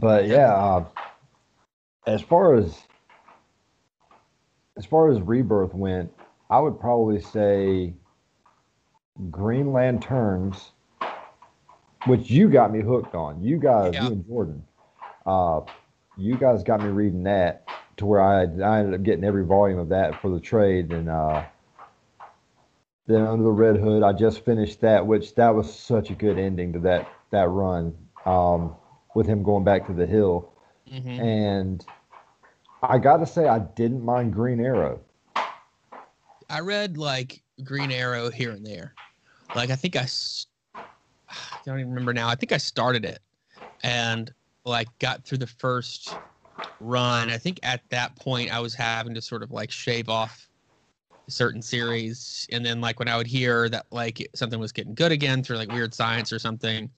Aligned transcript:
But 0.00 0.26
yeah, 0.28 0.52
uh, 0.54 0.84
as 2.06 2.22
far 2.22 2.54
as 2.54 2.78
as 4.76 4.86
far 4.86 5.10
as 5.10 5.20
rebirth 5.20 5.74
went, 5.74 6.12
I 6.50 6.60
would 6.60 6.78
probably 6.78 7.20
say 7.20 7.94
Green 9.30 9.72
Lanterns, 9.72 10.70
which 12.06 12.30
you 12.30 12.48
got 12.48 12.72
me 12.72 12.80
hooked 12.80 13.16
on. 13.16 13.42
You 13.42 13.58
guys, 13.58 13.94
Yeah. 13.94 14.04
you 14.04 14.12
and 14.12 14.26
Jordan, 14.26 14.64
uh, 15.26 15.62
you 16.16 16.36
guys 16.38 16.62
got 16.62 16.80
me 16.80 16.88
reading 16.88 17.24
that 17.24 17.66
to 17.96 18.06
where 18.06 18.20
I, 18.20 18.42
I 18.42 18.78
ended 18.78 18.94
up 18.94 19.02
getting 19.02 19.24
every 19.24 19.44
volume 19.44 19.80
of 19.80 19.88
that 19.88 20.20
for 20.22 20.30
the 20.30 20.38
trade. 20.38 20.92
And 20.92 21.08
uh, 21.08 21.44
then 23.08 23.26
Under 23.26 23.42
the 23.42 23.50
Red 23.50 23.76
Hood, 23.78 24.04
I 24.04 24.12
just 24.12 24.44
finished 24.44 24.80
that, 24.82 25.04
which 25.04 25.34
that 25.34 25.52
was 25.52 25.72
such 25.72 26.10
a 26.10 26.14
good 26.14 26.38
ending 26.38 26.72
to 26.74 26.78
that 26.80 27.08
that 27.30 27.48
run 27.48 27.94
um, 28.24 28.76
with 29.18 29.26
him 29.26 29.42
going 29.42 29.64
back 29.64 29.86
to 29.88 29.92
the 29.92 30.06
hill. 30.06 30.50
hmm 30.88 31.20
And 31.20 31.84
I 32.82 32.98
got 32.98 33.18
to 33.18 33.26
say, 33.26 33.48
I 33.48 33.58
didn't 33.58 34.02
mind 34.02 34.32
Green 34.32 34.60
Arrow. 34.60 35.00
I 36.48 36.60
read 36.60 36.96
like 36.96 37.42
Green 37.64 37.90
Arrow 37.90 38.30
here 38.30 38.52
and 38.52 38.64
there. 38.64 38.94
Like 39.54 39.70
I 39.70 39.76
think 39.76 39.96
I 39.96 40.06
don't 41.66 41.80
even 41.80 41.90
remember 41.90 42.14
now. 42.14 42.28
I 42.28 42.36
think 42.36 42.52
I 42.52 42.56
started 42.56 43.04
it, 43.04 43.18
and 43.82 44.32
like 44.64 44.88
got 44.98 45.24
through 45.24 45.38
the 45.38 45.46
first 45.46 46.16
run. 46.80 47.28
I 47.28 47.38
think 47.38 47.58
at 47.62 47.82
that 47.90 48.16
point 48.16 48.54
I 48.54 48.60
was 48.60 48.74
having 48.74 49.14
to 49.14 49.20
sort 49.20 49.42
of 49.42 49.50
like 49.50 49.70
shave 49.70 50.08
off 50.08 50.48
certain 51.28 51.60
series, 51.60 52.46
and 52.52 52.64
then 52.64 52.80
like 52.80 52.98
when 52.98 53.08
I 53.08 53.16
would 53.16 53.26
hear 53.26 53.68
that 53.68 53.86
like 53.90 54.26
something 54.34 54.60
was 54.60 54.72
getting 54.72 54.94
good 54.94 55.12
again 55.12 55.42
through 55.42 55.56
like 55.56 55.70
Weird 55.70 55.92
Science 55.92 56.32
or 56.32 56.38
something, 56.38 56.88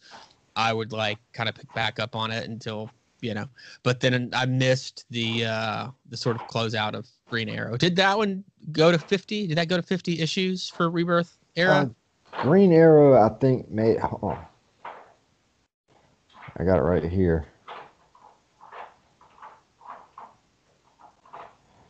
I 0.57 0.73
would 0.73 0.93
like 0.93 1.19
kind 1.33 1.49
of 1.49 1.55
pick 1.55 1.73
back 1.75 1.99
up 1.99 2.17
on 2.17 2.31
it 2.31 2.49
until 2.49 2.91
you 3.21 3.35
know. 3.35 3.47
But 3.83 4.01
then 4.01 4.31
I 4.33 4.47
missed 4.47 5.05
the 5.11 5.45
uh 5.45 5.89
the 6.09 6.17
sort 6.17 6.37
of 6.37 6.43
closeout 6.49 6.95
of 6.95 7.07
Green 7.29 7.49
Arrow. 7.49 7.77
Did 7.77 7.97
that 7.97 8.17
one 8.17 8.45
go 8.73 8.91
to 8.91 8.99
50? 8.99 9.47
Did 9.47 9.59
that 9.59 9.69
go 9.69 9.77
to 9.77 9.83
50 9.83 10.21
issues 10.21 10.69
for 10.69 10.91
Rebirth 10.91 11.39
era? 11.57 11.91
Uh, 12.33 12.43
Green 12.43 12.73
Arrow, 12.73 13.21
I 13.21 13.29
think, 13.39 13.71
made. 13.71 13.99
Oh. 14.03 14.39
I 16.57 16.65
got 16.65 16.79
it 16.79 16.83
right 16.83 17.05
here. 17.05 17.47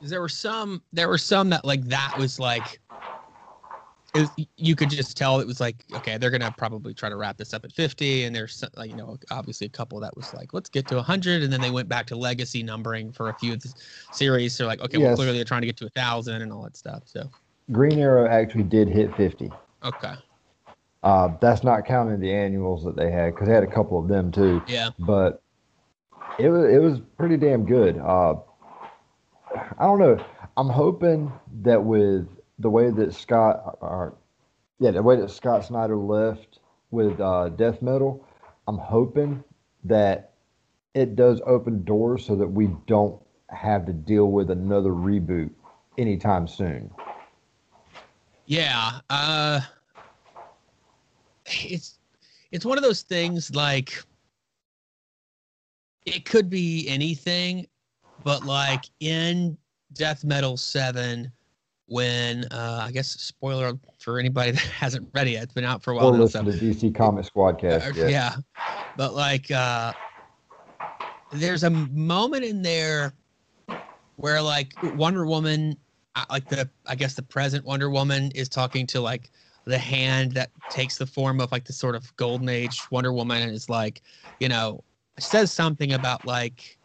There 0.03 0.21
were 0.21 0.29
some 0.29 0.83
there 0.93 1.09
were 1.09 1.19
some 1.19 1.51
that 1.51 1.65
like 1.65 1.85
that 1.87 2.15
was 2.17 2.39
like 2.41 2.81
was, 4.19 4.35
you 4.57 4.75
could 4.75 4.91
just 4.91 5.17
tell 5.17 5.39
it 5.41 5.47
was 5.47 5.61
like 5.61 5.85
okay 5.95 6.19
they're 6.19 6.31
gonna 6.31 6.51
probably 6.51 6.93
try 6.93 7.09
to 7.09 7.17
wrap 7.17 7.37
this 7.37 7.55
up 7.55 7.65
at 7.65 7.73
50 7.73 8.25
and 8.25 8.35
there's 8.35 8.65
like 8.77 8.91
you 8.91 8.97
know 8.97 9.17
obviously 9.31 9.67
a 9.67 9.71
couple 9.71 10.01
that 10.01 10.17
was 10.17 10.35
like 10.35 10.53
let's 10.53 10.69
get 10.69 10.89
to 10.89 10.97
100 10.97 11.43
and 11.43 11.53
then 11.53 11.61
they 11.61 11.71
went 11.71 11.89
back 11.89 12.07
to 12.07 12.17
legacy 12.17 12.63
numbering 12.63 13.13
for 13.13 13.29
a 13.29 13.35
few 13.35 13.53
of 13.53 13.61
the 13.61 13.73
series 14.11 14.55
so 14.55 14.67
like 14.67 14.81
okay 14.81 14.99
well 14.99 15.09
Yes. 15.09 15.17
clearly 15.17 15.37
they're 15.37 15.45
trying 15.45 15.63
to 15.63 15.67
get 15.67 15.77
to 15.77 15.87
a 15.87 15.91
thousand 15.91 16.43
and 16.43 16.53
all 16.53 16.63
that 16.63 16.77
stuff 16.77 17.03
so 17.07 17.31
Green 17.71 17.99
Arrow 18.01 18.29
actually 18.29 18.65
did 18.65 18.89
hit 18.89 19.15
50. 19.17 19.51
okay 19.85 20.15
Uh, 21.05 21.29
that's 21.41 21.63
not 21.63 21.87
counting 21.87 22.19
the 22.19 22.33
annuals 22.33 22.83
that 22.85 22.97
they 22.97 23.11
had 23.13 23.33
because 23.33 23.47
they 23.47 23.55
had 23.55 23.63
a 23.63 23.67
couple 23.73 23.99
of 23.99 24.09
them 24.09 24.33
too. 24.33 24.61
yeah 24.67 24.91
But 24.99 25.41
it 26.39 26.49
was 26.49 26.65
it 26.73 26.79
was 26.79 27.01
pretty 27.17 27.37
damn 27.37 27.65
good. 27.65 27.99
Uh, 27.99 28.35
I 29.79 29.85
don't 29.85 29.99
know. 29.99 30.19
I'm 30.57 30.69
hoping 30.69 31.33
that 31.63 31.83
with 31.83 32.27
the 32.61 32.71
way 32.71 32.91
that 32.91 33.15
Scott, 33.15 33.79
or 33.81 34.15
yeah, 34.79 34.93
the 34.93 35.03
way 35.03 35.17
that 35.17 35.31
Scott 35.31 35.65
Snyder 35.65 35.97
left 35.97 36.61
with 36.91 37.21
uh, 37.21 37.49
Death 37.49 37.83
Metal, 37.83 38.25
I'm 38.69 38.79
hoping 38.79 39.43
that 39.85 40.33
it 40.95 41.17
does 41.17 41.41
open 41.47 41.85
doors 41.85 42.25
so 42.25 42.37
that 42.37 42.47
we 42.47 42.69
don't 42.87 43.21
have 43.49 43.87
to 43.87 43.93
deal 43.93 44.31
with 44.31 44.51
another 44.51 44.91
reboot 44.91 45.51
anytime 45.99 46.47
soon. 46.47 46.91
Yeah, 48.47 49.01
uh 49.11 49.61
it's 51.47 51.99
it's 52.51 52.65
one 52.65 52.79
of 52.79 52.85
those 52.85 53.03
things 53.03 53.55
like 53.55 54.03
it 56.07 56.25
could 56.25 56.51
be 56.51 56.89
anything, 56.89 57.67
but 58.25 58.45
like 58.45 58.85
in 59.01 59.57
Death 59.93 60.25
Metal 60.25 60.57
7 60.57 61.31
when 61.91 62.45
uh 62.53 62.85
I 62.87 62.93
guess 62.93 63.09
spoiler 63.09 63.73
for 63.99 64.19
anybody 64.19 64.51
that 64.53 64.61
hasn't 64.61 65.09
read 65.13 65.27
it 65.27 65.33
yet, 65.33 65.43
it's 65.45 65.55
been 65.55 65.65
out 65.65 65.83
for 65.83 65.93
a 65.93 65.97
while 65.97 66.13
now, 66.13 66.19
listen 66.19 66.47
so 66.47 66.53
to 66.53 66.59
DC 66.59 66.95
Comic 66.95 67.27
Squadcast. 67.27 67.97
Yeah. 67.97 68.07
yeah. 68.07 68.35
But 68.97 69.15
like 69.15 69.51
uh 69.51 69.93
there's 71.33 71.65
a 71.65 71.71
moment 71.71 72.45
in 72.45 72.63
there 72.63 73.15
where 74.17 74.41
like 74.41 74.73
Wonder 74.83 75.27
Woman 75.27 75.77
uh, 76.15 76.25
like 76.31 76.49
the 76.49 76.71
I 76.87 76.95
guess 76.95 77.15
the 77.15 77.23
present 77.23 77.65
Wonder 77.65 77.91
Woman 77.91 78.31
is 78.35 78.49
talking 78.49 78.87
to 78.89 79.01
like 79.01 79.31
the 79.67 79.79
hand 79.79 80.33
that 80.33 80.51
takes 80.69 80.97
the 80.97 81.07
form 81.07 81.41
of 81.41 81.51
like 81.51 81.65
the 81.65 81.73
sort 81.73 81.97
of 81.97 82.15
golden 82.17 82.49
age 82.49 82.81
Wonder 82.91 83.13
Woman 83.13 83.43
and 83.43 83.53
is 83.53 83.69
like, 83.69 84.03
you 84.39 84.49
know, 84.49 84.85
says 85.19 85.53
something 85.53 85.93
about 85.93 86.25
like 86.25 86.79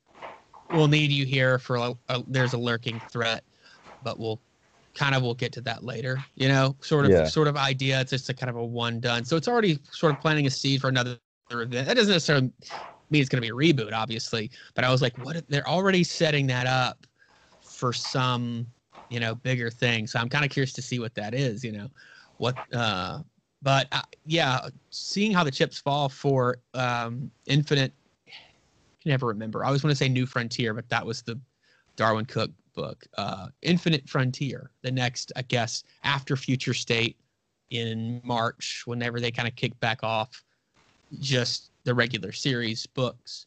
we'll 0.68 0.88
need 0.88 1.12
you 1.12 1.26
here 1.26 1.60
for 1.60 1.76
a, 1.76 1.94
a, 2.10 2.24
there's 2.28 2.54
a 2.54 2.58
lurking 2.58 3.00
threat, 3.00 3.44
but 4.02 4.20
we'll 4.20 4.42
kind 4.96 5.14
of 5.16 5.22
we'll 5.22 5.36
get 5.36 5.52
to 5.54 5.62
that 5.62 5.84
later. 5.84 6.26
You 6.36 6.48
know, 6.48 6.76
sort 6.82 7.06
of 7.06 7.12
Yeah. 7.12 7.28
sort 7.28 7.48
of 7.48 7.58
idea. 7.58 8.02
It's 8.02 8.12
just 8.12 8.30
a 8.30 8.34
kind 8.34 8.50
of 8.50 8.56
a 8.56 8.66
one 8.66 9.00
done. 9.00 9.26
So 9.26 9.36
it's 9.38 9.48
already 9.48 9.80
sort 9.92 10.14
of 10.14 10.20
planting 10.20 10.48
a 10.48 10.50
seed 10.50 10.82
for 10.82 10.88
another 10.90 11.18
event. 11.52 11.88
That 11.88 11.96
doesn't 11.96 12.12
necessarily 12.14 12.52
mean 13.10 13.22
it's 13.22 13.30
going 13.30 13.42
to 13.44 13.54
be 13.54 13.70
a 13.70 13.74
reboot, 13.74 13.94
obviously. 13.94 14.52
But 14.74 14.84
I 14.86 14.92
was 14.92 15.02
like, 15.02 15.14
what? 15.18 15.36
if 15.36 15.48
They're 15.48 15.68
already 15.68 16.04
setting 16.04 16.48
that 16.48 16.66
up 16.68 17.06
for 17.62 17.94
some, 17.94 18.68
you 19.10 19.20
know, 19.20 19.36
bigger 19.36 19.70
thing. 19.70 20.08
So 20.08 20.20
I'm 20.20 20.30
kind 20.30 20.46
of 20.46 20.52
curious 20.52 20.74
to 20.74 20.82
see 20.82 21.00
what 21.00 21.14
that 21.16 21.34
is. 21.34 21.64
You 21.64 21.74
know, 21.74 21.88
what? 22.38 22.58
uh 22.74 23.20
But 23.62 23.88
uh, 23.92 24.02
yeah, 24.26 24.70
seeing 24.90 25.32
how 25.32 25.44
the 25.44 25.52
chips 25.52 25.80
fall 25.80 26.10
for 26.10 26.58
um 26.74 27.32
Infinite. 27.46 27.94
I 28.28 29.04
can 29.04 29.10
never 29.12 29.28
remember. 29.28 29.64
I 29.64 29.68
always 29.68 29.84
want 29.84 29.92
to 29.92 29.96
say 29.96 30.10
New 30.10 30.26
Frontier, 30.26 30.74
but 30.74 30.90
that 30.90 31.06
was 31.06 31.22
the 31.22 31.40
Darwyn 31.96 32.26
Cooke 32.26 32.52
book. 32.74 33.06
Uh, 33.18 33.48
Infinite 33.62 34.08
Frontier, 34.08 34.70
the 34.82 34.92
next, 34.92 35.32
I 35.36 35.42
guess, 35.44 35.84
after 36.04 36.36
Future 36.36 36.74
State 36.74 37.18
in 37.70 38.22
March, 38.24 38.84
whenever 38.86 39.20
they 39.20 39.32
kind 39.32 39.48
of 39.48 39.56
kick 39.56 39.78
back 39.80 40.04
off 40.04 40.44
just 41.20 41.72
the 41.84 41.94
regular 41.94 42.32
series 42.32 42.86
books, 42.86 43.46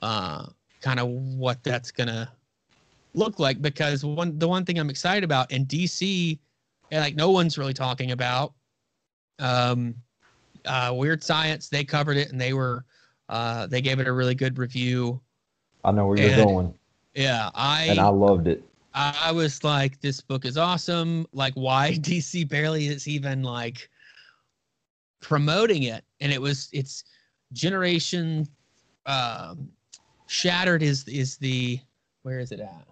uh, 0.00 0.46
kind 0.80 1.00
of 1.00 1.08
what 1.08 1.62
that's 1.64 1.90
gonna 1.90 2.30
look 3.14 3.38
like. 3.38 3.60
Because 3.62 4.04
one, 4.04 4.38
the 4.38 4.46
one 4.48 4.64
thing 4.64 4.78
I'm 4.78 4.90
excited 4.90 5.24
about 5.24 5.50
in 5.50 5.64
DC, 5.66 6.38
and 6.90 7.00
like 7.00 7.16
no 7.16 7.30
one's 7.30 7.58
really 7.58 7.74
talking 7.74 8.12
about, 8.12 8.52
um, 9.38 9.94
uh, 10.64 10.92
Weird 10.94 11.22
Science, 11.22 11.68
they 11.68 11.84
covered 11.84 12.16
it 12.16 12.30
and 12.30 12.40
they 12.40 12.52
were, 12.52 12.84
uh, 13.28 13.66
they 13.66 13.80
gave 13.80 14.00
it 14.00 14.06
a 14.06 14.12
really 14.12 14.34
good 14.34 14.58
review. 14.58 15.20
I 15.84 15.92
know 15.92 16.06
where 16.06 16.18
you're 16.18 16.30
And- 16.30 16.44
going, 16.44 16.78
Yeah, 17.18 17.50
I 17.52 17.86
and 17.86 17.98
I 17.98 18.08
loved 18.10 18.46
it. 18.46 18.62
I 18.94 19.32
was 19.32 19.64
like, 19.64 20.00
this 20.00 20.20
book 20.20 20.44
is 20.44 20.56
awesome. 20.56 21.26
Like, 21.32 21.52
why 21.54 21.92
DC 22.00 22.48
barely 22.48 22.86
is 22.86 23.08
even 23.08 23.42
like 23.42 23.90
promoting 25.20 25.82
it? 25.82 26.04
And 26.20 26.32
it 26.32 26.40
was, 26.40 26.68
it's 26.72 27.02
Generation 27.52 28.46
um, 29.06 29.68
Shattered 30.28 30.82
is 30.82 31.08
is 31.08 31.38
the 31.38 31.80
where 32.22 32.38
is 32.38 32.52
it 32.52 32.60
at? 32.60 32.86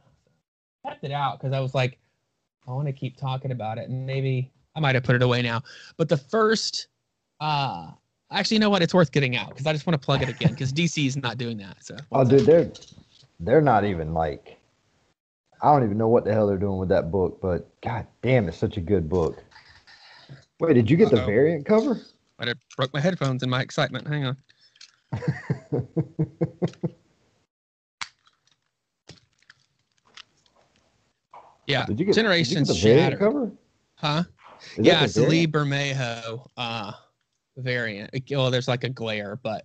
I 0.84 0.90
kept 0.90 1.05
it 1.05 1.12
out 1.12 1.38
because 1.38 1.52
I 1.52 1.61
was 1.61 1.75
like, 1.75 1.99
I 2.67 2.72
want 2.72 2.87
to 2.87 2.93
keep 2.93 3.17
talking 3.17 3.52
about 3.52 3.79
it, 3.79 3.88
and 3.88 4.06
maybe 4.06 4.50
I 4.75 4.81
might 4.81 4.96
have 4.96 5.05
put 5.05 5.14
it 5.14 5.22
away 5.22 5.43
now. 5.43 5.62
But 5.99 6.08
the 6.08 6.17
first, 6.17 6.88
uh, 7.40 7.90
actually, 8.32 8.56
you 8.56 8.61
know 8.61 8.70
what? 8.70 8.82
It's 8.82 8.94
worth 8.94 9.12
getting 9.12 9.37
out 9.37 9.50
because 9.50 9.67
I 9.67 9.72
just 9.72 9.87
want 9.87 10.00
to 10.00 10.05
plug 10.05 10.22
it 10.22 10.29
again 10.29 10.50
because 10.50 10.72
DC 10.72 11.06
is 11.06 11.17
not 11.17 11.38
doing 11.38 11.58
that. 11.58 11.76
So 11.84 11.96
Oh, 12.11 12.25
dude, 12.25 12.40
they're 12.46 12.72
they're 13.41 13.61
not 13.61 13.85
even 13.85 14.15
like 14.15 14.59
I 15.62 15.73
don't 15.73 15.85
even 15.85 15.99
know 15.99 16.09
what 16.09 16.25
the 16.25 16.33
hell 16.33 16.47
they're 16.47 16.59
doing 16.59 16.79
with 16.79 16.91
that 16.91 17.11
book, 17.11 17.38
but 17.41 17.69
god 17.81 18.06
damn, 18.23 18.49
it's 18.49 18.59
such 18.59 18.77
a 18.77 18.81
good 18.81 19.09
book. 19.09 19.43
Wait, 20.61 20.75
did 20.75 20.91
you 20.91 20.97
get 20.97 21.11
the 21.11 21.21
Uh-oh. 21.21 21.27
variant 21.27 21.67
cover? 21.67 22.00
I 22.38 22.53
broke 22.77 22.93
my 22.93 23.00
headphones 23.00 23.43
in 23.43 23.49
my 23.50 23.62
excitement. 23.62 24.06
Hang 24.06 24.27
on. 24.27 24.37
Yeah, 31.67 31.85
Did 31.87 31.99
you 31.99 32.06
get 32.06 32.15
Generation 32.15 32.62
did 32.62 32.69
you 32.69 32.75
get 32.75 32.82
the 32.82 32.89
variant 32.89 33.19
cover? 33.19 33.50
Huh? 33.97 34.23
Is 34.77 34.87
yeah, 34.87 35.05
it's 35.05 35.15
the 35.15 35.27
Lee? 35.27 35.47
Bermejo 35.47 36.49
uh 36.56 36.93
variant. 37.56 38.11
Well, 38.31 38.50
there's 38.50 38.69
like 38.69 38.85
a 38.85 38.89
glare, 38.89 39.39
but 39.43 39.65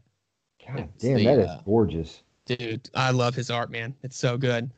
God 0.66 0.90
damn, 1.00 1.18
the, 1.18 1.26
that 1.26 1.40
is 1.40 1.50
uh, 1.50 1.62
gorgeous. 1.66 2.24
Dude, 2.46 2.90
I 2.94 3.12
love 3.12 3.36
his 3.36 3.50
art, 3.50 3.72
man. 3.72 3.94
It's 4.04 4.18
so 4.18 4.38
good. 4.38 4.72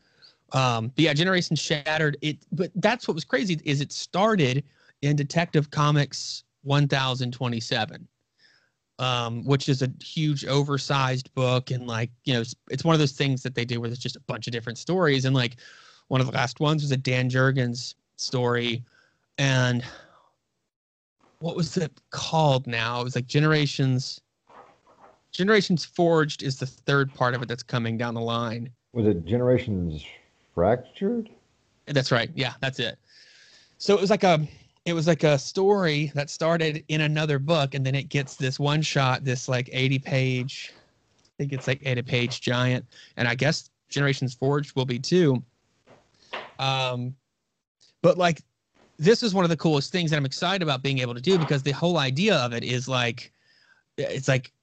Um, 0.51 0.89
but 0.95 1.03
yeah, 1.03 1.13
Generation 1.13 1.55
Shattered. 1.55 2.17
It, 2.21 2.37
but 2.51 2.71
that's 2.75 3.07
what 3.07 3.15
was 3.15 3.23
crazy 3.23 3.59
is 3.65 3.81
it 3.81 3.91
started 3.91 4.63
in 5.01 5.15
Detective 5.15 5.71
Comics 5.71 6.43
1027, 6.63 8.07
um, 8.99 9.43
which 9.45 9.67
is 9.67 9.81
a 9.81 9.89
huge 10.01 10.45
oversized 10.45 11.33
book 11.33 11.71
and 11.71 11.87
like 11.87 12.11
you 12.25 12.33
know 12.33 12.41
it's, 12.41 12.55
it's 12.69 12.83
one 12.83 12.93
of 12.93 12.99
those 12.99 13.11
things 13.11 13.43
that 13.43 13.55
they 13.55 13.65
do 13.65 13.81
where 13.81 13.89
there's 13.89 13.99
just 13.99 14.15
a 14.15 14.21
bunch 14.21 14.47
of 14.47 14.53
different 14.53 14.77
stories 14.77 15.25
and 15.25 15.35
like 15.35 15.57
one 16.07 16.21
of 16.21 16.27
the 16.27 16.33
last 16.33 16.59
ones 16.59 16.83
was 16.83 16.91
a 16.91 16.97
Dan 16.97 17.29
Jurgens 17.29 17.95
story 18.15 18.83
and 19.37 19.83
what 21.39 21.55
was 21.55 21.75
it 21.75 21.91
called 22.11 22.67
now 22.67 23.01
it 23.01 23.03
was 23.03 23.15
like 23.15 23.25
generations 23.25 24.21
generations 25.33 25.83
forged 25.83 26.43
is 26.43 26.57
the 26.57 26.65
third 26.65 27.13
part 27.13 27.33
of 27.33 27.41
it 27.41 27.47
that's 27.47 27.63
coming 27.63 27.97
down 27.97 28.13
the 28.13 28.21
line. 28.21 28.69
Was 28.93 29.07
it 29.07 29.25
Generations 29.25 30.05
Fractured? 30.53 31.29
that's 31.87 32.11
right. 32.11 32.29
Yeah 32.33 32.53
that's 32.61 32.79
it. 32.79 32.97
So 33.77 33.93
it 33.93 33.99
was 33.99 34.09
like 34.09 34.23
a 34.23 34.47
it 34.85 34.93
was 34.93 35.07
like 35.07 35.23
a 35.23 35.37
story 35.37 36.11
that 36.15 36.29
started 36.29 36.83
in 36.87 37.01
another 37.01 37.39
book 37.39 37.73
and 37.73 37.85
then 37.85 37.95
it 37.95 38.09
gets 38.09 38.35
this 38.35 38.59
one 38.59 38.81
shot 38.81 39.23
this 39.23 39.49
like 39.49 39.69
80 39.71 39.99
page 39.99 40.71
i 40.73 41.29
think 41.37 41.53
it's 41.53 41.67
like 41.67 41.81
80 41.83 42.01
page 42.03 42.41
giant. 42.41 42.85
And 43.17 43.27
i 43.27 43.35
guess 43.35 43.69
generations 43.89 44.33
forged 44.33 44.75
will 44.75 44.85
be 44.85 44.99
too. 44.99 45.43
Um 46.59 47.15
but 48.01 48.17
like 48.17 48.41
this 48.99 49.23
is 49.23 49.33
one 49.33 49.43
of 49.43 49.49
the 49.49 49.57
coolest 49.57 49.91
things 49.91 50.11
that 50.11 50.17
i'm 50.17 50.25
excited 50.25 50.61
about 50.61 50.83
being 50.83 50.99
able 50.99 51.15
to 51.15 51.21
do 51.21 51.37
because 51.39 51.63
the 51.63 51.71
whole 51.71 51.97
idea 51.97 52.35
of 52.35 52.53
it 52.53 52.63
is 52.63 52.87
like 52.87 53.33
it's 53.97 54.27
like 54.27 54.53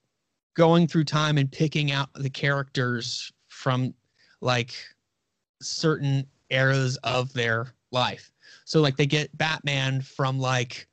going 0.61 0.87
through 0.87 1.05
time 1.05 1.39
and 1.39 1.51
picking 1.51 1.91
out 1.91 2.13
the 2.15 2.29
characters 2.29 3.33
from 3.49 3.95
like 4.43 4.75
certain 5.63 6.27
eras 6.51 6.99
of 7.03 7.33
their 7.33 7.73
life 7.93 8.31
so 8.65 8.81
like 8.81 8.97
they 8.97 9.07
get 9.07 9.37
Batman 9.37 10.01
from 10.01 10.39
like 10.39 10.87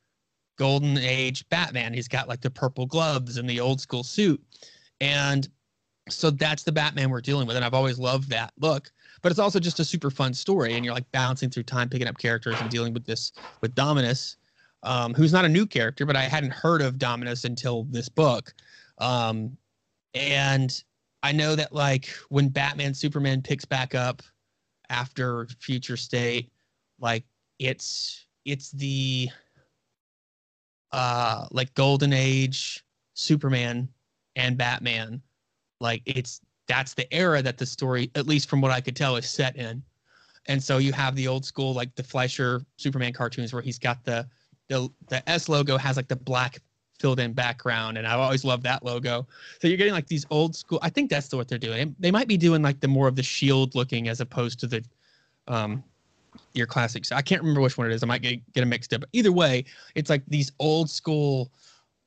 golden 0.58 0.98
age 0.98 1.48
Batman. 1.48 1.94
He's 1.94 2.08
got 2.08 2.28
like 2.28 2.40
the 2.40 2.50
purple 2.50 2.86
gloves 2.86 3.36
and 3.36 3.48
the 3.48 3.60
old 3.60 3.80
school 3.80 4.02
suit. 4.02 4.42
And 5.00 5.48
so 6.08 6.30
that's 6.30 6.64
the 6.64 6.72
Batman 6.72 7.10
we're 7.10 7.20
dealing 7.20 7.46
with. 7.46 7.54
And 7.54 7.64
I've 7.64 7.74
always 7.74 7.98
loved 7.98 8.30
that 8.30 8.52
look. 8.58 8.90
But 9.22 9.30
it's 9.30 9.38
also 9.38 9.60
just 9.60 9.78
a 9.78 9.84
super 9.84 10.10
fun 10.10 10.34
story. 10.34 10.74
And 10.74 10.84
you're 10.84 10.94
like 10.94 11.10
bouncing 11.12 11.50
through 11.50 11.64
time, 11.64 11.88
picking 11.88 12.08
up 12.08 12.18
characters 12.18 12.56
and 12.60 12.68
dealing 12.68 12.92
with 12.92 13.04
this 13.04 13.30
with 13.60 13.76
Dominus, 13.76 14.36
um, 14.82 15.14
who's 15.14 15.32
not 15.32 15.44
a 15.44 15.48
new 15.48 15.64
character, 15.64 16.04
but 16.04 16.16
I 16.16 16.22
hadn't 16.22 16.52
heard 16.52 16.82
of 16.82 16.98
Dominus 16.98 17.44
until 17.44 17.84
this 17.84 18.08
book. 18.08 18.54
Um, 19.00 19.56
and 20.14 20.82
I 21.22 21.32
know 21.32 21.54
that 21.56 21.72
like 21.72 22.08
when 22.28 22.48
Batman 22.48 22.94
Superman 22.94 23.42
picks 23.42 23.64
back 23.64 23.94
up 23.94 24.22
after 24.88 25.46
Future 25.60 25.96
State, 25.96 26.52
like 27.00 27.24
it's 27.58 28.26
it's 28.44 28.70
the 28.72 29.28
uh 30.92 31.46
like 31.50 31.72
golden 31.74 32.12
age 32.12 32.84
superman 33.14 33.88
and 34.36 34.56
batman. 34.56 35.20
Like 35.80 36.02
it's 36.06 36.40
that's 36.66 36.94
the 36.94 37.12
era 37.12 37.42
that 37.42 37.58
the 37.58 37.66
story 37.66 38.10
at 38.14 38.26
least 38.26 38.48
from 38.48 38.60
what 38.60 38.70
i 38.70 38.80
could 38.80 38.96
tell 38.96 39.16
is 39.16 39.28
set 39.28 39.56
in. 39.56 39.82
And 40.46 40.62
so 40.62 40.78
you 40.78 40.92
have 40.92 41.14
the 41.14 41.28
old 41.28 41.44
school 41.44 41.74
like 41.74 41.94
the 41.94 42.02
fleischer 42.02 42.62
superman 42.76 43.12
cartoons 43.12 43.52
where 43.52 43.62
he's 43.62 43.78
got 43.78 44.04
the 44.04 44.26
the 44.68 44.88
the 45.08 45.28
s 45.28 45.48
logo 45.48 45.76
has 45.76 45.96
like 45.96 46.08
the 46.08 46.16
black 46.16 46.58
filled 46.98 47.20
in 47.20 47.32
background 47.32 47.96
and 47.96 48.06
i've 48.06 48.18
always 48.18 48.44
loved 48.44 48.62
that 48.62 48.84
logo 48.84 49.26
so 49.60 49.68
you're 49.68 49.76
getting 49.76 49.92
like 49.92 50.06
these 50.06 50.26
old 50.30 50.54
school 50.56 50.78
i 50.82 50.90
think 50.90 51.08
that's 51.08 51.32
what 51.32 51.48
they're 51.48 51.58
doing 51.58 51.94
they 51.98 52.10
might 52.10 52.28
be 52.28 52.36
doing 52.36 52.62
like 52.62 52.80
the 52.80 52.88
more 52.88 53.06
of 53.06 53.16
the 53.16 53.22
shield 53.22 53.74
looking 53.74 54.08
as 54.08 54.20
opposed 54.20 54.58
to 54.58 54.66
the 54.66 54.84
um 55.46 55.82
your 56.54 56.66
classics. 56.66 57.12
I 57.12 57.22
can't 57.22 57.40
remember 57.40 57.60
which 57.60 57.78
one 57.78 57.90
it 57.90 57.94
is. 57.94 58.02
I 58.02 58.06
might 58.06 58.22
get 58.22 58.40
get 58.52 58.60
them 58.60 58.68
mixed 58.68 58.92
up. 58.92 59.00
But 59.00 59.10
either 59.12 59.32
way, 59.32 59.64
it's 59.94 60.10
like 60.10 60.22
these 60.26 60.52
old 60.58 60.90
school 60.90 61.50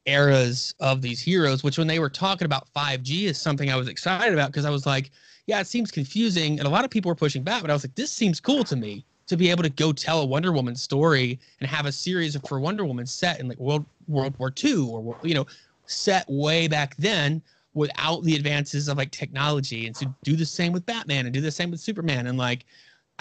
eras 0.05 0.73
of 0.79 1.01
these 1.01 1.19
heroes. 1.21 1.63
Which 1.63 1.77
when 1.77 1.87
they 1.87 1.99
were 1.99 2.09
talking 2.09 2.45
about 2.45 2.67
5G 2.75 3.23
is 3.23 3.41
something 3.41 3.71
I 3.71 3.75
was 3.75 3.87
excited 3.87 4.33
about 4.33 4.47
because 4.47 4.65
I 4.65 4.69
was 4.69 4.85
like, 4.85 5.11
yeah, 5.47 5.59
it 5.59 5.67
seems 5.67 5.91
confusing, 5.91 6.59
and 6.59 6.67
a 6.67 6.71
lot 6.71 6.85
of 6.85 6.91
people 6.91 7.09
were 7.09 7.15
pushing 7.15 7.43
back. 7.43 7.61
But 7.61 7.71
I 7.71 7.73
was 7.73 7.83
like, 7.83 7.95
this 7.95 8.11
seems 8.11 8.39
cool 8.39 8.63
to 8.65 8.75
me 8.75 9.05
to 9.27 9.37
be 9.37 9.49
able 9.49 9.63
to 9.63 9.69
go 9.69 9.91
tell 9.91 10.21
a 10.21 10.25
Wonder 10.25 10.51
Woman 10.51 10.75
story 10.75 11.39
and 11.59 11.69
have 11.69 11.85
a 11.85 11.91
series 11.91 12.35
for 12.47 12.59
Wonder 12.59 12.85
Woman 12.85 13.05
set 13.05 13.39
in 13.39 13.47
like 13.47 13.59
World 13.59 13.85
World 14.07 14.35
War 14.37 14.53
II 14.63 14.87
or 14.89 15.17
you 15.23 15.33
know 15.33 15.45
set 15.85 16.29
way 16.29 16.67
back 16.67 16.95
then 16.97 17.41
without 17.73 18.23
the 18.23 18.35
advances 18.35 18.87
of 18.87 18.97
like 18.97 19.11
technology 19.11 19.87
and 19.87 19.95
to 19.95 20.13
do 20.23 20.35
the 20.35 20.45
same 20.45 20.73
with 20.73 20.85
Batman 20.85 21.25
and 21.25 21.33
do 21.33 21.41
the 21.41 21.51
same 21.51 21.71
with 21.71 21.79
Superman 21.79 22.27
and 22.27 22.37
like 22.37 22.65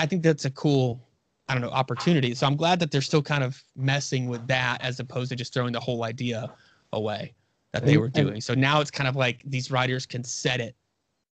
I 0.01 0.07
think 0.07 0.23
that's 0.23 0.47
a 0.47 0.51
cool, 0.51 0.99
I 1.49 1.53
don't 1.53 1.61
know, 1.61 1.69
opportunity. 1.69 2.35
So 2.35 2.47
I'm 2.47 2.57
glad 2.57 2.81
that 2.81 2.91
they're 2.91 3.03
still 3.03 3.23
kind 3.23 3.45
of 3.45 3.63
messing 3.77 4.29
with 4.29 4.47
that 4.47 4.79
as 4.81 4.99
opposed 4.99 5.29
to 5.29 5.37
just 5.37 5.53
throwing 5.53 5.73
the 5.73 5.81
whole 5.81 6.05
idea 6.05 6.51
away 6.95 7.35
that 7.73 7.85
they 7.85 7.99
were 7.99 8.09
doing. 8.09 8.41
So 8.41 8.55
now 8.55 8.81
it's 8.81 8.91
kind 8.91 9.07
of 9.07 9.15
like 9.15 9.43
these 9.45 9.71
writers 9.71 10.07
can 10.07 10.25
set 10.25 10.61
it 10.61 10.75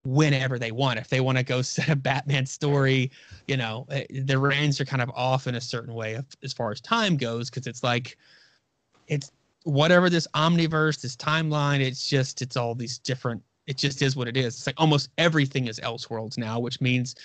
whenever 0.03 0.57
they 0.57 0.71
want. 0.71 0.99
If 0.99 1.09
they 1.09 1.21
want 1.21 1.37
to 1.37 1.43
go 1.43 1.61
set 1.61 1.89
a 1.89 1.95
Batman 1.95 2.45
story, 2.45 3.11
you 3.47 3.57
know, 3.57 3.85
eh, 3.91 4.05
the 4.23 4.37
reins 4.37 4.79
are 4.81 4.85
kind 4.85 5.01
of 5.01 5.09
off 5.11 5.47
in 5.47 5.55
a 5.55 5.61
certain 5.61 5.93
way 5.93 6.19
as 6.43 6.53
far 6.53 6.71
as 6.71 6.81
time 6.81 7.17
goes 7.17 7.49
because 7.49 7.67
it's 7.67 7.83
like 7.83 8.17
it's 9.07 9.31
whatever 9.63 10.09
this 10.09 10.27
omniverse, 10.33 11.01
this 11.01 11.15
timeline, 11.15 11.79
it's 11.81 12.07
just 12.07 12.41
it's 12.41 12.57
all 12.57 12.75
these 12.75 12.97
different 12.99 13.41
it 13.67 13.77
just 13.77 14.01
is 14.01 14.15
what 14.15 14.27
it 14.27 14.35
is. 14.35 14.55
It's 14.55 14.67
like 14.67 14.79
almost 14.79 15.09
everything 15.17 15.67
is 15.67 15.79
Elseworlds 15.79 16.37
now, 16.37 16.59
which 16.59 16.81
means 16.81 17.15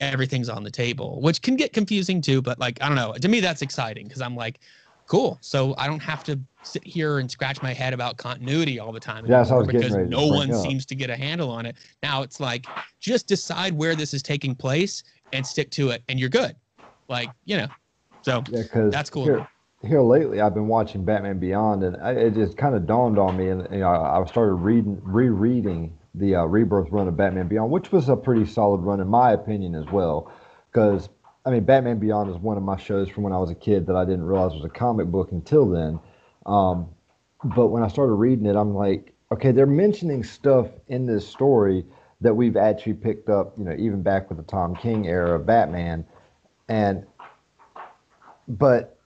everything's 0.00 0.48
on 0.48 0.62
the 0.62 0.70
table, 0.70 1.20
which 1.20 1.42
can 1.42 1.56
get 1.56 1.72
confusing 1.72 2.20
too. 2.20 2.40
But 2.40 2.58
like, 2.58 2.80
I 2.82 2.86
don't 2.86 2.96
know. 2.96 3.12
To 3.12 3.28
me, 3.28 3.40
that's 3.40 3.62
exciting 3.62 4.06
because 4.06 4.22
I'm 4.22 4.36
like, 4.36 4.60
cool. 5.06 5.38
So 5.40 5.74
I 5.78 5.86
don't 5.86 6.02
have 6.02 6.24
to 6.24 6.38
sit 6.62 6.86
here 6.86 7.18
and 7.18 7.30
scratch 7.30 7.60
my 7.62 7.72
head 7.72 7.92
about 7.92 8.16
continuity 8.16 8.78
all 8.78 8.92
the 8.92 9.00
time. 9.00 9.26
Yeah, 9.26 9.42
so 9.42 9.64
because 9.64 9.94
no 9.96 10.26
one 10.26 10.52
seems 10.52 10.86
to 10.86 10.94
get 10.94 11.10
a 11.10 11.16
handle 11.16 11.50
on 11.50 11.66
it. 11.66 11.76
Now 12.02 12.22
it's 12.22 12.40
like, 12.40 12.66
just 13.00 13.26
decide 13.26 13.74
where 13.74 13.94
this 13.94 14.14
is 14.14 14.22
taking 14.22 14.54
place 14.54 15.02
and 15.32 15.46
stick 15.46 15.70
to 15.72 15.90
it, 15.90 16.02
and 16.08 16.20
you're 16.20 16.28
good. 16.28 16.54
Like, 17.08 17.30
you 17.44 17.56
know, 17.56 17.66
so 18.22 18.44
yeah, 18.48 18.62
that's 18.90 19.10
cool. 19.10 19.24
Here, 19.24 19.46
here 19.84 20.00
lately, 20.00 20.40
I've 20.40 20.54
been 20.54 20.68
watching 20.68 21.04
Batman 21.04 21.38
Beyond, 21.38 21.82
and 21.82 21.96
I, 21.96 22.12
it 22.12 22.34
just 22.34 22.56
kind 22.56 22.74
of 22.74 22.86
dawned 22.86 23.18
on 23.18 23.36
me, 23.36 23.48
and 23.48 23.66
you 23.72 23.80
know, 23.80 23.90
I 23.90 24.24
started 24.26 24.54
reading, 24.54 25.00
rereading 25.02 25.98
the 26.14 26.36
uh, 26.36 26.44
Rebirth 26.44 26.90
run 26.90 27.08
of 27.08 27.16
Batman 27.16 27.48
Beyond, 27.48 27.70
which 27.70 27.90
was 27.90 28.08
a 28.08 28.16
pretty 28.16 28.46
solid 28.46 28.82
run 28.82 29.00
in 29.00 29.08
my 29.08 29.32
opinion 29.32 29.74
as 29.74 29.86
well. 29.90 30.30
Because 30.70 31.08
I 31.44 31.50
mean, 31.50 31.64
Batman 31.64 31.98
Beyond 31.98 32.30
is 32.30 32.36
one 32.36 32.56
of 32.56 32.62
my 32.62 32.76
shows 32.76 33.08
from 33.08 33.24
when 33.24 33.32
I 33.32 33.38
was 33.38 33.50
a 33.50 33.54
kid 33.54 33.86
that 33.86 33.96
I 33.96 34.04
didn't 34.04 34.24
realize 34.24 34.52
was 34.52 34.64
a 34.64 34.68
comic 34.68 35.08
book 35.08 35.32
until 35.32 35.68
then. 35.68 35.98
Um, 36.46 36.88
but 37.44 37.68
when 37.68 37.82
I 37.82 37.88
started 37.88 38.12
reading 38.12 38.46
it, 38.46 38.54
I'm 38.54 38.74
like, 38.74 39.12
okay, 39.32 39.50
they're 39.50 39.66
mentioning 39.66 40.22
stuff 40.22 40.68
in 40.88 41.06
this 41.06 41.26
story 41.26 41.84
that 42.20 42.34
we've 42.34 42.56
actually 42.56 42.94
picked 42.94 43.28
up, 43.28 43.54
you 43.58 43.64
know, 43.64 43.74
even 43.76 44.02
back 44.02 44.28
with 44.28 44.38
the 44.38 44.44
Tom 44.44 44.76
King 44.76 45.08
era 45.08 45.34
of 45.34 45.44
Batman, 45.44 46.06
and 46.68 47.04
but 48.46 48.98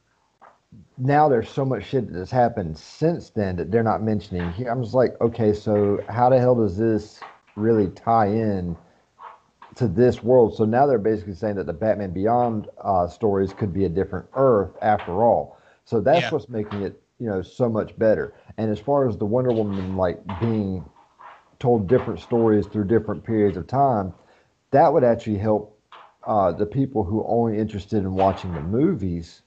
now 0.98 1.28
there's 1.28 1.48
so 1.48 1.64
much 1.64 1.86
shit 1.86 2.10
that 2.12 2.18
has 2.18 2.30
happened 2.30 2.76
since 2.76 3.30
then 3.30 3.56
that 3.56 3.70
they're 3.70 3.82
not 3.82 4.02
mentioning 4.02 4.52
here. 4.52 4.70
I'm 4.70 4.82
just 4.82 4.94
like, 4.94 5.18
okay, 5.20 5.52
so 5.52 6.02
how 6.08 6.28
the 6.28 6.38
hell 6.38 6.54
does 6.54 6.76
this 6.76 7.20
really 7.54 7.88
tie 7.88 8.26
in 8.26 8.76
to 9.76 9.88
this 9.88 10.22
world? 10.22 10.56
So 10.56 10.64
now 10.64 10.86
they're 10.86 10.98
basically 10.98 11.34
saying 11.34 11.56
that 11.56 11.66
the 11.66 11.72
Batman 11.72 12.12
Beyond 12.12 12.68
uh, 12.82 13.06
stories 13.08 13.52
could 13.52 13.72
be 13.72 13.84
a 13.84 13.88
different 13.88 14.26
Earth 14.34 14.70
after 14.82 15.22
all. 15.22 15.58
So 15.84 16.00
that's 16.00 16.22
yeah. 16.22 16.30
what's 16.30 16.48
making 16.48 16.82
it, 16.82 17.00
you 17.18 17.28
know, 17.28 17.42
so 17.42 17.68
much 17.68 17.96
better. 17.98 18.34
And 18.58 18.70
as 18.70 18.80
far 18.80 19.08
as 19.08 19.16
the 19.16 19.26
Wonder 19.26 19.52
Woman 19.52 19.96
like 19.96 20.20
being 20.40 20.84
told 21.58 21.88
different 21.88 22.20
stories 22.20 22.66
through 22.66 22.86
different 22.86 23.24
periods 23.24 23.56
of 23.56 23.66
time, 23.66 24.12
that 24.72 24.92
would 24.92 25.04
actually 25.04 25.38
help 25.38 25.78
uh, 26.26 26.52
the 26.52 26.66
people 26.66 27.04
who 27.04 27.20
are 27.20 27.28
only 27.28 27.58
interested 27.58 27.98
in 27.98 28.14
watching 28.14 28.52
the 28.52 28.60
movies 28.60 29.42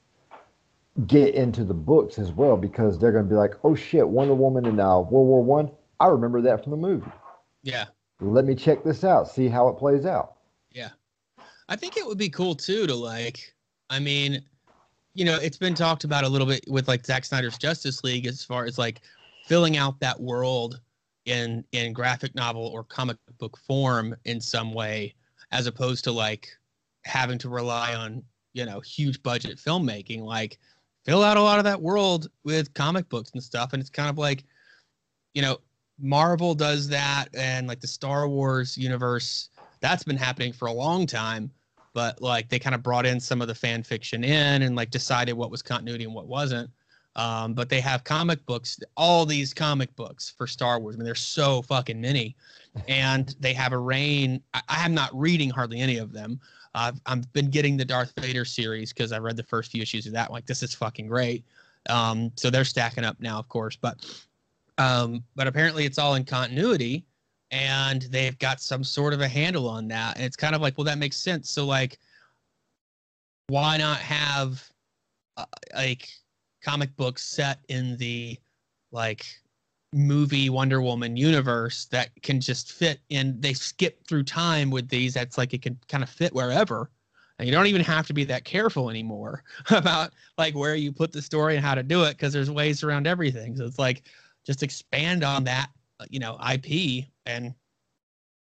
get 1.08 1.36
into 1.36 1.64
the 1.64 1.74
books 1.74 2.18
as 2.18 2.32
well 2.32 2.58
because 2.58 3.00
they're 3.00 3.12
going 3.12 3.26
to 3.26 3.30
be 3.30 3.36
like, 3.36 3.54
oh 3.64 3.76
shit, 3.76 4.08
Wonder 4.08 4.34
Woman 4.34 4.66
in 4.66 4.80
uh, 4.80 5.00
World 5.00 5.28
War 5.28 5.44
One. 5.44 5.72
I. 6.00 6.06
I 6.06 6.08
remember 6.08 6.42
that 6.42 6.64
from 6.64 6.72
the 6.72 6.78
movie. 6.78 7.12
Yeah. 7.64 7.86
Let 8.20 8.46
me 8.46 8.56
check 8.56 8.84
this 8.84 9.04
out, 9.04 9.30
see 9.30 9.48
how 9.48 9.68
it 9.70 9.78
plays 9.78 10.06
out. 10.06 10.36
Yeah. 10.72 10.90
I 11.68 11.76
think 11.76 11.98
it 11.98 12.06
would 12.06 12.18
be 12.18 12.30
cool 12.30 12.56
too 12.56 12.88
to 12.88 12.96
like, 12.96 13.54
I 13.90 14.00
mean, 14.00 14.44
you 15.14 15.26
know, 15.26 15.38
it's 15.38 15.58
been 15.58 15.76
talked 15.76 16.04
about 16.04 16.24
a 16.24 16.30
little 16.30 16.48
bit 16.48 16.64
with 16.68 16.88
like 16.88 17.06
Zack 17.06 17.26
Snyder's 17.26 17.58
Justice 17.58 18.04
League 18.04 18.28
as 18.28 18.44
far 18.44 18.66
as 18.66 18.78
like 18.78 19.02
filling 19.46 19.78
out 19.78 20.00
that 20.00 20.20
world 20.20 20.80
in 21.26 21.64
in 21.72 21.94
graphic 21.94 22.34
novel 22.36 22.68
or 22.68 22.84
comic 22.84 23.18
book 23.38 23.58
form 23.58 24.16
in 24.26 24.40
some 24.40 24.74
way, 24.74 25.14
as 25.52 25.68
opposed 25.68 26.04
to 26.06 26.12
like 26.12 26.50
having 27.06 27.38
to 27.40 27.50
rely 27.50 27.96
on 27.96 28.24
you 28.54 28.66
know 28.66 28.80
huge 28.80 29.22
budget 29.24 29.58
filmmaking. 29.58 30.22
Like 30.22 30.60
fill 31.06 31.24
out 31.24 31.38
a 31.38 31.42
lot 31.42 31.58
of 31.58 31.66
that 31.66 31.82
world 31.82 32.28
with 32.44 32.74
comic 32.74 33.10
books 33.10 33.32
and 33.32 33.44
stuff. 33.44 33.74
And 33.74 33.82
it's 33.82 33.90
kind 33.90 34.10
of 34.10 34.18
like, 34.18 34.44
you 35.34 35.42
know, 35.42 35.58
Marvel 36.02 36.56
does 36.56 36.88
that 36.90 37.28
and 37.34 37.68
like 37.68 37.82
the 37.82 37.88
Star 37.88 38.28
Wars 38.28 38.78
universe, 38.78 39.50
that's 39.82 40.04
been 40.04 40.18
happening 40.18 40.54
for 40.54 40.68
a 40.68 40.74
long 40.74 41.06
time. 41.06 41.52
But 41.94 42.22
like 42.22 42.50
they 42.50 42.60
kind 42.60 42.76
of 42.76 42.84
brought 42.84 43.06
in 43.06 43.20
some 43.20 43.42
of 43.42 43.48
the 43.48 43.56
fan 43.56 43.84
fiction 43.84 44.24
in 44.24 44.62
and 44.62 44.76
like 44.76 44.92
decided 44.92 45.34
what 45.34 45.52
was 45.52 45.62
continuity 45.62 46.04
and 46.04 46.14
what 46.14 46.28
wasn't. 46.28 46.70
Um, 47.16 47.54
but 47.54 47.70
they 47.70 47.82
have 47.82 48.04
comic 48.04 48.46
books, 48.46 48.80
all 48.96 49.26
these 49.26 49.54
comic 49.54 49.94
books 49.96 50.34
for 50.38 50.48
Star 50.48 50.80
Wars. 50.80 50.96
I 50.96 51.00
mean, 51.00 51.06
there's 51.06 51.20
so 51.20 51.62
fucking 51.64 52.00
many, 52.00 52.36
and 52.88 53.36
they 53.40 53.54
have 53.54 53.74
a 53.74 53.78
reign. 53.78 54.42
I, 54.54 54.62
I 54.70 54.86
am 54.86 54.94
not 54.94 55.10
reading 55.14 55.50
hardly 55.50 55.82
any 55.82 55.98
of 55.98 56.14
them. 56.14 56.40
I've 56.76 57.02
I've 57.08 57.32
been 57.34 57.50
getting 57.50 57.76
the 57.76 57.84
Darth 57.86 58.14
Vader 58.20 58.46
series 58.46 58.94
because 58.94 59.12
I 59.12 59.18
read 59.18 59.36
the 59.36 59.44
first 59.44 59.72
few 59.72 59.82
issues 59.82 60.06
of 60.06 60.14
that. 60.14 60.32
like, 60.32 60.46
this 60.46 60.64
is 60.64 60.74
fucking 60.76 61.08
great. 61.08 61.44
Um, 61.90 62.32
so 62.36 62.50
they're 62.50 62.66
stacking 62.66 63.04
up 63.04 63.18
now, 63.20 63.40
of 63.40 63.50
course, 63.50 63.76
but 63.76 64.06
um, 64.80 65.24
but 65.36 65.46
apparently 65.46 65.86
it's 65.86 66.00
all 66.00 66.16
in 66.16 66.24
continuity, 66.24 67.06
and 67.52 68.04
they've 68.04 68.40
got 68.40 68.62
some 68.62 68.84
sort 68.84 69.14
of 69.14 69.22
a 69.22 69.28
handle 69.28 69.68
on 69.68 69.88
that. 69.90 70.16
And 70.16 70.26
it's 70.26 70.36
kind 70.36 70.56
of 70.56 70.62
like, 70.62 70.78
well, 70.78 70.86
that 70.86 70.98
makes 70.98 71.18
sense. 71.18 71.50
So 71.50 71.66
like, 71.66 72.00
why 73.48 73.78
not 73.78 73.98
have 74.00 74.64
uh, 75.38 75.46
like 75.76 76.08
comic 76.64 76.96
books 76.96 77.24
set 77.24 77.60
in 77.68 77.98
the 77.98 78.38
like 78.92 79.26
movie 79.92 80.50
Wonder 80.50 80.82
Woman 80.82 81.18
universe 81.18 81.86
that 81.86 82.10
can 82.22 82.40
just 82.40 82.72
fit 82.72 83.00
in. 83.10 83.40
They 83.42 83.54
skip 83.54 84.06
through 84.08 84.24
time 84.24 84.70
with 84.70 84.88
these. 84.88 85.14
That's 85.14 85.38
like 85.38 85.54
it 85.54 85.62
can 85.62 85.78
kind 85.90 86.04
of 86.04 86.10
fit 86.10 86.34
wherever. 86.34 86.90
And 87.38 87.48
you 87.48 87.54
don't 87.54 87.68
even 87.68 87.82
have 87.84 88.06
to 88.08 88.14
be 88.14 88.26
that 88.26 88.44
careful 88.44 88.90
anymore 88.90 89.44
about 89.70 90.12
like 90.38 90.56
where 90.56 90.76
you 90.76 90.92
put 90.92 91.12
the 91.12 91.22
story 91.22 91.56
and 91.56 91.66
how 91.66 91.76
to 91.76 91.84
do 91.84 92.04
it 92.04 92.12
because 92.12 92.34
there's 92.34 92.52
ways 92.52 92.84
around 92.84 93.08
everything. 93.08 93.56
So 93.56 93.66
it's 93.66 93.80
like 93.80 94.04
just 94.46 94.64
expand 94.64 95.24
on 95.24 95.44
that, 95.46 95.70
uh, 96.00 96.06
you 96.10 96.20
know, 96.20 96.40
IP 96.52 97.06
and 97.26 97.54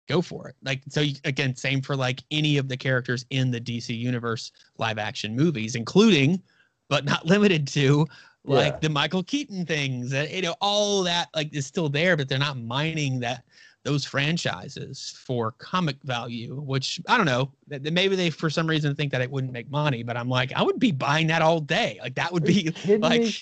go 0.08 0.22
for 0.22 0.50
it. 0.50 0.56
Like 0.64 0.82
so 0.90 1.02
you, 1.02 1.16
again, 1.24 1.56
same 1.56 1.82
for 1.82 1.96
like 1.96 2.24
any 2.32 2.58
of 2.58 2.68
the 2.68 2.78
characters 2.78 3.26
in 3.30 3.52
the 3.52 3.62
DC 3.62 3.98
universe 3.98 4.52
live 4.78 4.98
action 4.98 5.36
movies, 5.36 5.76
including 5.76 6.42
but 6.90 7.06
not 7.06 7.26
limited 7.26 7.68
to 7.70 8.08
like 8.44 8.74
yeah. 8.74 8.80
the 8.80 8.90
Michael 8.90 9.24
Keaton 9.24 9.66
things, 9.66 10.10
that 10.12 10.32
you 10.32 10.42
know, 10.42 10.56
all 10.60 11.04
that 11.04 11.30
like 11.36 11.54
is 11.54 11.66
still 11.66 11.90
there, 11.90 12.18
but 12.18 12.28
they're 12.28 12.40
not 12.40 12.58
mining 12.58 13.20
that 13.20 13.44
those 13.84 14.04
franchises 14.04 15.18
for 15.26 15.54
comic 15.54 15.98
value, 16.04 16.60
which 16.62 17.00
I 17.08 17.16
don't 17.16 17.26
know. 17.26 17.52
That 17.68 17.84
maybe 17.94 18.16
they 18.16 18.30
for 18.30 18.50
some 18.50 18.68
reason 18.68 18.96
think 18.96 19.12
that 19.12 19.22
it 19.22 19.32
wouldn't 19.32 19.54
make 19.54 19.70
money, 19.70 20.04
but 20.04 20.18
I'm 20.18 20.30
like, 20.30 20.52
I 20.54 20.64
would 20.64 20.80
be 20.80 20.92
buying 20.92 21.28
that 21.28 21.42
all 21.42 21.62
day. 21.62 22.00
Like 22.02 22.16
that 22.16 22.32
would 22.34 22.44
be 22.44 22.74
like. 22.88 23.22
Me? 23.22 23.36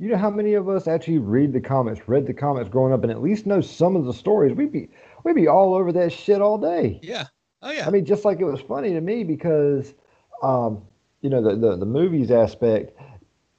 You 0.00 0.08
know 0.08 0.16
how 0.16 0.30
many 0.30 0.54
of 0.54 0.68
us 0.68 0.88
actually 0.88 1.18
read 1.18 1.52
the 1.52 1.60
comics, 1.60 2.08
read 2.08 2.26
the 2.26 2.34
comics 2.34 2.68
growing 2.68 2.92
up, 2.92 3.02
and 3.02 3.12
at 3.12 3.22
least 3.22 3.46
know 3.46 3.60
some 3.60 3.94
of 3.94 4.06
the 4.06 4.14
stories? 4.14 4.54
We'd 4.54 4.72
be 4.72 4.88
we'd 5.24 5.36
be 5.36 5.46
all 5.46 5.74
over 5.74 5.92
that 5.92 6.12
shit 6.12 6.40
all 6.40 6.58
day. 6.58 6.98
Yeah. 7.02 7.26
Oh 7.62 7.70
yeah. 7.70 7.86
I 7.86 7.90
mean, 7.90 8.04
just 8.04 8.24
like 8.24 8.40
it 8.40 8.44
was 8.44 8.60
funny 8.60 8.94
to 8.94 9.00
me 9.00 9.22
because, 9.22 9.94
um, 10.42 10.82
you 11.20 11.30
know, 11.30 11.42
the 11.42 11.54
the, 11.54 11.76
the 11.76 11.86
movies 11.86 12.30
aspect 12.30 12.98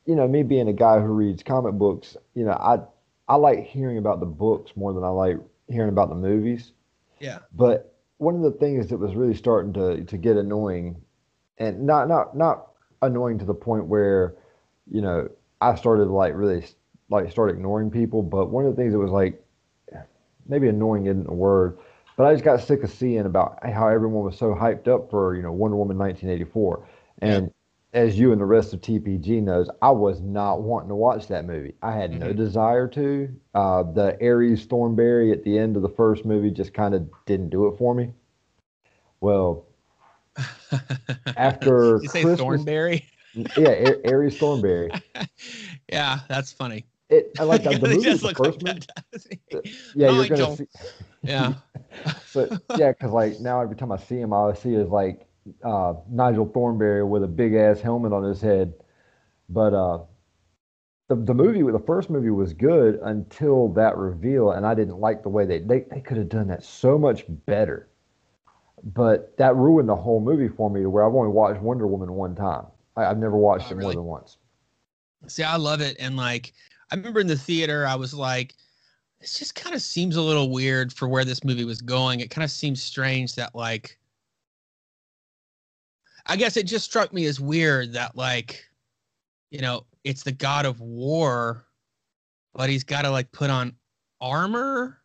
you 0.06 0.16
know, 0.16 0.28
me 0.28 0.44
being 0.44 0.68
a 0.68 0.74
guy 0.74 1.00
who 1.00 1.08
reads 1.08 1.44
comic 1.44 1.74
books, 1.76 2.18
you 2.34 2.44
know, 2.44 2.52
I 2.52 2.80
I 3.28 3.36
like 3.36 3.66
hearing 3.66 3.98
about 3.98 4.20
the 4.20 4.26
books 4.26 4.72
more 4.76 4.94
than 4.94 5.04
I 5.04 5.10
like 5.10 5.38
hearing 5.68 5.90
about 5.90 6.10
the 6.10 6.16
movies. 6.16 6.74
Yeah. 7.20 7.40
But 7.54 7.96
one 8.18 8.36
of 8.36 8.42
the 8.42 8.52
things 8.52 8.88
that 8.88 8.98
was 8.98 9.16
really 9.16 9.36
starting 9.36 9.74
to 9.74 10.04
to 10.04 10.18
get 10.18 10.38
annoying, 10.38 11.02
and 11.58 11.86
not 11.86 12.08
not 12.08 12.36
not 12.36 12.72
annoying 13.02 13.40
to 13.40 13.46
the 13.46 13.54
point 13.54 13.86
where, 13.86 14.36
you 14.90 15.02
know, 15.02 15.30
I 15.62 15.76
started 15.76 16.08
like 16.08 16.34
really 16.36 16.66
like 17.10 17.32
start 17.32 17.52
ignoring 17.52 17.92
people. 17.92 18.24
But 18.24 18.48
one 18.48 18.66
of 18.66 18.76
the 18.76 18.82
things 18.82 18.94
that 18.94 19.00
was 19.00 19.12
like, 19.12 19.42
maybe 20.48 20.68
annoying 20.68 21.06
isn't 21.06 21.30
a 21.30 21.34
word, 21.34 21.78
but 22.18 22.26
I 22.26 22.34
just 22.34 22.44
got 22.44 22.62
sick 22.62 22.84
of 22.84 22.92
seeing 22.92 23.26
about 23.26 23.60
how 23.66 23.88
everyone 23.88 24.26
was 24.26 24.38
so 24.38 24.54
hyped 24.54 24.88
up 24.88 25.10
for 25.10 25.36
you 25.36 25.42
know 25.42 25.52
Wonder 25.52 25.78
Woman 25.78 25.98
1984, 25.98 26.88
and 27.22 27.46
yeah 27.46 27.50
as 27.94 28.18
you 28.18 28.32
and 28.32 28.40
the 28.40 28.46
rest 28.46 28.74
of 28.74 28.82
TPG 28.82 29.44
knows, 29.44 29.70
I 29.82 29.92
was 29.92 30.22
not 30.22 30.62
wanting 30.62 30.90
to 30.90 30.96
watch 30.96 31.28
that 31.28 31.46
movie. 31.46 31.74
I 31.82 31.92
had 31.92 32.12
no 32.12 32.28
mm-hmm. 32.28 32.38
desire 32.38 32.88
to. 32.90 33.30
Uh, 33.54 33.84
the 33.84 34.18
Ares 34.22 34.66
Thornberry 34.66 35.32
at 35.32 35.44
the 35.44 35.58
end 35.58 35.76
of 35.76 35.82
the 35.82 35.90
first 35.90 36.26
movie 36.26 36.52
just 36.52 36.74
kind 36.74 36.94
of 36.94 37.10
didn't 37.26 37.50
do 37.50 37.68
it 37.68 37.78
for 37.78 37.94
me. 37.94 38.12
Well, 39.20 39.66
after 41.36 42.00
you 42.02 42.08
say 42.08 42.22
Christmas, 42.22 42.40
Thornberry, 42.40 43.06
yeah, 43.34 43.92
Ares 44.06 44.38
Thornberry. 44.38 44.92
yeah, 45.92 46.20
that's 46.28 46.52
funny. 46.52 46.86
It 47.10 47.32
I 47.40 47.44
like 47.44 47.64
the, 47.64 47.78
the 47.78 47.90
movie, 47.90 48.14
the 48.14 48.34
first 48.34 48.62
like 48.64 48.64
movie. 48.64 49.64
Yeah, 49.96 50.08
oh, 50.08 50.22
you're 50.22 50.38
gonna 50.38 50.56
see. 50.56 50.68
Yeah. 51.24 51.54
so 52.26 52.58
yeah, 52.78 52.92
because 52.92 53.12
like 53.12 53.40
now 53.40 53.62
every 53.62 53.76
time 53.76 53.92
I 53.92 53.98
see 53.98 54.20
him, 54.20 54.34
all 54.34 54.50
I 54.50 54.54
see 54.54 54.74
is 54.74 54.90
like 54.90 55.28
uh, 55.64 55.94
Nigel 56.10 56.46
Thornberry 56.46 57.04
with 57.04 57.24
a 57.24 57.28
big 57.28 57.54
ass 57.54 57.82
helmet 57.82 58.14
on 58.14 58.24
his 58.24 58.42
head. 58.42 58.74
But 59.50 59.74
uh, 59.74 60.00
the 61.10 61.16
the 61.16 61.34
movie, 61.34 61.62
the 61.70 61.84
first 61.86 62.10
movie 62.10 62.30
was 62.30 62.54
good 62.54 63.00
until 63.04 63.68
that 63.74 63.98
reveal, 63.98 64.52
and 64.52 64.66
I 64.66 64.74
didn't 64.74 64.98
like 64.98 65.24
the 65.24 65.30
way 65.30 65.46
they 65.46 65.60
they, 65.60 65.82
they 65.92 66.00
could 66.00 66.18
have 66.18 66.30
done 66.30 66.48
that 66.48 66.64
so 66.64 66.98
much 66.98 67.26
better. 67.28 67.90
But 68.84 69.38
that 69.38 69.56
ruined 69.56 69.90
the 69.90 69.96
whole 69.96 70.22
movie 70.22 70.48
for 70.48 70.70
me, 70.70 70.82
to 70.82 70.90
where 70.90 71.06
I've 71.06 71.14
only 71.14 71.30
watched 71.30 71.62
Wonder 71.62 71.86
Woman 71.86 72.14
one 72.14 72.36
time. 72.36 72.66
I, 72.96 73.04
have 73.04 73.18
never 73.18 73.38
watched 73.38 73.68
oh, 73.70 73.74
it 73.74 73.78
really? 73.78 73.96
more 73.96 74.04
than 74.04 74.10
once. 74.10 74.38
See, 75.28 75.44
I 75.44 75.56
love 75.56 75.82
it, 75.82 75.96
and 76.00 76.18
like 76.18 76.54
I 76.92 76.96
remember 76.96 77.20
in 77.20 77.28
the 77.28 77.38
theater, 77.38 77.86
I 77.86 77.96
was 77.96 78.14
like, 78.14 78.56
"This 79.20 79.38
just 79.38 79.56
kind 79.56 79.76
of 79.76 79.82
seems 79.82 80.16
a 80.16 80.22
little 80.22 80.50
weird 80.50 80.92
for 80.92 81.08
where 81.08 81.26
this 81.26 81.44
movie 81.44 81.66
was 81.66 81.82
going." 81.82 82.20
It 82.20 82.30
kind 82.30 82.44
of 82.44 82.52
seems 82.52 82.82
strange 82.82 83.36
that 83.36 83.56
like 83.56 83.98
I 86.26 86.36
guess 86.36 86.58
it 86.58 86.64
just 86.64 86.86
struck 86.86 87.14
me 87.14 87.26
as 87.26 87.40
weird 87.40 87.94
that 87.94 88.16
like, 88.16 88.64
you 89.50 89.62
know, 89.62 89.86
it's 90.04 90.24
the 90.24 90.32
god 90.32 90.66
of 90.66 90.80
war, 90.80 91.66
but 92.54 92.70
he's 92.70 92.84
got 92.84 93.04
to 93.04 93.10
like 93.10 93.32
put 93.32 93.50
on 93.50 93.76
armor, 94.20 95.00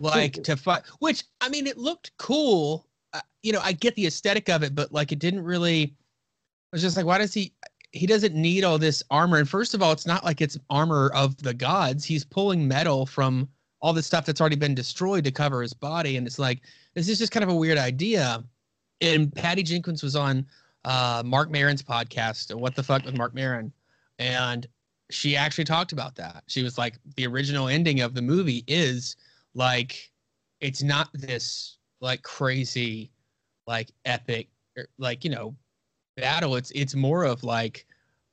like 0.00 0.42
to 0.44 0.56
fight. 0.56 0.82
Which 1.00 1.24
I 1.40 1.48
mean, 1.48 1.66
it 1.66 1.78
looked 1.78 2.12
cool. 2.18 2.86
Uh, 3.12 3.20
you 3.42 3.52
know, 3.52 3.60
I 3.62 3.72
get 3.72 3.94
the 3.94 4.06
aesthetic 4.06 4.48
of 4.48 4.62
it, 4.62 4.74
but 4.74 4.92
like, 4.92 5.12
it 5.12 5.18
didn't 5.18 5.44
really. 5.44 5.94
Was 6.72 6.82
just 6.82 6.96
like, 6.96 7.06
why 7.06 7.18
does 7.18 7.34
he? 7.34 7.52
He 7.92 8.06
doesn't 8.06 8.34
need 8.34 8.64
all 8.64 8.78
this 8.78 9.02
armor. 9.10 9.38
And 9.38 9.48
first 9.48 9.72
of 9.72 9.82
all, 9.82 9.92
it's 9.92 10.06
not 10.06 10.24
like 10.24 10.40
it's 10.40 10.58
armor 10.68 11.10
of 11.14 11.36
the 11.38 11.54
gods. 11.54 12.04
He's 12.04 12.24
pulling 12.24 12.68
metal 12.68 13.06
from 13.06 13.48
all 13.80 13.92
this 13.94 14.06
stuff 14.06 14.26
that's 14.26 14.40
already 14.40 14.56
been 14.56 14.74
destroyed 14.74 15.24
to 15.24 15.30
cover 15.30 15.62
his 15.62 15.72
body, 15.72 16.16
and 16.16 16.26
it's 16.26 16.38
like 16.38 16.60
this 16.94 17.08
is 17.08 17.18
just 17.18 17.32
kind 17.32 17.44
of 17.44 17.50
a 17.50 17.54
weird 17.54 17.78
idea 17.78 18.44
and 19.00 19.34
Patty 19.34 19.62
Jenkins 19.62 20.02
was 20.02 20.16
on 20.16 20.46
uh, 20.84 21.22
Marc 21.24 21.50
Maron's 21.50 21.82
podcast, 21.82 22.54
What 22.54 22.74
the 22.74 22.82
Fuck 22.82 23.04
with 23.04 23.16
Marc 23.16 23.34
Maron, 23.34 23.72
and 24.18 24.66
she 25.10 25.36
actually 25.36 25.64
talked 25.64 25.92
about 25.92 26.14
that. 26.16 26.44
She 26.46 26.62
was 26.62 26.78
like, 26.78 26.98
the 27.16 27.26
original 27.26 27.68
ending 27.68 28.00
of 28.00 28.14
the 28.14 28.22
movie 28.22 28.64
is 28.66 29.16
like, 29.54 30.10
it's 30.60 30.82
not 30.82 31.08
this 31.14 31.78
like 32.00 32.22
crazy, 32.22 33.10
like 33.66 33.90
epic, 34.04 34.48
er, 34.76 34.88
like 34.98 35.24
you 35.24 35.30
know, 35.30 35.54
battle. 36.20 36.56
It's 36.56 36.70
it's 36.72 36.94
more 36.94 37.24
of 37.24 37.44
like, 37.44 37.86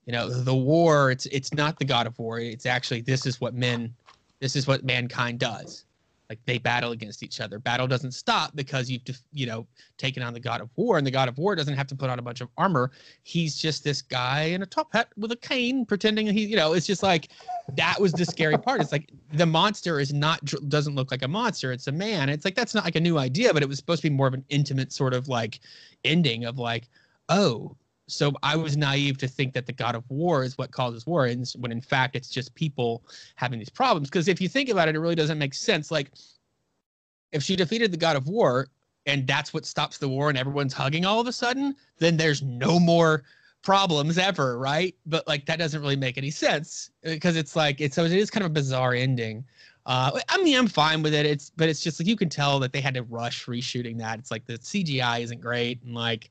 you 0.05 0.13
know, 0.13 0.29
the 0.29 0.55
war. 0.55 1.11
It's 1.11 1.25
it's 1.27 1.53
not 1.53 1.79
the 1.79 1.85
God 1.85 2.07
of 2.07 2.17
War. 2.19 2.39
It's 2.39 2.65
actually 2.65 3.01
this 3.01 3.25
is 3.25 3.39
what 3.41 3.53
men, 3.53 3.93
this 4.39 4.55
is 4.55 4.67
what 4.67 4.83
mankind 4.83 5.39
does 5.39 5.85
like 6.29 6.39
they 6.45 6.57
battle 6.57 6.91
against 6.91 7.23
each 7.23 7.39
other. 7.39 7.59
Battle 7.59 7.87
doesn't 7.87 8.13
stop 8.13 8.55
because 8.55 8.89
you've 8.89 9.01
you 9.31 9.45
know 9.45 9.67
taken 9.97 10.23
on 10.23 10.33
the 10.33 10.39
god 10.39 10.61
of 10.61 10.69
war, 10.75 10.97
and 10.97 11.05
the 11.05 11.11
god 11.11 11.29
of 11.29 11.37
war 11.37 11.55
doesn't 11.55 11.75
have 11.75 11.87
to 11.87 11.95
put 11.95 12.09
on 12.09 12.19
a 12.19 12.21
bunch 12.21 12.41
of 12.41 12.49
armor. 12.57 12.91
He's 13.23 13.55
just 13.55 13.83
this 13.83 14.01
guy 14.01 14.43
in 14.43 14.61
a 14.61 14.65
top 14.65 14.91
hat 14.91 15.09
with 15.17 15.31
a 15.31 15.35
cane, 15.35 15.85
pretending 15.85 16.27
he 16.27 16.45
you 16.45 16.55
know. 16.55 16.73
It's 16.73 16.87
just 16.87 17.03
like 17.03 17.29
that 17.75 17.99
was 17.99 18.11
the 18.13 18.25
scary 18.25 18.57
part. 18.57 18.81
It's 18.81 18.91
like 18.91 19.11
the 19.33 19.45
monster 19.45 19.99
is 19.99 20.13
not 20.13 20.43
doesn't 20.69 20.95
look 20.95 21.11
like 21.11 21.23
a 21.23 21.27
monster. 21.27 21.71
It's 21.71 21.87
a 21.87 21.91
man. 21.91 22.29
It's 22.29 22.45
like 22.45 22.55
that's 22.55 22.73
not 22.73 22.85
like 22.85 22.95
a 22.95 23.01
new 23.01 23.17
idea, 23.17 23.53
but 23.53 23.61
it 23.61 23.69
was 23.69 23.77
supposed 23.77 24.01
to 24.01 24.09
be 24.09 24.15
more 24.15 24.27
of 24.27 24.33
an 24.33 24.45
intimate 24.49 24.91
sort 24.91 25.13
of 25.13 25.27
like 25.27 25.59
ending 26.03 26.45
of 26.45 26.57
like 26.57 26.89
oh 27.29 27.75
so 28.07 28.31
I 28.43 28.55
was 28.55 28.77
naive 28.77 29.17
to 29.19 29.27
think 29.27 29.53
that 29.53 29.65
the 29.65 29.73
god 29.73 29.95
of 29.95 30.03
war 30.09 30.43
is 30.43 30.57
what 30.57 30.71
causes 30.71 31.05
war, 31.05 31.25
and 31.25 31.47
when 31.59 31.71
in 31.71 31.81
fact 31.81 32.15
it's 32.15 32.29
just 32.29 32.53
people 32.55 33.03
having 33.35 33.59
these 33.59 33.69
problems. 33.69 34.09
Because 34.09 34.27
if 34.27 34.39
you 34.39 34.47
think 34.49 34.69
about 34.69 34.87
it, 34.87 34.95
it 34.95 34.99
really 34.99 35.15
doesn't 35.15 35.39
make 35.39 35.53
sense. 35.53 35.91
Like, 35.91 36.11
if 37.31 37.43
she 37.43 37.55
defeated 37.55 37.91
the 37.91 37.97
god 37.97 38.15
of 38.15 38.27
war, 38.27 38.67
and 39.05 39.25
that's 39.25 39.53
what 39.53 39.65
stops 39.65 39.97
the 39.97 40.09
war, 40.09 40.29
and 40.29 40.37
everyone's 40.37 40.73
hugging 40.73 41.05
all 41.05 41.19
of 41.19 41.27
a 41.27 41.33
sudden, 41.33 41.75
then 41.97 42.17
there's 42.17 42.41
no 42.41 42.79
more 42.79 43.23
problems 43.63 44.17
ever, 44.19 44.59
right? 44.59 44.95
But 45.07 45.27
like 45.27 45.45
that 45.47 45.57
doesn't 45.57 45.81
really 45.81 45.95
make 45.95 46.17
any 46.17 46.31
sense 46.31 46.91
because 47.03 47.35
it's 47.35 47.55
like 47.55 47.81
it's 47.81 47.95
so 47.95 48.05
it 48.05 48.11
is 48.11 48.29
kind 48.29 48.43
of 48.43 48.51
a 48.51 48.53
bizarre 48.53 48.93
ending. 48.93 49.43
Uh, 49.87 50.19
I 50.29 50.41
mean, 50.41 50.57
I'm 50.57 50.67
fine 50.67 51.03
with 51.03 51.13
it. 51.13 51.25
It's 51.25 51.49
but 51.49 51.69
it's 51.69 51.81
just 51.81 51.99
like 51.99 52.07
you 52.07 52.15
can 52.15 52.29
tell 52.29 52.59
that 52.59 52.71
they 52.71 52.81
had 52.81 52.93
to 52.95 53.03
rush 53.03 53.45
reshooting 53.45 53.97
that. 53.99 54.19
It's 54.19 54.31
like 54.31 54.45
the 54.45 54.59
CGI 54.59 55.21
isn't 55.21 55.41
great, 55.41 55.81
and 55.83 55.95
like 55.95 56.29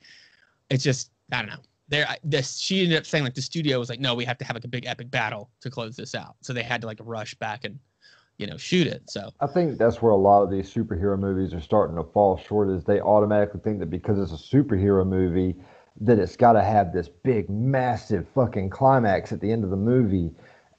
it's 0.70 0.84
just 0.84 1.10
I 1.32 1.38
don't 1.38 1.50
know. 1.50 1.62
There, 1.88 2.06
this 2.24 2.58
she 2.58 2.82
ended 2.82 2.98
up 2.98 3.06
saying 3.06 3.24
like 3.24 3.34
the 3.34 3.42
studio 3.42 3.78
was 3.78 3.90
like, 3.90 4.00
no, 4.00 4.14
we 4.14 4.24
have 4.24 4.38
to 4.38 4.44
have 4.44 4.56
like 4.56 4.64
a 4.64 4.68
big 4.68 4.86
epic 4.86 5.10
battle 5.10 5.50
to 5.60 5.70
close 5.70 5.96
this 5.96 6.14
out. 6.14 6.36
So 6.40 6.52
they 6.52 6.62
had 6.62 6.80
to 6.80 6.86
like 6.86 6.98
rush 7.02 7.34
back 7.34 7.64
and, 7.64 7.78
you 8.38 8.46
know, 8.46 8.56
shoot 8.56 8.86
it. 8.86 9.02
So 9.10 9.30
I 9.40 9.46
think 9.46 9.78
that's 9.78 10.00
where 10.00 10.12
a 10.12 10.16
lot 10.16 10.42
of 10.42 10.50
these 10.50 10.72
superhero 10.72 11.18
movies 11.18 11.52
are 11.52 11.60
starting 11.60 11.96
to 11.96 12.02
fall 12.02 12.38
short. 12.38 12.70
Is 12.70 12.84
they 12.84 13.00
automatically 13.00 13.60
think 13.60 13.80
that 13.80 13.90
because 13.90 14.18
it's 14.18 14.32
a 14.32 14.56
superhero 14.56 15.06
movie, 15.06 15.56
that 16.00 16.18
it's 16.18 16.36
got 16.36 16.52
to 16.54 16.62
have 16.62 16.92
this 16.92 17.08
big, 17.08 17.48
massive 17.48 18.26
fucking 18.34 18.70
climax 18.70 19.32
at 19.32 19.40
the 19.40 19.50
end 19.50 19.62
of 19.62 19.70
the 19.70 19.76
movie. 19.76 20.30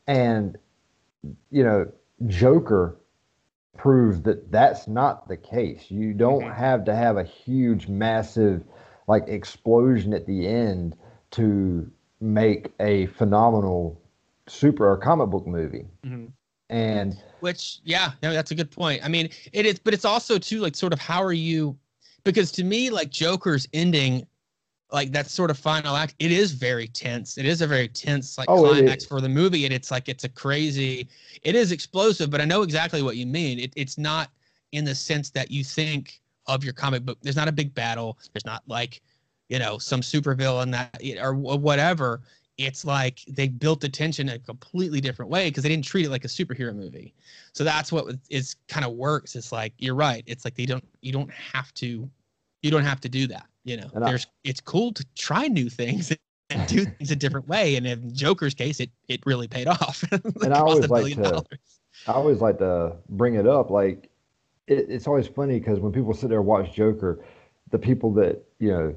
And, 0.07 0.57
you 1.51 1.63
know, 1.63 1.91
Joker 2.27 2.97
proves 3.77 4.21
that 4.23 4.51
that's 4.51 4.87
not 4.87 5.27
the 5.27 5.37
case. 5.37 5.89
You 5.89 6.13
don't 6.13 6.41
mm-hmm. 6.41 6.53
have 6.53 6.85
to 6.85 6.95
have 6.95 7.17
a 7.17 7.23
huge, 7.23 7.87
massive, 7.87 8.63
like 9.07 9.27
explosion 9.27 10.13
at 10.13 10.25
the 10.25 10.47
end 10.47 10.95
to 11.31 11.89
make 12.21 12.71
a 12.79 13.07
phenomenal 13.07 13.99
super 14.47 14.89
or 14.89 14.97
comic 14.97 15.29
book 15.29 15.45
movie. 15.45 15.85
Mm-hmm. 16.05 16.27
And 16.69 17.15
which, 17.41 17.79
yeah, 17.83 18.13
no, 18.23 18.33
that's 18.33 18.51
a 18.51 18.55
good 18.55 18.71
point. 18.71 19.03
I 19.05 19.07
mean, 19.07 19.29
it 19.53 19.65
is, 19.65 19.77
but 19.77 19.93
it's 19.93 20.05
also 20.05 20.39
too 20.39 20.61
like 20.61 20.75
sort 20.75 20.93
of 20.93 20.99
how 20.99 21.23
are 21.23 21.33
you? 21.33 21.77
Because 22.23 22.51
to 22.53 22.63
me, 22.63 22.89
like 22.89 23.11
Joker's 23.11 23.67
ending, 23.73 24.25
like 24.91 25.11
that 25.11 25.29
sort 25.29 25.51
of 25.51 25.59
final 25.59 25.95
act, 25.95 26.15
it 26.17 26.31
is 26.31 26.53
very 26.53 26.87
tense. 26.87 27.37
It 27.37 27.45
is 27.45 27.61
a 27.61 27.67
very 27.67 27.87
tense 27.87 28.37
like 28.37 28.49
oh, 28.49 28.63
climax 28.63 29.05
for 29.05 29.21
the 29.21 29.29
movie, 29.29 29.65
and 29.65 29.73
it's 29.73 29.91
like 29.91 30.09
it's 30.09 30.23
a 30.23 30.29
crazy, 30.29 31.07
it 31.43 31.55
is 31.55 31.71
explosive. 31.71 32.31
But 32.31 32.41
I 32.41 32.45
know 32.45 32.63
exactly 32.63 33.03
what 33.03 33.15
you 33.15 33.27
mean. 33.27 33.59
It, 33.59 33.73
it's 33.75 33.99
not 33.99 34.31
in 34.71 34.85
the 34.85 34.95
sense 34.95 35.29
that 35.31 35.51
you 35.51 35.63
think 35.63 36.19
of 36.47 36.63
your 36.63 36.73
comic 36.73 37.03
book. 37.03 37.17
There's 37.21 37.35
not 37.35 37.47
a 37.47 37.51
big 37.51 37.73
battle. 37.73 38.17
There's 38.33 38.45
not 38.45 38.63
like 38.67 39.01
you 39.49 39.59
know 39.59 39.77
some 39.77 40.01
supervillain 40.01 40.71
that 40.71 41.01
or 41.21 41.33
whatever 41.33 42.21
it's 42.57 42.85
like 42.85 43.21
they 43.27 43.47
built 43.47 43.81
the 43.81 43.89
tension 43.89 44.29
a 44.29 44.39
completely 44.39 45.01
different 45.01 45.29
way 45.29 45.49
because 45.49 45.63
they 45.63 45.69
didn't 45.69 45.85
treat 45.85 46.05
it 46.05 46.09
like 46.09 46.23
a 46.23 46.29
superhero 46.29 46.73
movie. 46.73 47.13
So 47.53 47.63
that's 47.63 47.91
what 47.91 48.15
is 48.29 48.55
kind 48.67 48.85
of 48.85 48.93
works. 48.93 49.35
It's 49.35 49.51
like 49.51 49.73
you're 49.77 49.95
right. 49.95 50.23
It's 50.25 50.45
like 50.45 50.55
they 50.55 50.65
don't 50.65 50.85
you 51.01 51.11
don't 51.11 51.31
have 51.31 51.73
to 51.75 52.09
you 52.61 52.71
don't 52.71 52.83
have 52.83 53.01
to 53.01 53.09
do 53.09 53.27
that. 53.27 53.45
You 53.63 53.77
know, 53.77 53.89
and 53.93 54.05
there's 54.05 54.25
I, 54.25 54.29
it's 54.43 54.61
cool 54.61 54.93
to 54.93 55.05
try 55.15 55.47
new 55.47 55.69
things 55.69 56.13
and 56.49 56.67
do 56.67 56.85
things 56.85 57.11
a 57.11 57.15
different 57.15 57.47
way. 57.47 57.75
And 57.75 57.85
in 57.85 58.13
Joker's 58.13 58.53
case, 58.53 58.79
it 58.79 58.89
it 59.09 59.21
really 59.25 59.47
paid 59.47 59.67
off. 59.67 60.03
and 60.11 60.53
I 60.53 60.59
always 60.59 60.89
like 60.89 61.15
to 61.15 61.21
dollars. 61.21 61.79
I 62.07 62.13
always 62.13 62.39
like 62.39 62.59
to 62.59 62.95
bring 63.09 63.35
it 63.35 63.47
up. 63.47 63.69
Like 63.69 64.09
it, 64.67 64.87
it's 64.89 65.07
always 65.07 65.27
funny 65.27 65.59
because 65.59 65.79
when 65.79 65.91
people 65.91 66.13
sit 66.13 66.29
there 66.29 66.39
and 66.39 66.47
watch 66.47 66.73
Joker, 66.73 67.23
the 67.71 67.79
people 67.79 68.13
that 68.13 68.43
you 68.59 68.71
know, 68.71 68.95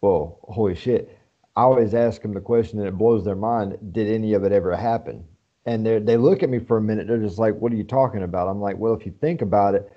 well, 0.00 0.38
holy 0.42 0.74
shit 0.74 1.16
I 1.56 1.62
always 1.62 1.94
ask 1.94 2.22
them 2.22 2.32
the 2.32 2.40
question 2.40 2.78
and 2.78 2.88
it 2.88 2.96
blows 2.96 3.24
their 3.24 3.36
mind 3.36 3.76
did 3.92 4.08
any 4.08 4.34
of 4.34 4.44
it 4.44 4.52
ever 4.52 4.74
happen? 4.76 5.26
And 5.66 5.84
they 5.84 5.98
they 5.98 6.16
look 6.16 6.42
at 6.42 6.48
me 6.48 6.58
for 6.58 6.78
a 6.78 6.82
minute. 6.82 7.06
They're 7.06 7.18
just 7.18 7.38
like, 7.38 7.56
what 7.56 7.72
are 7.72 7.76
you 7.76 7.84
talking 7.84 8.22
about? 8.22 8.48
I'm 8.48 8.60
like, 8.60 8.78
well, 8.78 8.94
if 8.94 9.04
you 9.04 9.12
think 9.20 9.42
about 9.42 9.74
it, 9.74 9.92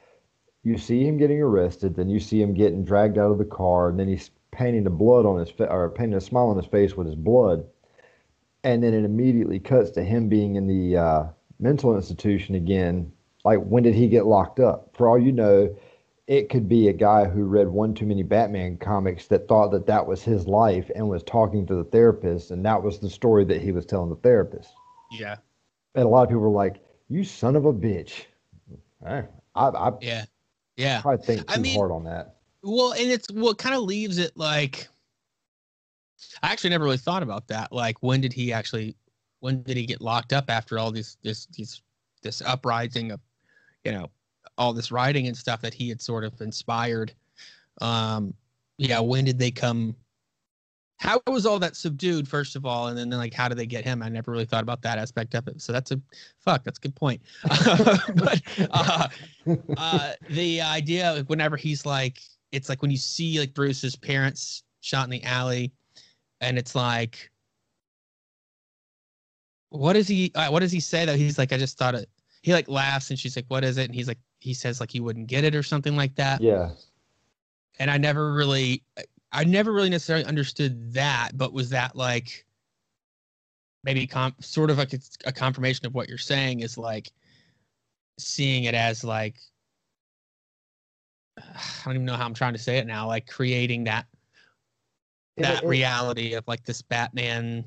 you 0.63 0.77
see 0.77 1.05
him 1.05 1.17
getting 1.17 1.41
arrested, 1.41 1.95
then 1.95 2.09
you 2.09 2.19
see 2.19 2.41
him 2.41 2.53
getting 2.53 2.83
dragged 2.83 3.17
out 3.17 3.31
of 3.31 3.37
the 3.37 3.45
car, 3.45 3.89
and 3.89 3.99
then 3.99 4.07
he's 4.07 4.31
painting 4.51 4.83
the 4.83 4.89
blood 4.89 5.25
on 5.25 5.39
his 5.39 5.49
face 5.49 5.67
or 5.69 5.89
painting 5.89 6.17
a 6.17 6.21
smile 6.21 6.47
on 6.47 6.57
his 6.57 6.65
face 6.65 6.95
with 6.95 7.07
his 7.07 7.15
blood. 7.15 7.65
And 8.63 8.83
then 8.83 8.93
it 8.93 9.05
immediately 9.05 9.59
cuts 9.59 9.91
to 9.91 10.03
him 10.03 10.29
being 10.29 10.55
in 10.55 10.67
the 10.67 10.97
uh, 10.97 11.23
mental 11.59 11.95
institution 11.95 12.55
again. 12.55 13.11
Like, 13.43 13.59
when 13.59 13.83
did 13.83 13.95
he 13.95 14.07
get 14.07 14.25
locked 14.25 14.59
up? 14.59 14.89
For 14.95 15.09
all 15.09 15.19
you 15.19 15.31
know, 15.31 15.75
it 16.27 16.49
could 16.49 16.69
be 16.69 16.87
a 16.87 16.93
guy 16.93 17.25
who 17.25 17.43
read 17.43 17.67
one 17.67 17.93
too 17.93 18.05
many 18.05 18.23
Batman 18.23 18.77
comics 18.77 19.27
that 19.27 19.47
thought 19.47 19.71
that 19.71 19.85
that 19.87 20.07
was 20.07 20.23
his 20.23 20.47
life 20.47 20.89
and 20.95 21.09
was 21.09 21.23
talking 21.23 21.65
to 21.67 21.75
the 21.75 21.83
therapist, 21.83 22.51
and 22.51 22.65
that 22.65 22.81
was 22.81 22.99
the 22.99 23.09
story 23.09 23.43
that 23.45 23.61
he 23.61 23.71
was 23.71 23.85
telling 23.85 24.09
the 24.09 24.15
therapist. 24.15 24.69
Yeah. 25.11 25.37
And 25.95 26.05
a 26.05 26.07
lot 26.07 26.23
of 26.23 26.29
people 26.29 26.41
were 26.41 26.49
like, 26.49 26.81
"You 27.09 27.23
son 27.23 27.55
of 27.55 27.65
a 27.65 27.73
bitch." 27.73 28.25
I, 29.05 29.23
I, 29.55 29.91
yeah, 30.01 30.25
yeah. 30.77 31.01
I 31.05 31.17
think 31.17 31.45
too 31.47 31.53
I 31.53 31.57
mean, 31.57 31.77
hard 31.77 31.91
on 31.91 32.05
that. 32.05 32.35
Well, 32.63 32.93
and 32.93 33.11
it's 33.11 33.29
what 33.29 33.57
kind 33.57 33.75
of 33.75 33.81
leaves 33.81 34.17
it 34.17 34.31
like. 34.35 34.87
I 36.41 36.51
actually 36.51 36.69
never 36.69 36.85
really 36.85 36.97
thought 36.97 37.21
about 37.21 37.47
that. 37.49 37.73
Like, 37.73 37.97
when 38.01 38.21
did 38.21 38.31
he 38.31 38.53
actually? 38.53 38.95
When 39.41 39.61
did 39.63 39.75
he 39.75 39.85
get 39.85 39.99
locked 39.99 40.31
up 40.31 40.49
after 40.49 40.79
all 40.79 40.89
these 40.89 41.17
this 41.21 41.47
these 41.47 41.81
this 42.23 42.41
uprising 42.41 43.11
of, 43.11 43.19
you 43.83 43.91
know, 43.91 44.09
all 44.57 44.73
this 44.73 44.91
writing 44.91 45.27
and 45.27 45.35
stuff 45.35 45.61
that 45.61 45.73
he 45.73 45.89
had 45.89 46.01
sort 46.01 46.23
of 46.23 46.39
inspired. 46.41 47.13
Um, 47.81 48.33
yeah, 48.77 48.99
when 48.99 49.25
did 49.25 49.39
they 49.39 49.51
come? 49.51 49.95
How 50.97 51.19
was 51.27 51.45
all 51.45 51.59
that 51.59 51.75
subdued, 51.75 52.27
first 52.27 52.55
of 52.55 52.65
all, 52.65 52.87
and 52.87 52.97
then 52.97 53.09
like 53.09 53.33
how 53.33 53.47
did 53.47 53.57
they 53.57 53.65
get 53.65 53.83
him? 53.83 54.01
I 54.01 54.09
never 54.09 54.31
really 54.31 54.45
thought 54.45 54.63
about 54.63 54.81
that 54.83 54.97
aspect 54.97 55.35
of 55.35 55.47
it. 55.47 55.61
So 55.61 55.73
that's 55.73 55.91
a 55.91 55.99
fuck. 56.39 56.63
That's 56.63 56.77
a 56.77 56.81
good 56.81 56.95
point. 56.95 57.21
but 58.15 58.41
uh, 58.71 59.07
uh, 59.77 60.13
the 60.29 60.61
idea, 60.61 61.17
of 61.17 61.29
whenever 61.29 61.57
he's 61.57 61.85
like, 61.85 62.19
it's 62.51 62.69
like 62.69 62.81
when 62.81 62.91
you 62.91 62.97
see 62.97 63.39
like 63.39 63.53
Bruce's 63.53 63.95
parents 63.95 64.63
shot 64.81 65.05
in 65.05 65.09
the 65.09 65.23
alley, 65.23 65.73
and 66.39 66.57
it's 66.57 66.75
like, 66.75 67.31
what 69.69 69.93
does 69.93 70.07
he? 70.07 70.31
Uh, 70.35 70.49
what 70.49 70.59
does 70.59 70.71
he 70.71 70.79
say 70.79 71.05
though? 71.05 71.17
He's 71.17 71.37
like, 71.37 71.51
I 71.51 71.57
just 71.57 71.77
thought 71.77 71.95
it. 71.95 72.07
He 72.43 72.53
like 72.53 72.67
laughs, 72.67 73.09
and 73.09 73.17
she's 73.17 73.35
like, 73.35 73.45
"What 73.47 73.63
is 73.63 73.77
it?" 73.77 73.85
And 73.85 73.95
he's 73.95 74.07
like, 74.07 74.19
he 74.39 74.53
says 74.53 74.79
like 74.79 74.91
he 74.91 74.99
wouldn't 74.99 75.27
get 75.27 75.45
it 75.45 75.55
or 75.55 75.63
something 75.63 75.95
like 75.95 76.15
that. 76.15 76.41
Yeah. 76.41 76.71
And 77.79 77.89
I 77.89 77.97
never 77.97 78.33
really 78.33 78.83
I 79.31 79.45
never 79.45 79.71
really 79.71 79.89
necessarily 79.89 80.25
understood 80.25 80.93
that, 80.93 81.31
but 81.33 81.53
was 81.53 81.69
that 81.69 81.95
like 81.95 82.45
maybe 83.83 84.05
com- 84.05 84.35
sort 84.39 84.69
of 84.69 84.77
like 84.77 84.93
a 85.25 85.31
confirmation 85.31 85.85
of 85.85 85.95
what 85.95 86.07
you're 86.07 86.17
saying 86.17 86.59
is 86.59 86.77
like 86.77 87.11
seeing 88.19 88.65
it 88.65 88.75
as 88.75 89.03
like 89.03 89.35
I 91.37 91.85
don't 91.85 91.95
even 91.95 92.05
know 92.05 92.15
how 92.15 92.25
I'm 92.25 92.33
trying 92.33 92.53
to 92.53 92.59
say 92.59 92.77
it 92.77 92.85
now, 92.85 93.07
like 93.07 93.27
creating 93.27 93.85
that 93.85 94.05
that 95.37 95.63
it, 95.63 95.63
it, 95.63 95.67
reality 95.67 96.33
of 96.33 96.47
like 96.47 96.65
this 96.65 96.81
Batman 96.81 97.65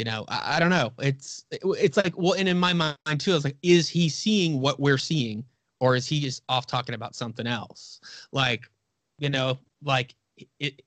you 0.00 0.04
know 0.04 0.24
I, 0.28 0.56
I, 0.56 0.60
don't 0.60 0.70
know. 0.70 0.92
It's 0.98 1.44
it's 1.52 1.98
like 1.98 2.16
well 2.16 2.32
and 2.32 2.48
in 2.48 2.58
my 2.58 2.72
mind 2.72 2.96
too 3.18 3.34
it's 3.34 3.44
like 3.44 3.58
is 3.62 3.86
he 3.86 4.08
seeing 4.08 4.62
what 4.62 4.80
we're 4.80 4.98
seeing? 4.98 5.44
Or 5.78 5.94
is 5.94 6.06
he 6.06 6.20
just 6.20 6.42
off 6.48 6.66
talking 6.66 6.94
about 6.94 7.14
something 7.14 7.46
else? 7.46 8.00
Like 8.32 8.70
you 9.18 9.28
know 9.28 9.58
like 9.84 10.14
it 10.58 10.80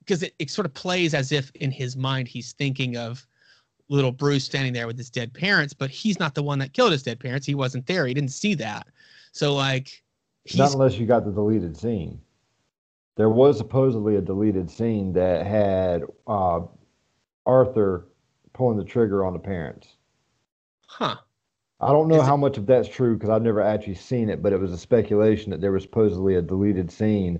because 0.00 0.22
it, 0.22 0.34
it 0.38 0.50
sort 0.50 0.66
of 0.66 0.74
plays 0.74 1.14
as 1.14 1.32
if 1.32 1.50
in 1.54 1.70
his 1.70 1.96
mind 1.96 2.28
he's 2.28 2.52
thinking 2.52 2.98
of 2.98 3.26
little 3.88 4.12
bruce 4.12 4.44
standing 4.44 4.74
there 4.74 4.86
with 4.86 4.98
his 4.98 5.08
dead 5.08 5.32
parents 5.32 5.72
but 5.72 5.88
he's 5.88 6.18
not 6.18 6.34
the 6.34 6.42
one 6.42 6.58
that 6.58 6.74
killed 6.74 6.92
his 6.92 7.02
dead 7.02 7.18
parents. 7.18 7.46
He 7.46 7.54
wasn't 7.54 7.86
there. 7.86 8.06
He 8.06 8.12
didn't 8.12 8.32
see 8.32 8.52
that. 8.56 8.86
So 9.32 9.54
like 9.54 10.02
not 10.54 10.74
unless 10.74 10.98
you 10.98 11.06
got 11.06 11.24
the 11.24 11.32
deleted 11.32 11.74
scene. 11.74 12.20
There 13.16 13.30
was 13.30 13.56
supposedly 13.56 14.16
a 14.16 14.20
deleted 14.20 14.70
scene 14.70 15.14
that 15.14 15.46
had 15.46 16.02
uh, 16.26 16.60
arthur 17.46 18.06
pulling 18.52 18.78
the 18.78 18.84
trigger 18.84 19.24
on 19.24 19.32
the 19.32 19.38
parents 19.38 19.96
huh 20.86 21.16
I 21.80 21.88
don't 21.88 22.08
know 22.08 22.20
Is 22.20 22.26
how 22.26 22.34
it, 22.34 22.38
much 22.38 22.58
of 22.58 22.66
that's 22.66 22.88
true 22.88 23.14
because 23.14 23.30
I've 23.30 23.42
never 23.42 23.60
actually 23.60 23.94
seen 23.94 24.28
it, 24.28 24.42
but 24.42 24.52
it 24.52 24.58
was 24.58 24.72
a 24.72 24.78
speculation 24.78 25.50
that 25.50 25.60
there 25.60 25.70
was 25.70 25.84
supposedly 25.84 26.34
a 26.34 26.42
deleted 26.42 26.90
scene 26.90 27.38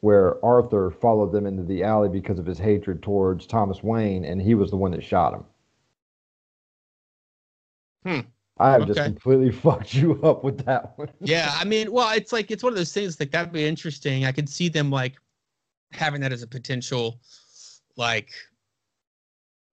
where 0.00 0.44
Arthur 0.44 0.90
followed 0.90 1.32
them 1.32 1.46
into 1.46 1.62
the 1.62 1.84
alley 1.84 2.08
because 2.08 2.38
of 2.38 2.46
his 2.46 2.58
hatred 2.58 3.02
towards 3.02 3.46
Thomas 3.46 3.82
Wayne, 3.82 4.24
and 4.24 4.40
he 4.40 4.54
was 4.54 4.70
the 4.70 4.76
one 4.76 4.90
that 4.92 5.04
shot 5.04 5.34
him. 5.34 5.44
Hmm. 8.04 8.28
I 8.58 8.72
have 8.72 8.82
okay. 8.82 8.94
just 8.94 9.04
completely 9.04 9.52
fucked 9.52 9.94
you 9.94 10.20
up 10.22 10.42
with 10.42 10.64
that 10.66 10.98
one. 10.98 11.10
yeah, 11.20 11.54
I 11.54 11.64
mean, 11.64 11.92
well, 11.92 12.10
it's 12.14 12.32
like 12.32 12.50
it's 12.50 12.62
one 12.62 12.72
of 12.72 12.76
those 12.76 12.92
things 12.92 13.20
like 13.20 13.30
that'd 13.30 13.52
be 13.52 13.64
interesting. 13.64 14.24
I 14.24 14.32
could 14.32 14.48
see 14.48 14.68
them 14.68 14.90
like 14.90 15.16
having 15.92 16.20
that 16.22 16.32
as 16.32 16.42
a 16.42 16.46
potential, 16.46 17.20
like 17.96 18.32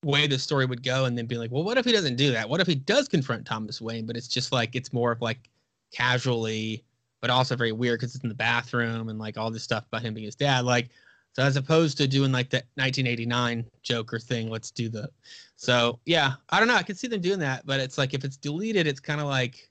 way 0.07 0.25
the 0.25 0.39
story 0.39 0.65
would 0.65 0.83
go 0.83 1.05
and 1.05 1.17
then 1.17 1.25
be 1.25 1.37
like, 1.37 1.51
well, 1.51 1.63
what 1.63 1.77
if 1.77 1.85
he 1.85 1.91
doesn't 1.91 2.15
do 2.15 2.31
that? 2.31 2.49
What 2.49 2.61
if 2.61 2.67
he 2.67 2.75
does 2.75 3.07
confront 3.07 3.45
Thomas 3.45 3.81
Wayne? 3.81 4.05
But 4.05 4.15
it's 4.15 4.27
just 4.27 4.51
like 4.51 4.73
it's 4.73 4.93
more 4.93 5.11
of 5.11 5.21
like 5.21 5.49
casually, 5.93 6.83
but 7.21 7.29
also 7.29 7.55
very 7.55 7.73
weird 7.73 7.99
because 7.99 8.15
it's 8.15 8.23
in 8.23 8.29
the 8.29 8.35
bathroom 8.35 9.09
and 9.09 9.19
like 9.19 9.37
all 9.37 9.51
this 9.51 9.63
stuff 9.63 9.85
about 9.87 10.01
him 10.01 10.13
being 10.13 10.25
his 10.25 10.35
dad. 10.35 10.63
Like, 10.63 10.89
so 11.33 11.43
as 11.43 11.57
opposed 11.57 11.97
to 11.97 12.07
doing 12.07 12.31
like 12.31 12.49
the 12.49 12.63
1989 12.75 13.65
Joker 13.83 14.17
thing, 14.17 14.49
let's 14.49 14.71
do 14.71 14.89
the. 14.89 15.09
So 15.57 15.99
yeah, 16.05 16.33
I 16.49 16.59
don't 16.59 16.69
know. 16.69 16.75
I 16.75 16.83
can 16.83 16.95
see 16.95 17.07
them 17.07 17.21
doing 17.21 17.39
that, 17.39 17.65
but 17.65 17.79
it's 17.79 17.97
like 17.97 18.13
if 18.13 18.23
it's 18.23 18.37
deleted, 18.37 18.87
it's 18.87 18.99
kind 19.01 19.19
of 19.19 19.27
like. 19.27 19.69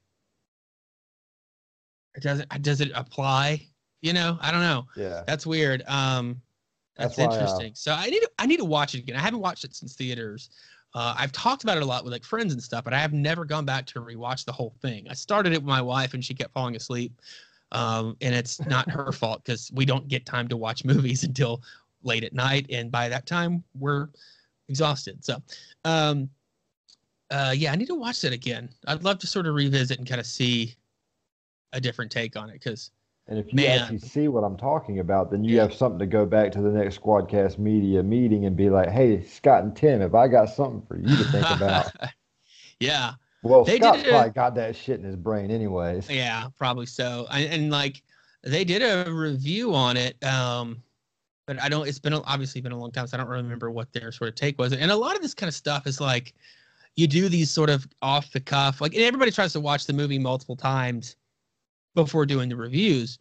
It 2.14 2.22
doesn't. 2.22 2.62
Does 2.62 2.80
it 2.80 2.92
apply? 2.94 3.66
You 4.02 4.12
know, 4.12 4.38
I 4.40 4.50
don't 4.50 4.60
know. 4.60 4.86
Yeah. 4.96 5.24
That's 5.26 5.46
weird. 5.46 5.82
Um, 5.88 6.40
that's, 6.96 7.16
That's 7.16 7.18
why, 7.18 7.24
uh, 7.24 7.40
interesting. 7.40 7.72
Uh, 7.72 7.74
so 7.74 7.92
I 7.92 8.08
need 8.08 8.20
to 8.20 8.30
I 8.38 8.46
need 8.46 8.58
to 8.58 8.64
watch 8.64 8.94
it 8.94 8.98
again. 8.98 9.16
I 9.16 9.20
haven't 9.20 9.40
watched 9.40 9.64
it 9.64 9.74
since 9.74 9.94
theaters. 9.94 10.50
Uh, 10.94 11.14
I've 11.18 11.32
talked 11.32 11.62
about 11.62 11.76
it 11.76 11.82
a 11.82 11.86
lot 11.86 12.04
with 12.04 12.12
like 12.12 12.24
friends 12.24 12.52
and 12.54 12.62
stuff, 12.62 12.84
but 12.84 12.94
I 12.94 12.98
have 12.98 13.12
never 13.12 13.44
gone 13.44 13.66
back 13.66 13.84
to 13.86 14.00
rewatch 14.00 14.46
the 14.46 14.52
whole 14.52 14.74
thing. 14.80 15.06
I 15.10 15.14
started 15.14 15.52
it 15.52 15.58
with 15.58 15.68
my 15.68 15.82
wife 15.82 16.14
and 16.14 16.24
she 16.24 16.32
kept 16.32 16.54
falling 16.54 16.74
asleep. 16.74 17.20
Um, 17.72 18.16
and 18.22 18.34
it's 18.34 18.64
not 18.66 18.90
her 18.90 19.12
fault 19.20 19.44
because 19.44 19.70
we 19.74 19.84
don't 19.84 20.08
get 20.08 20.24
time 20.24 20.48
to 20.48 20.56
watch 20.56 20.84
movies 20.84 21.24
until 21.24 21.62
late 22.02 22.24
at 22.24 22.32
night, 22.32 22.66
and 22.70 22.90
by 22.90 23.08
that 23.08 23.26
time 23.26 23.64
we're 23.78 24.08
exhausted. 24.68 25.24
So, 25.24 25.42
um, 25.84 26.30
uh, 27.30 27.52
yeah, 27.56 27.72
I 27.72 27.76
need 27.76 27.88
to 27.88 27.94
watch 27.94 28.20
that 28.20 28.32
again. 28.32 28.68
I'd 28.86 29.02
love 29.02 29.18
to 29.18 29.26
sort 29.26 29.46
of 29.46 29.54
revisit 29.54 29.98
and 29.98 30.08
kind 30.08 30.20
of 30.20 30.26
see 30.26 30.76
a 31.72 31.80
different 31.80 32.10
take 32.10 32.36
on 32.36 32.48
it 32.48 32.54
because 32.54 32.92
And 33.28 33.38
if 33.38 33.52
you 33.52 33.56
Man. 33.58 33.80
actually 33.80 33.98
see 33.98 34.28
what 34.28 34.44
I'm 34.44 34.56
talking 34.56 35.00
about, 35.00 35.30
then 35.32 35.42
you 35.42 35.56
Yeah. 35.56 35.62
have 35.62 35.74
something 35.74 35.98
to 35.98 36.06
go 36.06 36.24
back 36.24 36.52
to 36.52 36.60
the 36.60 36.70
next 36.70 37.00
Squadcast 37.00 37.58
media 37.58 38.02
meeting 38.02 38.44
and 38.46 38.56
be 38.56 38.70
like, 38.70 38.88
"Hey, 38.88 39.24
Scott 39.24 39.64
and 39.64 39.74
Tim, 39.74 40.00
have 40.00 40.14
I 40.14 40.28
got 40.28 40.50
something 40.50 40.82
for 40.86 40.96
you 40.98 41.16
to 41.16 41.24
think 41.24 41.50
about?" 41.50 41.92
yeah, 42.80 43.14
Well, 43.42 43.64
They 43.64 43.78
Scott's 43.78 43.98
did 43.98 44.06
a- 44.06 44.10
probably 44.10 44.30
got 44.30 44.54
that 44.54 44.76
shit 44.76 45.00
in 45.00 45.04
his 45.04 45.16
brain, 45.16 45.50
anyways. 45.50 46.08
yeah, 46.08 46.46
probably 46.56 46.86
so. 46.86 47.26
And, 47.32 47.52
and 47.52 47.70
like 47.72 48.02
they 48.44 48.62
did 48.64 48.82
a 48.82 49.12
review 49.12 49.74
on 49.74 49.96
it, 49.96 50.22
um, 50.24 50.80
but 51.46 51.60
I 51.60 51.68
don't. 51.68 51.88
It's 51.88 51.98
been 51.98 52.12
obviously 52.14 52.60
been 52.60 52.72
a 52.72 52.78
long 52.78 52.92
time, 52.92 53.08
so 53.08 53.16
I 53.16 53.20
don't 53.20 53.28
remember 53.28 53.72
what 53.72 53.92
their 53.92 54.12
sort 54.12 54.28
of 54.28 54.36
take 54.36 54.56
was. 54.56 54.72
And 54.72 54.90
a 54.92 54.96
lot 54.96 55.16
of 55.16 55.22
this 55.22 55.34
kind 55.34 55.48
of 55.48 55.54
stuff 55.54 55.88
is 55.88 56.00
like 56.00 56.32
you 56.94 57.08
do 57.08 57.28
these 57.28 57.50
sort 57.50 57.70
of 57.70 57.88
off 58.02 58.30
the 58.32 58.40
cuff, 58.40 58.80
like 58.80 58.94
and 58.94 59.02
everybody 59.02 59.32
tries 59.32 59.52
to 59.54 59.60
watch 59.60 59.86
the 59.86 59.92
movie 59.92 60.18
multiple 60.18 60.54
times 60.56 61.16
before 61.96 62.24
doing 62.26 62.48
the 62.48 62.56
reviews, 62.56 63.18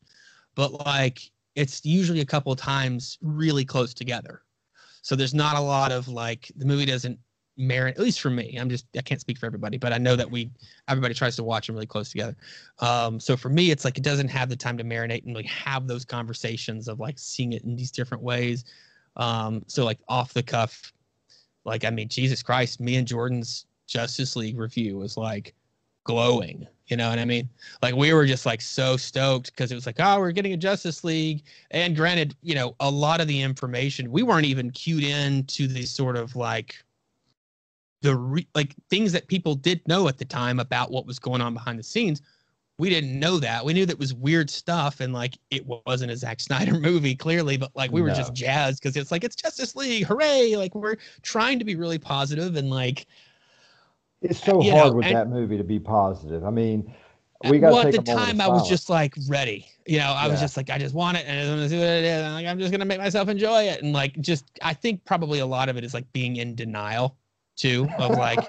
but 0.53 0.71
like 0.85 1.31
it's 1.55 1.83
usually 1.83 2.19
a 2.19 2.25
couple 2.25 2.55
times 2.55 3.17
really 3.21 3.65
close 3.65 3.93
together. 3.93 4.43
So 5.01 5.15
there's 5.15 5.33
not 5.33 5.55
a 5.55 5.61
lot 5.61 5.91
of 5.91 6.07
like 6.07 6.51
the 6.57 6.65
movie 6.65 6.85
doesn't 6.85 7.17
merit, 7.57 7.95
at 7.95 8.03
least 8.03 8.19
for 8.19 8.29
me. 8.29 8.57
I'm 8.59 8.69
just 8.69 8.85
I 8.97 9.01
can't 9.01 9.21
speak 9.21 9.37
for 9.37 9.45
everybody, 9.45 9.77
but 9.77 9.93
I 9.93 9.97
know 9.97 10.15
that 10.15 10.29
we 10.29 10.51
everybody 10.87 11.13
tries 11.13 11.35
to 11.37 11.43
watch 11.43 11.67
them 11.67 11.75
really 11.75 11.87
close 11.87 12.11
together. 12.11 12.35
Um, 12.79 13.19
so 13.19 13.37
for 13.37 13.49
me, 13.49 13.71
it's 13.71 13.85
like 13.85 13.97
it 13.97 14.03
doesn't 14.03 14.27
have 14.27 14.49
the 14.49 14.55
time 14.55 14.77
to 14.77 14.83
marinate 14.83 15.25
and 15.25 15.35
like 15.35 15.45
have 15.47 15.87
those 15.87 16.05
conversations 16.05 16.87
of 16.87 16.99
like 16.99 17.17
seeing 17.17 17.53
it 17.53 17.63
in 17.63 17.75
these 17.75 17.91
different 17.91 18.23
ways. 18.23 18.65
Um, 19.15 19.63
so 19.67 19.85
like 19.85 19.99
off 20.09 20.33
the 20.33 20.43
cuff, 20.43 20.91
like 21.63 21.85
I 21.85 21.89
mean, 21.89 22.09
Jesus 22.09 22.43
Christ, 22.43 22.79
me 22.79 22.97
and 22.97 23.07
Jordan's 23.07 23.65
Justice 23.87 24.35
League 24.35 24.57
review 24.59 24.97
was 24.97 25.15
like 25.15 25.53
glowing. 26.05 26.65
You 26.87 26.97
know 26.97 27.09
what 27.09 27.17
I 27.17 27.25
mean? 27.25 27.49
Like 27.81 27.95
we 27.95 28.13
were 28.13 28.25
just 28.27 28.45
like 28.45 28.61
so 28.61 28.95
stoked 28.95 29.51
because 29.51 29.71
it 29.71 29.75
was 29.75 29.87
like, 29.87 29.95
oh, 29.99 30.19
we're 30.19 30.31
getting 30.31 30.53
a 30.53 30.57
Justice 30.57 31.03
League. 31.03 31.43
And 31.71 31.95
granted, 31.95 32.35
you 32.43 32.53
know, 32.55 32.75
a 32.79 32.89
lot 32.89 33.19
of 33.21 33.27
the 33.27 33.41
information 33.41 34.11
we 34.11 34.21
weren't 34.21 34.45
even 34.45 34.69
cued 34.69 35.03
in 35.03 35.43
to 35.45 35.67
the 35.67 35.83
sort 35.83 36.15
of 36.15 36.35
like 36.35 36.75
the 38.01 38.15
re- 38.15 38.47
like 38.53 38.75
things 38.91 39.11
that 39.13 39.27
people 39.27 39.55
did 39.55 39.85
know 39.87 40.07
at 40.07 40.19
the 40.19 40.25
time 40.25 40.59
about 40.59 40.91
what 40.91 41.07
was 41.07 41.17
going 41.17 41.41
on 41.41 41.53
behind 41.55 41.79
the 41.79 41.83
scenes. 41.83 42.21
We 42.77 42.89
didn't 42.89 43.17
know 43.19 43.39
that. 43.39 43.65
We 43.65 43.73
knew 43.73 43.85
that 43.87 43.97
was 43.97 44.13
weird 44.13 44.49
stuff 44.49 44.99
and 44.99 45.11
like 45.11 45.39
it 45.49 45.65
wasn't 45.65 46.11
a 46.11 46.17
Zack 46.17 46.39
Snyder 46.39 46.73
movie 46.79 47.15
clearly, 47.15 47.57
but 47.57 47.71
like 47.75 47.91
we 47.91 48.01
were 48.03 48.09
No. 48.09 48.13
just 48.15 48.33
jazzed 48.35 48.79
because 48.79 48.95
it's 48.95 49.11
like 49.11 49.23
it's 49.23 49.35
Justice 49.35 49.75
League, 49.75 50.05
hooray! 50.05 50.55
Like 50.55 50.75
we're 50.75 50.97
trying 51.23 51.57
to 51.57 51.65
be 51.65 51.75
really 51.75 51.97
positive 51.97 52.57
and 52.57 52.69
like 52.69 53.07
It's 54.21 54.43
so 54.43 54.61
You 54.61 54.71
hard 54.71 54.87
know, 54.87 54.93
with 54.97 55.05
and- 55.07 55.15
that 55.15 55.29
movie 55.29 55.57
to 55.57 55.63
be 55.63 55.79
positive. 55.79 56.43
I 56.45 56.49
mean, 56.49 56.93
we 57.49 57.59
got 57.59 57.73
well, 57.73 57.87
at 57.87 57.93
the 57.93 58.01
time 58.01 58.41
I 58.41 58.47
was 58.47 58.67
just 58.67 58.89
like 58.89 59.15
ready. 59.27 59.67
You 59.85 59.99
know, 59.99 60.13
I 60.17 60.27
was 60.27 60.39
just 60.39 60.57
like, 60.57 60.69
I 60.69 60.79
just 60.79 60.95
want 60.95 61.17
it 61.17 61.25
and 61.27 61.39
I'm 61.39 61.57
gonna 61.57 61.69
see 61.69 61.77
what 61.77 61.85
it 61.85 62.03
is. 62.03 62.23
And 62.23 62.33
like, 62.33 62.47
I'm 62.47 62.57
just 62.57 62.71
gonna 62.71 62.85
make 62.85 62.97
myself 62.97 63.29
enjoy 63.29 63.63
it. 63.63 63.83
And 63.83 63.93
like 63.93 64.19
just 64.19 64.45
I 64.63 64.73
think 64.73 65.03
probably 65.05 65.39
a 65.39 65.45
lot 65.45 65.69
of 65.69 65.77
it 65.77 65.83
is 65.83 65.93
like 65.93 66.11
being 66.11 66.37
in 66.37 66.55
denial 66.55 67.17
too, 67.55 67.87
of 67.99 68.11
like, 68.17 68.39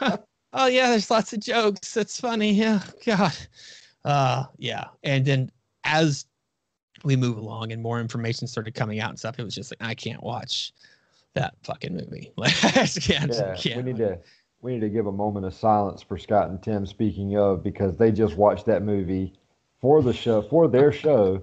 oh 0.52 0.66
yeah, 0.66 0.88
there's 0.88 1.10
lots 1.10 1.32
of 1.32 1.40
jokes. 1.40 1.96
It's 1.96 2.18
funny. 2.18 2.52
Yeah. 2.52 2.80
God. 3.06 3.36
Uh 4.04 4.44
yeah. 4.58 4.86
And 5.04 5.24
then 5.24 5.50
as 5.84 6.26
we 7.04 7.14
move 7.14 7.36
along 7.36 7.72
and 7.72 7.80
more 7.82 8.00
information 8.00 8.48
started 8.48 8.74
coming 8.74 8.98
out 9.00 9.10
and 9.10 9.18
stuff, 9.18 9.38
it 9.38 9.44
was 9.44 9.54
just 9.54 9.70
like 9.70 9.88
I 9.88 9.94
can't 9.94 10.22
watch 10.22 10.72
that 11.34 11.54
fucking 11.62 11.94
movie. 11.94 12.32
Like 12.36 12.64
I 12.64 12.70
just 12.86 13.02
can't, 13.02 13.32
yeah, 13.32 13.54
can't. 13.56 13.76
we 13.76 13.92
need 13.92 13.98
to 13.98 14.18
we 14.62 14.72
need 14.72 14.80
to 14.80 14.88
give 14.88 15.06
a 15.06 15.12
moment 15.12 15.46
of 15.46 15.54
silence 15.54 16.02
for 16.02 16.18
Scott 16.18 16.50
and 16.50 16.62
Tim. 16.62 16.86
Speaking 16.86 17.36
of, 17.36 17.62
because 17.62 17.96
they 17.96 18.12
just 18.12 18.36
watched 18.36 18.66
that 18.66 18.82
movie 18.82 19.32
for 19.80 20.02
the 20.02 20.12
show 20.12 20.42
for 20.42 20.68
their 20.68 20.92
show, 20.92 21.42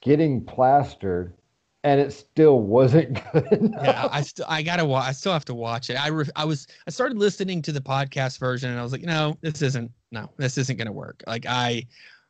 getting 0.00 0.44
plastered, 0.44 1.34
and 1.82 2.00
it 2.00 2.12
still 2.12 2.60
wasn't 2.60 3.20
good. 3.32 3.46
Enough. 3.52 3.84
yeah, 3.84 4.08
I 4.10 4.22
still 4.22 4.46
I 4.48 4.62
gotta 4.62 4.84
watch. 4.84 5.08
I 5.08 5.12
still 5.12 5.32
have 5.32 5.44
to 5.46 5.54
watch 5.54 5.90
it. 5.90 5.94
I 5.94 6.08
re- 6.08 6.26
I 6.36 6.44
was 6.44 6.66
I 6.86 6.90
started 6.90 7.18
listening 7.18 7.62
to 7.62 7.72
the 7.72 7.80
podcast 7.80 8.38
version, 8.38 8.70
and 8.70 8.78
I 8.78 8.82
was 8.82 8.92
like, 8.92 9.02
know, 9.02 9.36
this 9.40 9.62
isn't 9.62 9.90
no, 10.12 10.30
this 10.36 10.56
isn't 10.58 10.76
gonna 10.76 10.92
work. 10.92 11.22
Like 11.26 11.46
I, 11.46 11.86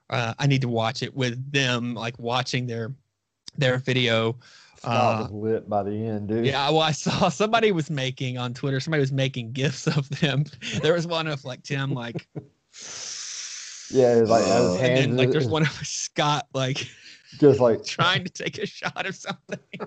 uh, 0.09 0.35
I 0.39 0.47
need 0.47 0.63
to 0.63 0.69
watch 0.69 1.03
it 1.03 1.15
with 1.15 1.53
them, 1.53 1.95
like 1.95 2.19
watching 2.19 2.67
their 2.67 2.95
their 3.59 3.79
video. 3.79 4.39
Scott 4.81 5.21
uh, 5.21 5.23
was 5.25 5.33
lit 5.33 5.69
by 5.69 5.83
the 5.83 5.93
end, 5.93 6.29
dude. 6.29 6.47
Yeah, 6.47 6.71
well, 6.71 6.81
I 6.81 6.93
saw 6.93 7.29
somebody 7.29 7.71
was 7.71 7.91
making 7.91 8.39
on 8.39 8.55
Twitter. 8.55 8.81
Somebody 8.81 9.03
was 9.03 9.13
making 9.13 9.53
gifs 9.53 9.87
of 9.87 10.09
them. 10.21 10.45
There 10.81 10.95
was 10.95 11.07
one 11.07 11.27
of 11.27 11.45
like 11.45 11.63
Tim, 11.63 11.93
like 11.93 12.27
Yeah, 13.91 14.15
it's 14.15 14.31
like 14.31 14.47
Uh, 14.47 14.77
and 14.81 14.97
then 14.97 15.17
like 15.19 15.31
there's 15.31 15.49
one 15.49 15.63
of 15.63 15.73
Scott 15.87 16.47
like 16.55 16.89
just 17.39 17.61
like 17.61 17.85
trying 17.85 18.25
to 18.25 18.31
take 18.31 18.59
a 18.59 18.67
shot 18.67 19.07
of 19.07 19.15
something. 19.15 19.59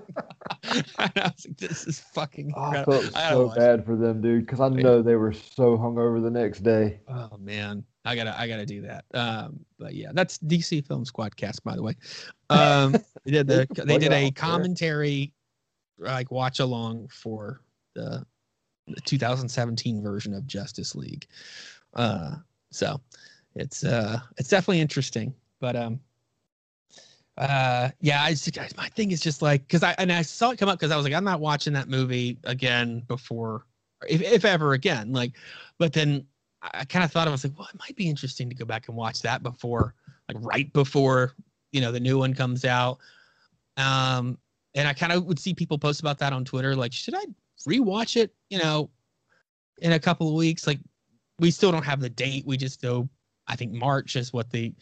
and 0.64 0.86
I 0.98 1.32
was 1.36 1.46
like, 1.46 1.58
this 1.58 1.86
is 1.86 2.00
fucking 2.00 2.54
oh, 2.56 2.62
I 2.62 2.80
incredible. 2.80 3.02
felt 3.02 3.16
I 3.16 3.22
gotta 3.22 3.36
so 3.36 3.52
it. 3.52 3.56
bad 3.56 3.86
for 3.86 3.96
them, 3.96 4.22
dude, 4.22 4.46
because 4.46 4.60
I 4.60 4.70
know 4.70 5.02
they 5.02 5.16
were 5.16 5.34
so 5.34 5.78
hungover 5.78 6.22
the 6.22 6.30
next 6.30 6.62
day. 6.62 7.00
Oh 7.08 7.38
man, 7.38 7.84
I 8.06 8.16
gotta 8.16 8.40
I 8.40 8.48
gotta 8.48 8.66
do 8.66 8.82
that. 8.82 9.06
Um, 9.14 9.60
but 9.78 9.94
yeah, 9.94 10.12
that's 10.14 10.38
DC 10.40 10.86
Film 10.88 11.06
Squadcast, 11.06 11.64
by 11.64 11.76
the 11.76 11.84
way. 11.84 11.96
Um, 12.50 12.96
they 13.26 13.32
did 13.32 13.48
the 13.48 13.68
they 13.86 13.98
did 13.98 14.14
a 14.14 14.32
commentary, 14.32 15.34
like 15.98 16.32
watch 16.32 16.60
along 16.60 17.10
for 17.10 17.62
the, 17.96 18.26
the 18.88 19.02
2017 19.02 20.02
version 20.02 20.34
of 20.34 20.48
Justice 20.48 20.96
League. 20.96 21.28
Uh, 21.94 22.36
so 22.72 23.00
it's 23.56 23.84
uh 23.84 24.20
it's 24.38 24.50
definitely 24.50 24.82
interesting, 24.82 25.34
but 25.60 25.76
um. 25.76 26.00
Uh 27.38 27.90
yeah, 28.00 28.22
I 28.22 28.36
my 28.78 28.90
thing 28.90 29.12
is 29.12 29.20
just 29.20 29.42
like 29.42 29.68
because 29.68 29.84
I 29.84 29.96
and 29.98 30.12
I 30.12 30.22
saw 30.22 30.52
it 30.52 30.60
come 30.60 30.70
up 30.70 30.78
because 30.78 30.92
I 30.92 30.96
was 30.96 31.04
like 31.04 31.14
I'm 31.14 31.24
not 31.24 31.40
watching 31.40 31.74
that 31.74 31.90
movie 31.90 32.38
again 32.44 33.02
before 33.08 33.66
if 34.08 34.22
if 34.22 34.46
ever 34.46 34.74
again 34.74 35.12
like 35.14 35.34
but 35.80 35.94
then 35.94 36.28
I, 36.62 36.70
I 36.74 36.86
kind 36.86 37.04
of 37.04 37.12
thought 37.12 37.28
I 37.28 37.32
was 37.32 37.44
like, 37.44 37.58
well, 37.58 37.68
it 37.74 37.80
might 37.80 37.96
be 37.96 38.10
interesting 38.10 38.50
to 38.50 38.56
go 38.56 38.66
back 38.66 38.88
and 38.88 38.96
watch 38.96 39.22
that 39.22 39.44
before, 39.44 39.96
like 40.28 40.38
right 40.42 40.72
before 40.74 41.34
you 41.72 41.82
know 41.82 41.92
the 41.92 42.00
new 42.00 42.18
one 42.18 42.34
comes 42.34 42.66
out. 42.66 43.00
Um, 43.78 44.38
and 44.76 44.88
I 44.88 44.94
kind 44.94 45.12
of 45.12 45.26
would 45.26 45.40
see 45.40 45.54
people 45.54 45.78
post 45.78 46.00
about 46.00 46.20
that 46.20 46.34
on 46.34 46.46
Twitter, 46.46 46.76
like, 46.76 46.94
should 46.94 47.16
I 47.16 47.26
rewatch 47.68 48.16
it? 48.16 48.34
You 48.50 48.60
know, 48.60 48.90
in 49.80 49.94
a 49.94 50.00
couple 50.00 50.28
of 50.28 50.36
weeks. 50.36 50.66
Like, 50.66 50.80
we 51.40 51.52
still 51.52 51.72
don't 51.72 51.86
have 51.86 52.00
the 52.00 52.10
date. 52.10 52.46
We 52.46 52.58
just 52.58 52.82
know, 52.84 53.10
I 53.48 53.56
think 53.56 53.72
March 53.72 54.16
is 54.16 54.34
what 54.34 54.50
the 54.50 54.74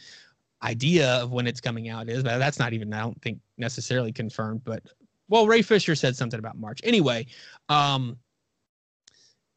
idea 0.64 1.16
of 1.16 1.32
when 1.32 1.48
it's 1.48 1.62
coming 1.62 1.90
out 1.90 2.10
is, 2.10 2.24
but 2.24 2.38
that's 2.38 2.60
not 2.60 2.74
even 2.74 2.94
I 2.94 3.02
don't 3.02 3.22
think 3.22 3.40
necessarily 3.58 4.12
confirmed. 4.12 4.62
But 4.64 4.84
well, 5.28 5.48
Ray 5.48 5.62
Fisher 5.62 5.96
said 5.96 6.16
something 6.16 6.40
about 6.40 6.58
March. 6.58 6.82
Anyway, 6.84 7.28
um, 7.70 8.18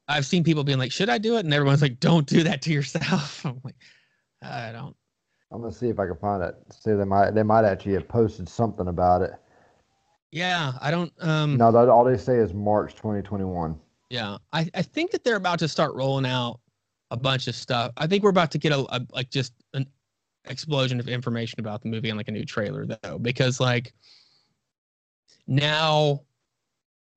I've 0.09 0.27
seen 0.27 0.45
people 0.45 0.64
being 0.64 0.79
like, 0.79 0.93
"Should 0.93 1.09
I 1.09 1.19
do 1.19 1.37
it?" 1.37 1.45
And 1.45 1.53
everyone's 1.53 1.83
like, 1.83 2.01
"Don't 2.01 2.27
do 2.27 2.43
that 2.45 2.62
to 2.62 2.73
yourself." 2.73 3.45
I'm 3.47 3.61
like, 3.64 3.77
I 4.43 4.73
don't. 4.73 4.97
I'm 5.51 5.61
gonna 5.61 5.73
see 5.73 5.88
if 5.88 5.99
I 5.99 6.07
can 6.07 6.17
find 6.17 6.43
it. 6.43 6.55
See, 6.73 6.93
they 6.93 7.05
might 7.05 7.31
they 7.33 7.43
might 7.43 7.64
actually 7.64 7.95
have 7.95 8.09
posted 8.09 8.49
something 8.49 8.88
about 8.88 9.23
it. 9.23 9.33
Yeah, 10.33 10.73
I 10.81 10.90
don't. 10.90 11.12
Um, 11.21 11.57
No, 11.57 11.71
that 11.71 11.88
all 11.88 12.05
they 12.05 12.17
say 12.17 12.37
is 12.38 12.53
March 12.53 12.97
2021. 12.97 13.79
Yeah, 14.11 14.38
I, 14.53 14.69
I 14.75 14.83
think 14.83 15.12
that 15.12 15.23
they're 15.23 15.37
about 15.37 15.61
to 15.61 15.69
start 15.69 15.95
rolling 15.95 16.27
out 16.27 16.61
a 17.11 17.17
bunch 17.17 17.47
of 17.47 17.55
stuff. 17.55 17.93
I 17.97 18.07
think 18.07 18.25
we're 18.25 18.31
about 18.31 18.51
to 18.53 18.59
get 18.59 18.73
a, 18.73 18.81
a 18.95 19.07
like 19.12 19.31
just 19.31 19.53
an 19.75 19.87
explosion 20.46 21.00
of 21.00 21.09
information 21.09 21.61
about 21.61 21.83
the 21.83 21.88
movie 21.88 22.11
and 22.11 22.16
like 22.16 22.28
a 22.28 22.33
new 22.33 22.44
trailer 22.44 22.87
though, 22.87 23.18
because 23.18 23.61
like 23.61 23.92
now, 25.46 26.20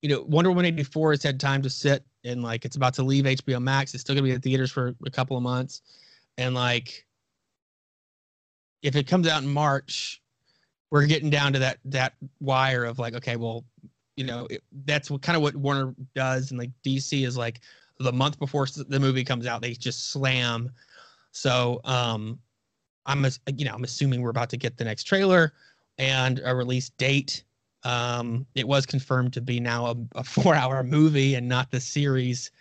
you 0.01 0.09
know, 0.09 0.21
Wonder 0.23 0.49
Woman 0.49 0.65
84 0.65 1.11
has 1.11 1.23
had 1.23 1.39
time 1.39 1.61
to 1.61 1.69
sit 1.69 2.03
and 2.23 2.43
like 2.43 2.65
it's 2.65 2.75
about 2.75 2.93
to 2.95 3.03
leave 3.03 3.25
HBO 3.25 3.61
Max. 3.61 3.93
It's 3.93 4.01
still 4.01 4.15
gonna 4.15 4.23
be 4.23 4.31
in 4.31 4.41
theaters 4.41 4.71
for 4.71 4.95
a 5.05 5.09
couple 5.09 5.37
of 5.37 5.43
months, 5.43 5.81
and 6.37 6.53
like 6.53 7.05
if 8.81 8.95
it 8.95 9.07
comes 9.07 9.27
out 9.27 9.41
in 9.41 9.49
March, 9.49 10.21
we're 10.91 11.05
getting 11.05 11.29
down 11.29 11.53
to 11.53 11.59
that 11.59 11.79
that 11.85 12.13
wire 12.39 12.85
of 12.85 12.99
like, 12.99 13.15
okay, 13.15 13.35
well, 13.35 13.65
you 14.15 14.25
know, 14.25 14.47
it, 14.49 14.63
that's 14.85 15.09
what 15.09 15.21
kind 15.21 15.35
of 15.35 15.41
what 15.41 15.55
Warner 15.55 15.93
does, 16.15 16.51
and 16.51 16.59
like 16.59 16.71
DC 16.85 17.25
is 17.25 17.37
like 17.37 17.61
the 17.99 18.11
month 18.11 18.39
before 18.39 18.67
the 18.67 18.99
movie 18.99 19.23
comes 19.23 19.47
out, 19.47 19.61
they 19.61 19.73
just 19.73 20.11
slam. 20.11 20.69
So, 21.31 21.81
um, 21.83 22.39
I'm 23.07 23.25
you 23.55 23.65
know 23.65 23.73
I'm 23.73 23.83
assuming 23.83 24.21
we're 24.21 24.29
about 24.29 24.49
to 24.51 24.57
get 24.57 24.77
the 24.77 24.83
next 24.83 25.03
trailer 25.05 25.53
and 25.97 26.41
a 26.45 26.53
release 26.55 26.89
date. 26.89 27.43
Um, 27.83 28.45
it 28.55 28.67
was 28.67 28.85
confirmed 28.85 29.33
to 29.33 29.41
be 29.41 29.59
now 29.59 29.85
a, 29.87 29.95
a 30.15 30.23
four-hour 30.23 30.83
movie 30.83 31.35
and 31.35 31.47
not 31.47 31.71
the 31.71 31.79
series, 31.79 32.51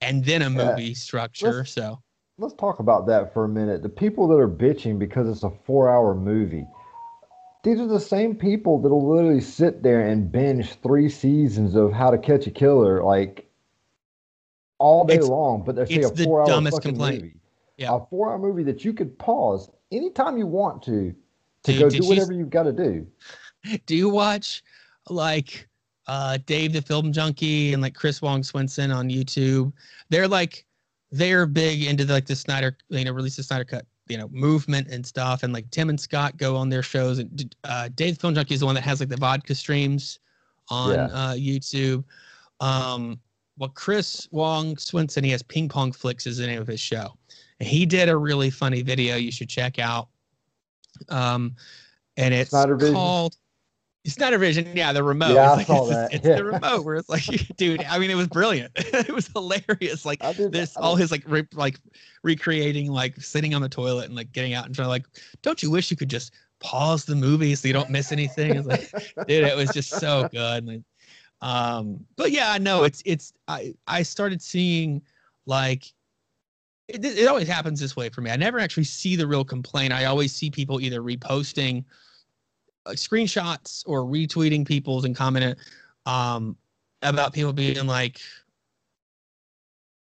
and 0.00 0.24
then 0.24 0.42
a 0.42 0.50
Yeah. 0.50 0.70
movie 0.70 0.94
structure. 0.94 1.52
Let's- 1.58 1.72
So, 1.72 2.00
Let's 2.38 2.54
talk 2.54 2.78
about 2.78 3.06
that 3.08 3.34
for 3.34 3.44
a 3.44 3.48
minute. 3.48 3.82
The 3.82 3.90
people 3.90 4.26
that 4.28 4.36
are 4.36 4.48
bitching 4.48 4.98
because 4.98 5.28
it's 5.28 5.42
a 5.42 5.50
four-hour 5.66 6.14
movie. 6.14 6.66
These 7.64 7.78
are 7.80 7.86
the 7.86 8.00
same 8.00 8.34
people 8.34 8.80
that'll 8.80 9.06
literally 9.06 9.42
sit 9.42 9.82
there 9.82 10.06
and 10.08 10.32
binge 10.32 10.72
three 10.82 11.10
seasons 11.10 11.74
of 11.74 11.92
How 11.92 12.10
to 12.10 12.16
Catch 12.16 12.46
a 12.46 12.50
Killer 12.50 13.04
like 13.04 13.46
all 14.78 15.04
day 15.04 15.14
It's- 15.16 15.28
long, 15.28 15.62
but 15.64 15.76
they 15.76 15.84
say 15.84 15.94
it's 15.96 16.10
a 16.12 16.14
the 16.14 16.24
four-hour 16.24 16.46
dumbest 16.46 16.78
fucking 16.78 16.92
complaint. 16.92 17.22
movie. 17.24 17.36
Yeah. 17.76 17.96
A 17.96 18.06
four-hour 18.06 18.38
movie 18.38 18.62
that 18.62 18.84
you 18.86 18.94
could 18.94 19.18
pause 19.18 19.68
anytime 19.90 20.36
you 20.38 20.46
want 20.46 20.82
to 20.84 21.14
to 21.64 21.72
Dude, 21.72 21.80
go 21.80 21.90
do 21.90 22.06
whatever 22.08 22.32
you've 22.32 22.50
got 22.50 22.62
to 22.64 22.72
do. 22.72 23.06
Do 23.86 23.94
you 23.94 24.08
watch 24.08 24.62
like 25.10 25.68
uh 26.06 26.38
Dave 26.46 26.72
the 26.72 26.80
Film 26.80 27.12
Junkie 27.12 27.74
and 27.74 27.82
like 27.82 27.94
Chris 27.94 28.22
Wong 28.22 28.40
Swinson 28.42 28.94
on 28.94 29.10
YouTube? 29.10 29.72
They're 30.08 30.28
like 30.28 30.64
they're 31.12 31.44
big 31.46 31.82
into 31.82 32.04
like 32.06 32.26
the 32.26 32.36
Snyder, 32.36 32.76
you 32.88 33.04
know, 33.04 33.12
release 33.12 33.36
the 33.36 33.42
Snyder 33.42 33.64
cut, 33.64 33.84
you 34.08 34.16
know, 34.16 34.28
movement 34.32 34.88
and 34.88 35.04
stuff. 35.04 35.42
And 35.42 35.52
like 35.52 35.70
Tim 35.70 35.90
and 35.90 36.00
Scott 36.00 36.38
go 36.38 36.56
on 36.56 36.70
their 36.70 36.82
shows. 36.82 37.18
And 37.18 37.54
uh 37.64 37.88
Dave 37.94 38.14
the 38.14 38.20
Film 38.20 38.34
Junkie 38.34 38.54
is 38.54 38.60
the 38.60 38.66
one 38.66 38.74
that 38.76 38.84
has 38.84 39.00
like 39.00 39.10
the 39.10 39.16
vodka 39.18 39.54
streams 39.54 40.20
on 40.70 40.94
Yeah. 40.94 41.04
uh 41.12 41.34
YouTube. 41.34 42.02
Um 42.60 43.20
well 43.58 43.68
Chris 43.68 44.26
Wong 44.30 44.76
Swinson, 44.76 45.22
he 45.22 45.30
has 45.32 45.42
Ping 45.42 45.68
Pong 45.68 45.92
Flicks 45.92 46.26
is 46.26 46.38
the 46.38 46.46
name 46.46 46.62
of 46.62 46.66
his 46.66 46.80
show. 46.80 47.14
He 47.60 47.86
did 47.86 48.08
a 48.08 48.16
really 48.16 48.50
funny 48.50 48.82
video 48.82 49.16
you 49.16 49.30
should 49.30 49.48
check 49.48 49.78
out. 49.78 50.08
Um 51.08 51.54
and 52.16 52.34
it's 52.34 52.50
Snyder 52.50 52.76
called 52.76 53.36
it's 54.02 54.18
not 54.18 54.32
a 54.32 54.38
vision, 54.38 54.66
yeah, 54.74 54.92
the 54.94 55.02
remote. 55.02 55.34
Yeah, 55.34 55.52
I 55.52 55.60
it's 55.60 55.68
like, 55.68 55.78
saw 55.78 55.82
it's, 55.82 55.90
that. 55.90 56.14
it's 56.14 56.26
Yeah. 56.26 56.36
the 56.36 56.44
remote 56.44 56.84
where 56.84 56.96
it's 56.96 57.08
like, 57.08 57.24
dude. 57.56 57.84
I 57.84 57.98
mean, 57.98 58.10
it 58.10 58.14
was 58.14 58.28
brilliant. 58.28 58.72
it 58.76 59.12
was 59.12 59.28
hilarious. 59.28 60.06
Like 60.06 60.20
this, 60.38 60.76
all 60.76 60.96
his 60.96 61.10
like, 61.10 61.22
re- 61.26 61.46
like 61.54 61.78
recreating, 62.22 62.90
like 62.90 63.16
sitting 63.20 63.54
on 63.54 63.60
the 63.60 63.68
toilet 63.68 64.06
and 64.06 64.14
like 64.16 64.32
getting 64.32 64.54
out 64.54 64.64
and 64.66 64.74
trying 64.74 64.86
to 64.86 64.90
like, 64.90 65.04
don't 65.42 65.62
you 65.62 65.70
wish 65.70 65.90
you 65.90 65.96
could 65.98 66.08
just 66.08 66.32
pause 66.60 67.04
the 67.04 67.14
movie 67.14 67.54
so 67.54 67.68
you 67.68 67.74
don't 67.74 67.90
miss 67.90 68.10
anything? 68.10 68.56
It's 68.56 68.66
like, 68.66 68.90
dude, 69.28 69.44
it 69.44 69.56
was 69.56 69.70
just 69.70 69.90
so 69.90 70.28
good. 70.32 70.66
Like, 70.66 70.82
um, 71.42 72.04
but 72.16 72.30
yeah, 72.30 72.52
I 72.52 72.58
know 72.58 72.84
it's 72.84 73.02
it's 73.04 73.34
I 73.48 73.74
I 73.86 74.02
started 74.02 74.40
seeing 74.40 75.02
like 75.44 75.84
it, 76.94 77.04
it 77.04 77.28
always 77.28 77.48
happens 77.48 77.80
this 77.80 77.96
way 77.96 78.08
for 78.08 78.20
me. 78.20 78.30
I 78.30 78.36
never 78.36 78.58
actually 78.58 78.84
see 78.84 79.16
the 79.16 79.26
real 79.26 79.44
complaint. 79.44 79.92
I 79.92 80.06
always 80.06 80.32
see 80.32 80.50
people 80.50 80.80
either 80.80 81.00
reposting 81.00 81.84
uh, 82.86 82.90
screenshots 82.90 83.82
or 83.86 84.02
retweeting 84.02 84.66
people's 84.66 85.04
and 85.04 85.14
commenting 85.14 85.54
um, 86.06 86.56
about 87.02 87.32
people 87.32 87.52
being 87.52 87.86
like, 87.86 88.20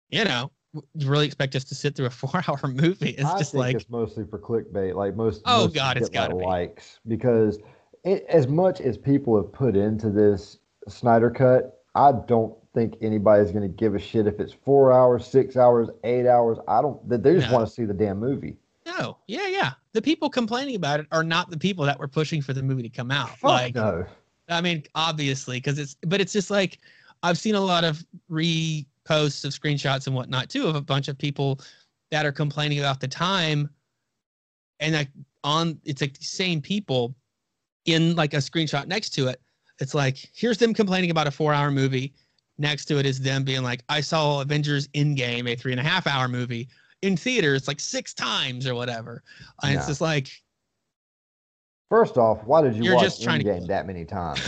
you 0.09 0.23
know, 0.23 0.51
you 0.73 1.09
really 1.09 1.25
expect 1.25 1.55
us 1.55 1.63
to 1.65 1.75
sit 1.75 1.95
through 1.95 2.07
a 2.07 2.09
four-hour 2.11 2.67
movie? 2.67 3.11
It's 3.11 3.23
I 3.23 3.37
just 3.37 3.53
like, 3.53 3.75
it's 3.75 3.89
mostly 3.89 4.25
for 4.25 4.39
clickbait. 4.39 4.95
Like 4.95 5.15
most. 5.15 5.41
Oh, 5.45 5.63
most 5.63 5.75
God, 5.75 5.97
it's 5.97 6.09
gotta 6.09 6.35
be. 6.35 6.43
likes 6.43 6.99
because 7.07 7.59
it, 8.03 8.25
as 8.27 8.47
much 8.47 8.81
as 8.81 8.97
people 8.97 9.35
have 9.37 9.51
put 9.51 9.75
into 9.75 10.09
this 10.09 10.59
Snyder 10.87 11.29
cut, 11.29 11.79
I 11.95 12.11
don't 12.27 12.55
think 12.73 12.95
anybody's 13.01 13.51
going 13.51 13.61
to 13.63 13.67
give 13.75 13.95
a 13.95 13.99
shit 13.99 14.25
if 14.27 14.39
it's 14.39 14.53
four 14.53 14.91
hours, 14.91 15.25
six 15.27 15.55
hours, 15.57 15.89
eight 16.03 16.27
hours. 16.27 16.57
I 16.67 16.81
don't. 16.81 17.07
They 17.07 17.17
they 17.17 17.35
just 17.35 17.47
No. 17.49 17.53
want 17.55 17.67
to 17.67 17.73
see 17.73 17.85
the 17.85 17.93
damn 17.93 18.19
movie. 18.19 18.57
no, 18.85 19.17
yeah, 19.27 19.47
yeah. 19.47 19.71
The 19.93 20.01
people 20.01 20.29
complaining 20.29 20.75
about 20.75 20.99
it 20.99 21.05
are 21.11 21.23
not 21.23 21.49
the 21.49 21.57
people 21.57 21.85
that 21.85 21.97
were 21.99 22.07
pushing 22.07 22.41
for 22.41 22.53
the 22.53 22.63
movie 22.63 22.83
to 22.83 22.89
come 22.89 23.11
out. 23.11 23.29
Fuck 23.37 23.43
like, 23.51 23.75
no. 23.75 24.05
I 24.49 24.59
mean, 24.61 24.83
obviously, 24.95 25.57
because 25.57 25.79
it's, 25.79 25.95
but 26.07 26.19
it's 26.19 26.33
just 26.33 26.49
like 26.51 26.79
I've 27.21 27.37
seen 27.37 27.55
a 27.55 27.61
lot 27.61 27.83
of 27.83 28.03
reposts 28.29 29.45
of 29.45 29.51
screenshots 29.53 30.07
and 30.07 30.15
whatnot 30.15 30.49
too 30.49 30.67
of 30.67 30.75
a 30.75 30.81
bunch 30.81 31.07
of 31.07 31.17
people 31.17 31.59
that 32.11 32.25
are 32.25 32.31
complaining 32.31 32.79
about 32.79 32.99
the 32.99 33.07
time, 33.07 33.69
and 34.79 34.93
like 34.95 35.09
on 35.43 35.79
it's 35.85 36.01
like 36.01 36.17
the 36.17 36.23
same 36.23 36.61
people 36.61 37.15
in 37.85 38.15
like 38.15 38.33
a 38.33 38.37
screenshot 38.37 38.87
next 38.87 39.11
to 39.11 39.27
it. 39.27 39.39
It's 39.79 39.93
like 39.93 40.17
here's 40.35 40.57
them 40.57 40.73
complaining 40.73 41.11
about 41.11 41.27
a 41.27 41.31
four-hour 41.31 41.71
movie. 41.71 42.13
Next 42.57 42.85
to 42.85 42.99
it 42.99 43.05
is 43.05 43.19
them 43.19 43.43
being 43.43 43.63
like, 43.63 43.83
I 43.89 44.01
saw 44.01 44.41
Avengers 44.41 44.87
Endgame, 44.89 45.49
a 45.49 45.55
three 45.55 45.71
and 45.71 45.79
a 45.79 45.83
half 45.83 46.05
hour 46.07 46.27
movie 46.27 46.69
in 47.01 47.17
theaters 47.17 47.67
like 47.67 47.79
six 47.79 48.13
times 48.13 48.67
or 48.67 48.75
whatever. 48.75 49.23
And 49.63 49.75
it's 49.75 49.87
just 49.87 50.01
like, 50.01 50.29
First 51.89 52.17
off, 52.17 52.43
why 52.45 52.61
did 52.63 52.75
you 52.75 52.83
You're 52.83 52.95
watch 52.95 53.03
just 53.03 53.23
trying 53.23 53.39
to- 53.41 53.45
Endgame 53.45 53.67
that 53.67 53.85
many 53.85 54.03
times? 54.05 54.39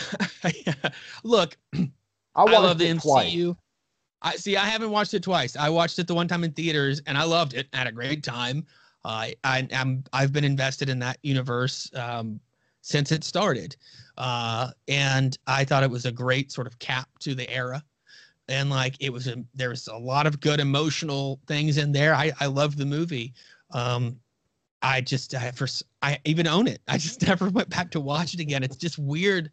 look, 1.23 1.57
I 1.73 1.87
I, 2.35 2.43
love 2.43 2.77
the 2.79 2.85
MCU. 2.85 3.01
twice. 3.01 3.55
I 4.21 4.35
see. 4.35 4.57
I 4.57 4.65
haven't 4.65 4.89
watched 4.89 5.13
it 5.13 5.21
twice. 5.21 5.55
I 5.55 5.69
watched 5.69 5.99
it 5.99 6.07
the 6.07 6.15
one 6.15 6.27
time 6.27 6.43
in 6.43 6.51
theaters, 6.53 7.01
and 7.05 7.17
I 7.17 7.23
loved 7.23 7.53
it. 7.53 7.67
Had 7.73 7.85
a 7.85 7.91
great 7.91 8.23
time. 8.23 8.65
I 9.03 9.35
I 9.43 9.67
am 9.71 10.03
I've 10.13 10.33
been 10.33 10.43
invested 10.43 10.89
in 10.89 10.97
that 10.99 11.17
universe 11.21 11.91
um, 11.93 12.39
since 12.81 13.11
it 13.11 13.23
started, 13.23 13.75
uh, 14.17 14.71
and 14.87 15.37
I 15.45 15.63
thought 15.65 15.83
it 15.83 15.91
was 15.91 16.05
a 16.05 16.11
great 16.11 16.51
sort 16.51 16.65
of 16.65 16.79
cap 16.79 17.07
to 17.19 17.35
the 17.35 17.47
era. 17.51 17.83
And 18.47 18.69
like 18.69 18.95
it 18.99 19.11
was, 19.11 19.27
a, 19.27 19.43
there 19.55 19.69
was 19.69 19.87
a 19.87 19.95
lot 19.95 20.27
of 20.27 20.39
good 20.39 20.59
emotional 20.59 21.39
things 21.47 21.77
in 21.77 21.91
there. 21.91 22.13
I 22.13 22.31
I 22.39 22.45
loved 22.45 22.77
the 22.77 22.85
movie. 22.85 23.33
Um, 23.71 24.19
I 24.81 25.01
just 25.01 25.33
I 25.33 25.51
first 25.51 25.83
I 26.03 26.19
even 26.25 26.47
own 26.47 26.67
it. 26.67 26.81
I 26.87 26.97
just 26.97 27.21
never 27.27 27.49
went 27.49 27.69
back 27.69 27.89
to 27.91 27.99
watch 27.99 28.33
it 28.33 28.39
again. 28.39 28.63
It's 28.63 28.77
just 28.77 28.99
weird. 28.99 29.51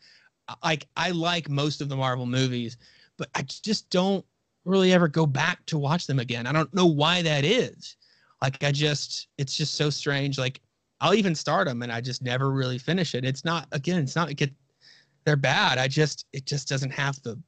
Like 0.63 0.87
I 0.97 1.11
like 1.11 1.49
most 1.49 1.81
of 1.81 1.89
the 1.89 1.97
Marvel 1.97 2.27
movies, 2.27 2.77
but 3.17 3.31
I 3.35 3.43
just 3.43 3.89
don't 3.89 4.25
really 4.65 4.93
ever 4.93 5.09
go 5.09 5.27
back 5.27 5.65
to 5.67 5.79
watch 5.79 6.07
them 6.07 6.19
again. 6.19 6.47
I 6.47 6.53
don't 6.53 6.73
know 6.75 6.87
why 6.87 7.23
that 7.23 7.45
is. 7.45 7.97
Like 8.43 8.63
I 8.63 8.73
just 8.73 9.29
it's 9.39 9.57
just 9.57 9.75
so 9.75 9.89
strange. 9.89 10.39
Like 10.39 10.61
I'll 11.01 11.15
even 11.15 11.35
start 11.35 11.67
them 11.67 11.83
and 11.83 11.91
I 11.91 12.01
just 12.01 12.23
never 12.23 12.51
really 12.51 12.79
finish 12.79 13.15
it. 13.15 13.25
It's 13.25 13.45
not 13.45 13.67
again, 13.73 14.03
it's 14.03 14.17
not 14.17 14.31
it, 14.31 14.53
they're 15.25 15.37
bad. 15.37 15.79
I 15.79 15.89
just 15.89 16.27
it 16.33 16.45
just 16.45 16.69
doesn't 16.69 16.91
have 16.91 17.23
the 17.23 17.39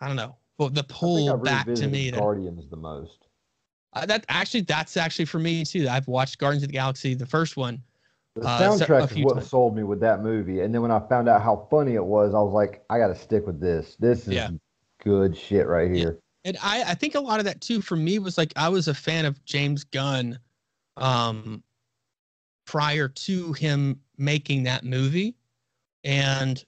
I 0.00 0.08
don't 0.08 0.16
know. 0.16 0.36
Well, 0.60 0.68
the 0.68 0.84
pull 0.84 1.38
back 1.38 1.64
to 1.64 1.88
me 1.88 2.10
Guardians 2.10 2.68
the 2.68 2.76
most. 2.76 3.28
uh, 3.94 4.04
that 4.04 4.26
actually 4.28 4.60
that's 4.60 4.98
actually 4.98 5.24
for 5.24 5.38
me 5.38 5.64
too. 5.64 5.88
I've 5.88 6.06
watched 6.06 6.36
Guardians 6.36 6.64
of 6.64 6.68
the 6.68 6.74
Galaxy, 6.74 7.14
the 7.14 7.24
first 7.24 7.56
one. 7.56 7.82
The 8.34 8.46
Uh, 8.46 8.60
soundtrack 8.60 9.10
is 9.10 9.24
what 9.24 9.36
times. 9.36 9.48
sold 9.48 9.74
me 9.74 9.84
with 9.84 10.00
that 10.00 10.22
movie, 10.22 10.60
and 10.60 10.74
then 10.74 10.82
when 10.82 10.90
I 10.90 11.00
found 11.08 11.30
out 11.30 11.40
how 11.40 11.66
funny 11.70 11.94
it 11.94 12.04
was, 12.04 12.34
I 12.34 12.40
was 12.40 12.52
like, 12.52 12.84
I 12.90 12.98
got 12.98 13.08
to 13.08 13.14
stick 13.14 13.46
with 13.46 13.58
this. 13.58 13.96
This 13.96 14.28
is 14.28 14.34
Yeah. 14.34 14.50
good 15.02 15.34
shit 15.34 15.66
right 15.66 15.90
here. 15.90 16.18
And 16.44 16.58
I, 16.62 16.82
I 16.90 16.94
think 16.94 17.14
a 17.14 17.20
lot 17.20 17.38
of 17.38 17.46
that 17.46 17.62
too 17.62 17.80
for 17.80 17.96
me 17.96 18.18
was 18.18 18.36
like 18.36 18.52
I 18.54 18.68
was 18.68 18.86
a 18.86 18.94
fan 18.94 19.24
of 19.24 19.42
James 19.46 19.82
Gunn 19.84 20.38
um 20.98 21.62
prior 22.66 23.08
to 23.08 23.54
him 23.54 23.98
making 24.18 24.64
that 24.64 24.84
movie. 24.84 25.36
And 26.04 26.62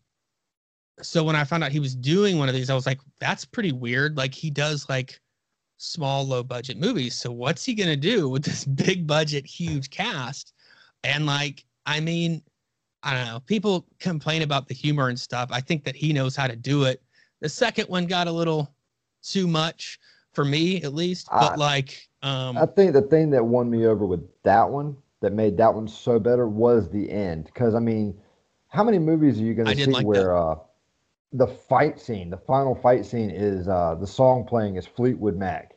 so 1.00 1.24
when 1.24 1.36
I 1.36 1.44
found 1.44 1.64
out 1.64 1.72
he 1.72 1.80
was 1.80 1.94
doing 1.94 2.38
one 2.38 2.48
of 2.48 2.54
these, 2.54 2.70
I 2.70 2.74
was 2.74 2.86
like, 2.86 3.00
that's 3.18 3.44
pretty 3.44 3.72
weird. 3.72 4.16
Like 4.16 4.34
he 4.34 4.50
does 4.50 4.88
like 4.88 5.20
small, 5.78 6.26
low 6.26 6.42
budget 6.42 6.76
movies. 6.78 7.14
So 7.14 7.30
what's 7.32 7.64
he 7.64 7.74
gonna 7.74 7.96
do 7.96 8.28
with 8.28 8.44
this 8.44 8.64
big 8.86 9.06
budget, 9.06 9.46
huge 9.46 9.90
cast? 9.90 10.52
And 11.04 11.26
like, 11.26 11.64
I 11.86 12.00
mean, 12.00 12.42
I 13.02 13.14
don't 13.14 13.26
know. 13.26 13.40
People 13.40 13.86
complain 13.98 14.42
about 14.42 14.68
the 14.68 14.74
humor 14.74 15.08
and 15.08 15.18
stuff. 15.18 15.48
I 15.50 15.60
think 15.60 15.84
that 15.84 15.96
he 15.96 16.12
knows 16.12 16.36
how 16.36 16.46
to 16.46 16.56
do 16.56 16.84
it. 16.84 17.02
The 17.40 17.48
second 17.48 17.88
one 17.88 18.06
got 18.06 18.28
a 18.28 18.32
little 18.32 18.72
too 19.22 19.48
much 19.48 19.98
for 20.32 20.44
me, 20.44 20.82
at 20.82 20.94
least. 20.94 21.28
But 21.30 21.52
I- 21.52 21.56
like, 21.56 22.08
um, 22.22 22.56
I 22.56 22.66
think 22.66 22.92
the 22.92 23.02
thing 23.02 23.30
that 23.30 23.44
won 23.44 23.68
me 23.68 23.86
over 23.86 24.06
with 24.06 24.22
that 24.44 24.68
one, 24.68 24.96
that 25.20 25.32
made 25.32 25.56
that 25.56 25.74
one 25.74 25.88
so 25.88 26.20
better, 26.20 26.46
was 26.48 26.88
the 26.90 27.10
end. 27.10 27.46
Because 27.46 27.74
I 27.74 27.80
mean, 27.80 28.14
how 28.68 28.84
many 28.84 29.00
movies 29.00 29.40
are 29.40 29.44
you 29.44 29.54
going 29.54 29.66
to 29.66 29.84
see 29.84 29.90
like 29.90 30.06
where 30.06 30.36
uh, 30.36 30.54
the 31.32 31.46
fight 31.46 31.98
scene, 32.00 32.30
the 32.30 32.36
final 32.36 32.74
fight 32.74 33.04
scene, 33.06 33.30
is 33.30 33.68
uh, 33.68 33.94
the 33.98 34.06
song 34.06 34.44
playing 34.44 34.76
is 34.76 34.86
Fleetwood 34.86 35.36
Mac? 35.36 35.74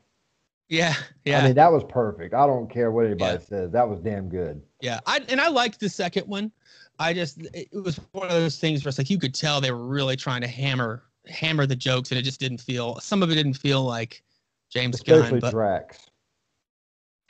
yeah, 0.68 0.96
yeah. 1.26 1.40
I 1.40 1.44
mean, 1.46 1.56
that 1.56 1.72
was 1.72 1.84
perfect. 1.84 2.34
I 2.34 2.48
don't 2.48 2.70
care 2.70 2.92
what 2.92 3.06
anybody 3.06 3.34
Yeah. 3.40 3.48
says. 3.48 3.72
That 3.72 3.88
was 3.88 4.00
damn 4.00 4.28
good. 4.30 4.62
Yeah, 4.82 5.00
I 5.06 5.20
and 5.30 5.40
I 5.40 5.48
liked 5.48 5.80
the 5.80 5.90
second 5.90 6.28
one. 6.28 6.52
I 7.00 7.14
just 7.14 7.40
it 7.54 7.68
was 7.72 8.00
one 8.14 8.28
of 8.28 8.34
those 8.34 8.58
things 8.60 8.84
where 8.84 8.90
it's 8.90 8.98
like 8.98 9.10
you 9.10 9.20
could 9.20 9.34
tell 9.36 9.62
they 9.62 9.72
were 9.72 9.86
really 9.86 10.16
trying 10.16 10.42
to 10.42 10.48
hammer 10.48 11.04
hammer 11.28 11.66
the 11.66 11.76
jokes, 11.76 12.12
and 12.12 12.20
it 12.20 12.24
just 12.24 12.40
didn't 12.40 12.60
feel. 12.62 13.00
Some 13.00 13.22
of 13.24 13.30
it 13.32 13.36
didn't 13.36 13.54
feel 13.56 13.84
like 13.84 14.24
James 14.72 14.96
Especially 14.96 15.32
Gunn, 15.32 15.40
but 15.40 15.52
Drax. 15.52 16.10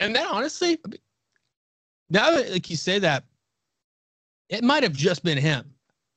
and 0.00 0.14
then 0.16 0.26
honestly, 0.26 0.78
now 2.10 2.30
that 2.30 2.50
like 2.50 2.70
you 2.70 2.76
say 2.76 2.98
that, 3.00 3.24
it 4.48 4.64
might 4.64 4.82
have 4.82 4.92
just 4.94 5.22
been 5.24 5.38
him. 5.38 5.70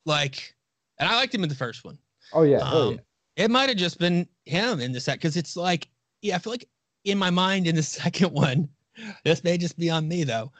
Like, 0.05 0.55
and 0.99 1.09
I 1.09 1.15
liked 1.15 1.33
him 1.33 1.43
in 1.43 1.49
the 1.49 1.55
first 1.55 1.83
one. 1.83 1.97
Oh 2.33 2.43
yeah. 2.43 2.59
oh, 2.61 2.89
Um, 2.89 2.93
yeah. 2.95 3.45
It 3.45 3.51
might 3.51 3.69
have 3.69 3.77
just 3.77 3.99
been 3.99 4.27
him 4.45 4.79
in 4.79 4.91
the 4.91 4.99
set 4.99 5.15
because 5.17 5.37
it's 5.37 5.55
like, 5.55 5.87
yeah, 6.21 6.35
I 6.35 6.39
feel 6.39 6.51
like 6.51 6.67
in 7.05 7.17
my 7.17 7.29
mind 7.29 7.67
in 7.67 7.75
the 7.75 7.83
second 8.03 8.31
one, 8.33 8.67
this 9.23 9.43
may 9.43 9.57
just 9.57 9.77
be 9.77 9.89
on 9.89 10.07
me 10.07 10.23
though. 10.23 10.51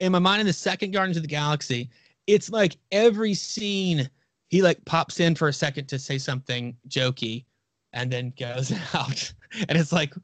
In 0.00 0.12
my 0.12 0.18
mind 0.18 0.40
in 0.40 0.46
the 0.46 0.52
second 0.52 0.92
Guardians 0.92 1.16
of 1.16 1.22
the 1.22 1.28
Galaxy, 1.28 1.90
it's 2.26 2.50
like 2.50 2.76
every 2.92 3.34
scene 3.34 4.08
he 4.48 4.62
like 4.62 4.82
pops 4.84 5.20
in 5.20 5.34
for 5.34 5.48
a 5.48 5.52
second 5.52 5.86
to 5.88 5.98
say 5.98 6.18
something 6.18 6.76
jokey 6.88 7.44
and 7.92 8.10
then 8.10 8.32
goes 8.38 8.72
out. 8.94 9.32
And 9.68 9.78
it's 9.78 9.92
like, 9.92 10.14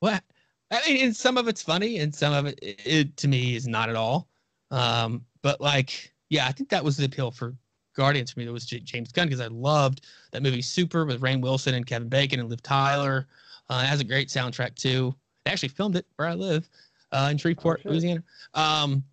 what? 0.00 0.22
I 0.70 0.80
mean, 0.86 1.04
and 1.04 1.16
some 1.16 1.38
of 1.38 1.46
it's 1.46 1.62
funny 1.62 1.98
and 1.98 2.12
some 2.14 2.32
of 2.32 2.46
it, 2.46 2.58
it 2.60 3.16
to 3.18 3.28
me 3.28 3.54
is 3.54 3.68
not 3.68 3.88
at 3.88 3.96
all. 3.96 4.28
Um, 4.70 5.24
but 5.42 5.60
like, 5.60 6.12
yeah, 6.30 6.46
I 6.48 6.52
think 6.52 6.68
that 6.70 6.82
was 6.84 6.96
the 6.96 7.04
appeal 7.04 7.30
for 7.30 7.54
Guardians 7.94 8.32
for 8.32 8.40
me. 8.40 8.46
That 8.46 8.52
was 8.52 8.66
J- 8.66 8.80
James 8.80 9.12
Gunn 9.12 9.28
because 9.28 9.40
I 9.40 9.46
loved 9.48 10.06
that 10.32 10.42
movie 10.42 10.62
Super 10.62 11.04
with 11.04 11.20
Rainn 11.20 11.40
Wilson 11.40 11.74
and 11.74 11.86
Kevin 11.86 12.08
Bacon 12.08 12.40
and 12.40 12.48
Liv 12.50 12.62
Tyler. 12.62 13.26
Uh, 13.70 13.80
it 13.84 13.86
has 13.88 14.00
a 14.00 14.04
great 14.04 14.28
soundtrack 14.28 14.74
too. 14.74 15.14
They 15.44 15.50
actually 15.52 15.68
filmed 15.70 15.96
it 15.96 16.06
where 16.16 16.28
I 16.28 16.34
live 16.34 16.68
uh, 17.12 17.28
in 17.30 17.38
Shreveport, 17.38 17.80
shit. 17.82 17.90
Louisiana. 17.90 18.22
Um, 18.54 19.04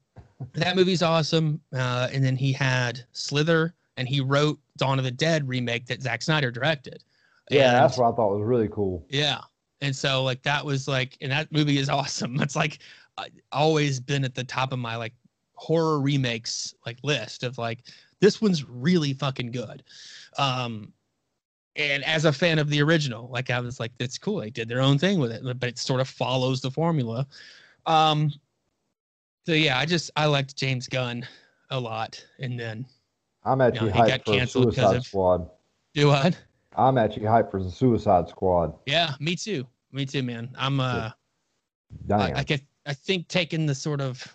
that 0.53 0.75
movie's 0.75 1.03
awesome. 1.03 1.61
Uh, 1.73 2.09
and 2.11 2.23
then 2.23 2.35
he 2.35 2.51
had 2.51 3.03
Slither, 3.11 3.73
and 3.97 4.07
he 4.07 4.21
wrote 4.21 4.59
Dawn 4.77 4.97
of 4.97 5.05
the 5.05 5.11
Dead 5.11 5.47
remake 5.47 5.85
that 5.87 6.01
Zack 6.01 6.21
Snyder 6.21 6.51
directed. 6.51 7.03
Yeah, 7.49 7.67
And- 7.67 7.75
that's 7.83 7.97
what 7.97 8.11
I 8.11 8.15
thought 8.15 8.31
was 8.35 8.43
really 8.43 8.69
cool. 8.69 9.05
yeah. 9.09 9.39
And 9.83 9.95
so 9.95 10.23
like 10.23 10.43
that 10.43 10.63
was 10.63 10.87
like, 10.87 11.17
and 11.21 11.31
that 11.31 11.51
movie 11.51 11.79
is 11.79 11.89
awesome. 11.99 12.39
It's 12.39 12.55
like 12.55 12.79
uh, 13.17 13.25
always 13.51 13.99
been 13.99 14.23
at 14.23 14.35
the 14.35 14.43
top 14.43 14.71
of 14.73 14.77
my 14.79 14.95
like 14.95 15.13
horror 15.55 15.99
remakes 16.01 16.73
like 16.85 16.97
list 17.03 17.43
of 17.43 17.57
like 17.57 17.79
this 18.21 18.41
one's 18.41 18.63
really 18.67 19.13
fucking 19.13 19.51
good. 19.51 19.83
Um, 20.37 20.93
and 21.75 22.03
as 22.05 22.25
a 22.25 22.31
fan 22.31 22.59
of 22.59 22.69
the 22.69 22.81
original, 22.81 23.29
like 23.29 23.49
I 23.49 23.59
was 23.59 23.79
like, 23.79 23.91
that's 23.97 24.17
cool. 24.17 24.37
They 24.39 24.49
did 24.49 24.69
their 24.69 24.81
own 24.81 24.97
thing 24.97 25.19
with 25.19 25.31
it, 25.31 25.41
but 25.59 25.69
it 25.69 25.77
sort 25.77 26.01
of 26.01 26.07
follows 26.07 26.61
the 26.61 26.71
formula. 26.71 27.25
Um, 27.85 28.31
so 29.45 29.53
yeah, 29.53 29.77
I 29.77 29.85
just 29.85 30.11
I 30.15 30.25
liked 30.25 30.55
James 30.55 30.87
Gunn 30.87 31.27
a 31.69 31.79
lot, 31.79 32.23
and 32.39 32.59
then 32.59 32.85
I'm 33.43 33.61
actually 33.61 33.91
he 33.91 33.97
got 33.97 34.23
hyped 34.23 34.41
for 34.41 34.45
Suicide 34.47 34.97
of- 34.97 35.05
Squad. 35.05 35.49
do 35.93 36.07
what? 36.07 36.39
I'm 36.77 36.97
actually 36.97 37.23
hyped 37.23 37.51
for 37.51 37.61
the 37.61 37.71
Suicide 37.71 38.29
Squad. 38.29 38.73
Yeah, 38.85 39.13
me 39.19 39.35
too. 39.35 39.65
Me 39.91 40.05
too, 40.05 40.23
man. 40.23 40.49
I'm 40.57 40.79
uh. 40.79 41.09
Damn. 42.07 42.21
I, 42.21 42.39
I 42.39 42.43
get 42.43 42.61
I 42.85 42.93
think 42.93 43.27
taking 43.27 43.65
the 43.65 43.75
sort 43.75 43.99
of 43.99 44.25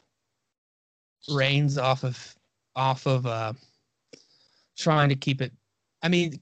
reins 1.30 1.78
off 1.78 2.04
of 2.04 2.36
off 2.74 3.06
of 3.06 3.26
uh 3.26 3.52
trying 4.76 5.08
to 5.08 5.16
keep 5.16 5.40
it 5.40 5.52
I 6.02 6.08
mean 6.08 6.40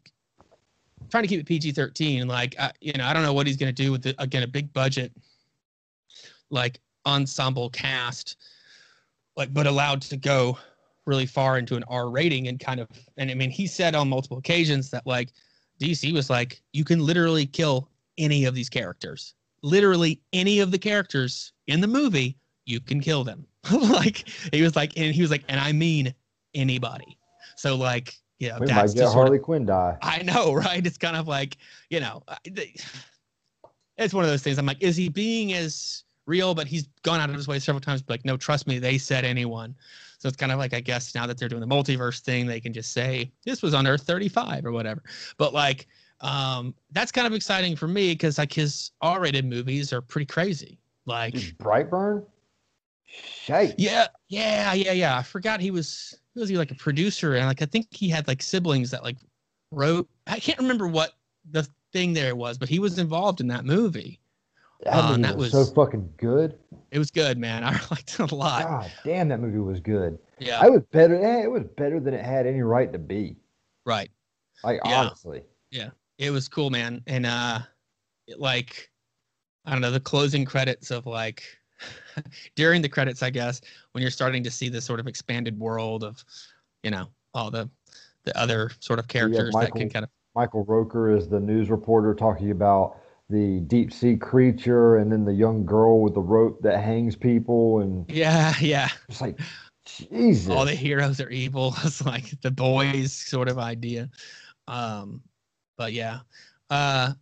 trying 1.10 1.22
to 1.22 1.28
keep 1.28 1.40
it 1.40 1.46
PG-13 1.46 2.26
like 2.26 2.54
I, 2.58 2.72
you 2.80 2.92
know 2.94 3.04
I 3.04 3.12
don't 3.12 3.22
know 3.22 3.32
what 3.32 3.46
he's 3.46 3.56
going 3.56 3.74
to 3.74 3.82
do 3.82 3.92
with 3.92 4.06
again 4.18 4.42
a 4.42 4.48
big 4.48 4.72
budget 4.72 5.12
like 6.50 6.80
ensemble 7.06 7.70
cast 7.70 8.36
like 9.36 9.52
but 9.52 9.66
allowed 9.66 10.02
to 10.02 10.16
go 10.16 10.58
really 11.06 11.26
far 11.26 11.58
into 11.58 11.76
an 11.76 11.84
R 11.88 12.08
rating 12.10 12.48
and 12.48 12.58
kind 12.58 12.80
of 12.80 12.88
and 13.16 13.30
I 13.30 13.34
mean 13.34 13.50
he 13.50 13.66
said 13.66 13.94
on 13.94 14.08
multiple 14.08 14.38
occasions 14.38 14.90
that 14.90 15.06
like 15.06 15.32
DC 15.80 16.12
was 16.12 16.30
like 16.30 16.62
you 16.72 16.84
can 16.84 17.00
literally 17.00 17.46
kill 17.46 17.88
any 18.16 18.44
of 18.44 18.54
these 18.54 18.68
characters 18.68 19.34
literally 19.64 20.20
any 20.32 20.60
of 20.60 20.70
the 20.70 20.78
characters 20.78 21.52
in 21.66 21.80
the 21.80 21.86
movie, 21.86 22.36
you 22.66 22.80
can 22.80 23.00
kill 23.00 23.24
them. 23.24 23.46
like 23.72 24.28
he 24.52 24.62
was 24.62 24.76
like, 24.76 24.96
and 24.96 25.12
he 25.12 25.22
was 25.22 25.30
like, 25.30 25.42
and 25.48 25.58
I 25.58 25.72
mean 25.72 26.14
anybody. 26.54 27.18
So 27.56 27.74
like, 27.74 28.14
you 28.38 28.48
know, 28.48 28.58
we 28.60 28.66
that's 28.66 28.94
might 28.94 29.00
get 29.00 29.12
Harley 29.12 29.38
of, 29.38 29.44
Quinn 29.44 29.66
die. 29.66 29.96
I 30.02 30.22
know, 30.22 30.52
right? 30.54 30.84
It's 30.84 30.98
kind 30.98 31.16
of 31.16 31.28
like, 31.28 31.56
you 31.90 32.00
know, 32.00 32.22
it's 33.96 34.14
one 34.14 34.24
of 34.24 34.30
those 34.30 34.42
things. 34.42 34.58
I'm 34.58 34.66
like, 34.66 34.82
is 34.82 34.96
he 34.96 35.08
being 35.08 35.52
as 35.52 36.04
real? 36.26 36.54
But 36.54 36.66
he's 36.66 36.88
gone 37.02 37.20
out 37.20 37.30
of 37.30 37.36
his 37.36 37.46
way 37.46 37.58
several 37.58 37.80
times. 37.80 38.02
Like, 38.08 38.24
no, 38.24 38.36
trust 38.36 38.66
me, 38.66 38.78
they 38.78 38.98
said 38.98 39.24
anyone. 39.24 39.74
So 40.18 40.28
it's 40.28 40.36
kind 40.36 40.52
of 40.52 40.58
like, 40.58 40.74
I 40.74 40.80
guess 40.80 41.14
now 41.14 41.26
that 41.26 41.38
they're 41.38 41.48
doing 41.48 41.60
the 41.60 41.66
multiverse 41.66 42.20
thing, 42.20 42.46
they 42.46 42.60
can 42.60 42.72
just 42.72 42.92
say 42.92 43.30
this 43.44 43.62
was 43.62 43.74
on 43.74 43.86
Earth 43.86 44.02
35 44.02 44.64
or 44.64 44.72
whatever. 44.72 45.02
But 45.36 45.52
like, 45.52 45.86
um, 46.20 46.74
that's 46.92 47.12
kind 47.12 47.26
of 47.26 47.34
exciting 47.34 47.76
for 47.76 47.86
me 47.86 48.12
because 48.12 48.38
like 48.38 48.52
his 48.52 48.92
R-rated 49.02 49.44
movies 49.44 49.92
are 49.92 50.00
pretty 50.00 50.26
crazy. 50.26 50.78
Like, 51.06 51.34
Brightburn? 51.34 52.24
Shake. 53.06 53.74
yeah, 53.76 54.08
yeah, 54.28 54.72
yeah, 54.72 54.92
yeah. 54.92 55.18
I 55.18 55.22
forgot 55.22 55.60
he 55.60 55.70
was 55.70 56.18
was 56.40 56.48
he 56.48 56.56
like 56.58 56.70
a 56.70 56.74
producer 56.76 57.34
and 57.34 57.46
like 57.46 57.62
I 57.62 57.66
think 57.66 57.86
he 57.90 58.08
had 58.08 58.26
like 58.28 58.42
siblings 58.42 58.90
that 58.90 59.02
like 59.02 59.16
wrote. 59.70 60.08
I 60.26 60.38
can't 60.40 60.58
remember 60.58 60.88
what 60.88 61.12
the 61.50 61.66
thing 61.92 62.12
there 62.12 62.34
was, 62.34 62.58
but 62.58 62.68
he 62.68 62.78
was 62.78 62.98
involved 62.98 63.40
in 63.40 63.48
that 63.48 63.64
movie. 63.64 64.20
That, 64.84 64.94
Uh, 64.94 65.10
movie 65.10 65.22
that 65.22 65.36
was, 65.36 65.52
was- 65.52 65.68
so 65.68 65.74
fucking 65.74 66.12
good. 66.16 66.58
It 66.90 66.98
was 66.98 67.10
good, 67.10 67.38
man. 67.38 67.64
I 67.64 67.72
liked 67.90 68.18
it 68.20 68.30
a 68.30 68.34
lot. 68.34 68.64
God 68.64 68.90
damn, 69.04 69.28
that 69.28 69.40
movie 69.40 69.58
was 69.58 69.80
good. 69.80 70.18
Yeah, 70.38 70.64
It 70.64 70.70
was 70.72 70.82
better. 70.92 71.14
eh, 71.16 71.42
It 71.44 71.50
was 71.50 71.64
better 71.76 72.00
than 72.00 72.14
it 72.14 72.24
had 72.24 72.46
any 72.46 72.60
right 72.62 72.92
to 72.92 72.98
be. 72.98 73.36
right. 73.84 74.10
Like 74.62 74.80
Yeah. 74.84 75.00
honestly, 75.00 75.42
Yeah, 75.70 75.90
It 76.18 76.30
was 76.30 76.48
cool, 76.48 76.70
man. 76.70 77.02
And 77.06 77.26
uh, 77.26 77.60
it, 78.26 78.38
like 78.40 78.90
I 79.64 79.72
don't 79.72 79.80
know 79.80 79.90
the 79.90 80.00
closing 80.00 80.44
credits 80.44 80.90
of 80.90 81.06
like 81.06 81.42
during 82.56 82.82
the 82.82 82.88
credits, 82.88 83.22
I 83.22 83.30
guess 83.30 83.60
when 83.92 84.02
you're 84.02 84.10
starting 84.10 84.42
to 84.44 84.50
see 84.50 84.68
the 84.68 84.80
sort 84.80 85.00
of 85.00 85.06
expanded 85.06 85.58
world 85.58 86.04
of 86.04 86.24
you 86.82 86.90
know 86.90 87.08
all 87.32 87.50
the 87.50 87.68
the 88.24 88.37
other 88.38 88.70
sort 88.80 88.98
of 88.98 89.08
characters 89.08 89.54
that 89.54 89.72
can 89.72 89.90
kind 89.90 90.04
of 90.04 90.10
Michael 90.34 90.64
Rooker 90.64 91.16
is 91.16 91.28
the 91.28 91.38
news 91.38 91.70
reporter 91.70 92.14
talking 92.14 92.50
about 92.50 92.96
the 93.30 93.60
deep 93.60 93.92
sea 93.92 94.16
creature, 94.16 94.96
and 94.96 95.10
then 95.10 95.24
the 95.24 95.32
young 95.32 95.64
girl 95.64 96.00
with 96.00 96.14
the 96.14 96.20
rope 96.20 96.60
that 96.62 96.82
hangs 96.82 97.16
people, 97.16 97.80
and 97.80 98.08
yeah 98.10 98.54
yeah. 98.60 98.88
It's 99.08 99.20
like 99.20 99.38
Jesus. 99.84 100.48
all 100.48 100.64
the 100.64 100.74
heroes 100.74 101.20
are 101.20 101.30
evil. 101.30 101.74
It's 101.84 102.04
like 102.04 102.40
the 102.40 102.50
boys 102.50 103.12
sort 103.12 103.48
of 103.48 103.58
idea. 103.58 104.08
Um 104.68 105.22
but 105.76 105.92
yeah 105.92 106.20
uh 106.70 107.12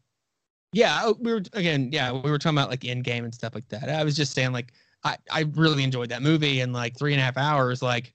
yeah 0.73 1.01
oh, 1.05 1.17
we 1.21 1.33
were 1.33 1.43
again 1.53 1.91
yeah 1.93 2.13
we 2.13 2.31
were 2.31 2.39
talking 2.39 2.59
about 2.59 2.71
like 2.71 2.85
end 2.85 3.05
game 3.05 3.25
and 3.25 3.35
stuff 3.35 3.55
like 3.55 3.69
that. 3.69 3.89
I 3.89 4.05
was 4.05 4.17
just 4.17 4.33
saying 4.33 4.53
like 4.53 4.73
i 5.05 5.17
i 5.31 5.45
really 5.55 5.83
enjoyed 5.83 6.09
that 6.09 6.23
movie 6.23 6.61
and 6.61 6.73
like 6.73 6.97
three 6.97 7.13
and 7.13 7.21
a 7.21 7.25
half 7.25 7.37
hours 7.37 7.83
like 7.83 8.15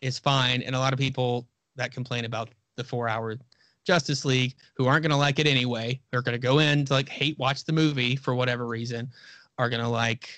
is 0.00 0.18
fine 0.18 0.62
and 0.62 0.74
a 0.74 0.78
lot 0.78 0.92
of 0.92 0.98
people 0.98 1.46
that 1.76 1.92
complain 1.92 2.24
about 2.24 2.50
the 2.76 2.84
four 2.84 3.08
hour 3.08 3.36
justice 3.84 4.24
league 4.24 4.54
who 4.76 4.86
aren't 4.86 5.02
going 5.02 5.10
to 5.10 5.16
like 5.16 5.38
it 5.38 5.46
anyway 5.46 5.98
are 6.12 6.22
going 6.22 6.34
to 6.34 6.38
go 6.38 6.58
in 6.58 6.84
to 6.84 6.92
like 6.92 7.08
hate 7.08 7.38
watch 7.38 7.64
the 7.64 7.72
movie 7.72 8.14
for 8.16 8.34
whatever 8.34 8.66
reason 8.66 9.10
are 9.58 9.68
going 9.68 9.82
to 9.82 9.88
like 9.88 10.28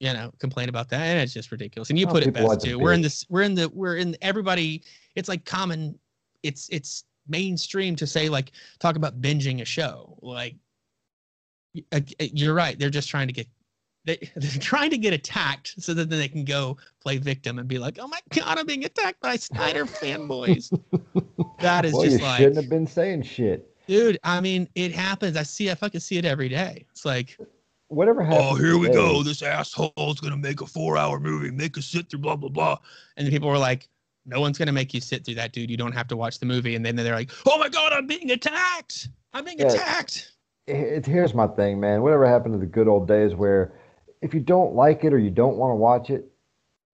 you 0.00 0.12
know 0.12 0.32
complain 0.38 0.68
about 0.68 0.88
that 0.88 1.00
and 1.00 1.20
it's 1.20 1.32
just 1.32 1.52
ridiculous. 1.52 1.90
And 1.90 1.98
you 1.98 2.06
Well, 2.06 2.14
put 2.14 2.26
it 2.26 2.32
best 2.32 2.60
to 2.62 2.68
too. 2.70 2.78
We're 2.78 2.94
in 2.94 3.02
this 3.02 3.24
we're 3.28 3.42
in 3.42 3.54
the 3.54 3.68
we're 3.68 3.96
in 3.96 4.16
everybody 4.22 4.82
it's 5.14 5.28
like 5.28 5.44
common 5.44 5.98
it's 6.42 6.68
it's 6.70 7.04
mainstream 7.30 7.96
to 7.96 8.06
say 8.06 8.28
like 8.28 8.52
talk 8.78 8.96
about 8.96 9.20
binging 9.20 9.62
a 9.62 9.64
show 9.64 10.18
like 10.22 10.56
uh, 11.92 12.00
you're 12.18 12.54
right 12.54 12.78
they're 12.78 12.90
just 12.90 13.08
trying 13.08 13.26
to 13.28 13.32
get 13.32 13.46
they, 14.04 14.16
they're 14.36 14.60
trying 14.60 14.90
to 14.90 14.98
get 14.98 15.12
attacked 15.12 15.74
so 15.78 15.94
that 15.94 16.10
then 16.10 16.18
they 16.18 16.28
can 16.28 16.44
go 16.44 16.76
play 17.00 17.16
victim 17.18 17.58
and 17.58 17.68
be 17.68 17.78
like 17.78 17.98
oh 18.00 18.08
my 18.08 18.18
god 18.34 18.58
i'm 18.58 18.66
being 18.66 18.84
attacked 18.84 19.20
by 19.20 19.36
snyder 19.36 19.84
fanboys 19.86 20.70
that 21.60 21.84
is 21.84 21.94
you 21.94 22.04
just 22.10 22.22
like 22.22 22.38
shouldn't 22.38 22.56
have 22.56 22.68
been 22.68 22.86
saying 22.86 23.22
shit. 23.22 23.72
dude 23.86 24.18
i 24.24 24.40
mean 24.40 24.68
it 24.74 24.92
happens 24.92 25.36
i 25.36 25.42
see 25.42 25.70
i 25.70 25.74
fucking 25.74 26.00
see 26.00 26.18
it 26.18 26.24
every 26.24 26.48
day 26.48 26.84
it's 26.90 27.04
like 27.04 27.36
Whatever 27.92 28.22
happened. 28.22 28.46
oh, 28.50 28.54
here 28.54 28.78
we 28.78 28.86
go. 28.88 29.18
today- 29.18 29.30
This 29.30 29.42
asshole's 29.42 30.20
gonna 30.20 30.36
make 30.36 30.60
a 30.60 30.66
four-hour 30.66 31.18
movie, 31.18 31.50
make 31.50 31.76
us 31.76 31.86
sit 31.86 32.08
through 32.08 32.20
blah 32.20 32.36
blah 32.36 32.48
blah. 32.48 32.78
And 33.16 33.26
then 33.26 33.32
people 33.32 33.48
were 33.48 33.58
like, 33.58 33.88
"No 34.26 34.40
one's 34.40 34.58
gonna 34.58 34.72
make 34.72 34.92
you 34.94 35.00
sit 35.00 35.24
through 35.24 35.36
that, 35.36 35.52
dude. 35.52 35.70
You 35.70 35.76
don't 35.76 35.92
have 35.92 36.08
to 36.08 36.16
watch 36.16 36.38
the 36.38 36.46
movie." 36.46 36.74
And 36.76 36.84
then 36.84 36.96
they're 36.96 37.14
like, 37.14 37.30
"Oh 37.46 37.58
my 37.58 37.68
god, 37.68 37.92
I'm 37.92 38.06
being 38.06 38.30
attacked! 38.30 39.08
I'm 39.32 39.44
being 39.44 39.58
Yeah. 39.58 39.72
attacked!" 39.72 40.32
it, 40.66 41.04
here's 41.06 41.34
my 41.34 41.46
thing, 41.48 41.80
man. 41.80 42.02
Whatever 42.02 42.26
happened 42.26 42.54
to 42.54 42.58
the 42.58 42.66
good 42.66 42.86
old 42.88 43.08
days 43.08 43.34
where 43.34 43.72
if 44.22 44.34
you 44.34 44.40
don't 44.40 44.74
like 44.74 45.04
it 45.04 45.12
or 45.12 45.18
you 45.18 45.30
don't 45.30 45.56
want 45.56 45.72
to 45.72 45.76
watch 45.76 46.10
it, 46.10 46.30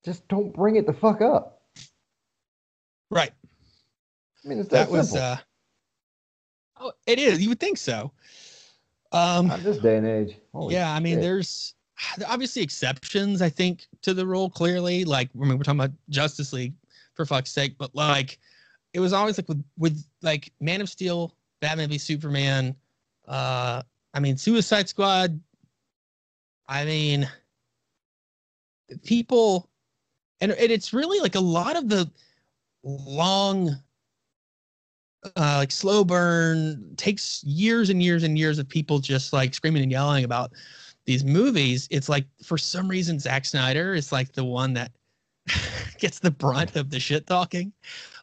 just 0.05 0.27
don't 0.29 0.53
bring 0.55 0.77
it 0.77 0.87
the 0.87 0.93
fuck 0.93 1.21
up. 1.21 1.63
Right. 3.11 3.33
I 4.45 4.49
mean, 4.49 4.61
it's 4.61 4.69
that, 4.71 4.87
That 4.89 4.91
was. 4.93 5.11
simple. 5.11 5.27
uh 5.27 5.37
Oh, 6.79 6.93
it 7.07 7.19
is. 7.19 7.41
You 7.43 7.49
would 7.49 7.61
think 7.61 7.79
so. 7.79 8.13
Um. 9.13 9.49
Not 9.49 9.63
this 9.63 9.79
day 9.79 9.97
and 9.97 10.07
age. 10.07 10.37
Holy 10.53 10.75
yeah, 10.75 10.93
I 10.93 11.01
mean, 11.01 11.15
shit. 11.15 11.23
there's 11.23 11.75
obviously 12.29 12.63
exceptions, 12.63 13.41
I 13.43 13.49
think, 13.49 13.87
to 14.03 14.13
the 14.15 14.27
rule. 14.27 14.51
Clearly, 14.51 15.05
like 15.05 15.31
I 15.35 15.45
mean, 15.47 15.57
we're 15.59 15.65
talking 15.65 15.81
about 15.81 15.93
Justice 16.11 16.53
League 16.53 16.75
for 17.17 17.27
fuck's 17.27 17.51
sake, 17.53 17.77
but 17.79 17.95
like, 17.95 18.39
it 18.93 19.01
was 19.01 19.13
always 19.13 19.39
like 19.39 19.49
with 19.49 19.65
with 19.79 20.05
like 20.23 20.53
Man 20.61 20.81
of 20.81 20.89
Steel, 20.89 21.35
Batman 21.61 21.89
v 21.89 21.99
Superman. 21.99 22.75
Uh, 23.27 23.83
I 24.15 24.21
mean, 24.21 24.37
Suicide 24.37 24.89
Squad. 24.89 25.39
I 26.69 26.85
mean, 26.85 27.29
people, 29.05 29.69
and, 30.41 30.53
and 30.53 30.71
it's 30.73 30.93
really 30.93 31.21
like 31.21 31.35
a 31.35 31.41
lot 31.41 31.77
of 31.77 31.89
the 31.89 32.11
long 32.83 33.77
uh, 35.25 35.57
like 35.59 35.71
slow 35.71 36.05
burn 36.05 36.95
takes 36.97 37.43
years 37.45 37.91
and 37.91 38.03
years 38.03 38.23
and 38.23 38.39
years 38.39 38.59
of 38.59 38.69
people 38.69 38.99
just 38.99 39.33
like 39.33 39.55
screaming 39.55 39.83
and 39.83 39.93
yelling 39.93 40.25
about 40.25 40.53
these 41.05 41.25
movies. 41.25 41.89
It's 41.91 42.09
like 42.09 42.27
for 42.43 42.59
some 42.59 42.89
reason 42.89 43.19
Zack 43.19 43.45
Snyder 43.45 43.95
is 43.95 44.13
like 44.13 44.33
the 44.33 44.45
one 44.45 44.73
that 44.75 44.93
gets 45.99 46.19
the 46.19 46.31
brunt 46.31 46.77
of 46.77 46.91
the 46.91 47.01
shit 47.01 47.27
talking. 47.27 47.73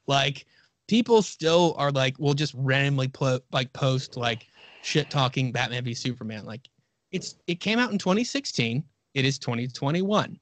Like 0.07 0.45
people 0.87 1.21
still 1.21 1.75
are 1.77 1.91
like, 1.91 2.15
we'll 2.19 2.33
just 2.33 2.53
randomly 2.55 3.07
put 3.07 3.43
like 3.51 3.71
post 3.73 4.17
like 4.17 4.47
shit 4.81 5.09
talking 5.09 5.51
Batman 5.51 5.83
v 5.83 5.93
Superman. 5.93 6.45
Like 6.45 6.67
it's 7.11 7.35
it 7.47 7.59
came 7.59 7.79
out 7.79 7.91
in 7.91 7.97
2016. 7.97 8.83
It 9.13 9.25
is 9.25 9.37
2021. 9.39 10.39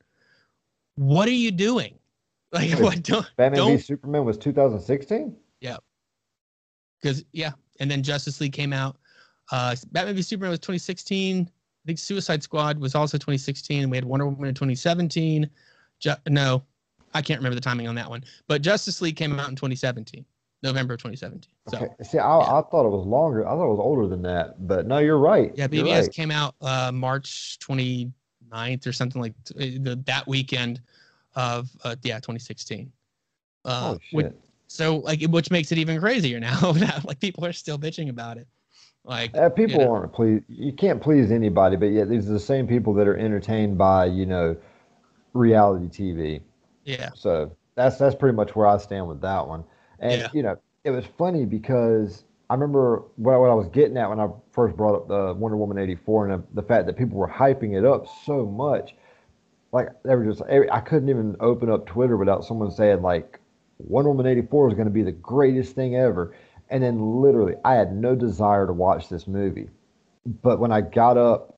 What 0.95 1.27
are 1.27 1.31
you 1.31 1.51
doing? 1.51 1.95
Like 2.53 2.71
Wait, 2.71 2.81
what 2.81 3.03
don't 3.03 3.31
Batman 3.37 3.59
don't 3.59 3.77
v 3.77 3.81
Superman 3.81 4.25
was 4.25 4.37
2016. 4.37 5.33
Yeah. 5.61 5.77
because 7.01 7.23
yeah, 7.31 7.51
and 7.79 7.89
then 7.89 8.03
Justice 8.03 8.41
League 8.41 8.51
came 8.51 8.73
out. 8.73 8.97
Uh, 9.53 9.73
Batman 9.93 10.15
v 10.15 10.21
Superman 10.21 10.49
was 10.49 10.59
2016. 10.59 11.49
I 11.49 11.87
think 11.87 11.97
Suicide 11.97 12.43
Squad 12.43 12.77
was 12.77 12.93
also 12.93 13.17
2016. 13.17 13.89
We 13.89 13.95
had 13.95 14.03
Wonder 14.03 14.25
Woman 14.25 14.49
in 14.49 14.53
2017. 14.53 15.49
Ju- 15.99 16.11
no, 16.27 16.61
I 17.13 17.21
can't 17.21 17.39
remember 17.39 17.55
the 17.55 17.61
timing 17.61 17.87
on 17.87 17.95
that 17.95 18.09
one. 18.09 18.23
But 18.47 18.61
Justice 18.61 19.01
League 19.01 19.15
came 19.15 19.37
out 19.39 19.49
in 19.49 19.55
2017, 19.55 20.25
November 20.63 20.93
of 20.93 20.99
2017. 21.01 21.51
So 21.69 21.77
Okay. 21.77 21.87
See, 22.03 22.17
I, 22.19 22.37
yeah. 22.37 22.43
I 22.43 22.61
thought 22.69 22.85
it 22.85 22.89
was 22.91 23.05
longer. 23.05 23.45
I 23.47 23.51
thought 23.51 23.65
it 23.65 23.75
was 23.75 23.79
older 23.79 24.07
than 24.07 24.21
that. 24.23 24.67
But 24.67 24.87
no, 24.87 24.99
you're 24.99 25.17
right. 25.17 25.51
yeah, 25.55 25.67
BVS 25.67 26.01
right. 26.03 26.11
came 26.13 26.31
out 26.31 26.55
uh, 26.61 26.91
March 26.93 27.57
29th 27.59 28.87
or 28.87 28.93
something 28.93 29.21
like 29.21 29.33
t- 29.43 29.77
the, 29.77 29.95
that 30.05 30.27
weekend 30.27 30.81
of 31.35 31.69
uh, 31.83 31.95
yeah 32.03 32.15
2016. 32.15 32.91
Uh, 33.65 33.93
Oh 33.95 33.99
which- 34.11 34.25
shit. 34.27 34.39
so 34.67 34.97
like 34.97 35.21
which 35.23 35.51
makes 35.51 35.71
it 35.71 35.77
even 35.77 35.99
crazier 35.99 36.39
now 36.39 36.71
that 36.73 37.05
like 37.05 37.19
people 37.19 37.45
are 37.45 37.53
still 37.53 37.77
bitching 37.77 38.09
about 38.09 38.37
it. 38.37 38.47
Like 39.03 39.35
Uh, 39.35 39.49
people 39.49 39.79
know. 39.79 39.93
aren't 39.93 40.13
pleased. 40.13 40.43
You 40.47 40.71
can't 40.73 41.01
please 41.01 41.31
anybody, 41.31 41.75
but 41.75 41.87
yet 41.87 42.07
these 42.09 42.29
are 42.29 42.33
the 42.33 42.39
same 42.39 42.67
people 42.67 42.93
that 42.95 43.07
are 43.07 43.17
entertained 43.17 43.77
by 43.77 44.05
you 44.05 44.25
know 44.25 44.55
reality 45.33 45.87
TV. 45.87 46.41
Yeah, 46.85 47.11
So 47.13 47.55
that's 47.75 47.97
that's 47.97 48.15
pretty 48.15 48.35
much 48.35 48.55
where 48.55 48.67
I 48.67 48.77
stand 48.77 49.07
with 49.07 49.21
that 49.21 49.47
one. 49.47 49.63
And 49.99 50.21
Yeah. 50.21 50.29
you 50.31 50.43
know, 50.43 50.57
it 50.83 50.91
was 50.91 51.05
funny 51.17 51.45
because 51.45 52.25
I 52.49 52.53
remember 52.55 53.03
what, 53.15 53.39
what 53.39 53.49
I 53.49 53.53
was 53.53 53.67
getting 53.69 53.97
at 53.97 54.09
when 54.09 54.19
I 54.19 54.29
first 54.51 54.75
brought 54.75 54.95
up 54.95 55.07
the 55.07 55.33
Wonder 55.33 55.57
Woman 55.57 55.77
eighty 55.77 55.95
four 55.95 56.27
and 56.27 56.43
the, 56.43 56.61
the 56.61 56.67
fact 56.67 56.85
that 56.87 56.97
people 56.97 57.17
were 57.17 57.29
hyping 57.29 57.77
it 57.77 57.85
up 57.85 58.07
so 58.25 58.45
much. 58.45 58.95
Like 59.71 59.89
they 60.03 60.15
were 60.15 60.25
just, 60.25 60.41
every- 60.49 60.71
I 60.71 60.81
couldn't 60.81 61.09
even 61.09 61.35
open 61.39 61.69
up 61.69 61.85
Twitter 61.87 62.17
without 62.17 62.43
someone 62.45 62.71
saying 62.71 63.01
like, 63.01 63.39
Wonder 63.79 64.09
Woman 64.11 64.25
eighty 64.27 64.41
four 64.43 64.67
is 64.69 64.75
going 64.75 64.87
to 64.87 64.93
be 64.93 65.03
the 65.03 65.11
greatest 65.11 65.75
thing 65.75 65.95
ever. 65.95 66.35
And 66.69 66.83
then 66.83 67.21
literally, 67.21 67.55
I 67.65 67.75
had 67.75 67.93
no 67.95 68.15
desire 68.15 68.65
to 68.67 68.73
watch 68.73 69.09
this 69.09 69.27
movie. 69.27 69.69
But 70.41 70.59
when 70.59 70.71
I 70.71 70.81
got 70.81 71.17
up 71.17 71.57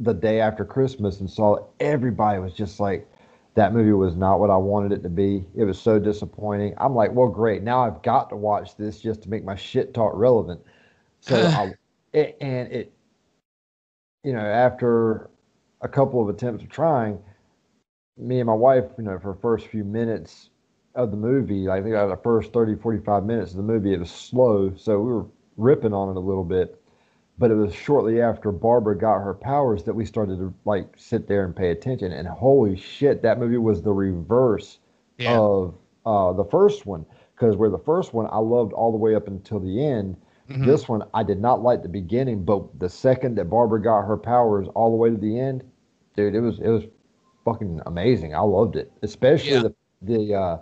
the 0.00 0.14
day 0.14 0.40
after 0.40 0.64
Christmas 0.64 1.20
and 1.20 1.30
saw 1.30 1.56
it, 1.56 1.64
everybody 1.80 2.38
was 2.40 2.54
just 2.54 2.80
like, 2.80 3.08
that 3.54 3.72
movie 3.72 3.92
was 3.92 4.16
not 4.16 4.40
what 4.40 4.50
I 4.50 4.56
wanted 4.56 4.92
it 4.92 5.02
to 5.04 5.08
be. 5.08 5.46
It 5.54 5.64
was 5.64 5.80
so 5.80 5.98
disappointing. 5.98 6.74
I'm 6.78 6.94
like, 6.94 7.12
well, 7.12 7.28
great. 7.28 7.62
Now 7.62 7.80
I've 7.80 8.02
got 8.02 8.28
to 8.30 8.36
watch 8.36 8.76
this 8.76 9.00
just 9.00 9.22
to 9.22 9.30
make 9.30 9.44
my 9.44 9.54
shit 9.54 9.94
talk 9.94 10.12
relevant. 10.14 10.60
So 11.20 11.36
I, 11.46 11.74
it, 12.12 12.36
and 12.40 12.72
it, 12.72 12.92
you 14.24 14.32
know, 14.32 14.40
after 14.40 15.30
a 15.82 15.88
couple 15.88 16.20
of 16.20 16.34
attempts 16.34 16.64
of 16.64 16.70
trying, 16.70 17.18
me 18.16 18.40
and 18.40 18.46
my 18.46 18.54
wife, 18.54 18.84
you 18.98 19.04
know, 19.04 19.18
for 19.18 19.34
the 19.34 19.40
first 19.40 19.68
few 19.68 19.84
minutes 19.84 20.50
of 20.94 21.10
the 21.10 21.16
movie, 21.16 21.68
I 21.68 21.82
think 21.82 21.94
out 21.94 22.04
of 22.04 22.10
the 22.10 22.22
first 22.22 22.52
30, 22.52 22.76
45 22.76 23.24
minutes 23.24 23.52
of 23.52 23.58
the 23.58 23.62
movie, 23.62 23.94
it 23.94 24.00
was 24.00 24.10
slow. 24.10 24.72
So 24.76 24.98
we 25.00 25.12
were 25.12 25.26
ripping 25.56 25.92
on 25.92 26.08
it 26.08 26.16
a 26.16 26.20
little 26.20 26.44
bit. 26.44 26.80
But 27.36 27.50
it 27.50 27.54
was 27.54 27.74
shortly 27.74 28.20
after 28.20 28.52
Barbara 28.52 28.96
got 28.96 29.18
her 29.18 29.34
powers 29.34 29.82
that 29.84 29.94
we 29.94 30.04
started 30.04 30.38
to 30.38 30.54
like 30.64 30.86
sit 30.96 31.26
there 31.26 31.44
and 31.44 31.54
pay 31.54 31.70
attention. 31.70 32.12
And 32.12 32.28
holy 32.28 32.76
shit, 32.76 33.22
that 33.22 33.38
movie 33.40 33.58
was 33.58 33.82
the 33.82 33.92
reverse 33.92 34.78
yeah, 35.18 35.36
of 35.36 35.74
uh, 36.06 36.32
the 36.32 36.44
first 36.44 36.86
one. 36.86 37.04
Because 37.34 37.56
where 37.56 37.70
the 37.70 37.78
first 37.78 38.14
one 38.14 38.28
I 38.30 38.38
loved 38.38 38.72
all 38.72 38.92
the 38.92 38.98
way 38.98 39.16
up 39.16 39.26
until 39.26 39.58
the 39.58 39.84
end, 39.84 40.16
mhm. 40.48 40.64
this 40.64 40.88
one 40.88 41.02
I 41.12 41.24
did 41.24 41.40
not 41.40 41.60
like 41.62 41.82
the 41.82 41.88
beginning, 41.88 42.44
but 42.44 42.78
the 42.78 42.88
second 42.88 43.34
that 43.36 43.46
Barbara 43.50 43.82
got 43.82 44.02
her 44.02 44.16
powers 44.16 44.68
all 44.76 44.90
the 44.90 44.96
way 44.96 45.10
to 45.10 45.16
the 45.16 45.38
end, 45.40 45.64
dude, 46.16 46.36
it 46.36 46.40
was 46.40 46.60
it 46.60 46.68
was 46.68 46.84
fucking 47.44 47.80
amazing. 47.86 48.34
I 48.34 48.40
loved 48.40 48.76
it, 48.76 48.92
especially 49.02 49.50
Yeah. 49.50 49.62
the 49.62 49.74
the 50.02 50.34
uh, 50.34 50.58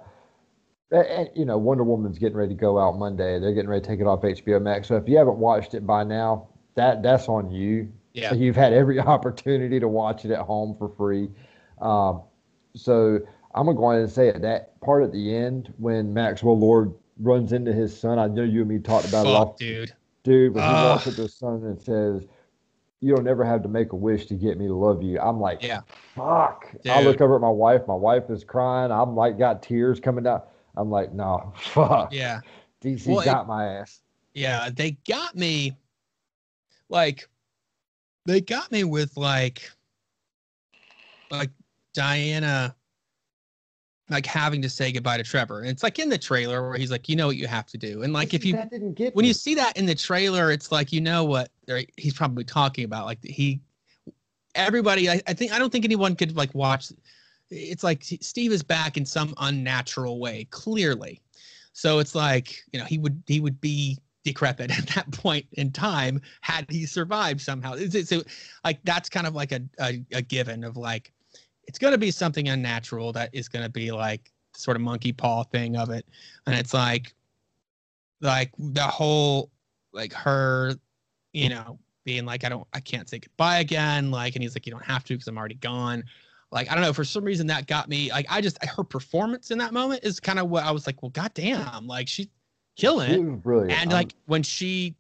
and, 0.91 1.29
you 1.35 1.45
know 1.45 1.59
Wonder 1.59 1.85
Woman's 1.85 2.19
getting 2.19 2.37
ready 2.37 2.55
to 2.55 2.61
go 2.61 2.79
out 2.79 2.99
Monday. 2.99 3.39
They're 3.39 3.53
getting 3.53 3.69
ready 3.71 3.83
to 3.83 3.89
take 3.89 4.01
it 4.01 4.07
off 4.07 4.23
HBO 4.23 4.61
Max. 4.63 4.89
So 4.89 4.97
if 4.97 5.09
you 5.09 5.19
haven't 5.19 5.39
watched 5.39 5.75
it 5.75 5.87
by 5.87 6.05
now, 6.05 6.49
that 6.75 7.03
that's 7.03 7.29
on 7.29 7.51
you. 7.51 7.93
yeah, 8.15 8.33
You've 8.35 8.57
had 8.57 8.73
every 8.73 8.99
opportunity 9.15 9.79
to 9.81 9.89
watch 9.89 10.25
it 10.25 10.31
at 10.31 10.41
home 10.41 10.75
for 10.79 10.89
free. 10.89 11.31
Um, 11.81 12.23
so 12.75 13.19
I'm 13.55 13.67
gonna 13.67 13.77
go 13.77 13.91
ahead 13.91 14.03
and 14.05 14.11
say 14.13 14.29
it. 14.29 14.41
That 14.43 14.81
part 14.81 15.03
at 15.05 15.13
the 15.13 15.35
end 15.37 15.73
when 15.79 16.13
Maxwell 16.15 16.59
Lord 16.59 16.93
runs 17.21 17.53
into 17.53 17.73
his 17.73 17.99
son, 17.99 18.19
I 18.19 18.27
know 18.27 18.43
you 18.43 18.61
and 18.61 18.69
me 18.69 18.79
talked 18.79 19.07
about 19.09 19.27
it 19.27 19.31
fuck, 19.31 19.49
off 19.49 19.57
dude. 19.59 19.93
dude, 20.23 20.55
when 20.55 20.65
he 20.65 20.71
walks 20.71 21.07
up 21.07 21.15
to 21.17 21.23
his 21.23 21.35
son 21.35 21.63
and 21.65 21.81
says, 21.81 22.27
"You'll 23.01 23.21
never 23.23 23.45
have 23.45 23.63
to 23.65 23.69
make 23.69 23.93
a 23.93 23.97
wish 23.97 24.27
to 24.27 24.35
get 24.35 24.59
me 24.59 24.67
to 24.69 24.75
love 24.75 25.03
you," 25.03 25.21
I'm 25.21 25.39
like, 25.41 25.63
Yeah. 25.63 25.81
fuck. 26.15 26.73
I 26.89 27.03
look 27.03 27.21
over 27.21 27.35
at 27.35 27.41
my 27.43 27.51
wife. 27.51 27.83
My 27.87 27.95
wife 27.95 28.31
is 28.31 28.45
crying. 28.45 28.91
I'm 28.91 29.15
like, 29.15 29.39
got 29.39 29.63
tears 29.63 30.01
coming 30.01 30.25
down. 30.25 30.41
I'm 30.77 30.91
like, 30.91 31.13
no, 31.13 31.53
fuck. 31.61 32.13
Yeah. 32.13 32.41
DC 32.83 33.09
Well, 33.09 33.21
it- 33.21 33.25
got 33.27 33.47
my 33.47 33.67
ass. 33.67 34.01
Yeah, 34.35 34.71
they 34.75 34.93
got 35.07 35.37
me 35.37 35.77
like 36.93 37.29
they 38.27 38.41
got 38.41 38.71
me 38.71 38.85
with 38.85 39.17
like 39.17 39.69
like 41.31 41.51
Diana 41.95 42.77
like 44.11 44.27
having 44.27 44.61
to 44.61 44.69
say 44.69 44.93
goodbye 44.93 45.17
to 45.17 45.23
Trevor. 45.23 45.61
And 45.61 45.71
it's 45.71 45.83
like 45.83 45.99
in 45.99 46.09
the 46.09 46.19
trailer 46.19 46.69
where 46.69 46.77
he's 46.79 46.91
like, 46.91 47.09
you 47.09 47.17
know 47.17 47.27
what 47.27 47.37
you 47.37 47.47
have 47.47 47.67
to 47.69 47.79
do. 47.79 48.03
And 48.03 48.13
like 48.13 48.35
if 48.35 48.45
you 48.45 48.53
that 48.53 48.71
didn't 48.71 48.93
get 48.93 49.17
when 49.17 49.23
me. 49.23 49.29
you 49.29 49.35
see 49.35 49.55
that 49.55 49.77
in 49.77 49.87
the 49.87 49.95
trailer, 49.95 50.51
it's 50.51 50.71
like 50.71 50.93
you 50.93 51.01
know 51.01 51.25
what 51.25 51.51
he's 51.97 52.15
probably 52.15 52.45
talking 52.45 52.85
about. 52.85 53.07
Like 53.07 53.25
he, 53.25 53.61
everybody. 54.55 55.09
I, 55.09 55.21
I 55.27 55.33
think 55.33 55.53
I 55.53 55.59
don't 55.59 55.71
think 55.73 55.85
anyone 55.85 56.15
could 56.15 56.37
like 56.37 56.55
watch. 56.55 56.93
It's 57.51 57.83
like 57.83 58.05
Steve 58.05 58.53
is 58.53 58.63
back 58.63 58.97
in 58.97 59.05
some 59.05 59.35
unnatural 59.41 60.21
way, 60.21 60.47
clearly. 60.51 61.21
So 61.73 61.99
it's 61.99 62.15
like 62.15 62.63
you 62.73 62.79
know 62.79 62.85
he 62.85 62.99
would 62.99 63.23
he 63.27 63.41
would 63.41 63.61
be 63.61 63.99
decrepit 64.25 64.71
at 64.79 64.87
that 64.89 65.11
point 65.13 65.47
in 65.53 65.71
time 65.71 66.21
had 66.41 66.67
he 66.71 66.87
survived 66.87 67.41
somehow. 67.41 67.77
So 67.77 68.23
like 68.65 68.81
that's 68.85 69.09
kind 69.09 69.27
of 69.27 69.35
like 69.35 69.53
a 69.53 69.63
a, 69.81 70.05
a 70.13 70.23
given 70.23 70.65
of 70.65 70.77
like 70.77 71.13
it's 71.65 71.79
going 71.79 71.93
to 71.93 71.99
be 71.99 72.11
something 72.11 72.49
unnatural 72.49 73.13
that 73.13 73.31
is 73.33 73.49
going 73.49 73.65
to 73.65 73.71
be 73.71 73.93
like 73.93 74.33
sort 74.55 74.77
of 74.77 74.83
monkey 74.83 75.13
paw 75.13 75.45
thing 75.45 75.77
of 75.77 75.91
it, 75.91 76.07
and 76.47 76.55
it's 76.55 76.75
like 76.75 77.15
like 78.21 78.53
the 78.59 78.83
whole 78.83 79.51
like 79.93 80.13
her 80.13 80.75
you 81.33 81.49
know 81.49 81.79
being 82.05 82.25
like 82.25 82.45
i 82.45 82.49
don't 82.49 82.67
i 82.73 82.81
can't 82.81 83.09
say 83.09 83.19
goodbye 83.19 83.59
again 83.59 84.11
like 84.11 84.35
and 84.35 84.43
he's 84.43 84.55
like 84.55 84.67
you 84.67 84.73
don't 84.73 84.85
have 84.85 85.05
to 85.05 85.15
because 85.15 85.27
i'm 85.27 85.37
already 85.37 85.57
gone 85.57 86.03
like 86.51 86.71
i 86.71 86.75
don't 86.75 86.83
know 86.83 86.93
for 86.93 87.05
some 87.05 87.25
reason 87.25 87.47
that 87.47 87.67
got 87.67 87.89
me 87.89 88.11
like 88.11 88.27
i 88.31 88.41
just 88.41 88.63
her 88.65 88.85
performance 88.85 89.51
in 89.51 89.59
that 89.59 89.73
moment 89.73 90.03
is 90.03 90.21
kind 90.21 90.39
of 90.39 90.49
what 90.49 90.65
i 90.65 90.71
was 90.71 90.87
like 90.87 91.03
well 91.03 91.11
goddamn 91.11 91.87
like 91.87 92.09
she's 92.09 92.29
killing 92.77 93.11
It. 93.11 93.19
it 93.21 93.43
brilliant. 93.43 93.73
and 93.73 93.91
I'm- 93.93 93.99
like 94.03 94.15
when 94.27 94.43
she 94.43 94.95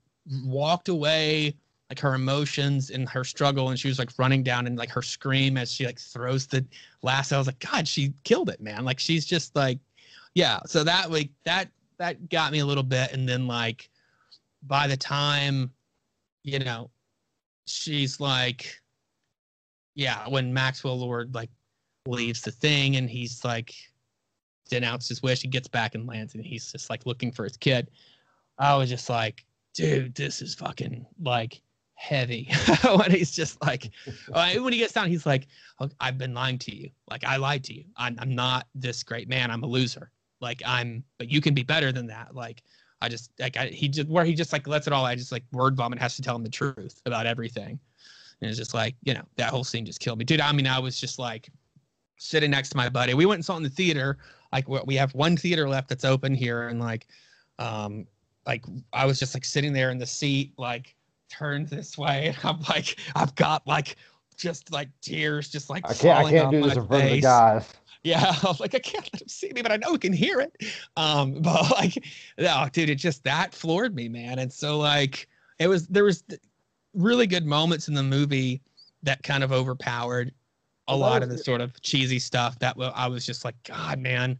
walked 0.44 0.88
away 0.88 1.54
like 1.90 1.98
her 1.98 2.14
emotions 2.14 2.90
and 2.90 3.08
her 3.08 3.22
struggle 3.24 3.68
and 3.68 3.78
she 3.78 3.88
was 3.88 3.98
like 3.98 4.10
running 4.18 4.42
down 4.42 4.66
and 4.66 4.78
like 4.78 4.88
her 4.90 5.02
scream 5.02 5.56
as 5.58 5.70
she 5.70 5.84
like 5.84 5.98
throws 5.98 6.46
the 6.46 6.64
lasso 7.02 7.34
i 7.34 7.38
was 7.38 7.46
like 7.48 7.58
god 7.58 7.86
she 7.86 8.14
killed 8.24 8.48
it 8.48 8.60
man. 8.60 8.84
Like 8.84 8.98
she's 8.98 9.26
just 9.26 9.54
like 9.56 9.78
yeah. 10.34 10.60
So 10.66 10.82
that 10.84 11.10
like 11.10 11.28
that 11.44 11.68
that 11.98 12.30
got 12.30 12.52
me 12.52 12.60
a 12.60 12.66
little 12.66 12.82
bit. 12.82 13.12
And 13.12 13.28
then 13.28 13.46
like 13.46 13.90
by 14.62 14.86
the 14.86 14.96
time 14.96 15.70
you 16.44 16.58
know 16.58 16.88
she's 17.66 18.18
like 18.20 18.80
yeah 19.94 20.26
when 20.28 20.52
maxwell 20.52 20.98
lord 20.98 21.34
like 21.34 21.50
leaves 22.06 22.40
the 22.40 22.50
thing 22.50 22.96
and 22.96 23.08
he's 23.10 23.44
like 23.44 23.74
denounced 24.72 25.10
his 25.10 25.22
wish 25.22 25.42
he 25.42 25.48
gets 25.48 25.68
back 25.68 25.94
and 25.94 26.06
lands 26.06 26.34
and 26.34 26.42
he's 26.42 26.72
just 26.72 26.88
like 26.88 27.04
looking 27.04 27.30
for 27.30 27.44
his 27.44 27.58
kid. 27.58 27.90
I 28.58 28.74
was 28.74 28.88
just 28.88 29.10
like 29.10 29.44
dude 29.74 30.14
this 30.14 30.40
is 30.40 30.54
fucking 30.54 31.06
like 31.20 31.60
heavy. 31.94 32.50
When 32.96 33.10
he's 33.10 33.30
just 33.30 33.60
like 33.62 33.90
uh, 34.32 34.54
when 34.54 34.72
he 34.72 34.78
gets 34.78 34.94
down 34.94 35.08
he's 35.08 35.26
like 35.26 35.46
"Oh, 35.78 35.90
i've 36.00 36.16
been 36.16 36.32
lying 36.32 36.58
to 36.60 36.74
you. 36.74 36.90
Like 37.10 37.22
i 37.24 37.36
lied 37.36 37.64
to 37.64 37.74
you. 37.74 37.84
I'm, 37.96 38.16
I'm 38.18 38.34
not 38.34 38.66
this 38.74 39.02
great 39.02 39.28
man. 39.28 39.50
I'm 39.50 39.62
a 39.62 39.66
loser. 39.66 40.10
Like 40.40 40.62
i'm 40.64 41.04
but 41.18 41.30
you 41.30 41.42
can 41.42 41.52
be 41.52 41.62
better 41.62 41.92
than 41.92 42.06
that. 42.06 42.34
Like 42.34 42.62
i 43.02 43.10
just 43.10 43.30
like 43.38 43.58
I, 43.58 43.66
he 43.66 43.88
just 43.88 44.08
where 44.08 44.24
he 44.24 44.32
just 44.34 44.54
like 44.54 44.66
lets 44.66 44.86
it 44.86 44.92
all 44.92 45.04
i 45.04 45.14
just 45.14 45.32
like 45.32 45.44
word 45.52 45.76
vomit 45.76 45.98
has 45.98 46.16
to 46.16 46.22
tell 46.22 46.36
him 46.36 46.44
the 46.44 46.50
truth 46.50 47.02
about 47.04 47.26
everything. 47.26 47.78
And 48.40 48.48
it's 48.48 48.58
just 48.58 48.72
like 48.72 48.94
you 49.02 49.12
know 49.12 49.24
that 49.36 49.50
whole 49.50 49.64
scene 49.64 49.84
just 49.84 50.00
killed 50.00 50.18
me. 50.18 50.24
Dude 50.24 50.40
i 50.40 50.50
mean 50.50 50.66
i 50.66 50.78
was 50.78 50.98
just 50.98 51.18
like 51.18 51.50
sitting 52.22 52.50
next 52.50 52.70
to 52.70 52.76
my 52.76 52.88
buddy. 52.88 53.12
We 53.14 53.26
went 53.26 53.38
and 53.38 53.44
saw 53.44 53.54
it 53.54 53.58
in 53.58 53.62
the 53.64 53.70
theater 53.70 54.18
like 54.52 54.68
we 54.68 54.94
have 54.94 55.14
one 55.14 55.36
theater 55.36 55.68
left 55.68 55.88
that's 55.88 56.04
open 56.04 56.34
here 56.34 56.68
and 56.68 56.80
like 56.80 57.06
um 57.58 58.06
like 58.46 58.64
i 58.92 59.06
was 59.06 59.18
just 59.18 59.34
like 59.34 59.44
sitting 59.44 59.72
there 59.72 59.90
in 59.90 59.98
the 59.98 60.06
seat 60.06 60.52
like 60.58 60.94
turned 61.30 61.68
this 61.68 61.96
way 61.96 62.26
and 62.28 62.36
i'm 62.44 62.60
like 62.68 62.96
i've 63.14 63.34
got 63.34 63.66
like 63.66 63.96
just 64.36 64.72
like 64.72 64.88
tears 65.00 65.48
just 65.48 65.70
like 65.70 65.88
I 65.88 65.94
can't. 65.94 66.18
I 66.18 66.22
falling 66.22 66.34
can't 66.34 66.50
do 66.50 66.62
this 66.62 66.76
my 66.76 66.82
in 66.82 66.88
front 66.88 67.04
of 67.04 67.10
the 67.10 67.20
guys. 67.20 67.72
Yeah, 68.02 68.34
I 68.42 68.46
was 68.46 68.60
like, 68.60 68.74
I 68.74 68.80
can't 68.80 69.08
let 69.12 69.22
him 69.22 69.28
see 69.28 69.52
me, 69.54 69.62
but 69.62 69.72
I 69.72 69.76
know 69.76 69.92
he 69.92 69.98
can 69.98 70.12
hear 70.12 70.40
it. 70.40 70.54
Um, 70.96 71.34
but 71.40 71.70
like, 71.70 72.04
no, 72.38 72.66
dude, 72.72 72.90
it 72.90 72.96
just 72.96 73.24
that 73.24 73.54
floored 73.54 73.94
me, 73.94 74.08
man. 74.08 74.38
And 74.38 74.52
so 74.52 74.78
like, 74.78 75.28
it 75.58 75.68
was 75.68 75.86
there 75.86 76.04
was 76.04 76.24
really 76.94 77.26
good 77.26 77.46
moments 77.46 77.88
in 77.88 77.94
the 77.94 78.02
movie 78.02 78.60
that 79.02 79.22
kind 79.22 79.42
of 79.42 79.52
overpowered 79.52 80.32
a 80.88 80.96
lot 80.96 81.22
of 81.22 81.28
the 81.28 81.38
sort 81.38 81.60
of 81.60 81.80
cheesy 81.82 82.18
stuff 82.18 82.58
that 82.58 82.76
I 82.78 83.06
was 83.06 83.24
just 83.24 83.44
like, 83.44 83.54
God, 83.64 83.98
man, 83.98 84.38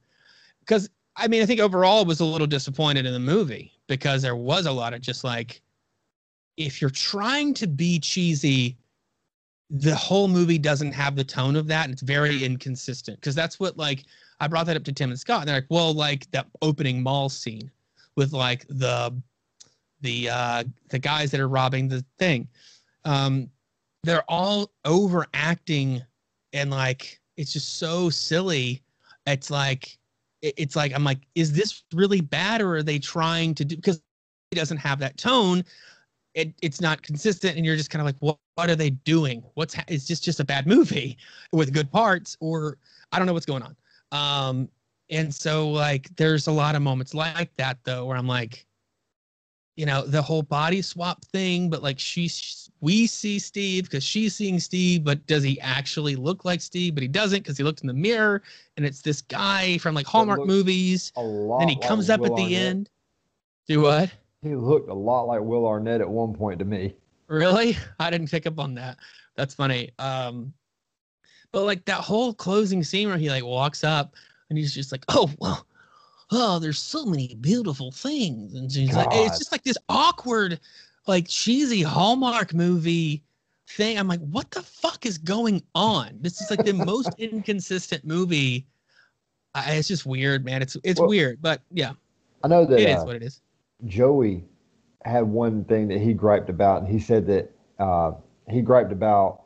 because 0.61 0.91
I 1.17 1.29
mean, 1.29 1.43
I 1.43 1.47
think 1.47 1.61
overall 1.61 2.05
was 2.05 2.21
a 2.21 2.25
little 2.25 2.47
disappointed 2.47 3.07
in 3.07 3.13
the 3.13 3.21
movie 3.21 3.73
because 3.87 4.23
there 4.23 4.37
was 4.37 4.67
a 4.67 4.73
lot 4.73 4.95
of 4.95 5.01
just 5.01 5.25
like, 5.25 5.61
if 6.57 6.81
you're 6.81 6.91
trying 6.91 7.55
to 7.55 7.67
be 7.67 7.99
cheesy, 7.99 8.77
the 9.71 9.95
whole 9.95 10.29
movie 10.29 10.59
doesn't 10.59 10.93
have 10.93 11.17
the 11.17 11.25
tone 11.25 11.57
of 11.57 11.67
that 11.67 11.85
and 11.85 11.93
it's 11.93 12.03
very 12.03 12.45
inconsistent. 12.45 13.19
Because 13.21 13.35
that's 13.35 13.59
what 13.59 13.77
like 13.77 14.05
i 14.41 14.47
brought 14.47 14.67
that 14.67 14.77
up 14.77 14.85
to 14.85 14.93
tim 14.93 15.11
and 15.11 15.19
scott 15.19 15.41
and 15.41 15.49
they're 15.49 15.57
like 15.57 15.67
well 15.71 15.95
like 15.95 16.31
that 16.33 16.47
opening 16.63 17.01
mall 17.03 17.29
scene 17.29 17.71
with 18.17 18.33
like 18.33 18.67
the 18.69 19.15
the 20.03 20.29
uh 20.29 20.65
the 20.91 20.99
guys 20.99 21.31
that 21.31 21.41
are 21.41 21.49
robbing 21.49 21.89
the 21.89 22.05
thing. 22.19 22.49
Um 23.05 23.49
they're 24.05 24.29
all 24.29 24.71
overacting 24.85 26.03
and 26.53 26.71
like 26.71 27.21
it's 27.37 27.53
just 27.53 27.79
so 27.79 28.11
silly. 28.11 28.83
It's 29.27 29.51
like 29.51 29.99
it's 30.43 30.75
like 30.75 30.93
i'm 30.93 31.05
like 31.05 31.21
is 31.37 31.53
this 31.53 31.85
really 31.95 32.21
bad 32.21 32.61
or 32.61 32.75
are 32.75 32.83
they 32.83 32.99
trying 32.99 33.55
to 33.55 33.65
do 33.65 33.77
because 33.77 34.03
it 34.51 34.57
doesn't 34.57 34.77
have 34.77 34.99
that 34.99 35.17
tone 35.17 35.65
it, 36.35 36.55
it's 36.63 36.81
not 36.81 37.03
consistent 37.03 37.57
and 37.57 37.67
you're 37.67 37.77
just 37.77 37.91
kind 37.91 38.01
of 38.01 38.07
like 38.07 38.17
what, 38.21 38.39
what 38.55 38.71
are 38.71 38.77
they 38.77 38.91
doing? 38.91 39.43
What's 39.55 39.75
ha- 39.75 39.85
it's 39.89 40.07
just 40.07 40.25
just 40.25 40.41
a 40.41 40.45
bad 40.45 40.67
movie 40.67 41.19
with 41.53 41.73
good 41.73 41.91
parts 41.91 42.37
or 42.41 42.79
i 43.13 43.19
don't 43.19 43.27
know 43.27 43.33
what's 43.33 43.47
going 43.47 43.63
on. 43.63 43.77
Um 44.13 44.69
and 45.11 45.35
so 45.35 45.69
like 45.71 46.15
there's 46.17 46.47
a 46.47 46.53
lot 46.53 46.75
of 46.75 46.83
moments 46.83 47.15
like 47.15 47.55
that 47.57 47.79
though 47.85 48.07
where 48.07 48.17
i'm 48.17 48.27
like 48.27 48.67
you 49.77 49.87
know 49.87 50.03
the 50.07 50.21
whole 50.21 50.43
body 50.43 50.83
swap 50.83 51.25
thing 51.27 51.71
but 51.71 51.83
like 51.83 51.99
she's 51.99 52.71
we 52.81 53.07
see 53.07 53.39
steve 53.39 53.85
because 53.85 54.05
she's 54.05 54.35
seeing 54.35 54.59
steve 54.61 55.03
but 55.05 55.25
does 55.27 55.43
he 55.43 55.59
actually 55.61 56.15
look 56.15 56.45
like 56.45 56.61
steve 56.61 56.95
but 56.95 57.03
he 57.03 57.09
doesn't 57.09 57.39
because 57.41 57.57
he 57.57 57.65
looked 57.65 57.81
in 57.81 57.87
the 57.87 57.95
mirror 57.95 58.43
and 58.77 58.85
it's 58.85 59.01
this 59.01 59.23
guy 59.23 59.79
from 59.79 59.95
like 59.95 60.07
hallmark 60.07 60.45
movies 60.45 61.11
A 61.17 61.23
lot. 61.23 61.59
then 61.61 61.69
he 61.69 61.75
like 61.77 61.87
comes 61.89 62.11
up 62.11 62.21
Will 62.21 62.33
at 62.33 62.37
the 62.37 62.43
Arnett. 62.55 62.63
end 62.71 62.91
do 63.67 63.81
what 63.81 64.11
He 64.43 64.55
looked 64.55 64.91
a 64.91 64.95
lot 64.95 65.23
like 65.23 65.41
Will 65.41 65.67
Arnett 65.67 66.01
at 66.01 66.09
one 66.09 66.35
point 66.35 66.59
to 66.59 66.65
me. 66.65 66.95
Really? 67.29 67.77
I 68.01 68.11
didn't 68.11 68.31
pick 68.31 68.47
up 68.47 68.59
on 68.59 68.75
that. 68.75 68.99
That's 69.37 69.55
funny. 69.55 69.93
Um, 69.99 70.53
but 71.53 71.63
like 71.65 71.85
that 71.87 72.01
whole 72.01 72.35
closing 72.35 72.83
scene 72.83 73.09
where 73.09 73.17
he 73.19 73.31
like 73.31 73.45
walks 73.45 73.85
up 73.85 74.17
and 74.51 74.59
he's 74.59 74.75
just 74.75 74.91
like, 74.93 75.05
"Oh, 75.09 75.31
well, 75.39 75.65
oh, 76.33 76.59
there's 76.59 76.79
so 76.79 77.05
many 77.05 77.35
beautiful 77.37 77.93
things," 77.93 78.55
and 78.55 78.71
she's 78.71 78.97
like, 78.97 79.09
it's 79.13 79.39
just 79.39 79.53
like 79.53 79.63
this 79.63 79.79
awkward, 79.89 80.59
like 81.07 81.29
cheesy 81.29 81.83
Hallmark 81.83 82.55
movie 82.55 83.23
thing. 83.69 83.99
I'm 83.99 84.09
like, 84.09 84.21
what 84.21 84.51
the 84.51 84.63
fuck 84.63 85.07
is 85.07 85.19
going 85.19 85.63
on? 85.75 86.19
This 86.21 86.41
is 86.41 86.51
like 86.51 86.65
the 86.65 86.73
most 86.73 87.15
inconsistent 87.19 88.05
movie. 88.05 88.67
I, 89.55 89.75
it's 89.75 89.89
just 89.89 90.07
weird, 90.07 90.45
man. 90.45 90.63
It's 90.63 90.77
it's 90.83 90.99
Well, 90.99 91.09
weird, 91.09 91.43
but 91.43 91.63
yeah, 91.71 91.93
I 92.43 92.49
know 92.49 92.65
that 92.65 92.79
it 92.79 92.89
is 92.89 93.03
uh, 93.03 93.05
what 93.05 93.17
it 93.17 93.23
is. 93.23 93.41
Joey 93.85 94.45
had 95.05 95.25
one 95.25 95.65
thing 95.65 95.89
that 95.89 96.01
he 96.01 96.13
griped 96.13 96.49
about, 96.49 96.83
and 96.83 96.89
he 96.91 96.99
said 96.99 97.27
that 97.27 97.51
uh, 97.79 98.13
he 98.49 98.63
griped 98.63 98.93
about 98.93 99.43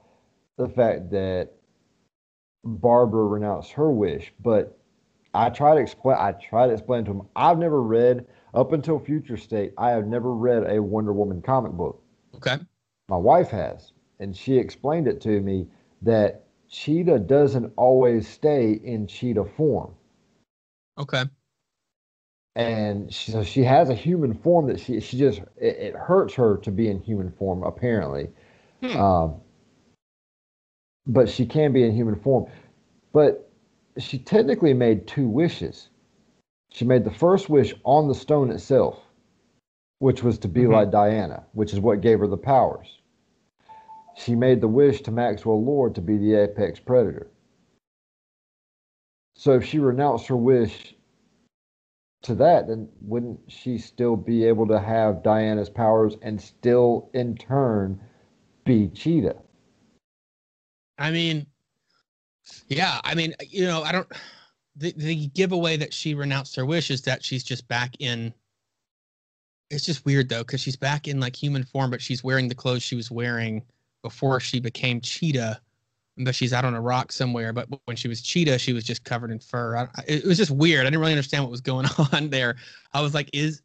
the 0.57 0.69
fact 0.69 1.11
that 1.11 1.51
Barbara 2.65 3.25
renounced 3.27 3.73
her 3.73 3.91
wish. 3.91 4.33
But 4.41 4.79
I 5.37 5.51
try 5.51 5.75
to 5.77 5.81
explain. 5.81 6.17
I 6.21 6.33
tried 6.33 6.69
to 6.69 6.75
explain 6.75 7.05
to 7.07 7.13
him. 7.13 7.23
I've 7.37 7.59
never 7.59 7.83
read 7.83 8.27
up 8.55 8.73
until 8.73 8.99
Future 8.99 9.37
State. 9.37 9.75
I 9.79 9.91
have 9.91 10.07
never 10.07 10.35
read 10.35 10.65
a 10.71 10.83
Wonder 10.83 11.13
Woman 11.13 11.43
comic 11.43 11.73
book. 11.73 12.03
Okay. 12.37 12.59
My 13.09 13.17
wife 13.19 13.51
has, 13.51 13.93
and 14.21 14.37
she 14.37 14.59
explained 14.59 15.09
it 15.09 15.21
to 15.23 15.41
me 15.41 15.69
that 16.03 16.45
Cheetah 16.71 17.21
doesn't 17.21 17.73
always 17.77 18.29
stay 18.29 18.73
in 18.73 19.07
Cheetah 19.07 19.47
form. 19.57 19.95
Okay. 20.99 21.25
and 22.57 23.13
she, 23.13 23.33
so 23.33 23.45
she 23.45 23.63
has 23.65 23.91
a 23.91 23.95
human 23.95 24.35
form 24.35 24.67
that 24.69 24.81
she 24.81 25.01
she 25.01 25.19
just 25.19 25.41
it, 25.59 25.77
it 25.79 25.95
hurts 25.95 26.35
her 26.35 26.57
to 26.59 26.71
be 26.71 26.89
in 26.89 27.01
human 27.01 27.31
form 27.33 27.63
apparently 27.63 28.29
Hmm. 28.83 28.97
um, 28.97 29.41
but 31.07 31.29
she 31.29 31.47
can 31.47 31.73
be 31.73 31.83
in 31.85 31.95
human 31.95 32.17
form 32.17 32.47
but 33.13 33.46
she 33.99 34.19
technically 34.19 34.75
made 34.75 35.07
two 35.07 35.29
wishes 35.29 35.89
she 36.71 36.85
made 36.85 37.05
the 37.05 37.11
first 37.11 37.49
wish 37.49 37.75
on 37.85 38.09
the 38.09 38.15
stone 38.15 38.51
itself 38.51 39.01
which 39.99 40.23
was 40.23 40.39
to 40.39 40.49
be 40.49 40.63
Mhm. 40.63 40.73
like 40.73 40.91
diana 40.91 41.45
which 41.53 41.73
is 41.73 41.81
what 41.81 42.01
gave 42.01 42.21
her 42.21 42.27
the 42.27 42.37
powers 42.37 43.01
she 44.15 44.35
made 44.35 44.61
the 44.61 44.69
wish 44.69 45.03
to 45.03 45.11
maxwell 45.11 45.63
lord 45.63 45.95
to 45.95 46.01
be 46.01 46.17
the 46.19 46.35
apex 46.35 46.79
predator 46.79 47.31
so 49.35 49.53
if 49.53 49.65
she 49.65 49.79
renounced 49.79 50.27
her 50.29 50.37
wish 50.37 50.97
to 52.23 52.35
that, 52.35 52.67
then 52.67 52.89
wouldn't 53.03 53.39
she 53.47 53.79
still 53.79 54.17
be 54.17 54.45
able 54.45 54.67
to 54.67 54.81
have 54.81 55.23
Diana's 55.23 55.71
powers 55.71 56.17
and 56.23 56.41
still 56.41 57.09
in 57.13 57.37
turn 57.37 58.01
be 58.65 58.89
Cheetah? 58.89 59.37
I 60.99 61.11
mean, 61.11 61.47
yeah, 62.69 63.01
I 63.05 63.15
mean, 63.15 63.35
you 63.49 63.67
know, 63.67 63.83
I 63.83 63.93
don't. 63.93 64.09
The 64.77 64.93
the 64.97 65.27
giveaway 65.29 65.77
that 65.79 65.95
she 65.95 66.15
renounced 66.15 66.55
her 66.57 66.67
wish 66.67 66.91
is 66.91 67.03
that 67.03 67.25
she's 67.25 67.45
just 67.45 67.67
back 67.69 67.95
in. 67.99 68.33
It's 69.71 69.85
just 69.85 70.05
weird 70.05 70.29
though, 70.29 70.43
because 70.43 70.61
she's 70.61 70.77
back 70.77 71.09
in 71.09 71.19
like 71.19 71.35
human 71.35 71.65
form, 71.65 71.91
but 71.91 72.03
she's 72.03 72.23
wearing 72.23 72.49
the 72.49 72.55
clothes 72.55 72.83
she 72.83 72.95
was 72.95 73.11
wearing 73.11 73.63
before 74.03 74.39
she 74.41 74.61
became 74.61 75.01
Cheetah. 75.01 75.61
But 76.19 76.35
she's 76.35 76.55
out 76.55 76.65
on 76.65 76.75
a 76.75 76.81
rock 76.81 77.13
somewhere. 77.13 77.53
But 77.53 77.69
when 77.85 77.97
she 77.97 78.09
was 78.09 78.23
Cheetah, 78.23 78.59
she 78.59 78.73
was 78.73 78.85
just 78.85 79.05
covered 79.05 79.31
in 79.31 79.39
fur. 79.39 79.77
I, 79.77 79.89
it 80.07 80.25
was 80.25 80.39
just 80.39 80.51
weird. 80.51 80.81
I 80.81 80.85
didn't 80.85 81.01
really 81.01 81.13
understand 81.13 81.45
what 81.45 81.51
was 81.51 81.61
going 81.61 81.87
on 82.13 82.31
there. 82.31 82.57
I 82.95 83.03
was 83.03 83.13
like, 83.13 83.29
is 83.35 83.61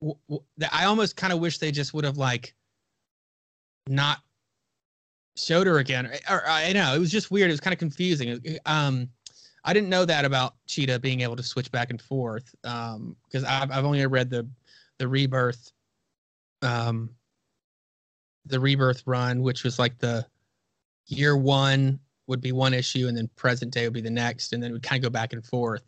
w- 0.00 0.18
w- 0.28 0.44
I 0.70 0.84
almost 0.84 1.16
kind 1.16 1.32
of 1.34 1.38
wish 1.38 1.58
they 1.58 1.70
just 1.70 1.92
would 1.92 2.04
have 2.04 2.16
like 2.16 2.54
not 3.86 4.20
showed 5.36 5.66
her 5.66 5.78
again. 5.78 6.06
Or, 6.28 6.36
or 6.36 6.48
I 6.48 6.72
know 6.72 6.94
it 6.94 6.98
was 6.98 7.10
just 7.10 7.30
weird. 7.30 7.50
It 7.50 7.54
was 7.54 7.60
kind 7.60 7.72
of 7.72 7.78
confusing. 7.78 8.58
Um, 8.66 9.08
I 9.64 9.72
didn't 9.72 9.88
know 9.88 10.04
that 10.04 10.24
about 10.24 10.54
Cheetah 10.66 10.98
being 10.98 11.20
able 11.20 11.36
to 11.36 11.42
switch 11.42 11.70
back 11.70 11.90
and 11.90 12.00
forth. 12.00 12.54
Um, 12.64 13.16
because 13.24 13.44
I've 13.44 13.70
I've 13.70 13.84
only 13.84 14.04
read 14.06 14.30
the 14.30 14.48
the 14.98 15.08
rebirth, 15.08 15.72
um, 16.62 17.10
the 18.46 18.60
rebirth 18.60 19.02
run, 19.06 19.42
which 19.42 19.64
was 19.64 19.78
like 19.78 19.98
the 19.98 20.26
year 21.06 21.36
one 21.36 21.98
would 22.26 22.40
be 22.40 22.52
one 22.52 22.74
issue, 22.74 23.08
and 23.08 23.16
then 23.16 23.28
present 23.36 23.72
day 23.72 23.84
would 23.84 23.92
be 23.94 24.00
the 24.00 24.10
next, 24.10 24.52
and 24.52 24.62
then 24.62 24.70
it 24.70 24.72
would 24.72 24.82
kind 24.82 25.02
of 25.02 25.04
go 25.04 25.10
back 25.10 25.32
and 25.32 25.44
forth. 25.44 25.82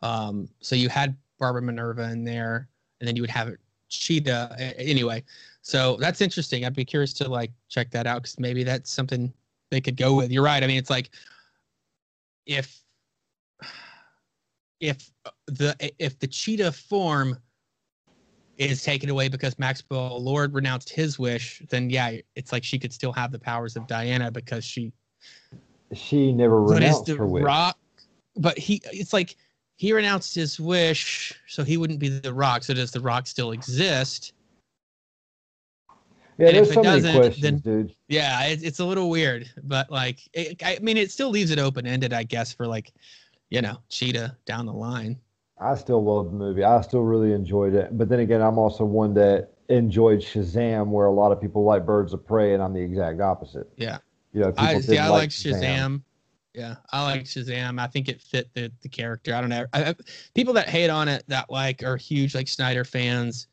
Um, 0.00 0.48
so 0.60 0.74
you 0.74 0.88
had 0.88 1.16
Barbara 1.38 1.62
Minerva 1.62 2.10
in 2.10 2.24
there, 2.24 2.68
and 3.00 3.08
then 3.08 3.16
you 3.16 3.22
would 3.22 3.30
have 3.30 3.52
Cheetah. 3.92 4.74
Anyway, 4.78 5.22
so 5.60 5.96
that's 6.00 6.20
interesting. 6.20 6.64
I'd 6.64 6.74
be 6.74 6.84
curious 6.84 7.12
to 7.14 7.28
like 7.28 7.52
check 7.68 7.90
that 7.90 8.06
out 8.06 8.22
because 8.22 8.38
maybe 8.38 8.64
that's 8.64 8.90
something 8.90 9.32
they 9.70 9.80
could 9.80 9.96
go 9.96 10.14
with. 10.14 10.30
You're 10.30 10.44
right. 10.44 10.62
I 10.62 10.66
mean, 10.66 10.78
it's 10.78 10.90
like 10.90 11.10
if 12.46 12.82
if 14.80 15.10
uh, 15.24 15.30
the 15.46 15.92
if 15.98 16.18
the 16.18 16.26
cheetah 16.26 16.72
form 16.72 17.38
is 18.58 18.82
taken 18.82 19.08
away 19.08 19.28
because 19.28 19.58
Maxwell 19.58 20.22
Lord 20.22 20.54
renounced 20.54 20.90
his 20.90 21.18
wish, 21.18 21.62
then 21.70 21.90
yeah, 21.90 22.16
it's 22.34 22.52
like 22.52 22.64
she 22.64 22.78
could 22.78 22.92
still 22.92 23.12
have 23.12 23.32
the 23.32 23.38
powers 23.38 23.76
of 23.76 23.86
Diana 23.86 24.30
because 24.30 24.64
she. 24.64 24.92
She 25.94 26.32
never 26.32 26.62
But 26.62 26.76
is 26.76 26.80
renounced 26.80 27.06
the 27.06 27.16
her 27.16 27.26
wish. 27.26 27.44
rock? 27.44 27.78
But 28.36 28.58
he, 28.58 28.80
it's 28.86 29.12
like 29.12 29.36
he 29.76 29.92
renounced 29.92 30.34
his 30.34 30.60
wish, 30.60 31.32
so 31.46 31.64
he 31.64 31.76
wouldn't 31.76 31.98
be 31.98 32.08
the 32.08 32.32
rock. 32.32 32.62
So 32.62 32.74
does 32.74 32.90
the 32.90 33.00
rock 33.00 33.26
still 33.26 33.52
exist? 33.52 34.32
yeah, 36.38 36.48
and 36.48 36.56
there's 36.56 36.68
if 36.68 36.72
it 36.72 36.74
so 36.74 36.82
doesn't, 36.82 37.14
questions, 37.14 37.42
then- 37.42 37.58
dude. 37.58 37.94
Yeah, 38.08 38.44
it, 38.44 38.62
it's 38.62 38.80
a 38.80 38.84
little 38.84 39.10
weird, 39.10 39.50
but 39.64 39.90
like, 39.90 40.18
it, 40.32 40.62
I 40.64 40.78
mean, 40.80 40.96
it 40.96 41.10
still 41.10 41.30
leaves 41.30 41.50
it 41.50 41.58
open 41.58 41.86
ended, 41.86 42.12
I 42.12 42.22
guess, 42.24 42.52
for 42.52 42.66
like, 42.66 42.92
you 43.50 43.60
know, 43.60 43.78
Cheetah 43.88 44.36
down 44.44 44.66
the 44.66 44.72
line. 44.72 45.18
I 45.60 45.74
still 45.76 46.02
love 46.02 46.26
the 46.26 46.36
movie. 46.36 46.64
I 46.64 46.80
still 46.80 47.02
really 47.02 47.32
enjoyed 47.32 47.74
it. 47.74 47.96
But 47.96 48.08
then 48.08 48.20
again, 48.20 48.42
I'm 48.42 48.58
also 48.58 48.84
one 48.84 49.14
that 49.14 49.50
enjoyed 49.68 50.20
Shazam, 50.20 50.88
where 50.88 51.06
a 51.06 51.12
lot 51.12 51.30
of 51.32 51.40
people 51.40 51.62
like 51.64 51.86
Birds 51.86 52.12
of 52.12 52.26
Prey, 52.26 52.54
and 52.54 52.62
I'm 52.62 52.72
the 52.72 52.80
exact 52.80 53.20
opposite. 53.20 53.68
Yeah. 53.76 53.98
You 54.32 54.40
know, 54.40 54.52
people 54.52 54.64
I 54.64 54.80
see. 54.80 54.98
I 54.98 55.08
like 55.08 55.20
like 55.20 55.30
Shazam. 55.30 56.02
Yeah, 56.54 56.76
I 56.92 57.02
like 57.02 57.24
Shazam. 57.24 57.80
I 57.80 57.86
think 57.86 58.08
it 58.08 58.20
fit 58.20 58.52
the 58.52 58.70
the 58.82 58.88
character. 58.88 59.34
I 59.34 59.40
don't 59.40 59.48
know. 59.48 59.64
I, 59.72 59.90
I, 59.90 59.94
people 60.34 60.52
that 60.54 60.68
hate 60.68 60.90
on 60.90 61.08
it 61.08 61.24
that 61.28 61.48
like 61.50 61.82
are 61.82 61.96
huge 61.96 62.34
like 62.34 62.46
Snyder 62.46 62.84
fans, 62.84 63.46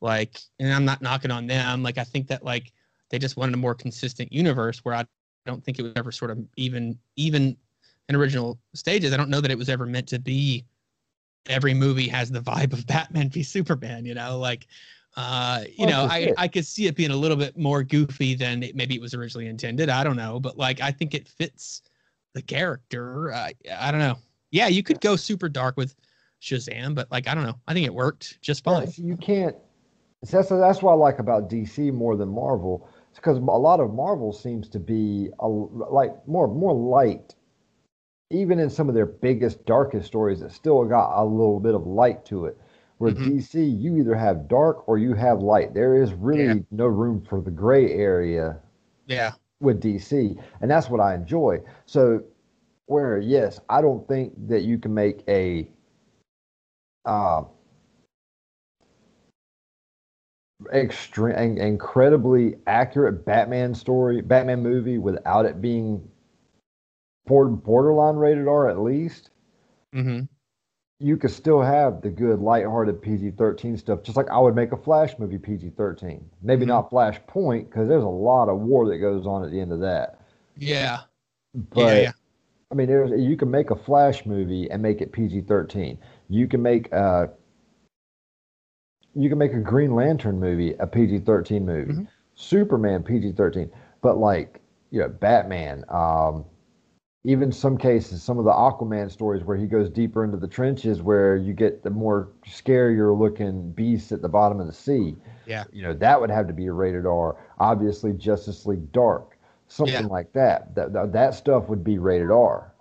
like, 0.00 0.38
and 0.60 0.72
I'm 0.72 0.84
not 0.84 1.02
knocking 1.02 1.32
on 1.32 1.48
them. 1.48 1.82
Like, 1.82 1.98
I 1.98 2.04
think 2.04 2.28
that 2.28 2.44
like 2.44 2.72
they 3.10 3.18
just 3.18 3.36
wanted 3.36 3.54
a 3.54 3.58
more 3.58 3.74
consistent 3.74 4.32
universe 4.32 4.84
where 4.84 4.94
I 4.94 5.04
don't 5.44 5.64
think 5.64 5.80
it 5.80 5.82
was 5.82 5.92
ever 5.96 6.12
sort 6.12 6.30
of 6.30 6.38
even 6.56 6.96
even 7.16 7.56
in 8.08 8.14
original 8.14 8.60
stages. 8.74 9.12
I 9.12 9.16
don't 9.16 9.30
know 9.30 9.40
that 9.40 9.50
it 9.50 9.58
was 9.58 9.68
ever 9.68 9.86
meant 9.86 10.06
to 10.08 10.20
be. 10.20 10.64
Every 11.48 11.74
movie 11.74 12.08
has 12.08 12.30
the 12.30 12.40
vibe 12.40 12.72
of 12.72 12.86
Batman 12.86 13.28
v 13.28 13.42
Superman. 13.42 14.04
You 14.06 14.14
know, 14.14 14.38
like. 14.38 14.66
Uh, 15.18 15.64
you 15.78 15.86
Oh, 15.86 15.88
know, 15.88 16.04
I, 16.10 16.24
sure. 16.26 16.34
I 16.36 16.46
could 16.46 16.66
see 16.66 16.88
it 16.88 16.94
being 16.94 17.10
a 17.10 17.16
little 17.16 17.38
bit 17.38 17.56
more 17.56 17.82
goofy 17.82 18.34
than 18.34 18.62
it, 18.62 18.76
maybe 18.76 18.94
it 18.94 19.00
was 19.00 19.14
originally 19.14 19.46
intended. 19.46 19.88
I 19.88 20.04
don't 20.04 20.16
know, 20.16 20.38
but 20.38 20.58
like 20.58 20.82
I 20.82 20.90
think 20.90 21.14
it 21.14 21.26
fits 21.26 21.80
the 22.36 22.42
character. 22.42 23.32
Uh, 23.32 23.48
I 23.78 23.90
don't 23.90 24.00
know. 24.00 24.18
Yeah, 24.50 24.68
you 24.68 24.82
could 24.82 25.00
go 25.00 25.16
super 25.16 25.48
dark 25.48 25.76
with 25.76 25.96
Shazam, 26.40 26.94
but 26.94 27.10
like 27.10 27.26
I 27.26 27.34
don't 27.34 27.44
know. 27.44 27.58
I 27.66 27.72
think 27.72 27.86
it 27.86 27.94
worked 27.94 28.40
just 28.42 28.64
Yeah, 28.66 28.80
fine. 28.80 28.86
so 28.88 29.02
you 29.02 29.16
can't. 29.16 29.56
That's 30.30 30.50
that's 30.50 30.82
what 30.82 30.92
I 30.92 30.94
like 30.94 31.18
about 31.18 31.48
DC 31.50 31.92
more 31.92 32.16
than 32.16 32.28
Marvel. 32.28 32.88
because 33.14 33.38
a 33.38 33.40
lot 33.40 33.80
of 33.80 33.94
Marvel 33.94 34.32
seems 34.32 34.68
to 34.68 34.78
be 34.78 35.30
a, 35.40 35.48
like 35.48 36.12
more 36.28 36.46
more 36.46 36.74
light. 36.74 37.34
Even 38.30 38.58
in 38.58 38.68
some 38.68 38.88
of 38.88 38.94
their 38.94 39.06
biggest, 39.06 39.64
darkest 39.66 40.06
stories, 40.08 40.42
it 40.42 40.52
still 40.52 40.84
got 40.84 41.22
a 41.22 41.24
little 41.24 41.60
bit 41.60 41.74
of 41.74 41.86
light 41.86 42.24
to 42.26 42.46
it. 42.46 42.58
Where 42.98 43.12
Mhm. 43.12 43.36
DC, 43.38 43.64
you 43.64 43.96
either 43.98 44.14
have 44.14 44.48
dark 44.48 44.88
or 44.88 44.98
you 44.98 45.14
have 45.14 45.40
light. 45.42 45.72
There 45.74 46.02
is 46.02 46.12
really 46.12 46.58
Yeah. 46.58 46.62
no 46.70 46.86
room 46.86 47.20
for 47.22 47.40
the 47.40 47.50
gray 47.50 47.92
area 47.92 48.60
Yeah. 49.06 49.32
With 49.60 49.80
DC, 49.80 50.36
and 50.60 50.70
that's 50.70 50.88
what 50.90 51.00
I 51.00 51.14
enjoy. 51.14 51.62
So, 51.86 52.22
where 52.86 53.18
yes, 53.18 53.60
I 53.68 53.80
don't 53.82 54.06
think 54.08 54.34
that 54.48 54.62
you 54.62 54.78
can 54.78 54.94
make 54.94 55.22
a 55.28 55.68
uh, 57.04 57.44
extreme, 60.72 61.58
incredibly 61.58 62.56
accurate 62.66 63.24
Batman 63.24 63.74
story, 63.74 64.20
Batman 64.20 64.62
movie 64.62 64.98
without 64.98 65.44
it 65.44 65.60
being 65.60 66.08
bor- 67.26 67.48
borderline 67.50 68.16
rated 68.16 68.48
R 68.48 68.68
at 68.68 68.78
least. 68.80 69.30
hmm 69.92 70.28
You 70.98 71.18
could 71.18 71.30
still 71.30 71.60
have 71.60 72.00
the 72.00 72.08
good, 72.08 72.40
lighthearted 72.40 73.02
PG 73.02 73.32
13 73.32 73.76
stuff, 73.76 74.02
just 74.02 74.16
like 74.16 74.30
I 74.30 74.38
would 74.38 74.54
make 74.54 74.72
a 74.72 74.76
Flash 74.78 75.18
movie 75.18 75.36
PG 75.36 75.70
13. 75.70 76.24
Maybe 76.42 76.64
Mhm. 76.64 76.68
not 76.68 76.90
Flashpoint, 76.90 77.66
because 77.66 77.86
there's 77.86 78.02
a 78.02 78.08
lot 78.08 78.48
of 78.48 78.60
war 78.60 78.88
that 78.88 78.98
goes 78.98 79.26
on 79.26 79.44
at 79.44 79.50
the 79.50 79.60
end 79.60 79.72
of 79.72 79.80
that. 79.80 80.20
Yeah. 80.56 81.00
But 81.54 81.80
yeah. 81.80 82.00
Yeah. 82.00 82.12
I 82.70 82.74
mean, 82.74 82.86
there's 82.88 83.10
you 83.20 83.36
can 83.36 83.50
make 83.50 83.70
a 83.70 83.76
Flash 83.76 84.24
movie 84.26 84.70
and 84.70 84.82
make 84.82 85.00
it 85.02 85.12
PG-13. 85.12 85.98
You 86.28 86.48
can 86.48 86.62
make 86.62 86.90
a 86.92 87.30
you 89.14 89.28
can 89.30 89.38
make 89.38 89.54
a 89.54 89.60
Green 89.60 89.94
Lantern 89.94 90.38
movie 90.40 90.74
a 90.74 90.86
PG-13 90.86 91.64
movie. 91.64 91.92
Mhm. 91.92 92.08
Superman 92.34 93.02
PG-13. 93.02 93.70
But 94.00 94.16
like 94.18 94.60
you 94.90 95.00
know, 95.00 95.08
Batman, 95.08 95.84
um, 95.88 96.44
even 97.26 97.50
some 97.50 97.76
cases, 97.76 98.22
some 98.22 98.38
of 98.38 98.44
the 98.44 98.52
Aquaman 98.52 99.10
stories 99.10 99.42
where 99.42 99.56
he 99.56 99.66
goes 99.66 99.90
deeper 99.90 100.24
into 100.24 100.36
the 100.36 100.46
trenches, 100.46 101.02
where 101.02 101.36
you 101.36 101.52
get 101.52 101.82
the 101.82 101.90
more 101.90 102.28
scarier 102.46 103.18
looking 103.18 103.72
beasts 103.72 104.12
at 104.12 104.22
the 104.22 104.28
bottom 104.28 104.60
of 104.60 104.68
the 104.68 104.72
sea. 104.72 105.16
Yeah. 105.44 105.64
you 105.72 105.82
know 105.82 105.92
that 105.94 106.20
would 106.20 106.30
have 106.30 106.46
to 106.48 106.52
be 106.52 106.66
a 106.66 106.72
rated 106.72 107.04
R. 107.04 107.36
Obviously, 107.58 108.12
Justice 108.12 108.64
League 108.64 108.90
Dark, 108.92 109.36
something 109.66 109.94
Yeah. 109.94 110.06
like 110.06 110.32
that. 110.34 110.74
That 110.76 111.12
that 111.12 111.34
stuff 111.34 111.68
would 111.68 111.82
be 111.84 111.98
rated 111.98 112.30
R, 112.30 112.72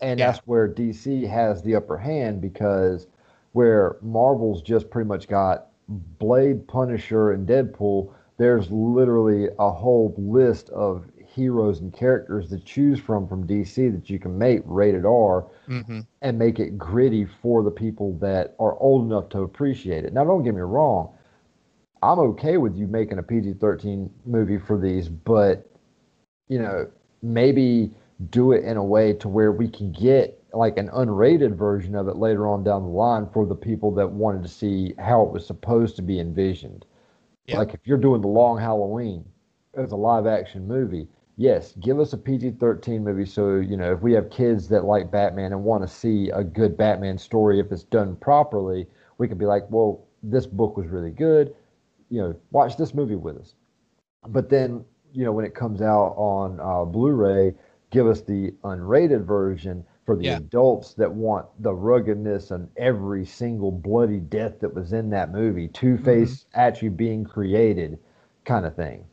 and 0.00 0.18
Yeah. 0.18 0.32
that's 0.32 0.46
where 0.46 0.66
DC 0.68 1.24
has 1.26 1.62
the 1.62 1.74
upper 1.76 1.98
hand 1.98 2.40
because 2.40 3.06
where 3.52 3.96
Marvel's 4.00 4.62
just 4.62 4.88
pretty 4.88 5.08
much 5.08 5.28
got 5.28 5.66
Blade, 6.18 6.66
Punisher, 6.66 7.32
and 7.32 7.46
Deadpool. 7.46 8.08
There's 8.38 8.70
literally 8.70 9.48
a 9.58 9.70
whole 9.70 10.14
list 10.16 10.70
of 10.70 11.04
heroes 11.32 11.80
and 11.80 11.92
characters 11.92 12.50
to 12.50 12.58
choose 12.58 13.00
from 13.00 13.26
from 13.26 13.46
DC 13.46 13.92
that 13.92 14.10
you 14.10 14.18
can 14.18 14.38
make 14.38 14.62
rated 14.64 15.04
R 15.04 15.46
hmm 15.66 16.00
and 16.20 16.38
make 16.38 16.60
it 16.60 16.78
gritty 16.78 17.24
for 17.24 17.62
the 17.64 17.70
people 17.70 18.12
that 18.18 18.54
are 18.60 18.78
old 18.78 19.04
enough 19.06 19.28
to 19.30 19.40
appreciate 19.40 20.04
it. 20.04 20.12
Now, 20.12 20.24
don't 20.24 20.44
get 20.44 20.54
me 20.54 20.60
wrong. 20.60 21.12
I'm 22.02 22.18
okay 22.18 22.58
with 22.58 22.76
you 22.76 22.86
making 22.86 23.18
a 23.18 23.22
PG 23.22 23.54
13 23.54 24.10
movie 24.24 24.58
for 24.58 24.78
these, 24.78 25.08
but, 25.08 25.68
you 26.48 26.58
know, 26.58 26.88
maybe 27.22 27.92
do 28.30 28.52
it 28.52 28.64
in 28.64 28.76
a 28.76 28.84
way 28.84 29.12
to 29.14 29.28
where 29.28 29.52
we 29.52 29.68
can 29.68 29.92
get 29.92 30.42
like 30.52 30.76
an 30.76 30.88
unrated 30.90 31.56
version 31.56 31.94
of 31.94 32.08
it 32.08 32.16
later 32.16 32.46
on 32.46 32.62
down 32.62 32.82
the 32.82 32.88
line 32.88 33.26
for 33.32 33.46
the 33.46 33.54
people 33.54 33.90
that 33.94 34.08
wanted 34.10 34.42
to 34.42 34.48
see 34.48 34.94
how 34.98 35.22
it 35.22 35.32
was 35.32 35.46
supposed 35.46 35.96
to 35.96 36.02
be 36.02 36.20
envisioned. 36.20 36.84
Yeah. 37.46 37.58
Like 37.58 37.74
if 37.74 37.80
you're 37.84 37.98
doing 37.98 38.20
the 38.20 38.28
long 38.28 38.58
Halloween 38.58 39.24
as 39.74 39.92
a 39.92 39.96
live 39.96 40.26
action 40.26 40.66
movie, 40.66 41.08
yes, 41.36 41.72
give 41.80 41.98
us 42.00 42.12
a 42.12 42.18
PG 42.18 42.52
13 42.52 43.04
movie. 43.04 43.26
So, 43.26 43.56
you 43.56 43.76
know, 43.76 43.92
if 43.92 44.00
we 44.00 44.12
have 44.12 44.30
kids 44.30 44.68
that 44.68 44.84
like 44.84 45.10
Batman 45.10 45.52
and 45.52 45.64
want 45.64 45.82
to 45.82 45.88
see 45.88 46.30
a 46.30 46.44
good 46.44 46.76
Batman 46.76 47.18
story, 47.18 47.60
if 47.60 47.70
it's 47.72 47.84
done 47.84 48.16
properly, 48.16 48.86
we 49.18 49.28
can 49.28 49.38
be 49.38 49.46
like, 49.46 49.64
well, 49.70 50.04
this 50.22 50.46
book 50.46 50.76
was 50.76 50.86
really 50.88 51.10
good. 51.10 51.54
You 52.10 52.20
know, 52.22 52.36
watch 52.50 52.76
this 52.76 52.94
movie 52.94 53.16
with 53.16 53.38
us. 53.38 53.54
But 54.28 54.48
then, 54.48 54.84
you 55.12 55.24
know, 55.24 55.32
when 55.32 55.44
it 55.44 55.54
comes 55.54 55.80
out 55.82 56.14
on 56.16 56.58
uh, 56.60 56.84
Blu 56.84 57.12
ray, 57.12 57.54
give 57.90 58.06
us 58.06 58.22
the 58.22 58.52
unrated 58.64 59.24
version 59.24 59.84
for 60.04 60.16
the 60.16 60.26
Yeah. 60.26 60.36
adults 60.36 60.94
that 60.94 61.12
want 61.12 61.46
the 61.62 61.72
ruggedness 61.74 62.50
and 62.50 62.68
every 62.76 63.24
single 63.24 63.70
bloody 63.70 64.18
death 64.20 64.60
that 64.60 64.74
was 64.74 64.92
in 64.92 65.10
that 65.10 65.30
movie, 65.32 65.68
Two 65.68 65.96
Face 65.96 66.46
actually 66.54 66.88
being 66.90 67.24
created, 67.24 67.98
kind 68.44 68.66
of 68.66 68.74
thing. 68.74 69.04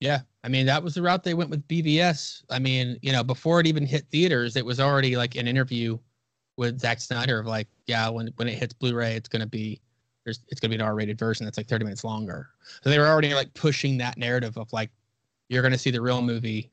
Yeah. 0.00 0.22
I 0.46 0.48
mean, 0.48 0.64
that 0.66 0.80
was 0.80 0.94
the 0.94 1.02
route 1.02 1.24
they 1.24 1.34
went 1.34 1.50
with 1.50 1.66
BVS. 1.66 2.44
I 2.50 2.60
mean, 2.60 2.98
you 3.02 3.10
know, 3.10 3.24
before 3.24 3.58
it 3.58 3.66
even 3.66 3.84
hit 3.84 4.06
theaters, 4.12 4.54
it 4.54 4.64
was 4.64 4.78
already 4.78 5.16
like 5.16 5.34
an 5.34 5.48
interview 5.48 5.98
with 6.56 6.78
Zack 6.78 7.00
Snyder 7.00 7.40
of 7.40 7.46
like, 7.46 7.66
yeah, 7.88 8.08
when 8.08 8.28
when 8.36 8.46
it 8.46 8.54
hits 8.56 8.72
Blu-ray, 8.72 9.16
it's 9.16 9.28
gonna 9.28 9.48
be 9.48 9.80
there's 10.24 10.42
it's 10.46 10.60
gonna 10.60 10.70
be 10.70 10.76
an 10.76 10.82
R-rated 10.82 11.18
version 11.18 11.44
that's 11.44 11.56
like 11.56 11.66
30 11.66 11.84
minutes 11.84 12.04
longer. 12.04 12.50
So 12.80 12.90
they 12.90 12.98
were 13.00 13.08
already 13.08 13.34
like 13.34 13.52
pushing 13.54 13.98
that 13.98 14.18
narrative 14.18 14.56
of 14.56 14.72
like, 14.72 14.90
you're 15.48 15.64
gonna 15.64 15.76
see 15.76 15.90
the 15.90 16.00
real 16.00 16.22
movie, 16.22 16.70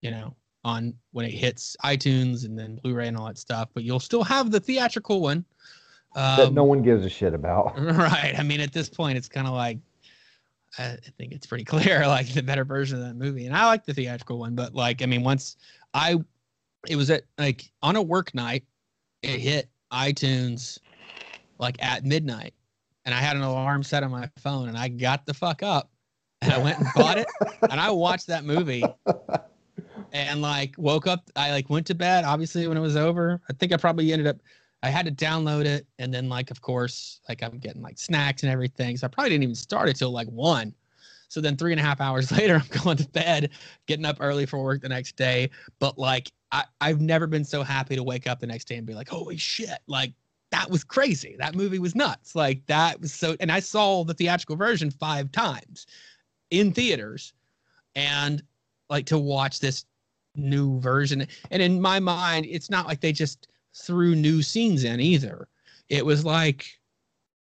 you 0.00 0.12
know, 0.12 0.36
on 0.62 0.94
when 1.10 1.26
it 1.26 1.32
hits 1.32 1.76
iTunes 1.84 2.44
and 2.44 2.56
then 2.56 2.76
Blu-ray 2.84 3.08
and 3.08 3.16
all 3.16 3.26
that 3.26 3.36
stuff, 3.36 3.68
but 3.74 3.82
you'll 3.82 3.98
still 3.98 4.22
have 4.22 4.52
the 4.52 4.60
theatrical 4.60 5.20
one. 5.20 5.44
Um, 6.14 6.36
that 6.36 6.52
no 6.52 6.62
one 6.62 6.82
gives 6.82 7.04
a 7.04 7.10
shit 7.10 7.34
about. 7.34 7.76
Right. 7.80 8.34
I 8.38 8.44
mean, 8.44 8.60
at 8.60 8.72
this 8.72 8.88
point, 8.88 9.18
it's 9.18 9.28
kind 9.28 9.48
of 9.48 9.54
like 9.54 9.78
I 10.78 10.96
think 11.18 11.32
it's 11.32 11.46
pretty 11.46 11.64
clear, 11.72 12.06
like 12.06 12.28
the 12.32 12.42
better 12.42 12.64
version 12.64 12.98
of 12.98 13.04
that 13.04 13.16
movie. 13.16 13.46
And 13.46 13.56
I 13.56 13.66
like 13.66 13.84
the 13.84 13.94
theatrical 13.94 14.38
one, 14.38 14.54
but 14.54 14.74
like, 14.74 15.02
I 15.02 15.06
mean, 15.06 15.22
once 15.22 15.56
I, 15.94 16.16
it 16.88 16.96
was 16.96 17.10
at 17.10 17.24
like 17.38 17.70
on 17.82 17.96
a 17.96 18.02
work 18.02 18.34
night, 18.34 18.64
it 19.22 19.38
hit 19.38 19.68
iTunes 19.92 20.78
like 21.58 21.82
at 21.82 22.04
midnight, 22.04 22.54
and 23.04 23.14
I 23.14 23.18
had 23.18 23.36
an 23.36 23.42
alarm 23.42 23.82
set 23.82 24.02
on 24.02 24.10
my 24.10 24.28
phone, 24.38 24.68
and 24.68 24.76
I 24.76 24.88
got 24.88 25.26
the 25.26 25.34
fuck 25.34 25.62
up, 25.62 25.90
and 26.40 26.52
I 26.52 26.58
went 26.58 26.78
and 26.78 26.88
bought 26.96 27.18
it, 27.18 27.26
and 27.70 27.80
I 27.80 27.90
watched 27.90 28.26
that 28.28 28.44
movie. 28.44 28.84
And 30.14 30.42
like 30.42 30.74
woke 30.76 31.06
up, 31.06 31.30
I 31.36 31.52
like 31.52 31.70
went 31.70 31.86
to 31.86 31.94
bed. 31.94 32.24
Obviously, 32.24 32.66
when 32.66 32.76
it 32.76 32.80
was 32.80 32.96
over, 32.96 33.40
I 33.48 33.52
think 33.54 33.72
I 33.72 33.76
probably 33.78 34.12
ended 34.12 34.26
up 34.26 34.36
I 34.82 34.90
had 34.90 35.06
to 35.06 35.12
download 35.12 35.64
it, 35.64 35.86
and 35.98 36.12
then 36.12 36.28
like 36.28 36.50
of 36.50 36.60
course, 36.60 37.20
like 37.28 37.42
I'm 37.42 37.58
getting 37.58 37.82
like 37.82 37.98
snacks 37.98 38.42
and 38.42 38.52
everything. 38.52 38.96
So 38.96 39.06
I 39.06 39.08
probably 39.08 39.30
didn't 39.30 39.44
even 39.44 39.54
start 39.54 39.88
it 39.88 39.96
till 39.96 40.10
like 40.10 40.28
one. 40.28 40.74
So 41.28 41.40
then 41.40 41.56
three 41.56 41.72
and 41.72 41.80
a 41.80 41.84
half 41.84 42.00
hours 42.00 42.30
later, 42.38 42.56
I'm 42.56 42.82
going 42.82 42.96
to 42.98 43.08
bed, 43.08 43.50
getting 43.86 44.04
up 44.04 44.18
early 44.20 44.46
for 44.46 44.62
work 44.62 44.82
the 44.82 44.88
next 44.88 45.16
day. 45.16 45.50
But 45.78 45.98
like 45.98 46.32
I, 46.50 46.64
I've 46.80 47.00
never 47.00 47.26
been 47.26 47.44
so 47.44 47.62
happy 47.62 47.96
to 47.96 48.02
wake 48.02 48.26
up 48.26 48.40
the 48.40 48.46
next 48.46 48.64
day 48.64 48.76
and 48.76 48.86
be 48.86 48.94
like, 48.94 49.08
holy 49.08 49.36
shit, 49.36 49.78
like 49.86 50.12
that 50.50 50.68
was 50.68 50.84
crazy. 50.84 51.36
That 51.38 51.54
movie 51.54 51.78
was 51.78 51.94
nuts. 51.94 52.34
Like 52.34 52.66
that 52.66 53.00
was 53.00 53.12
so 53.12 53.36
and 53.40 53.50
I 53.50 53.60
saw 53.60 54.04
the 54.04 54.14
theatrical 54.14 54.56
version 54.56 54.90
five 54.90 55.32
times 55.32 55.86
in 56.50 56.72
theaters. 56.72 57.32
And 57.94 58.42
like 58.92 59.06
to 59.06 59.18
watch 59.18 59.58
this 59.58 59.86
new 60.36 60.78
version. 60.80 61.26
And 61.50 61.62
in 61.62 61.80
my 61.80 61.98
mind, 61.98 62.46
it's 62.48 62.70
not 62.70 62.86
like 62.86 63.00
they 63.00 63.12
just 63.12 63.48
threw 63.74 64.14
new 64.14 64.42
scenes 64.42 64.84
in 64.84 65.00
either. 65.00 65.48
It 65.88 66.04
was 66.04 66.24
like, 66.24 66.66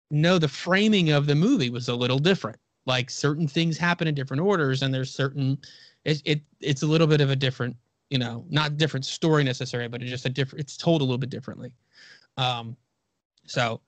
no, 0.09 0.39
the 0.39 0.47
framing 0.47 1.11
of 1.11 1.25
the 1.25 1.35
movie 1.35 1.69
was 1.69 1.89
a 1.89 1.95
little 1.95 2.19
different. 2.19 2.57
Like 2.85 3.09
certain 3.09 3.47
things 3.47 3.77
happen 3.77 4.07
in 4.07 4.15
different 4.15 4.41
orders, 4.41 4.81
and 4.81 4.93
there's 4.93 5.13
certain 5.13 5.57
it, 6.05 6.21
it 6.23 6.41
it's 6.61 6.83
a 6.83 6.87
little 6.87 7.07
bit 7.07 7.19
of 7.19 7.29
a 7.29 7.35
different, 7.35 7.75
you 8.09 8.17
know, 8.17 8.45
not 8.49 8.77
different 8.77 9.05
story 9.05 9.43
necessarily, 9.43 9.89
but 9.89 10.01
it's 10.01 10.09
just 10.09 10.25
a 10.25 10.29
different. 10.29 10.61
It's 10.61 10.77
told 10.77 11.01
a 11.01 11.03
little 11.03 11.17
bit 11.17 11.29
differently. 11.29 11.73
Um, 12.37 12.77
so 13.45 13.81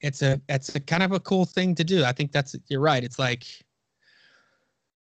it's 0.00 0.22
a 0.22 0.40
it's 0.48 0.74
a 0.74 0.80
kind 0.80 1.04
of 1.04 1.12
a 1.12 1.20
cool 1.20 1.44
thing 1.44 1.76
to 1.76 1.84
do. 1.84 2.04
I 2.04 2.12
think 2.12 2.32
that's 2.32 2.56
you're 2.68 2.80
right. 2.80 3.04
It's 3.04 3.18
like 3.18 3.44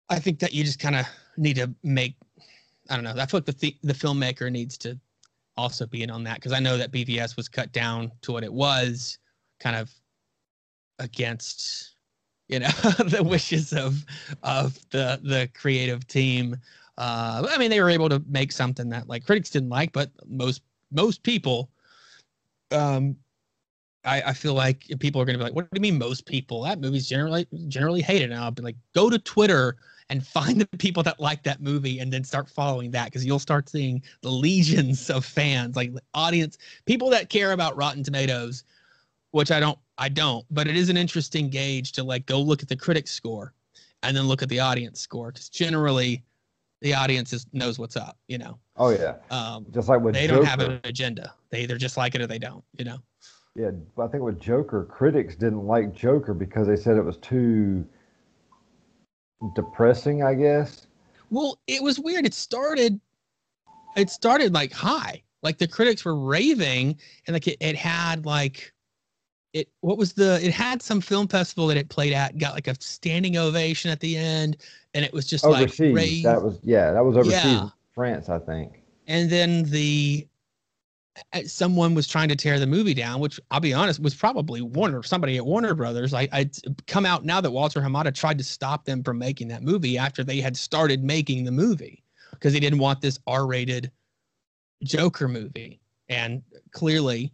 I 0.09 0.19
think 0.19 0.39
that 0.39 0.53
you 0.53 0.63
just 0.63 0.79
kind 0.79 0.95
of 0.95 1.05
need 1.35 1.55
to 1.55 1.73
make 1.83 2.15
I 2.89 2.95
don't 2.95 3.03
know. 3.03 3.13
I 3.17 3.25
feel 3.25 3.41
like 3.45 3.45
the 3.45 3.75
the 3.83 3.93
filmmaker 3.93 4.49
needs 4.51 4.77
to 4.79 4.97
also 5.57 5.85
being 5.85 6.09
on 6.09 6.23
that 6.23 6.35
because 6.35 6.51
I 6.51 6.59
know 6.59 6.77
that 6.77 6.91
BVS 6.91 7.35
was 7.35 7.47
cut 7.47 7.71
down 7.71 8.11
to 8.21 8.31
what 8.31 8.43
it 8.43 8.53
was, 8.53 9.17
kind 9.59 9.75
of 9.75 9.91
against 10.99 11.95
you 12.47 12.59
know 12.59 12.67
the 13.07 13.23
wishes 13.23 13.73
of 13.73 14.05
of 14.43 14.77
the 14.91 15.19
the 15.23 15.49
creative 15.53 16.07
team. 16.07 16.57
Uh, 16.97 17.47
I 17.49 17.57
mean, 17.57 17.71
they 17.71 17.81
were 17.81 17.89
able 17.89 18.09
to 18.09 18.23
make 18.27 18.51
something 18.51 18.89
that 18.89 19.07
like 19.07 19.25
critics 19.25 19.49
didn't 19.49 19.69
like, 19.69 19.91
but 19.93 20.11
most 20.27 20.61
most 20.91 21.23
people, 21.23 21.71
um, 22.71 23.15
I, 24.05 24.21
I 24.21 24.33
feel 24.33 24.53
like 24.53 24.85
people 24.99 25.19
are 25.19 25.25
going 25.25 25.33
to 25.33 25.39
be 25.39 25.43
like, 25.43 25.55
"What 25.55 25.71
do 25.71 25.75
you 25.75 25.81
mean, 25.81 25.97
most 25.97 26.25
people? 26.27 26.63
That 26.63 26.79
movie's 26.79 27.07
generally 27.07 27.47
generally 27.67 28.01
hated." 28.01 28.31
And 28.31 28.39
I'll 28.39 28.51
be 28.51 28.61
like, 28.61 28.77
"Go 28.93 29.09
to 29.09 29.17
Twitter 29.17 29.77
and 30.13 30.25
find 30.25 30.61
the 30.61 30.67
people 30.77 31.01
that 31.01 31.19
like 31.19 31.41
that 31.41 31.59
movie, 31.59 31.97
and 31.97 32.13
then 32.13 32.23
start 32.23 32.47
following 32.47 32.91
that 32.91 33.05
because 33.05 33.25
you'll 33.25 33.39
start 33.39 33.67
seeing 33.67 33.99
the 34.21 34.29
legions 34.29 35.09
of 35.09 35.25
fans, 35.25 35.75
like 35.75 35.91
audience, 36.13 36.59
people 36.85 37.09
that 37.09 37.29
care 37.29 37.51
about 37.51 37.75
Rotten 37.75 38.03
Tomatoes, 38.03 38.63
which 39.31 39.51
I 39.51 39.59
don't, 39.59 39.79
I 39.97 40.09
don't, 40.09 40.45
but 40.51 40.67
it 40.67 40.75
is 40.75 40.89
an 40.89 40.97
interesting 40.97 41.49
gauge 41.49 41.93
to 41.93 42.03
like 42.03 42.27
go 42.27 42.39
look 42.39 42.61
at 42.61 42.69
the 42.69 42.75
critic 42.75 43.07
score 43.07 43.53
and 44.03 44.15
then 44.15 44.25
look 44.27 44.43
at 44.43 44.49
the 44.49 44.59
audience 44.59 44.99
score 44.99 45.31
because 45.31 45.49
generally 45.49 46.23
the 46.81 46.93
audience 46.93 47.33
is, 47.33 47.47
knows 47.51 47.79
what's 47.79 47.97
up. 47.97 48.19
You 48.27 48.37
know. 48.37 48.59
Oh 48.77 48.89
yeah. 48.91 49.15
Um, 49.31 49.65
Just 49.71 49.89
like 49.89 50.01
with 50.01 50.13
they 50.13 50.27
Joker. 50.27 50.37
don't 50.37 50.45
have 50.45 50.59
an 50.59 50.79
agenda. 50.83 51.33
They 51.49 51.63
either 51.63 51.77
just 51.79 51.97
like 51.97 52.13
it 52.13 52.21
or 52.21 52.27
they 52.27 52.39
don't. 52.39 52.63
You 52.77 52.85
know. 52.85 52.97
Yeah, 53.55 53.71
but 53.95 54.03
I 54.03 54.07
think 54.09 54.23
with 54.23 54.39
Joker, 54.39 54.85
critics 54.85 55.35
didn't 55.35 55.65
like 55.65 55.91
Joker 55.95 56.35
because 56.35 56.67
they 56.67 56.75
said 56.75 56.97
it 56.97 57.03
was 57.03 57.17
too 57.17 57.87
depressing. 59.55 60.23
I 60.23 60.33
guess. 60.35 60.87
Well, 61.29 61.59
it 61.67 61.81
was 61.81 61.99
weird. 61.99 62.25
It 62.25 62.33
started. 62.33 62.99
It 63.95 64.09
started 64.09 64.53
like 64.53 64.71
high. 64.71 65.23
Like 65.41 65.57
the 65.57 65.67
critics 65.67 66.05
were 66.05 66.15
raving, 66.15 66.97
and 67.27 67.33
like 67.33 67.47
it, 67.47 67.57
it 67.59 67.75
had 67.75 68.25
like. 68.25 68.71
It 69.53 69.69
what 69.81 69.99
was 69.99 70.13
the 70.13 70.43
it 70.43 70.51
had 70.51 70.81
some 70.81 70.99
film 70.99 71.27
festival 71.27 71.67
that 71.67 71.77
it 71.77 71.87
played 71.87 72.11
at 72.11 72.39
got 72.39 72.55
like 72.55 72.67
a 72.67 72.73
standing 72.81 73.37
ovation 73.37 73.91
at 73.91 73.99
the 73.99 74.17
end 74.17 74.57
and 74.95 75.05
it 75.05 75.13
was 75.13 75.25
just 75.27 75.45
Overseas. 75.45 75.79
like 75.79 75.95
rave. 75.95 76.23
that 76.23 76.41
was 76.41 76.59
yeah, 76.63 76.91
that 76.91 77.03
was 77.03 77.17
overseas. 77.17 77.43
Yeah. 77.43 77.69
France, 77.93 78.29
I 78.29 78.39
think. 78.39 78.81
and 79.07 79.29
then 79.29 79.63
the 79.65 80.27
someone 81.45 81.93
was 81.93 82.07
trying 82.07 82.29
to 82.29 82.35
tear 82.35 82.59
the 82.59 82.65
movie 82.65 82.93
down 82.93 83.19
which 83.19 83.39
i'll 83.51 83.59
be 83.59 83.73
honest 83.73 84.01
was 84.01 84.15
probably 84.15 84.61
warner 84.61 85.03
somebody 85.03 85.37
at 85.37 85.45
warner 85.45 85.75
brothers. 85.75 86.13
I 86.13 86.27
i 86.31 86.49
come 86.87 87.05
out 87.05 87.23
now 87.23 87.39
that 87.39 87.51
walter 87.51 87.81
hamada 87.81 88.13
tried 88.13 88.37
to 88.39 88.43
stop 88.43 88.85
them 88.85 89.03
from 89.03 89.19
making 89.19 89.47
that 89.49 89.61
movie 89.61 89.97
after 89.97 90.23
they 90.23 90.41
had 90.41 90.57
started 90.57 91.03
making 91.03 91.43
the 91.43 91.51
movie 91.51 92.03
because 92.31 92.53
he 92.53 92.59
didn't 92.59 92.79
want 92.79 92.99
this 92.99 93.19
r-rated 93.27 93.91
joker 94.83 95.27
movie. 95.27 95.79
And 96.09 96.43
clearly 96.71 97.31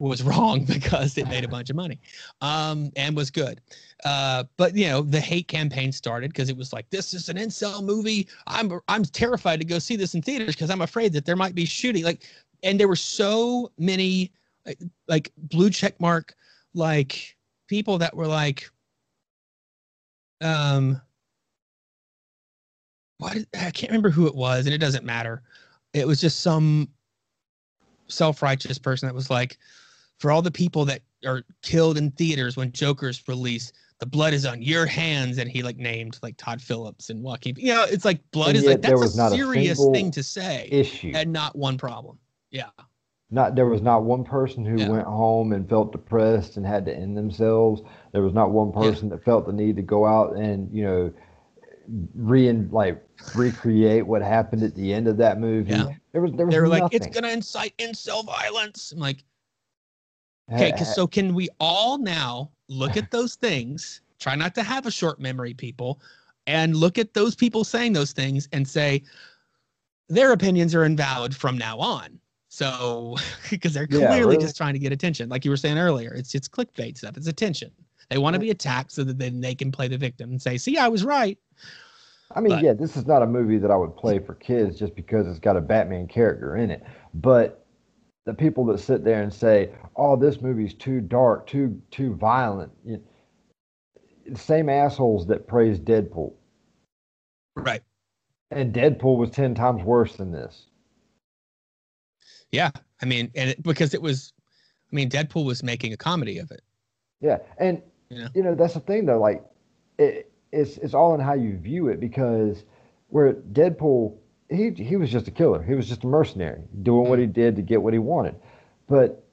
was 0.00 0.22
wrong 0.24 0.64
because 0.64 1.18
it 1.18 1.28
made 1.28 1.44
a 1.44 1.48
bunch 1.48 1.70
of 1.70 1.76
money 1.76 2.00
um, 2.40 2.90
and 2.96 3.16
was 3.16 3.30
good. 3.30 3.60
Uh, 4.04 4.44
but 4.56 4.76
you 4.76 4.86
know 4.86 5.02
the 5.02 5.20
hate 5.20 5.48
campaign 5.48 5.90
started 5.90 6.30
because 6.30 6.48
it 6.48 6.56
was 6.56 6.72
like 6.72 6.88
this 6.90 7.12
is 7.12 7.28
an 7.28 7.36
incel 7.36 7.82
movie. 7.82 8.28
I'm 8.46 8.80
i'm 8.86 9.04
terrified 9.04 9.58
to 9.60 9.66
go 9.66 9.78
see 9.80 9.96
this 9.96 10.14
in 10.14 10.22
theaters 10.22 10.54
because 10.54 10.70
i'm 10.70 10.82
afraid 10.82 11.12
that 11.14 11.26
there 11.26 11.34
might 11.34 11.54
be 11.54 11.64
shooting 11.64 12.04
like 12.04 12.28
and 12.62 12.78
there 12.78 12.88
were 12.88 12.96
so 12.96 13.70
many 13.78 14.32
like, 14.66 14.78
like 15.06 15.32
blue 15.36 15.70
check 15.70 15.98
mark 16.00 16.34
like 16.74 17.36
people 17.68 17.98
that 17.98 18.14
were 18.14 18.26
like 18.26 18.68
um 20.40 21.00
what 23.18 23.36
i 23.54 23.70
can't 23.70 23.90
remember 23.90 24.10
who 24.10 24.26
it 24.26 24.34
was 24.34 24.66
and 24.66 24.74
it 24.74 24.78
doesn't 24.78 25.04
matter. 25.04 25.42
It 25.94 26.06
was 26.06 26.20
just 26.20 26.40
some 26.40 26.88
self-righteous 28.08 28.78
person 28.78 29.08
that 29.08 29.14
was 29.14 29.30
like 29.30 29.58
for 30.18 30.30
all 30.30 30.42
the 30.42 30.50
people 30.50 30.84
that 30.84 31.02
are 31.26 31.42
killed 31.62 31.98
in 31.98 32.10
theaters 32.12 32.56
when 32.56 32.72
joker's 32.72 33.22
released 33.26 33.74
the 34.00 34.06
blood 34.06 34.32
is 34.32 34.46
on 34.46 34.62
your 34.62 34.86
hands 34.86 35.38
and 35.38 35.50
he 35.50 35.62
like 35.62 35.76
named 35.76 36.18
like 36.22 36.36
todd 36.36 36.60
phillips 36.62 37.10
and 37.10 37.22
joaquin 37.22 37.54
you 37.58 37.74
know 37.74 37.84
it's 37.84 38.04
like 38.04 38.20
blood 38.30 38.50
And 38.50 38.58
is 38.58 38.66
like 38.66 38.80
that's 38.80 39.14
a 39.14 39.16
not 39.16 39.32
a 39.32 39.34
serious 39.34 39.84
thing 39.88 40.10
to 40.12 40.22
say 40.22 40.68
Issue. 40.70 41.12
and 41.14 41.32
not 41.32 41.56
one 41.56 41.76
problem 41.76 42.18
yeah 42.50 42.70
Not 43.30 43.54
there 43.54 43.66
was 43.66 43.82
not 43.82 44.04
one 44.04 44.24
person 44.24 44.64
who 44.64 44.78
Yeah. 44.80 44.88
went 44.88 45.06
home 45.06 45.52
and 45.52 45.68
felt 45.68 45.92
depressed 45.92 46.56
and 46.56 46.64
had 46.66 46.84
to 46.86 46.94
end 46.96 47.16
themselves. 47.16 47.82
There 48.12 48.22
was 48.22 48.32
not 48.32 48.50
one 48.50 48.68
Yeah. 48.68 48.82
person 48.82 49.08
that 49.10 49.24
felt 49.24 49.46
the 49.46 49.52
need 49.52 49.76
to 49.76 49.82
go 49.82 50.06
out 50.06 50.36
and 50.36 50.70
you 50.74 50.84
know 50.84 51.12
re 52.14 52.50
like 52.70 53.02
recreate 53.34 54.06
what 54.06 54.22
happened 54.22 54.62
at 54.62 54.74
the 54.74 54.92
end 54.92 55.08
of 55.08 55.16
that 55.18 55.38
movie. 55.40 55.72
Yeah. 55.72 55.86
There 56.12 56.22
was 56.22 56.32
there 56.32 56.46
was 56.46 56.54
they 56.54 56.60
were 56.60 56.68
nothing. 56.68 56.82
like 56.82 56.94
it's 56.94 57.06
gonna 57.14 57.28
incite 57.32 57.76
incel 57.78 58.24
violence 58.24 58.92
i'm 58.92 58.98
like 58.98 59.24
Okay, 60.50 60.74
so 60.82 61.06
can 61.06 61.34
we 61.34 61.50
all 61.60 61.98
now 61.98 62.50
look 62.68 62.96
at 62.96 63.10
those 63.10 63.34
things? 63.34 64.00
Try 64.18 64.34
not 64.34 64.54
to 64.54 64.62
have 64.62 64.86
a 64.86 64.90
short 64.90 65.20
memory, 65.20 65.52
people, 65.52 66.00
and 66.46 66.74
look 66.74 66.96
at 66.96 67.12
those 67.12 67.36
people 67.36 67.64
saying 67.64 67.92
those 67.92 68.12
things 68.12 68.48
and 68.52 68.66
say 68.66 69.02
their 70.08 70.32
opinions 70.32 70.74
are 70.74 70.84
invalid 70.86 71.36
from 71.36 71.58
now 71.58 71.78
on. 71.78 72.18
So, 72.58 73.14
because 73.50 73.72
they're 73.72 73.86
Yeah, 73.88 74.08
clearly 74.08 74.20
really. 74.34 74.36
just 74.38 74.56
trying 74.56 74.72
to 74.72 74.80
get 74.80 74.90
attention, 74.92 75.28
like 75.28 75.44
you 75.44 75.50
were 75.52 75.56
saying 75.56 75.78
earlier, 75.78 76.12
it's 76.12 76.34
it's 76.34 76.48
clickbait 76.48 76.96
stuff. 76.98 77.16
It's 77.16 77.28
attention. 77.28 77.70
They 78.10 78.18
want 78.18 78.34
to 78.34 78.40
be 78.40 78.50
attacked 78.50 78.90
so 78.90 79.04
that 79.04 79.16
then 79.18 79.40
they 79.40 79.54
can 79.54 79.70
play 79.70 79.86
the 79.86 79.96
victim 79.98 80.30
and 80.30 80.42
say, 80.42 80.58
"See, 80.58 80.76
I 80.76 80.88
was 80.88 81.04
right." 81.04 81.38
I 82.32 82.40
mean, 82.40 82.54
But- 82.54 82.62
yeah, 82.64 82.72
this 82.72 82.96
is 82.96 83.06
not 83.06 83.22
a 83.22 83.26
movie 83.26 83.58
that 83.58 83.70
I 83.70 83.76
would 83.76 83.96
play 83.96 84.18
for 84.18 84.34
kids 84.34 84.76
just 84.76 84.96
because 84.96 85.28
it's 85.28 85.38
got 85.38 85.56
a 85.56 85.60
Batman 85.60 86.08
character 86.08 86.56
in 86.56 86.70
it. 86.72 86.82
But 87.14 87.64
the 88.26 88.34
people 88.34 88.64
that 88.66 88.78
sit 88.80 89.04
there 89.04 89.22
and 89.22 89.32
say, 89.32 89.70
"Oh, 89.94 90.16
this 90.16 90.40
movie's 90.42 90.74
too 90.74 91.00
dark, 91.00 91.46
too 91.46 91.80
too 91.92 92.14
violent," 92.16 92.72
you 92.84 93.00
the 94.26 94.36
same 94.36 94.68
assholes 94.68 95.28
that 95.28 95.46
praise 95.46 95.78
Deadpool, 95.78 96.32
Right. 97.54 97.82
and 98.50 98.74
Deadpool 98.74 99.16
was 99.16 99.30
ten 99.30 99.54
times 99.54 99.84
worse 99.84 100.16
than 100.16 100.32
this. 100.32 100.66
Yeah. 102.52 102.70
I 103.02 103.06
mean, 103.06 103.30
and 103.34 103.50
it, 103.50 103.62
because 103.62 103.94
it 103.94 104.02
was, 104.02 104.32
I 104.90 104.96
mean, 104.96 105.08
Deadpool 105.08 105.44
was 105.44 105.62
making 105.62 105.92
a 105.92 105.96
comedy 105.96 106.38
of 106.38 106.50
it. 106.50 106.62
Yeah, 107.20 107.38
and 107.58 107.82
Yeah. 108.10 108.28
you 108.34 108.42
know 108.42 108.54
that's 108.54 108.74
the 108.74 108.80
thing 108.80 109.06
though. 109.06 109.20
Like, 109.20 109.44
it, 109.98 110.30
it's 110.52 110.78
it's 110.78 110.94
all 110.94 111.14
in 111.14 111.20
how 111.20 111.34
you 111.34 111.56
view 111.58 111.88
it 111.88 112.00
because 112.00 112.64
where 113.08 113.34
Deadpool, 113.34 114.16
he 114.50 114.70
he 114.70 114.96
was 114.96 115.10
just 115.10 115.28
a 115.28 115.30
killer. 115.30 115.62
He 115.62 115.74
was 115.74 115.88
just 115.88 116.04
a 116.04 116.06
mercenary 116.06 116.62
doing 116.82 117.08
what 117.08 117.18
he 117.18 117.24
mm-hmm. 117.26 117.32
did 117.32 117.56
to 117.56 117.62
get 117.62 117.82
what 117.82 117.92
he 117.92 117.98
wanted. 117.98 118.36
But 118.88 119.24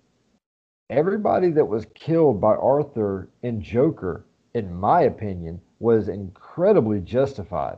everybody 0.89 1.51
that 1.51 1.65
was 1.65 1.85
killed 1.95 2.41
by 2.41 2.55
Arthur 2.55 3.29
and 3.43 3.61
Joker, 3.61 4.25
in 4.53 4.73
my 4.73 5.01
opinion, 5.01 5.61
was 5.79 6.09
incredibly 6.09 6.99
justified. 6.99 7.77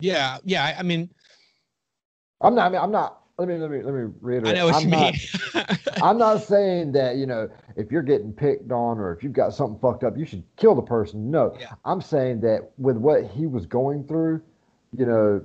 Yeah. 0.00 0.38
Yeah. 0.44 0.64
I- 0.64 0.80
I 0.80 0.82
mean, 0.82 1.10
I'm 2.40 2.54
not. 2.54 2.66
I 2.66 2.68
mean, 2.68 2.80
I'm 2.80 2.90
not. 2.90 3.22
Let 3.38 3.48
me 3.48 3.58
let 3.58 3.70
me 3.70 3.82
let 3.82 3.92
me 3.94 4.12
reiterate. 4.22 4.54
I 4.54 4.58
know 4.58 4.66
what 4.66 4.74
I'm 4.76 4.82
you 4.84 4.88
not, 4.88 5.12
mean. 5.54 5.66
I'm 6.02 6.18
not 6.18 6.42
saying 6.42 6.92
that, 6.92 7.16
you 7.16 7.26
know, 7.26 7.50
if 7.76 7.92
you're 7.92 8.02
getting 8.02 8.32
picked 8.32 8.72
on 8.72 8.98
or 8.98 9.12
if 9.14 9.22
you've 9.22 9.34
got 9.34 9.52
something 9.52 9.78
fucked 9.78 10.04
up, 10.04 10.16
you 10.16 10.24
should 10.24 10.42
kill 10.56 10.74
the 10.74 10.80
person. 10.82 11.30
No. 11.30 11.54
Yeah. 11.60 11.74
I'm 11.84 12.00
saying 12.00 12.40
that 12.40 12.70
with 12.78 12.96
what 12.96 13.24
he 13.24 13.46
was 13.46 13.66
going 13.66 14.04
through, 14.06 14.40
you 14.96 15.04
know, 15.04 15.42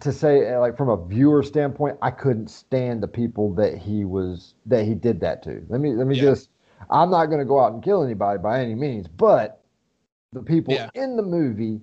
to 0.00 0.12
say 0.12 0.52
uh, 0.52 0.58
like 0.58 0.76
from 0.76 0.88
a 0.88 1.06
viewer 1.06 1.44
standpoint, 1.44 1.98
I 2.02 2.10
couldn't 2.10 2.48
stand 2.50 3.00
the 3.00 3.08
people 3.08 3.54
that 3.54 3.78
he 3.78 4.04
was 4.04 4.54
that 4.66 4.84
he 4.84 4.94
did 4.94 5.20
that 5.20 5.44
to. 5.44 5.64
Let 5.68 5.80
me 5.80 5.92
let 5.94 6.08
me 6.08 6.16
Yeah. 6.16 6.22
just 6.22 6.50
I'm 6.90 7.10
not 7.10 7.26
going 7.26 7.38
to 7.40 7.44
go 7.44 7.60
out 7.60 7.72
and 7.74 7.82
kill 7.82 8.02
anybody 8.02 8.40
by 8.40 8.60
any 8.60 8.74
means, 8.74 9.06
but 9.06 9.62
the 10.32 10.42
people 10.42 10.74
Yeah. 10.74 10.90
in 10.94 11.16
the 11.16 11.22
movie 11.22 11.80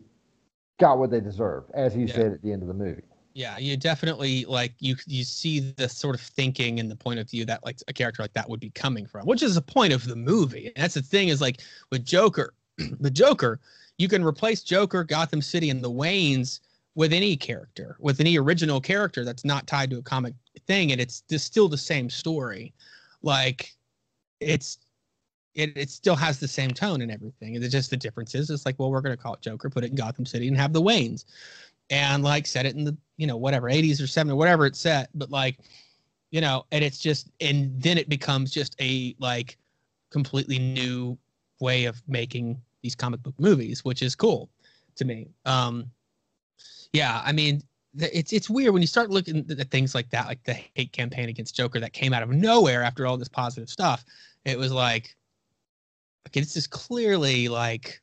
got 0.78 0.98
what 1.00 1.10
they 1.10 1.22
deserved, 1.22 1.72
as 1.74 1.94
he 1.94 2.06
said 2.06 2.34
at 2.34 2.42
the 2.42 2.52
end 2.52 2.62
of 2.62 2.68
the 2.68 2.74
movie. 2.74 3.04
Yeah 3.36 3.58
you 3.60 3.78
definitely 3.78 4.46
like 4.46 4.74
you 4.80 4.96
you 5.06 5.24
see 5.24 5.60
the 5.60 5.88
sort 5.88 6.16
of 6.16 6.22
thinking 6.22 6.80
and 6.80 6.90
the 6.90 6.96
point 6.96 7.20
of 7.20 7.30
view 7.30 7.46
that 7.46 7.64
like 7.64 7.78
a 7.88 7.94
character 7.94 8.24
like 8.24 8.34
that 8.34 8.50
would 8.50 8.60
be 8.60 8.72
coming 8.72 9.06
from 9.06 9.26
which 9.28 9.44
is 9.44 9.56
the 9.56 9.62
point 9.62 9.94
of 9.94 10.06
the 10.06 10.16
movie. 10.16 10.72
And 10.76 10.84
that's 10.84 10.96
the 10.96 11.04
thing 11.04 11.28
is 11.28 11.42
like 11.42 11.62
with 11.92 12.04
joker 12.04 12.56
the 13.00 13.12
joker 13.12 13.60
you 14.00 14.08
can 14.08 14.24
replace 14.24 14.64
joker 14.64 15.04
gotham 15.04 15.42
city 15.42 15.70
and 15.70 15.84
the 15.84 15.92
waynes 15.92 16.62
with 16.96 17.12
any 17.14 17.36
character 17.36 17.98
with 18.00 18.20
any 18.20 18.40
original 18.40 18.82
character 18.82 19.24
that's 19.24 19.46
not 19.46 19.68
tied 19.68 19.90
to 19.92 19.98
a 19.98 20.02
comic 20.02 20.34
thing 20.66 20.92
and 20.92 21.02
it's 21.02 21.22
just 21.30 21.46
still 21.46 21.68
the 21.68 21.78
same 21.78 22.10
story. 22.10 22.74
Like 23.22 23.76
it's 24.40 24.80
it, 25.54 25.76
it 25.78 25.90
still 25.90 26.16
has 26.16 26.40
the 26.40 26.48
same 26.48 26.72
tone 26.72 27.02
and 27.02 27.12
everything. 27.12 27.56
It's 27.56 27.70
just 27.70 27.90
the 27.90 27.98
difference 27.98 28.36
is 28.36 28.50
it's 28.50 28.66
like, 28.66 28.78
well, 28.78 28.92
we're 28.92 29.02
gonna 29.02 29.18
call 29.18 29.36
it 29.36 29.42
Joker, 29.42 29.70
put 29.70 29.84
it 29.84 29.92
in 29.92 29.96
Gotham 29.96 30.26
City 30.26 30.48
and 30.48 30.58
have 30.58 30.74
the 30.74 30.82
Waynes. 30.82 31.26
And 31.90 32.24
like 32.24 32.48
set 32.48 32.66
it 32.66 32.76
in 32.76 32.84
the 32.84 32.98
you 33.18 33.28
know 33.28 33.38
whatever 33.38 33.70
80s 33.70 34.00
or 34.00 34.04
70s 34.04 34.36
whatever 34.36 34.66
it's 34.66 34.80
set 34.80 35.10
but 35.16 35.30
like 35.30 35.60
you 36.32 36.42
know 36.42 36.66
and 36.72 36.84
it's 36.84 37.00
just 37.00 37.30
and 37.42 37.82
then 37.82 37.98
it 37.98 38.10
becomes 38.10 38.52
just 38.52 38.76
a 38.82 39.16
like 39.20 39.58
completely 40.12 40.60
new 40.60 41.18
way 41.60 41.86
of 41.86 42.02
making 42.08 42.60
these 42.82 42.96
comic 42.96 43.22
book 43.24 43.36
movies 43.40 43.84
which 43.84 44.02
is 44.02 44.16
cool 44.16 44.50
to 44.96 45.06
me. 45.06 45.28
Um 45.46 45.92
yeah 46.94 47.22
i 47.26 47.32
mean 47.32 47.62
it's 47.98 48.34
it's 48.34 48.50
weird 48.50 48.74
when 48.74 48.82
you 48.82 48.88
start 48.88 49.10
looking 49.10 49.46
at 49.50 49.72
things 49.72 49.94
like 49.96 50.10
that 50.10 50.28
like 50.28 50.44
the 50.44 50.58
hate 50.74 50.92
campaign 50.92 51.30
against 51.30 51.56
joker 51.56 51.80
that 51.80 51.94
came 51.94 52.14
out 52.14 52.24
of 52.24 52.30
nowhere 52.30 52.84
after 52.84 53.06
all 53.06 53.18
this 53.18 53.28
positive 53.28 53.70
stuff 53.70 54.04
it 54.46 54.58
was 54.58 54.72
like 54.72 55.16
okay 56.28 56.40
this 56.40 56.56
is 56.56 56.68
clearly 56.68 57.48
like 57.48 58.02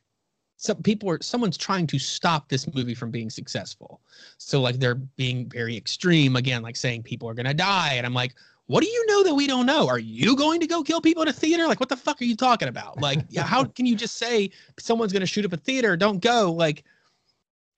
some 0.57 0.81
people 0.83 1.09
are 1.09 1.21
someone's 1.21 1.57
trying 1.57 1.87
to 1.87 1.99
stop 1.99 2.47
this 2.47 2.73
movie 2.73 2.95
from 2.95 3.11
being 3.11 3.29
successful. 3.29 4.01
So 4.37 4.61
like 4.61 4.79
they're 4.79 4.95
being 4.95 5.49
very 5.49 5.75
extreme 5.75 6.35
again 6.35 6.61
like 6.61 6.75
saying 6.75 7.03
people 7.03 7.27
are 7.29 7.33
to 7.33 7.53
die 7.53 7.93
and 7.93 8.05
i'm 8.05 8.13
like 8.13 8.33
what 8.67 8.83
do 8.83 8.89
you 8.89 9.05
know 9.07 9.23
that 9.23 9.33
we 9.33 9.45
don't 9.45 9.65
know? 9.65 9.87
Are 9.87 9.99
you 9.99 10.35
going 10.35 10.59
to 10.61 10.67
go 10.67 10.83
kill 10.83 11.01
people 11.01 11.21
in 11.23 11.29
a 11.29 11.33
theater? 11.33 11.67
Like 11.67 11.79
what 11.79 11.89
the 11.89 11.97
fuck 11.97 12.21
are 12.21 12.25
you 12.25 12.35
talking 12.35 12.69
about? 12.69 13.01
Like 13.01 13.33
how 13.37 13.65
can 13.65 13.85
you 13.85 13.95
just 13.95 14.17
say 14.17 14.51
someone's 14.79 15.11
to 15.21 15.27
shoot 15.27 15.45
up 15.45 15.53
a 15.53 15.57
theater? 15.57 15.97
Don't 15.97 16.21
go. 16.21 16.51
Like 16.51 16.83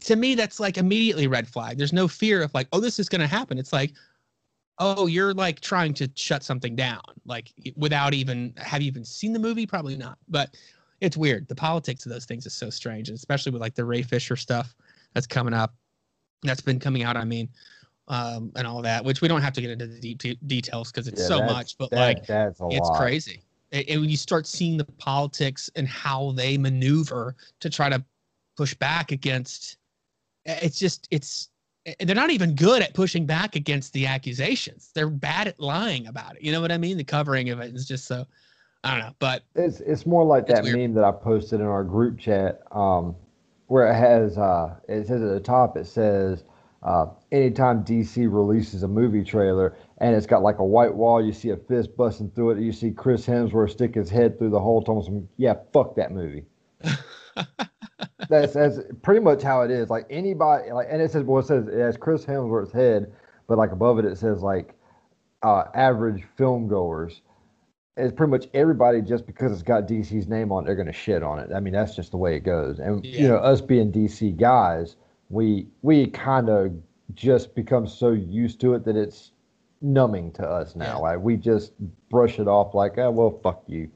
to 0.02 0.16
me 0.16 0.36
that's 0.36 0.60
like 0.60 0.78
immediately 0.78 1.28
red 1.28 1.48
flag. 1.48 1.78
There's 1.78 1.94
no 1.94 2.08
fear 2.08 2.44
of 2.44 2.54
like 2.54 2.68
oh 2.72 2.80
this 2.80 3.00
is 3.00 3.10
to 3.22 3.28
happen. 3.28 3.58
It's 3.58 3.74
like 3.74 3.94
oh 4.78 5.08
you're 5.08 5.34
like 5.34 5.60
trying 5.60 5.94
to 5.96 6.10
shut 6.16 6.44
something 6.44 6.76
down. 6.76 7.02
Like 7.26 7.52
without 7.76 8.14
even 8.14 8.54
have 8.58 8.82
you 8.82 8.88
even 8.88 9.06
seen 9.06 9.34
the 9.34 9.40
movie? 9.40 9.66
Probably 9.66 9.98
not. 9.98 10.20
But 10.28 10.56
it's 11.02 11.18
weird. 11.18 11.48
The 11.48 11.56
politics 11.56 12.06
of 12.06 12.12
those 12.12 12.26
things 12.26 12.46
is 12.46 12.54
so 12.54 12.70
strange, 12.70 13.10
especially 13.10 13.52
with 13.52 13.62
like 13.62 13.76
the 13.76 13.86
Ray 13.86 14.02
Fisher 14.02 14.36
stuff 14.36 14.76
that's 15.14 15.28
coming 15.28 15.54
up, 15.54 15.74
that's 16.44 16.62
been 16.62 16.80
coming 16.80 17.04
out. 17.04 17.18
I 17.18 17.26
mean, 17.26 17.50
um, 18.08 18.52
and 18.56 18.66
all 18.68 18.82
that, 18.82 19.04
which 19.04 19.22
we 19.22 19.28
don't 19.28 19.42
have 19.42 19.54
to 19.54 19.62
get 19.62 19.72
into 19.72 19.88
the 19.88 20.00
deep 20.00 20.20
de- 20.20 20.40
details 20.48 20.92
because 20.92 21.08
it's 21.08 21.22
Yeah, 21.22 21.28
so 21.28 21.44
much. 21.44 21.78
But 21.78 21.90
that- 21.92 22.00
like, 22.00 22.28
that's 22.28 22.60
it's 22.70 22.88
lot. 22.90 22.98
crazy. 22.98 23.42
And 23.72 23.84
and 23.90 24.02
when 24.02 24.10
you 24.10 24.18
start 24.18 24.48
seeing 24.48 24.78
the 24.78 24.86
politics 24.86 25.70
and 25.76 25.88
how 25.88 26.32
they 26.34 26.58
maneuver 26.58 27.36
to 27.60 27.70
try 27.70 27.90
to 27.90 28.04
push 28.56 28.74
back 28.76 29.12
against, 29.12 29.78
it's 30.46 30.78
just 30.80 31.08
it's 31.12 31.50
they're 32.00 32.16
not 32.16 32.32
even 32.32 32.56
good 32.56 32.82
at 32.82 32.94
pushing 32.94 33.26
back 33.26 33.56
against 33.56 33.94
the 33.94 34.06
accusations. 34.08 34.92
They're 34.96 35.10
bad 35.10 35.48
at 35.48 35.60
lying 35.60 36.08
about 36.08 36.36
it. 36.36 36.42
You 36.42 36.52
know 36.52 36.62
what 36.62 36.72
I 36.72 36.78
mean? 36.78 36.98
The 36.98 37.04
covering 37.04 37.50
of 37.50 37.60
it 37.60 37.76
is 37.76 37.88
just 37.88 38.06
so 38.06 38.26
I 38.86 38.92
don't 38.92 39.00
know. 39.08 39.16
But 39.20 39.44
It's 39.56 39.82
it's 39.82 40.06
more 40.06 40.24
like 40.24 40.48
It's 40.48 40.60
that 40.60 40.64
weird. 40.64 40.80
meme 40.80 40.94
that 40.96 41.04
I 41.04 41.12
posted 41.12 41.60
in 41.60 41.66
our 41.66 41.84
group 41.84 42.20
chat, 42.20 42.62
um, 42.72 43.16
where 43.68 43.88
it 43.88 43.96
has 43.96 44.38
uh, 44.38 44.76
it 44.88 45.08
says 45.08 45.22
at 45.24 45.30
the 45.30 45.40
top 45.42 45.76
it 45.76 45.88
says 45.88 46.44
uh, 46.84 47.08
anytime 47.32 47.84
DC 47.84 48.32
releases 48.32 48.84
a 48.84 48.88
movie 48.88 49.24
trailer 49.24 49.76
and 49.98 50.16
it's 50.16 50.28
got 50.28 50.44
like 50.44 50.60
a 50.60 50.66
white 50.66 50.94
wall, 50.94 51.24
you 51.26 51.34
see 51.34 51.50
a 51.50 51.58
fist 51.58 51.98
busting 51.98 52.30
through 52.32 52.52
it, 52.52 52.60
you 52.62 52.72
see 52.72 52.92
Chris 52.92 53.26
Hemsworth 53.26 53.72
stick 53.72 53.96
his 53.96 54.10
head 54.10 54.38
through 54.38 54.52
the 54.52 54.60
hole, 54.60 54.84
telling 54.84 55.04
some 55.04 55.28
yeah, 55.38 55.56
fuck 55.74 55.96
that 55.96 56.12
movie. 56.12 56.46
that's 58.30 58.54
that's 58.54 58.80
pretty 59.02 59.22
much 59.22 59.42
how 59.42 59.62
it 59.62 59.72
is. 59.72 59.90
Like 59.90 60.06
anybody, 60.10 60.72
like, 60.72 60.88
and 60.90 61.02
it 61.02 61.12
says 61.12 61.24
well, 61.24 61.40
it 61.40 61.48
says 61.48 61.68
it 61.68 61.80
has 61.80 61.98
Chris 61.98 62.26
Hemsworth's 62.26 62.72
head, 62.74 63.12
but 63.48 63.58
like 63.58 63.72
above 63.72 64.00
it, 64.00 64.06
it 64.06 64.18
says 64.18 64.42
like 64.42 64.76
uh, 65.44 65.66
average 65.74 66.24
film 66.38 66.68
goers. 66.68 67.22
It's 67.98 68.14
pretty 68.14 68.32
much 68.32 68.48
everybody 68.54 69.02
just 69.02 69.26
because 69.26 69.52
it's 69.54 69.62
got 69.64 69.88
DC's 69.88 70.28
name 70.28 70.52
on 70.52 70.64
it, 70.64 70.66
they're 70.68 70.76
gonna 70.76 70.92
shit 70.92 71.24
on 71.24 71.40
it. 71.40 71.52
I 71.56 71.60
mean, 71.62 71.74
that's 71.74 71.96
just 71.96 72.12
the 72.12 72.18
way 72.18 72.36
it 72.36 72.42
goes. 72.42 72.80
And 72.80 73.04
Yeah. 73.06 73.22
you 73.22 73.28
know, 73.28 73.38
us 73.38 73.62
being 73.62 73.92
DC 73.92 74.36
guys, 74.38 74.96
we 75.30 75.68
we 75.82 76.08
kind 76.08 76.50
of 76.50 76.74
just 77.14 77.56
become 77.56 77.88
so 77.88 78.12
used 78.12 78.60
to 78.62 78.74
it 78.74 78.84
that 78.86 78.96
it's 78.98 79.32
numbing 79.82 80.32
to 80.34 80.48
us 80.48 80.76
now. 80.76 80.86
Yeah. 80.86 80.96
Like 80.98 81.20
we 81.20 81.38
just 81.38 81.72
brush 82.10 82.38
it 82.40 82.48
off 82.48 82.74
like, 82.74 82.98
oh 82.98 83.12
well, 83.12 83.40
fuck 83.44 83.64
you. 83.68 83.90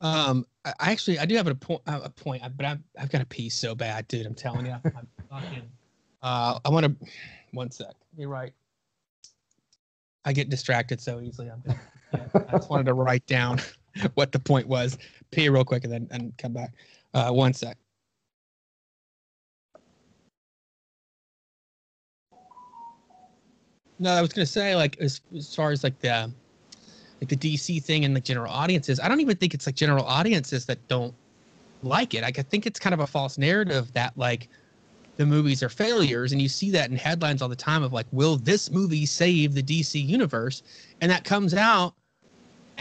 um, 0.00 0.46
I 0.64 0.72
actually 0.92 1.18
I 1.18 1.26
do 1.26 1.34
have 1.36 1.48
a 1.48 1.54
point, 1.54 1.82
a 1.86 2.08
point, 2.08 2.42
but 2.56 2.64
I've 2.64 2.78
I've 2.98 3.10
got 3.10 3.18
to 3.18 3.26
pee 3.26 3.48
so 3.50 3.74
bad, 3.74 4.06
dude. 4.08 4.24
I'm 4.26 4.34
telling 4.34 4.64
you, 4.66 4.72
I'm 4.84 5.06
fucking. 5.30 5.62
Uh, 6.22 6.58
I 6.64 6.70
want 6.70 6.86
to. 6.86 7.06
One 7.52 7.70
sec. 7.70 7.94
You're 8.16 8.28
right. 8.28 8.52
I 10.24 10.32
get 10.32 10.48
distracted 10.50 11.00
so 11.00 11.20
easily. 11.20 11.48
I'm 11.50 11.62
I 12.34 12.52
just 12.52 12.70
wanted 12.70 12.86
to 12.86 12.94
write 12.94 13.26
down 13.26 13.60
what 14.14 14.32
the 14.32 14.38
point 14.38 14.66
was. 14.66 14.98
Pee 15.30 15.48
real 15.48 15.64
quick 15.64 15.84
and 15.84 15.92
then 15.92 16.08
and 16.10 16.36
come 16.38 16.52
back. 16.52 16.72
Uh, 17.14 17.30
one 17.30 17.52
sec. 17.52 17.76
No, 23.98 24.10
I 24.10 24.20
was 24.20 24.32
gonna 24.32 24.46
say 24.46 24.74
like 24.74 24.98
as, 25.00 25.20
as 25.36 25.54
far 25.54 25.70
as 25.70 25.84
like 25.84 25.98
the 26.00 26.30
like 27.20 27.28
the 27.28 27.36
DC 27.36 27.82
thing 27.82 28.04
and 28.04 28.16
the 28.16 28.20
general 28.20 28.52
audiences. 28.52 28.98
I 28.98 29.08
don't 29.08 29.20
even 29.20 29.36
think 29.36 29.54
it's 29.54 29.66
like 29.66 29.76
general 29.76 30.04
audiences 30.04 30.66
that 30.66 30.86
don't 30.88 31.14
like 31.84 32.14
it. 32.14 32.22
Like, 32.22 32.38
I 32.38 32.42
think 32.42 32.66
it's 32.66 32.80
kind 32.80 32.94
of 32.94 33.00
a 33.00 33.06
false 33.06 33.38
narrative 33.38 33.92
that 33.92 34.16
like 34.18 34.48
the 35.16 35.26
movies 35.26 35.62
are 35.62 35.68
failures, 35.68 36.32
and 36.32 36.42
you 36.42 36.48
see 36.48 36.70
that 36.70 36.90
in 36.90 36.96
headlines 36.96 37.42
all 37.42 37.48
the 37.48 37.54
time 37.54 37.82
of 37.84 37.92
like, 37.92 38.06
will 38.10 38.36
this 38.36 38.70
movie 38.70 39.06
save 39.06 39.54
the 39.54 39.62
DC 39.62 40.04
universe? 40.04 40.64
And 41.00 41.10
that 41.10 41.22
comes 41.22 41.54
out 41.54 41.94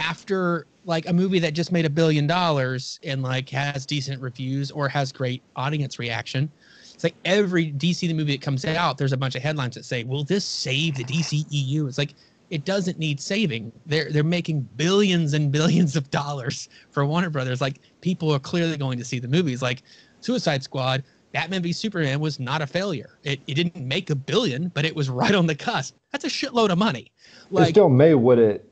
after 0.01 0.65
like 0.85 1.07
a 1.07 1.13
movie 1.13 1.39
that 1.39 1.53
just 1.53 1.71
made 1.71 1.85
a 1.85 1.89
billion 1.89 2.25
dollars 2.27 2.99
and 3.03 3.21
like 3.21 3.49
has 3.49 3.85
decent 3.85 4.21
reviews 4.21 4.71
or 4.71 4.89
has 4.89 5.11
great 5.11 5.43
audience 5.55 5.99
reaction. 5.99 6.51
It's 6.93 7.03
like 7.03 7.15
every 7.25 7.71
DC 7.71 8.13
movie 8.15 8.33
that 8.33 8.41
comes 8.41 8.65
out, 8.65 8.97
there's 8.97 9.13
a 9.13 9.17
bunch 9.17 9.35
of 9.35 9.41
headlines 9.41 9.75
that 9.75 9.85
say, 9.85 10.03
"Will 10.03 10.23
this 10.23 10.45
save 10.45 10.95
the 10.95 11.03
DCEU?" 11.03 11.87
It's 11.87 11.97
like 11.97 12.13
it 12.49 12.65
doesn't 12.65 12.99
need 12.99 13.19
saving. 13.19 13.71
They're 13.85 14.11
they're 14.11 14.23
making 14.23 14.67
billions 14.75 15.33
and 15.33 15.51
billions 15.51 15.95
of 15.95 16.09
dollars 16.11 16.69
for 16.89 17.05
Warner 17.05 17.29
Brothers. 17.29 17.61
Like 17.61 17.79
people 18.01 18.31
are 18.33 18.39
clearly 18.39 18.77
going 18.77 18.97
to 18.99 19.05
see 19.05 19.19
the 19.19 19.27
movies. 19.27 19.61
Like 19.61 19.83
Suicide 20.19 20.63
Squad, 20.63 21.03
Batman 21.31 21.63
v 21.63 21.71
Superman 21.73 22.19
was 22.19 22.39
not 22.39 22.61
a 22.61 22.67
failure. 22.67 23.17
It 23.23 23.39
it 23.47 23.55
didn't 23.55 23.85
make 23.85 24.09
a 24.09 24.15
billion, 24.15 24.69
but 24.69 24.85
it 24.85 24.95
was 24.95 25.09
right 25.09 25.33
on 25.33 25.47
the 25.47 25.55
cusp. 25.55 25.95
That's 26.11 26.25
a 26.25 26.27
shitload 26.27 26.69
of 26.69 26.77
money. 26.77 27.11
it 27.51 27.53
Like 27.53 27.69
still 27.69 27.89
made 27.89 28.15
what 28.15 28.37
it 28.37 28.70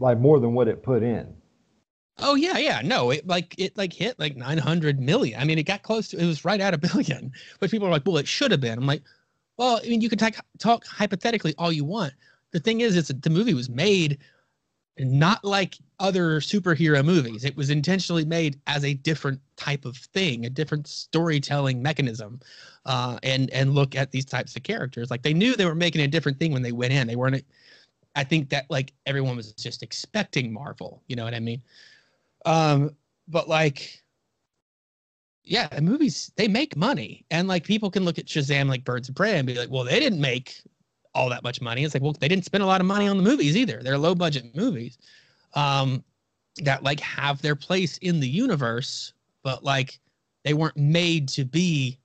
like 0.00 0.18
more 0.18 0.40
than 0.40 0.54
what 0.54 0.68
it 0.68 0.82
put 0.82 1.02
in. 1.02 1.34
Oh 2.18 2.34
yeah, 2.34 2.58
yeah. 2.58 2.82
No, 2.84 3.10
it 3.10 3.26
like 3.26 3.54
it 3.58 3.76
like 3.76 3.92
hit 3.92 4.18
like 4.18 4.36
900 4.36 5.00
million. 5.00 5.40
I 5.40 5.44
mean, 5.44 5.58
it 5.58 5.64
got 5.64 5.82
close 5.82 6.08
to 6.08 6.18
it 6.18 6.26
was 6.26 6.44
right 6.44 6.60
at 6.60 6.74
a 6.74 6.78
billion. 6.94 7.32
But 7.60 7.70
people 7.70 7.86
are 7.86 7.90
like, 7.90 8.02
"Well, 8.04 8.18
it 8.18 8.28
should 8.28 8.50
have 8.50 8.60
been." 8.60 8.78
I'm 8.78 8.86
like, 8.86 9.02
"Well, 9.56 9.80
I 9.82 9.88
mean, 9.88 10.00
you 10.00 10.08
can 10.08 10.18
talk 10.18 10.34
talk 10.58 10.84
hypothetically 10.86 11.54
all 11.58 11.72
you 11.72 11.84
want. 11.84 12.12
The 12.52 12.60
thing 12.60 12.80
is, 12.80 12.96
it's 12.96 13.08
the 13.08 13.30
movie 13.30 13.54
was 13.54 13.70
made 13.70 14.18
not 14.98 15.44
like 15.44 15.78
other 15.98 16.40
superhero 16.40 17.04
movies. 17.04 17.44
It 17.44 17.56
was 17.56 17.70
intentionally 17.70 18.24
made 18.24 18.60
as 18.66 18.84
a 18.84 18.94
different 18.94 19.40
type 19.56 19.84
of 19.84 19.96
thing, 19.96 20.44
a 20.44 20.50
different 20.50 20.86
storytelling 20.86 21.82
mechanism, 21.82 22.40
uh, 22.86 23.18
and 23.22 23.50
and 23.50 23.74
look 23.74 23.94
at 23.94 24.10
these 24.10 24.24
types 24.24 24.56
of 24.56 24.62
characters. 24.62 25.10
Like 25.10 25.22
they 25.22 25.34
knew 25.34 25.56
they 25.56 25.64
were 25.64 25.74
making 25.74 26.02
a 26.02 26.08
different 26.08 26.38
thing 26.38 26.52
when 26.52 26.62
they 26.62 26.72
went 26.72 26.92
in. 26.92 27.06
They 27.06 27.16
weren't. 27.16 27.44
I 28.14 28.24
think 28.24 28.48
that 28.50 28.66
like 28.70 28.92
everyone 29.06 29.36
was 29.36 29.52
just 29.52 29.82
expecting 29.82 30.52
Marvel. 30.52 31.02
You 31.06 31.16
know 31.16 31.24
what 31.24 31.34
I 31.34 31.40
mean? 31.40 31.62
Um, 32.44 32.96
but 33.28 33.48
like, 33.48 34.02
yeah, 35.44 35.68
the 35.68 35.80
movies 35.80 36.32
they 36.36 36.48
make 36.48 36.76
money, 36.76 37.24
and 37.30 37.48
like 37.48 37.64
people 37.64 37.90
can 37.90 38.04
look 38.04 38.18
at 38.18 38.26
Shazam 38.26 38.68
like 38.68 38.84
Birds 38.84 39.08
of 39.08 39.14
Prey 39.14 39.38
and 39.38 39.46
be 39.46 39.54
like, 39.54 39.70
well, 39.70 39.84
they 39.84 40.00
didn't 40.00 40.20
make 40.20 40.60
all 41.14 41.28
that 41.30 41.42
much 41.42 41.60
money. 41.60 41.84
It's 41.84 41.94
like, 41.94 42.02
well, 42.02 42.12
they 42.12 42.28
didn't 42.28 42.44
spend 42.44 42.62
a 42.62 42.66
lot 42.66 42.80
of 42.80 42.86
money 42.86 43.08
on 43.08 43.16
the 43.16 43.22
movies 43.22 43.56
either. 43.56 43.82
They're 43.82 43.98
low 43.98 44.14
budget 44.14 44.54
movies, 44.54 44.98
um, 45.54 46.04
that 46.62 46.82
like 46.82 47.00
have 47.00 47.40
their 47.42 47.56
place 47.56 47.98
in 47.98 48.20
the 48.20 48.28
universe, 48.28 49.12
but 49.42 49.64
like 49.64 49.98
they 50.44 50.54
weren't 50.54 50.76
made 50.76 51.28
to 51.30 51.44
be, 51.44 51.98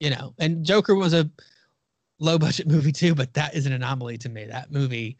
you 0.00 0.10
know. 0.10 0.34
And 0.38 0.64
Joker 0.64 0.94
was 0.94 1.14
a 1.14 1.30
low 2.22 2.38
budget 2.38 2.66
movie 2.66 2.92
too, 2.92 3.14
but 3.14 3.34
that 3.34 3.54
is 3.54 3.66
an 3.66 3.72
anomaly 3.72 4.16
to 4.18 4.28
me. 4.28 4.44
That 4.44 4.70
movie, 4.70 5.18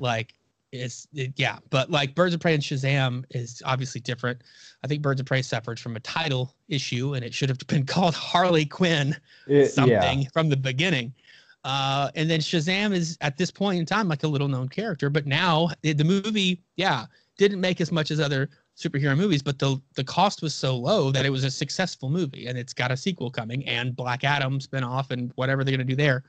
like, 0.00 0.34
is 0.72 1.08
it, 1.14 1.32
yeah, 1.36 1.58
but 1.70 1.90
like 1.90 2.14
Birds 2.14 2.34
of 2.34 2.40
Prey 2.40 2.54
and 2.54 2.62
Shazam 2.62 3.24
is 3.30 3.62
obviously 3.64 4.00
different. 4.00 4.42
I 4.84 4.86
think 4.86 5.02
Birds 5.02 5.20
of 5.20 5.26
Prey 5.26 5.42
suffered 5.42 5.80
from 5.80 5.96
a 5.96 6.00
title 6.00 6.54
issue, 6.68 7.14
and 7.14 7.24
it 7.24 7.32
should 7.32 7.48
have 7.48 7.58
been 7.66 7.86
called 7.86 8.14
Harley 8.14 8.66
Quinn 8.66 9.16
It, 9.46 9.68
something 9.68 10.22
yeah. 10.22 10.28
from 10.32 10.48
the 10.48 10.56
beginning. 10.56 11.14
Uh, 11.62 12.10
and 12.14 12.30
then 12.30 12.40
Shazam 12.40 12.92
is 12.92 13.18
at 13.20 13.36
this 13.36 13.50
point 13.50 13.78
in 13.78 13.86
time 13.86 14.08
like 14.08 14.22
a 14.22 14.28
little 14.28 14.48
known 14.48 14.68
character, 14.68 15.10
but 15.10 15.26
now 15.26 15.68
the, 15.82 15.92
the 15.92 16.04
movie, 16.04 16.62
yeah, 16.76 17.06
didn't 17.36 17.60
make 17.60 17.80
as 17.80 17.92
much 17.92 18.10
as 18.10 18.20
other 18.20 18.50
superhero 18.80 19.16
movies, 19.16 19.42
but 19.42 19.58
the 19.58 19.80
the 19.94 20.04
cost 20.04 20.42
was 20.42 20.54
so 20.54 20.76
low 20.76 21.10
that 21.10 21.26
it 21.26 21.30
was 21.30 21.44
a 21.44 21.50
successful 21.50 22.10
movie, 22.10 22.46
and 22.46 22.58
it's 22.58 22.72
got 22.72 22.90
a 22.90 22.96
sequel 22.96 23.30
coming 23.30 23.66
and 23.66 23.94
Black 23.94 24.24
Adam 24.24 24.58
spinoff 24.58 25.10
and 25.10 25.32
whatever 25.36 25.64
they're 25.64 25.76
gonna 25.76 25.84
do 25.84 25.96
there. 25.96 26.24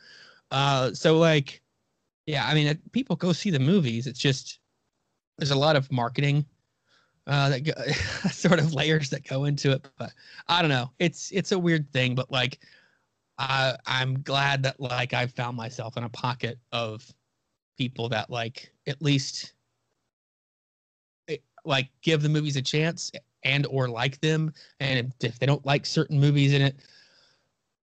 Uh, 0.51 0.93
so 0.93 1.17
like, 1.17 1.61
yeah, 2.25 2.45
I 2.45 2.53
mean, 2.53 2.67
it, 2.67 2.91
people 2.91 3.15
go 3.15 3.31
see 3.33 3.49
the 3.49 3.59
movies. 3.59 4.07
It's 4.07 4.19
just 4.19 4.59
there's 5.37 5.51
a 5.51 5.55
lot 5.55 5.75
of 5.75 5.91
marketing 5.91 6.45
uh, 7.27 7.49
that 7.49 7.63
go, 7.63 7.73
sort 8.31 8.59
of 8.59 8.73
layers 8.73 9.09
that 9.09 9.27
go 9.27 9.45
into 9.45 9.71
it, 9.71 9.87
but 9.97 10.11
I 10.47 10.61
don't 10.61 10.69
know. 10.69 10.91
It's 10.99 11.31
it's 11.31 11.51
a 11.51 11.59
weird 11.59 11.91
thing, 11.93 12.15
but 12.15 12.31
like 12.31 12.59
I 13.37 13.75
I'm 13.85 14.21
glad 14.21 14.63
that 14.63 14.79
like 14.79 15.13
I 15.13 15.27
found 15.27 15.57
myself 15.57 15.97
in 15.97 16.03
a 16.03 16.09
pocket 16.09 16.59
of 16.71 17.11
people 17.77 18.09
that 18.09 18.29
like 18.29 18.71
at 18.87 19.01
least 19.01 19.53
like 21.65 21.89
give 22.01 22.21
the 22.21 22.29
movies 22.29 22.55
a 22.55 22.61
chance 22.61 23.11
and 23.43 23.65
or 23.67 23.87
like 23.89 24.19
them 24.21 24.53
and 24.79 25.13
if, 25.21 25.39
they 25.39 25.45
don't 25.45 25.65
like 25.65 25.85
certain 25.85 26.19
movies 26.19 26.53
in 26.53 26.61
it 26.61 26.75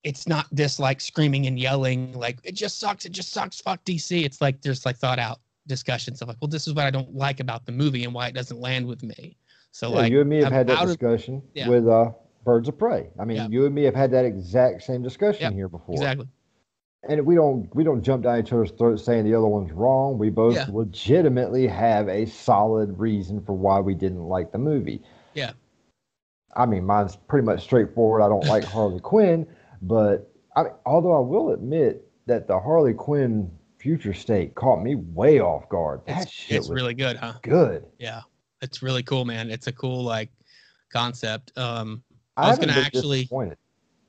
it's 0.05 0.26
not 0.29 0.47
this 0.53 0.79
like 0.79 1.01
screaming 1.01 1.47
and 1.47 1.59
yelling 1.59 2.12
like 2.12 2.39
it 2.45 2.55
just 2.55 2.79
sucks 2.79 3.05
it 3.05 3.12
just 3.12 3.33
sucks 3.33 3.61
fuck 3.61 3.85
dc 3.85 4.24
it's 4.24 4.41
like 4.41 4.61
there's 4.62 4.87
like 4.87 4.97
thought 4.97 5.18
out 5.18 5.41
discussions 5.66 6.22
of 6.22 6.29
like 6.29 6.37
well 6.41 6.49
this 6.49 6.66
is 6.66 6.74
what 6.74 6.87
i 6.87 6.91
don't 6.91 7.14
like 7.14 7.41
about 7.41 7.66
the 7.66 7.72
movie 7.72 8.05
and 8.05 8.14
why 8.14 8.26
it 8.29 8.35
doesn't 8.35 8.61
land 8.61 8.87
with 8.87 9.03
me 9.03 9.37
so 9.70 9.91
Yeah, 9.91 9.97
like 9.97 10.12
you 10.12 10.20
and 10.22 10.31
me 10.31 10.39
have 10.39 10.47
I'm 10.47 10.53
had 10.53 10.66
that 10.68 10.79
out 10.79 10.83
of- 10.85 10.89
discussion 10.89 11.43
Yeah. 11.55 11.68
with 11.68 11.87
uh, 11.87 12.11
Birds 12.45 12.68
of 12.68 12.79
Prey. 12.79 13.11
I 13.20 13.26
mean, 13.26 13.37
Yeah. 13.37 13.49
you 13.51 13.66
and 13.66 13.74
me 13.74 13.83
have 13.85 13.95
had 13.95 14.11
that 14.12 14.24
exact 14.24 14.83
same 14.83 15.03
discussion 15.03 15.53
here 15.53 15.68
before. 15.68 15.95
exactly 15.95 16.26
And 17.09 17.24
we 17.24 17.34
don't 17.34 17.72
we 17.74 17.84
don't 17.84 18.03
jump 18.03 18.24
down 18.24 18.40
each 18.40 18.53
other's 18.53 18.72
throats 18.72 19.05
saying 19.05 19.24
the 19.24 19.34
other 19.34 19.46
one's 19.46 19.72
wrong. 19.72 20.18
We 20.18 20.30
both 20.30 20.57
Yeah. 20.57 20.66
legitimately 20.70 21.66
have 21.68 22.09
a 22.09 22.26
solid 22.26 22.99
reason 22.99 23.40
for 23.40 23.53
why 23.53 23.78
we 23.80 23.94
didn't 23.94 24.24
like 24.24 24.51
the 24.51 24.59
movie. 24.59 25.03
Yeah. 25.34 25.53
I 26.57 26.66
mean, 26.66 26.84
mine's 26.84 27.14
pretty 27.14 27.44
much 27.44 27.62
straightforward. 27.62 28.22
I 28.22 28.28
don't 28.28 28.46
like 28.46 28.64
Harley 28.74 29.01
Quinn, 29.01 29.46
but 29.80 30.32
I 30.57 30.64
mean, 30.64 30.72
although 30.86 31.16
I 31.16 31.20
will 31.20 31.53
admit 31.53 32.05
that 32.26 32.49
the 32.49 32.59
Harley 32.59 32.94
Quinn 32.94 33.51
future 33.78 34.12
state 34.12 34.55
caught 34.55 34.82
me 34.82 34.96
way 34.96 35.40
off 35.40 35.68
guard. 35.68 36.01
That 36.07 36.22
it's, 36.22 36.32
shit 36.32 36.57
it's 36.59 36.68
was 36.68 36.74
really 36.74 36.94
good 36.94 37.16
huh 37.16 37.34
good. 37.42 37.86
Yeah, 37.99 38.22
it's 38.61 38.82
really 38.82 39.03
cool, 39.03 39.24
man. 39.24 39.51
It's 39.51 39.68
a 39.68 39.72
cool 39.72 40.03
like 40.03 40.30
concept. 40.92 41.57
Um, 41.57 42.03
I, 42.36 42.49
was 42.51 42.59
going 42.59 42.68
to 42.68 42.74
actually 42.74 43.28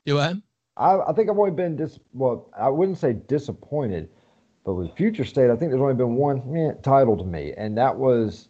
do 0.06 0.18
I? 0.18 0.34
I, 0.80 1.10
I 1.10 1.12
think 1.12 1.28
I've 1.28 1.38
only 1.38 1.50
been 1.50 1.76
dis. 1.76 1.98
Well, 2.14 2.50
I 2.58 2.70
wouldn't 2.70 2.98
say 2.98 3.12
disappointed, 3.12 4.08
but 4.64 4.74
with 4.74 4.96
Future 4.96 5.26
State, 5.26 5.50
I 5.50 5.56
think 5.56 5.70
there's 5.70 5.82
only 5.82 5.94
been 5.94 6.14
one 6.14 6.56
eh, 6.56 6.72
title 6.82 7.16
to 7.18 7.24
me, 7.24 7.52
and 7.56 7.76
that 7.78 7.96
was. 7.96 8.48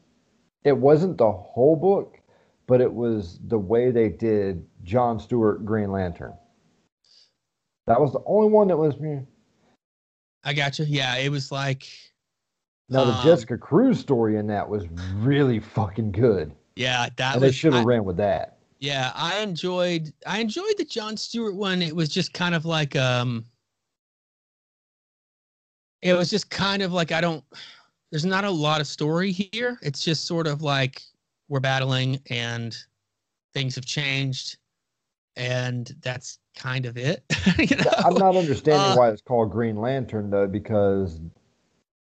It 0.63 0.77
wasn't 0.77 1.17
the 1.17 1.33
whole 1.33 1.75
book, 1.75 2.19
but 2.67 2.83
it 2.83 2.93
was 2.93 3.41
the 3.49 3.59
way 3.59 3.91
they 3.91 4.11
did 4.11 4.65
John 4.85 5.19
Stewart 5.19 5.65
Green 5.65 5.91
Lantern. 5.91 6.35
That 7.87 7.99
was 7.99 8.13
the 8.13 8.23
only 8.27 8.51
one 8.51 8.69
that 8.69 8.77
was 8.77 9.01
me. 9.01 9.15
Eh. 9.15 9.21
I 10.45 10.53
got 10.53 10.79
you. 10.79 10.85
Yeah, 10.87 11.17
it 11.17 11.31
was 11.31 11.51
like. 11.51 11.89
Now 12.89 13.05
the 13.05 13.13
um, 13.13 13.25
Jessica 13.25 13.57
Cruz 13.57 13.99
story 13.99 14.37
in 14.37 14.47
that 14.49 14.69
was 14.69 14.87
really 15.15 15.61
fucking 15.61 16.13
good. 16.13 16.53
Yeah, 16.77 17.09
that 17.17 17.35
and 17.35 17.43
was, 17.43 17.51
they 17.51 17.57
should 17.57 17.73
have 17.73 17.85
ran 17.85 18.05
with 18.05 18.19
that. 18.19 18.60
Yeah, 18.81 19.13
I 19.15 19.41
enjoyed 19.41 20.13
I 20.27 20.41
enjoyed 20.41 20.75
the 20.79 20.85
John 20.85 21.17
Stewart 21.17 21.55
one. 21.55 21.83
It 21.83 21.95
was 21.95 22.09
just 22.09 22.33
kind 22.33 22.55
of 22.55 22.65
like 22.65 22.97
um 22.97 23.45
it 26.01 26.15
was 26.15 26.31
just 26.31 26.49
kind 26.49 26.83
of 26.83 26.93
like 26.93 27.13
I 27.13 27.21
don't 27.21 27.45
there's 28.11 28.25
not 28.25 28.45
a 28.45 28.51
lot 28.51 28.81
of 28.81 28.87
story 28.87 29.33
here. 29.33 29.79
It's 29.83 30.03
just 30.03 30.27
sort 30.27 30.47
of 30.47 30.63
like 30.63 31.03
we're 31.49 31.61
battling 31.61 32.21
and 32.31 32.77
things 33.53 33.75
have 33.75 33.85
changed 33.85 34.57
and 35.37 35.95
that's 36.01 36.39
kind 36.57 36.87
of 36.87 36.97
it. 36.97 37.23
you 37.59 37.77
know? 37.77 37.91
I'm 37.99 38.15
not 38.15 38.35
understanding 38.35 38.93
uh, 38.93 38.97
why 38.97 39.11
it's 39.11 39.23
called 39.23 39.51
Green 39.51 39.77
Lantern 39.77 40.31
though, 40.31 40.47
because 40.47 41.21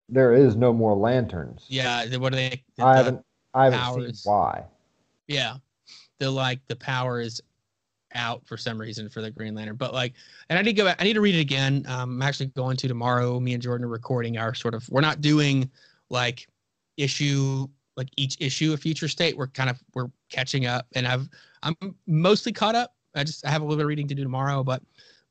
there 0.08 0.32
is 0.32 0.56
no 0.56 0.72
more 0.72 0.96
lanterns. 0.96 1.66
Yeah, 1.68 2.16
what 2.16 2.32
are 2.32 2.36
they? 2.36 2.64
The, 2.76 2.84
I 2.84 2.96
haven't 2.96 3.22
I 3.52 3.64
haven't 3.70 4.14
seen 4.14 4.32
why. 4.32 4.64
Yeah, 5.28 5.56
the 6.20 6.30
like 6.30 6.60
the 6.68 6.76
power 6.76 7.20
is 7.20 7.42
out 8.14 8.46
for 8.46 8.56
some 8.56 8.80
reason 8.80 9.08
for 9.08 9.20
the 9.20 9.30
Green 9.30 9.54
Lantern. 9.54 9.76
But 9.76 9.92
like, 9.92 10.14
and 10.48 10.58
I 10.58 10.62
need 10.62 10.76
to 10.76 10.76
go 10.76 10.84
back. 10.84 10.96
I 11.00 11.04
need 11.04 11.14
to 11.14 11.20
read 11.20 11.34
it 11.34 11.40
again. 11.40 11.84
Um, 11.88 12.10
I'm 12.10 12.22
actually 12.22 12.46
going 12.46 12.76
to 12.76 12.88
tomorrow. 12.88 13.40
Me 13.40 13.54
and 13.54 13.62
Jordan 13.62 13.84
are 13.84 13.88
recording 13.88 14.38
our 14.38 14.54
sort 14.54 14.74
of. 14.74 14.88
We're 14.88 15.00
not 15.00 15.20
doing 15.20 15.68
like 16.10 16.46
issue 16.96 17.66
like 17.96 18.08
each 18.16 18.36
issue 18.40 18.72
of 18.72 18.80
Future 18.80 19.08
State. 19.08 19.36
We're 19.36 19.48
kind 19.48 19.68
of 19.68 19.82
we're 19.94 20.10
catching 20.30 20.66
up, 20.66 20.86
and 20.94 21.06
I've 21.06 21.28
I'm 21.62 21.74
mostly 22.06 22.52
caught 22.52 22.74
up. 22.74 22.94
I 23.14 23.24
just 23.24 23.44
I 23.44 23.50
have 23.50 23.62
a 23.62 23.64
little 23.64 23.76
bit 23.76 23.84
of 23.84 23.88
reading 23.88 24.08
to 24.08 24.14
do 24.14 24.22
tomorrow, 24.22 24.62
but 24.62 24.82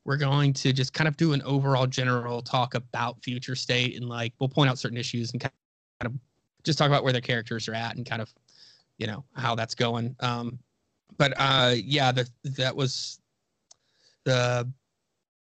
we're 0.06 0.18
going 0.18 0.54
to 0.54 0.74
just 0.74 0.94
kind 0.94 1.08
of 1.08 1.18
do 1.18 1.34
an 1.34 1.42
overall 1.44 1.86
general 1.86 2.42
talk 2.42 2.74
about 2.74 3.22
Future 3.24 3.56
State 3.56 3.96
and 3.96 4.10
like 4.10 4.34
we'll 4.40 4.50
point 4.50 4.70
out 4.70 4.80
certain 4.80 4.98
issues 4.98 5.32
and 5.34 5.42
kind 5.42 5.52
of 6.02 6.14
just 6.64 6.80
talk 6.80 6.88
about 6.88 7.04
where 7.04 7.14
their 7.14 7.22
characters 7.22 7.68
are 7.68 7.74
at 7.74 7.96
and 7.96 8.06
kind 8.06 8.22
of 8.22 8.34
you 8.98 9.08
know 9.08 9.24
how 9.36 9.56
that's 9.56 9.76
going. 9.76 10.16
Um, 10.20 10.60
but 11.20 11.34
uh, 11.38 11.76
yeah, 11.76 12.11
the, 12.11 12.28
that 12.43 12.76
was 12.76 13.20
the 14.24 14.67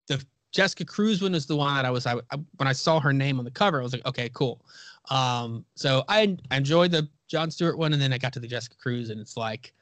the 0.07 0.23
Jessica 0.51 0.85
Cruz 0.85 1.21
one 1.21 1.31
was 1.31 1.47
the 1.47 1.55
one 1.55 1.73
that 1.73 1.85
I 1.85 1.89
was 1.89 2.05
I, 2.05 2.15
I, 2.31 2.37
when 2.57 2.67
I 2.67 2.73
saw 2.73 2.99
her 2.99 3.13
name 3.13 3.39
on 3.39 3.45
the 3.45 3.51
cover, 3.51 3.79
I 3.79 3.83
was 3.83 3.93
like, 3.93 4.05
okay, 4.05 4.29
cool. 4.33 4.61
Um, 5.09 5.65
so 5.75 6.03
I, 6.07 6.37
I 6.51 6.57
enjoyed 6.57 6.91
the 6.91 7.07
John 7.27 7.49
Stewart 7.49 7.77
one, 7.77 7.93
and 7.93 8.01
then 8.01 8.13
I 8.13 8.17
got 8.17 8.33
to 8.33 8.39
the 8.39 8.47
Jessica 8.47 8.75
Cruz, 8.75 9.09
and 9.09 9.19
it's 9.19 9.37
like 9.37 9.73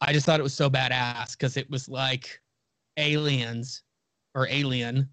I 0.00 0.12
just 0.12 0.24
thought 0.24 0.40
it 0.40 0.44
was 0.44 0.54
so 0.54 0.70
badass 0.70 1.32
because 1.32 1.56
it 1.56 1.68
was 1.68 1.88
like 1.88 2.40
aliens 2.96 3.82
or 4.34 4.46
alien 4.48 5.08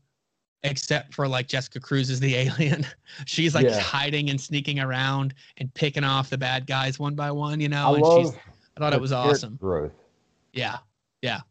except 0.64 1.14
for 1.14 1.28
like 1.28 1.48
Jessica 1.48 1.80
Cruz 1.80 2.10
is 2.12 2.20
the 2.20 2.36
alien. 2.48 2.86
She's 3.26 3.56
like 3.56 3.66
yeah. 3.66 3.80
hiding 3.80 4.30
and 4.30 4.40
sneaking 4.40 4.80
around 4.80 5.34
and 5.58 5.74
picking 5.74 6.04
off 6.04 6.30
the 6.30 6.38
bad 6.38 6.68
guys 6.68 7.00
one 7.00 7.16
by 7.16 7.32
one, 7.32 7.60
you 7.60 7.70
know. 7.70 7.90
I 7.90 7.94
and 7.94 8.02
love 8.04 8.26
she's 8.26 8.36
I 8.78 8.80
thought 8.80 8.94
it 8.94 9.02
was 9.02 9.12
awesome. 9.12 9.56
Growth. 9.56 9.92
Yeah. 10.54 10.78
Yeah. 11.24 11.42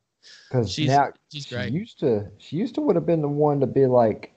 Because 0.49 0.71
she's 0.71 0.89
now 0.89 1.11
she's 1.33 1.47
great. 1.47 1.69
She 1.69 1.75
used 1.75 1.99
to 2.01 2.31
she 2.39 2.57
used 2.57 2.77
to 2.77 2.81
would 2.81 2.95
have 2.95 3.07
been 3.07 3.21
the 3.21 3.29
one 3.29 3.61
to 3.61 3.67
be 3.67 3.87
like 3.87 4.33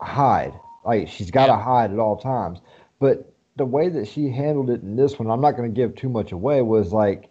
hide. 0.00 0.52
Like 0.84 1.08
she's 1.08 1.30
gotta 1.30 1.52
yeah. 1.52 1.62
hide 1.62 1.92
at 1.92 1.98
all 1.98 2.16
times. 2.16 2.60
But 2.98 3.32
the 3.56 3.64
way 3.64 3.88
that 3.88 4.08
she 4.08 4.30
handled 4.30 4.68
it 4.68 4.82
in 4.82 4.96
this 4.96 5.18
one, 5.18 5.30
I'm 5.30 5.40
not 5.40 5.52
gonna 5.52 5.68
give 5.68 5.94
too 5.94 6.08
much 6.08 6.32
away, 6.32 6.60
was 6.60 6.92
like, 6.92 7.30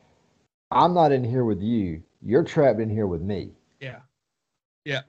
I'm 0.71 0.93
not 0.93 1.11
in 1.11 1.23
here 1.23 1.43
with 1.43 1.61
you. 1.61 2.01
You're 2.21 2.43
trapped 2.43 2.79
in 2.79 2.89
here 2.89 3.07
with 3.07 3.21
me. 3.21 3.51
Yeah. 3.81 3.99
Yeah. 4.85 5.01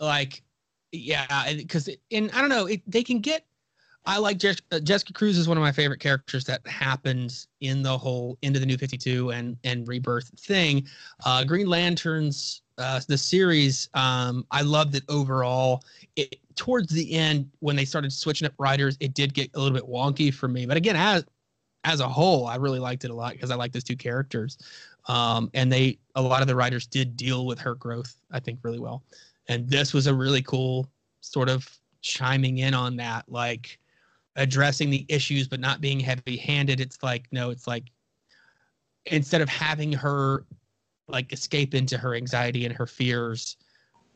Like, 0.00 0.42
yeah, 0.90 1.52
because 1.54 1.88
in 2.10 2.30
I 2.30 2.40
don't 2.40 2.50
know, 2.50 2.66
it, 2.66 2.82
they 2.86 3.04
can 3.04 3.20
get 3.20 3.45
I 4.06 4.18
like 4.18 4.42
uh, 4.44 4.80
Jessica 4.80 5.12
Cruz 5.12 5.36
is 5.36 5.48
one 5.48 5.56
of 5.58 5.62
my 5.62 5.72
favorite 5.72 5.98
characters 5.98 6.44
that 6.44 6.66
happened 6.66 7.46
in 7.60 7.82
the 7.82 7.98
whole 7.98 8.38
into 8.42 8.60
the 8.60 8.66
New 8.66 8.78
Fifty 8.78 8.96
Two 8.96 9.32
and 9.32 9.56
and 9.64 9.86
Rebirth 9.86 10.30
thing. 10.38 10.86
Uh, 11.24 11.42
Green 11.42 11.68
Lanterns, 11.68 12.62
uh, 12.78 13.00
the 13.08 13.18
series, 13.18 13.88
um, 13.94 14.46
I 14.52 14.62
loved 14.62 14.94
it 14.94 15.02
overall. 15.08 15.82
It 16.14 16.36
towards 16.54 16.92
the 16.92 17.12
end 17.12 17.50
when 17.58 17.74
they 17.74 17.84
started 17.84 18.12
switching 18.12 18.46
up 18.46 18.54
writers, 18.58 18.96
it 19.00 19.12
did 19.12 19.34
get 19.34 19.50
a 19.54 19.58
little 19.58 19.76
bit 19.76 19.88
wonky 19.88 20.32
for 20.32 20.46
me. 20.46 20.66
But 20.66 20.76
again, 20.76 20.96
as 20.96 21.24
as 21.82 22.00
a 22.00 22.08
whole, 22.08 22.46
I 22.46 22.56
really 22.56 22.80
liked 22.80 23.04
it 23.04 23.10
a 23.10 23.14
lot 23.14 23.32
because 23.32 23.50
I 23.50 23.56
like 23.56 23.72
those 23.72 23.84
two 23.84 23.96
characters. 23.96 24.58
Um, 25.08 25.50
and 25.54 25.70
they 25.72 25.98
a 26.14 26.22
lot 26.22 26.42
of 26.42 26.48
the 26.48 26.54
writers 26.56 26.86
did 26.86 27.16
deal 27.16 27.44
with 27.44 27.58
her 27.58 27.74
growth, 27.74 28.14
I 28.30 28.38
think, 28.38 28.60
really 28.62 28.78
well. 28.80 29.02
And 29.48 29.68
this 29.68 29.92
was 29.92 30.06
a 30.06 30.14
really 30.14 30.42
cool 30.42 30.88
sort 31.20 31.48
of 31.48 31.68
chiming 32.02 32.58
in 32.58 32.72
on 32.72 32.96
that, 32.96 33.24
like 33.28 33.78
addressing 34.36 34.90
the 34.90 35.04
issues 35.08 35.48
but 35.48 35.60
not 35.60 35.80
being 35.80 35.98
heavy 35.98 36.36
handed 36.36 36.80
it's 36.80 37.02
like 37.02 37.26
no 37.32 37.50
it's 37.50 37.66
like 37.66 37.84
instead 39.06 39.40
of 39.40 39.48
having 39.48 39.92
her 39.92 40.44
like 41.08 41.32
escape 41.32 41.74
into 41.74 41.96
her 41.96 42.14
anxiety 42.14 42.64
and 42.64 42.74
her 42.74 42.86
fears 42.86 43.56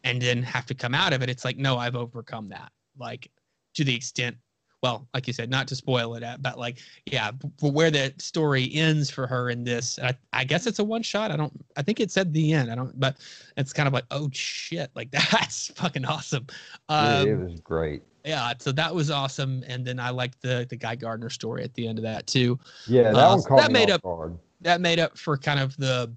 and 0.04 0.20
then 0.20 0.42
have 0.42 0.66
to 0.66 0.74
come 0.74 0.94
out 0.94 1.12
of 1.12 1.22
it 1.22 1.30
it's 1.30 1.44
like 1.44 1.56
no 1.56 1.76
i've 1.76 1.96
overcome 1.96 2.48
that. 2.48 2.70
Like 2.98 3.30
to 3.74 3.84
the 3.84 3.94
extent 3.94 4.36
well 4.82 5.06
like 5.14 5.26
you 5.26 5.32
said 5.32 5.48
not 5.48 5.68
to 5.68 5.76
spoil 5.76 6.14
it 6.14 6.24
but 6.40 6.58
like 6.58 6.78
yeah 7.06 7.30
for 7.58 7.70
where 7.70 7.90
the 7.90 8.12
story 8.18 8.70
ends 8.74 9.10
for 9.10 9.26
her 9.26 9.50
in 9.50 9.62
this 9.62 9.98
I, 10.02 10.14
I 10.32 10.44
guess 10.44 10.66
it's 10.66 10.80
a 10.80 10.84
one 10.84 11.02
shot 11.02 11.30
i 11.30 11.36
don't 11.36 11.52
i 11.76 11.82
think 11.82 12.00
it 12.00 12.10
said 12.10 12.32
the 12.32 12.52
end. 12.52 12.70
I 12.70 12.74
don't 12.74 12.98
but 12.98 13.16
it's 13.56 13.72
kind 13.72 13.86
of 13.86 13.92
like 13.92 14.04
oh 14.10 14.28
shit. 14.32 14.90
Like 14.94 15.10
that's 15.32 15.68
fucking 15.68 16.04
awesome. 16.04 16.46
Um, 16.88 17.26
yeah, 17.26 17.32
it 17.32 17.38
was 17.38 17.60
great 17.60 18.02
yeah, 18.24 18.52
so 18.58 18.72
that 18.72 18.94
was 18.94 19.10
awesome, 19.10 19.64
and 19.66 19.84
then 19.84 19.98
I 19.98 20.10
liked 20.10 20.40
the 20.42 20.66
the 20.68 20.76
Guy 20.76 20.94
Gardner 20.94 21.30
story 21.30 21.62
at 21.64 21.74
the 21.74 21.86
end 21.86 21.98
of 21.98 22.02
that 22.04 22.26
too. 22.26 22.58
Yeah, 22.86 23.12
that 23.12 23.16
uh, 23.16 23.38
one 23.38 23.56
that 23.56 23.72
made 23.72 23.90
up. 23.90 24.02
Guard. 24.02 24.36
That 24.62 24.80
made 24.80 24.98
up 24.98 25.16
for 25.16 25.38
kind 25.38 25.58
of 25.58 25.76
the 25.76 26.12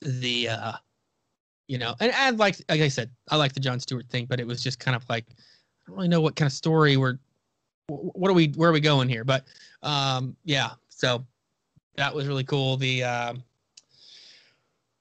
the 0.00 0.48
uh 0.48 0.72
you 1.68 1.78
know, 1.78 1.94
and, 2.00 2.12
and 2.12 2.38
like 2.38 2.56
like 2.68 2.80
I 2.80 2.88
said, 2.88 3.10
I 3.30 3.36
like 3.36 3.52
the 3.52 3.60
John 3.60 3.80
Stewart 3.80 4.08
thing, 4.08 4.26
but 4.26 4.40
it 4.40 4.46
was 4.46 4.62
just 4.62 4.78
kind 4.78 4.96
of 4.96 5.04
like 5.08 5.26
I 5.28 5.34
don't 5.88 5.96
really 5.96 6.08
know 6.08 6.20
what 6.20 6.36
kind 6.36 6.46
of 6.46 6.52
story 6.52 6.96
we're 6.96 7.18
what 7.88 8.30
are 8.30 8.34
we 8.34 8.48
where 8.56 8.70
are 8.70 8.72
we 8.72 8.80
going 8.80 9.08
here, 9.08 9.24
but 9.24 9.44
um 9.82 10.36
yeah, 10.44 10.70
so 10.88 11.24
that 11.96 12.14
was 12.14 12.26
really 12.26 12.44
cool. 12.44 12.76
The 12.76 13.04
uh, 13.04 13.34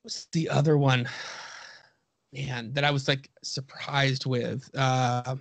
what's 0.01 0.25
the 0.31 0.49
other 0.49 0.77
one? 0.77 1.07
Man, 2.33 2.73
that 2.73 2.83
I 2.83 2.91
was 2.91 3.07
like 3.07 3.29
surprised 3.43 4.25
with. 4.25 4.69
Uh, 4.75 5.35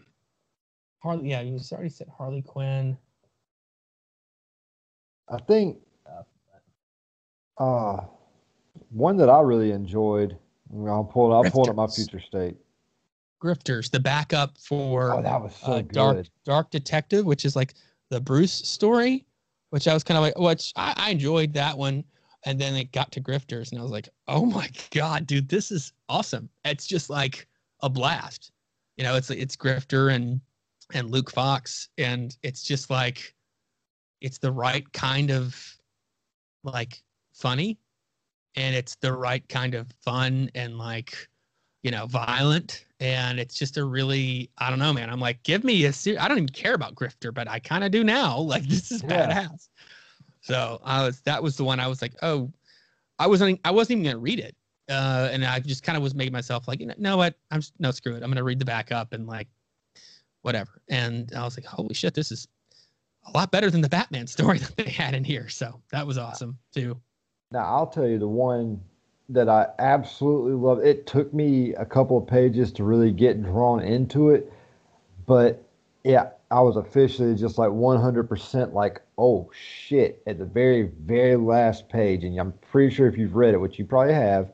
Harley, 1.05 1.29
yeah, 1.29 1.43
you 1.43 1.61
already 1.71 1.91
said 1.91 2.09
Harley 2.17 2.41
Quinn. 2.41 2.97
I 5.29 5.39
think 5.39 5.77
uh, 7.59 8.01
one 8.89 9.19
that 9.19 9.29
I 9.29 9.41
really 9.41 9.73
enjoyed. 9.73 10.37
I'll 10.75 11.05
pull 11.05 11.35
I'll 11.35 11.45
pull 11.51 11.69
up 11.69 11.77
my 11.77 11.87
future 11.87 12.21
state. 12.21 12.57
Grifters, 13.43 13.91
the 13.91 14.01
backup 14.01 14.57
for 14.57 15.13
oh, 15.13 15.23
that 15.23 15.43
was 15.43 15.55
so 15.55 15.73
uh, 15.73 15.83
Dark 15.83 16.27
Dark 16.47 16.71
Detective, 16.71 17.27
which 17.27 17.45
is 17.45 17.55
like 17.55 17.75
the 18.09 18.21
Bruce 18.21 18.53
story, 18.53 19.27
which 19.71 19.87
I 19.87 19.93
was 19.93 20.05
kind 20.05 20.17
of 20.17 20.23
like, 20.23 20.39
which 20.39 20.73
I, 20.75 20.95
I 20.97 21.11
enjoyed 21.11 21.53
that 21.53 21.77
one. 21.77 22.03
And 22.47 22.59
then 22.59 22.75
it 22.75 22.93
got 22.93 23.13
to 23.13 23.21
Grifters, 23.21 23.73
and 23.73 23.79
I 23.79 23.83
was 23.83 23.93
like, 23.93 24.09
oh 24.27 24.47
my 24.59 24.71
god, 24.91 25.27
dude, 25.27 25.51
this 25.51 25.71
is 25.71 25.93
awesome. 26.09 26.49
It's 26.65 26.87
just 26.87 27.11
like 27.11 27.47
a 27.83 27.91
blast. 27.91 28.53
You 28.97 29.05
know, 29.05 29.17
it's 29.17 29.29
it's 29.29 29.55
Grifter 29.55 30.15
and 30.15 30.41
and 30.93 31.11
Luke 31.11 31.31
Fox, 31.31 31.89
and 31.99 32.37
it's 32.43 32.63
just 32.63 32.91
like 32.91 33.35
it's 34.21 34.39
the 34.39 34.53
right 34.53 34.91
kind 34.93 35.31
of 35.31 35.57
like 36.63 37.03
funny, 37.33 37.79
and 38.57 38.75
it's 38.75 38.97
the 38.97 39.13
right 39.13 39.47
kind 39.49 39.75
of 39.75 39.91
fun 40.03 40.51
and 40.55 40.79
like 40.79 41.29
you 41.83 41.91
know 41.91 42.07
violent, 42.07 42.87
and 43.01 43.39
it's 43.39 43.55
just 43.55 43.77
a 43.77 43.85
really 43.85 44.51
I 44.59 44.71
don't 44.71 44.79
know, 44.79 44.93
man. 44.93 45.11
I'm 45.11 45.21
like, 45.21 45.43
give 45.43 45.65
me 45.65 45.85
a 45.85 45.93
ser- 45.93 46.17
I 46.19 46.29
don't 46.29 46.39
even 46.39 46.49
care 46.49 46.75
about 46.75 46.95
Grifter, 46.95 47.33
but 47.33 47.49
I 47.49 47.59
kind 47.59 47.85
of 47.85 47.91
do 47.91 48.05
now. 48.05 48.39
Like 48.55 48.65
this 48.65 48.91
is 48.93 49.03
yeah. 49.03 49.47
badass. 49.49 49.69
So 50.43 50.81
I 50.85 51.05
was 51.05 51.21
that 51.23 51.43
was 51.43 51.57
the 51.57 51.65
one 51.65 51.81
I 51.81 51.87
was 51.87 52.03
like, 52.03 52.15
oh, 52.23 52.53
I 53.19 53.27
wasn't 53.27 53.61
I 53.65 53.71
wasn't 53.71 54.01
even 54.01 54.13
gonna 54.13 54.23
read 54.23 54.41
it. 54.41 54.55
Uh, 54.91 55.31
and 55.33 55.45
I 55.45 55.61
just 55.61 55.83
kind 55.83 55.97
of 55.97 56.03
was 56.03 56.15
making 56.15 56.35
myself 56.35 56.69
like, 56.69 56.79
you 56.81 56.87
know, 56.87 56.95
no, 56.99 57.17
what? 57.17 57.35
I'm 57.51 57.63
no 57.79 57.91
screw 57.91 58.15
it. 58.15 58.23
I'm 58.23 58.31
gonna 58.31 58.45
read 58.45 58.59
the 58.59 58.67
backup 58.67 59.15
and 59.15 59.27
like 59.27 59.49
whatever. 60.45 60.83
And 60.89 61.33
I 61.35 61.43
was 61.43 61.57
like, 61.57 61.65
holy 61.65 61.95
shit, 61.95 62.15
this 62.15 62.31
is 62.31 62.47
a 63.27 63.37
lot 63.37 63.51
better 63.51 63.71
than 63.71 63.81
the 63.81 63.89
Batman 63.89 64.27
story 64.37 64.59
that 64.59 64.77
they 64.77 64.91
had 64.91 65.15
in 65.15 65.25
here. 65.25 65.49
So 65.49 65.81
that 65.91 66.07
was 66.07 66.19
awesome 66.19 66.59
too. 66.73 67.01
Now 67.51 67.65
I'll 67.65 67.87
tell 67.87 68.07
you 68.07 68.19
the 68.19 68.29
one 68.29 68.81
that 69.31 69.49
I 69.49 69.69
absolutely 69.79 70.53
love. 70.53 70.85
It 70.85 71.07
took 71.07 71.33
me 71.33 71.75
a 71.75 71.85
couple 71.87 72.19
of 72.19 72.27
pages 72.27 72.71
to 72.73 72.85
really 72.85 73.11
get 73.11 73.43
drawn 73.43 73.83
into 73.83 74.31
it, 74.31 74.53
but 75.27 75.63
yeah, 76.05 76.29
I 76.51 76.61
was 76.61 76.77
officially 76.77 77.35
just 77.35 77.57
like 77.57 77.71
100% 77.71 78.75
like, 78.75 79.01
oh 79.17 79.51
shit, 79.53 80.23
at 80.27 80.39
the 80.39 80.45
very, 80.45 80.91
very 81.01 81.37
last 81.37 81.89
page. 81.89 82.23
And 82.23 82.39
I'm 82.39 82.53
pretty 82.71 82.95
sure 82.95 83.09
if 83.09 83.17
you've 83.17 83.35
read 83.35 83.55
it, 83.55 83.59
which 83.59 83.79
you 83.79 83.87
probably 83.87 84.13
have, 84.13 84.53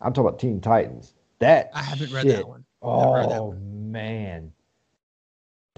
I'm 0.00 0.14
talking 0.14 0.28
about 0.28 0.40
Teen 0.40 0.60
Titans. 0.62 1.12
That 1.40 1.70
I 1.74 1.82
haven't 1.82 2.12
read 2.12 2.26
that 2.28 2.48
one. 2.48 2.64
Oh 2.80 3.52
man. 3.52 4.52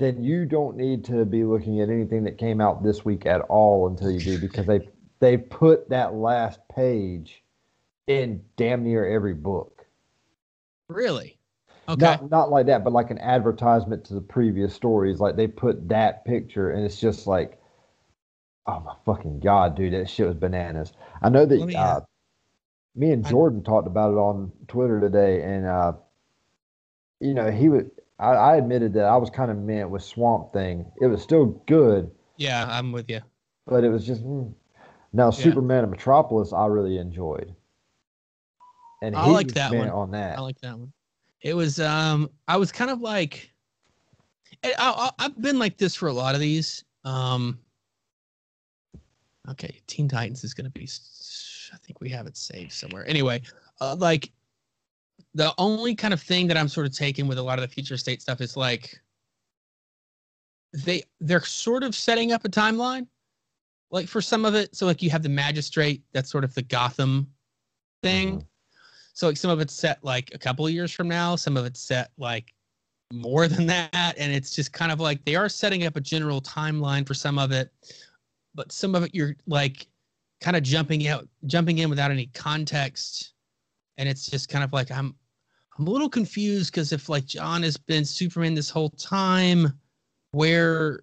Then 0.00 0.24
you 0.24 0.46
don't 0.46 0.78
need 0.78 1.04
to 1.04 1.26
be 1.26 1.44
looking 1.44 1.82
at 1.82 1.90
anything 1.90 2.24
that 2.24 2.38
came 2.38 2.58
out 2.58 2.82
this 2.82 3.04
week 3.04 3.26
at 3.26 3.42
all 3.42 3.86
until 3.86 4.10
you 4.10 4.18
do 4.18 4.38
because 4.38 4.64
they 4.66 4.88
they 5.18 5.36
put 5.36 5.90
that 5.90 6.14
last 6.14 6.58
page 6.74 7.44
in 8.06 8.42
damn 8.56 8.82
near 8.82 9.06
every 9.06 9.34
book. 9.34 9.84
Really? 10.88 11.38
Okay. 11.86 12.00
Not 12.00 12.30
not 12.30 12.50
like 12.50 12.64
that, 12.66 12.82
but 12.82 12.94
like 12.94 13.10
an 13.10 13.18
advertisement 13.18 14.04
to 14.06 14.14
the 14.14 14.22
previous 14.22 14.72
stories. 14.72 15.20
Like 15.20 15.36
they 15.36 15.46
put 15.46 15.90
that 15.90 16.24
picture, 16.24 16.70
and 16.70 16.82
it's 16.82 16.98
just 16.98 17.26
like, 17.26 17.60
oh 18.66 18.80
my 18.80 18.94
fucking 19.04 19.40
god, 19.40 19.76
dude, 19.76 19.92
that 19.92 20.08
shit 20.08 20.26
was 20.26 20.34
bananas. 20.36 20.94
I 21.20 21.28
know 21.28 21.44
that 21.44 21.62
me, 21.62 21.74
uh, 21.74 22.00
me 22.94 23.12
and 23.12 23.26
Jordan 23.26 23.62
I, 23.66 23.68
talked 23.68 23.86
about 23.86 24.12
it 24.12 24.16
on 24.16 24.50
Twitter 24.66 24.98
today, 24.98 25.42
and 25.42 25.66
uh, 25.66 25.92
you 27.20 27.34
know 27.34 27.50
he 27.50 27.68
was. 27.68 27.84
I, 28.20 28.32
I 28.32 28.56
admitted 28.56 28.92
that 28.94 29.06
I 29.06 29.16
was 29.16 29.30
kind 29.30 29.50
of 29.50 29.56
meant 29.56 29.90
with 29.90 30.02
Swamp 30.02 30.52
Thing. 30.52 30.84
It 31.00 31.06
was 31.06 31.22
still 31.22 31.46
good. 31.66 32.10
Yeah, 32.36 32.66
I'm 32.68 32.92
with 32.92 33.10
you. 33.10 33.20
But 33.66 33.82
it 33.82 33.88
was 33.88 34.06
just 34.06 34.22
mm. 34.24 34.52
now 35.12 35.26
yeah. 35.26 35.30
Superman 35.30 35.84
and 35.84 35.90
Metropolis. 35.90 36.52
I 36.52 36.66
really 36.66 36.98
enjoyed. 36.98 37.54
And 39.02 39.16
I 39.16 39.26
like 39.26 39.48
that 39.54 39.72
one. 39.72 39.88
On 39.88 40.10
that, 40.10 40.38
I 40.38 40.42
like 40.42 40.60
that 40.60 40.78
one. 40.78 40.92
It 41.40 41.54
was 41.54 41.80
um, 41.80 42.28
I 42.48 42.58
was 42.58 42.70
kind 42.70 42.90
of 42.90 43.00
like, 43.00 43.50
I, 44.62 44.74
I, 44.78 45.10
I've 45.18 45.40
been 45.40 45.58
like 45.58 45.78
this 45.78 45.94
for 45.94 46.08
a 46.08 46.12
lot 46.12 46.34
of 46.34 46.40
these. 46.40 46.84
Um, 47.04 47.58
okay, 49.48 49.80
Teen 49.86 50.06
Titans 50.06 50.44
is 50.44 50.52
gonna 50.52 50.70
be. 50.70 50.86
I 51.72 51.76
think 51.78 52.00
we 52.00 52.10
have 52.10 52.26
it 52.26 52.36
saved 52.36 52.72
somewhere. 52.72 53.08
Anyway, 53.08 53.40
uh, 53.80 53.96
like 53.98 54.30
the 55.34 55.52
only 55.58 55.94
kind 55.94 56.14
of 56.14 56.20
thing 56.20 56.46
that 56.48 56.56
I'm 56.56 56.68
sort 56.68 56.86
of 56.86 56.96
taking 56.96 57.26
with 57.26 57.38
a 57.38 57.42
lot 57.42 57.58
of 57.58 57.62
the 57.62 57.72
future 57.72 57.96
state 57.96 58.22
stuff 58.22 58.40
is 58.40 58.56
like 58.56 59.00
they 60.72 61.02
they're 61.20 61.44
sort 61.44 61.82
of 61.82 61.94
setting 61.94 62.32
up 62.32 62.44
a 62.44 62.48
timeline 62.48 63.06
like 63.90 64.08
for 64.08 64.20
some 64.20 64.44
of 64.44 64.54
it. 64.54 64.74
So 64.76 64.86
like 64.86 65.02
you 65.02 65.10
have 65.10 65.22
the 65.22 65.28
magistrate 65.28 66.02
that's 66.12 66.30
sort 66.30 66.44
of 66.44 66.54
the 66.54 66.62
gotham 66.62 67.26
thing. 68.02 68.38
Mm-hmm. 68.38 68.44
so 69.12 69.26
like 69.26 69.36
some 69.36 69.50
of 69.50 69.60
it's 69.60 69.74
set 69.74 70.02
like 70.02 70.30
a 70.32 70.38
couple 70.38 70.66
of 70.66 70.72
years 70.72 70.90
from 70.90 71.06
now 71.06 71.36
some 71.36 71.56
of 71.56 71.66
it's 71.66 71.80
set 71.80 72.10
like 72.16 72.54
more 73.12 73.48
than 73.48 73.66
that. 73.66 74.14
And 74.16 74.32
it's 74.32 74.54
just 74.54 74.72
kind 74.72 74.92
of 74.92 75.00
like 75.00 75.24
they 75.24 75.36
are 75.36 75.48
setting 75.48 75.84
up 75.84 75.96
a 75.96 76.00
general 76.00 76.40
timeline 76.40 77.06
for 77.06 77.14
some 77.14 77.38
of 77.38 77.52
it 77.52 77.70
but 78.54 78.72
some 78.72 78.94
of 78.94 79.02
it 79.04 79.14
you're 79.14 79.36
like 79.46 79.86
kind 80.40 80.56
of 80.56 80.62
jumping 80.62 81.06
out 81.06 81.28
jumping 81.46 81.78
in 81.78 81.90
without 81.90 82.10
any 82.10 82.26
context 82.26 83.34
and 84.00 84.08
it's 84.08 84.26
just 84.26 84.48
kind 84.48 84.64
of 84.64 84.72
like 84.72 84.90
i'm 84.90 85.14
i'm 85.78 85.86
a 85.86 85.90
little 85.90 86.08
confused 86.08 86.72
because 86.72 86.92
if 86.92 87.08
like 87.08 87.26
john 87.26 87.62
has 87.62 87.76
been 87.76 88.04
superman 88.04 88.54
this 88.54 88.70
whole 88.70 88.90
time 88.90 89.72
where 90.32 91.00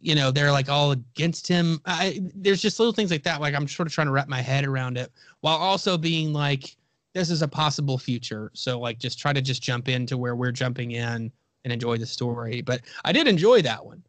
you 0.00 0.14
know 0.14 0.30
they're 0.30 0.52
like 0.52 0.68
all 0.68 0.92
against 0.92 1.48
him. 1.48 1.80
I, 1.84 2.20
there's 2.34 2.62
just 2.62 2.78
little 2.78 2.92
things 2.92 3.10
like 3.10 3.24
that 3.24 3.40
like 3.40 3.54
i'm 3.54 3.66
sort 3.66 3.88
of 3.88 3.92
trying 3.92 4.06
to 4.06 4.12
wrap 4.12 4.28
my 4.28 4.40
head 4.40 4.64
around 4.64 4.96
it 4.96 5.10
while 5.40 5.56
also 5.56 5.98
being 5.98 6.32
like 6.32 6.76
this 7.12 7.30
is 7.30 7.40
a 7.40 7.48
possible 7.48 7.96
future. 7.96 8.50
So 8.52 8.78
like 8.78 8.98
just 8.98 9.18
try 9.18 9.32
to 9.32 9.40
just 9.40 9.62
jump 9.62 9.88
into 9.88 10.18
where 10.18 10.36
we're 10.36 10.52
jumping 10.52 10.90
in 10.90 11.32
and 11.64 11.72
enjoy 11.72 11.96
the 11.96 12.04
story. 12.04 12.60
But 12.60 12.82
i 13.04 13.12
did 13.12 13.26
enjoy 13.26 13.62
that 13.62 13.84
one. 13.84 14.02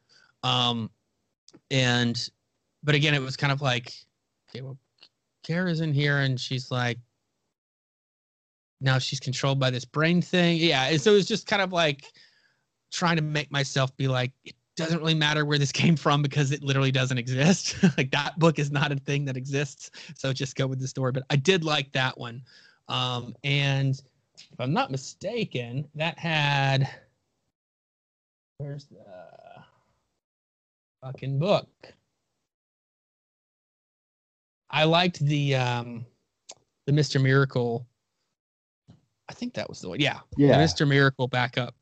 Um 0.43 0.91
and 1.71 2.29
but 2.83 2.93
again 2.93 3.15
it 3.15 3.21
was 3.21 3.35
kind 3.35 3.51
of 3.51 3.61
like 3.61 3.93
okay 4.49 4.61
well 4.61 4.77
kara's 5.43 5.81
in 5.81 5.93
here 5.93 6.19
and 6.19 6.39
she's 6.39 6.69
like 6.69 6.99
now 8.81 8.97
she's 8.97 9.19
controlled 9.19 9.59
by 9.59 9.69
this 9.69 9.85
brain 9.85 10.21
thing 10.21 10.57
yeah 10.57 10.85
and 10.85 11.01
so 11.01 11.11
it 11.11 11.15
was 11.15 11.27
just 11.27 11.47
kind 11.47 11.61
of 11.61 11.73
like 11.73 12.11
trying 12.91 13.15
to 13.15 13.21
make 13.21 13.51
myself 13.51 13.95
be 13.97 14.07
like 14.07 14.31
it 14.45 14.55
doesn't 14.77 14.99
really 14.99 15.15
matter 15.15 15.43
where 15.43 15.57
this 15.57 15.71
came 15.73 15.97
from 15.97 16.21
because 16.21 16.51
it 16.51 16.63
literally 16.63 16.91
doesn't 16.91 17.17
exist. 17.17 17.75
like 17.97 18.11
that 18.11 18.39
book 18.39 18.59
is 18.59 18.71
not 18.71 18.91
a 18.91 18.95
thing 18.95 19.25
that 19.25 19.35
exists. 19.35 19.91
So 20.15 20.31
just 20.31 20.55
go 20.55 20.67
with 20.67 20.79
the 20.79 20.87
story. 20.87 21.11
But 21.11 21.23
I 21.29 21.35
did 21.35 21.65
like 21.65 21.91
that 21.91 22.17
one. 22.17 22.43
Um, 22.87 23.35
and 23.43 23.99
if 24.35 24.59
I'm 24.59 24.71
not 24.71 24.91
mistaken, 24.91 25.87
that 25.95 26.17
had 26.17 26.87
where's 28.59 28.85
the 28.85 29.05
fucking 31.03 31.39
book? 31.39 31.67
I 34.69 34.83
liked 34.83 35.19
the 35.19 35.55
um 35.55 36.05
the 36.85 36.93
Mr. 36.93 37.21
Miracle. 37.21 37.85
I 39.29 39.33
think 39.33 39.53
that 39.55 39.67
was 39.67 39.81
the 39.81 39.89
one. 39.89 39.99
Yeah. 39.99 40.19
Yeah. 40.37 40.57
Mr. 40.57 40.87
Miracle 40.87 41.27
backup. 41.27 41.75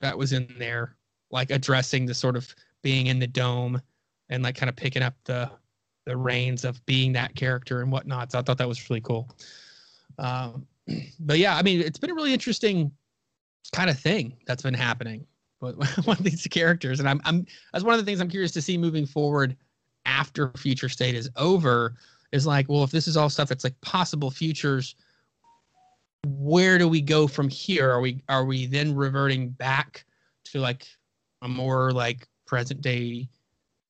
That 0.00 0.18
was 0.18 0.32
in 0.32 0.52
there 0.58 0.96
like 1.30 1.50
addressing 1.50 2.06
the 2.06 2.14
sort 2.14 2.36
of 2.36 2.54
being 2.82 3.06
in 3.06 3.18
the 3.18 3.26
dome 3.26 3.80
and 4.28 4.42
like 4.42 4.56
kind 4.56 4.68
of 4.68 4.76
picking 4.76 5.02
up 5.02 5.14
the 5.24 5.50
the 6.04 6.16
reins 6.16 6.64
of 6.64 6.84
being 6.84 7.12
that 7.12 7.34
character 7.36 7.80
and 7.80 7.92
whatnot. 7.92 8.32
So 8.32 8.38
I 8.38 8.42
thought 8.42 8.58
that 8.58 8.66
was 8.66 8.90
really 8.90 9.00
cool. 9.00 9.30
Um, 10.18 10.66
but 11.20 11.38
yeah, 11.38 11.56
I 11.56 11.62
mean, 11.62 11.80
it's 11.80 11.98
been 11.98 12.10
a 12.10 12.14
really 12.14 12.32
interesting 12.32 12.90
kind 13.72 13.88
of 13.88 13.98
thing 13.98 14.36
that's 14.46 14.62
been 14.62 14.74
happening 14.74 15.26
with 15.60 15.76
one 16.06 16.16
of 16.18 16.24
these 16.24 16.46
characters, 16.50 17.00
and 17.00 17.08
I'm 17.08 17.20
I'm 17.24 17.46
that's 17.72 17.84
one 17.84 17.94
of 17.94 18.00
the 18.00 18.06
things 18.06 18.20
I'm 18.20 18.28
curious 18.28 18.52
to 18.52 18.62
see 18.62 18.76
moving 18.76 19.06
forward 19.06 19.56
after 20.04 20.50
Future 20.56 20.88
State 20.88 21.14
is 21.14 21.30
over. 21.36 21.94
Is 22.32 22.46
like, 22.46 22.66
well, 22.68 22.82
if 22.82 22.90
this 22.90 23.06
is 23.06 23.16
all 23.16 23.28
stuff 23.28 23.50
that's 23.50 23.62
like 23.62 23.78
possible 23.82 24.30
futures, 24.30 24.94
where 26.26 26.78
do 26.78 26.88
we 26.88 27.00
go 27.00 27.26
from 27.26 27.48
here? 27.48 27.90
Are 27.90 28.00
we 28.00 28.22
are 28.28 28.44
we 28.44 28.66
then 28.66 28.94
reverting 28.94 29.50
back 29.50 30.04
to 30.44 30.60
like 30.60 30.86
a 31.42 31.48
more 31.48 31.92
like 31.92 32.28
present 32.46 32.80
day 32.80 33.28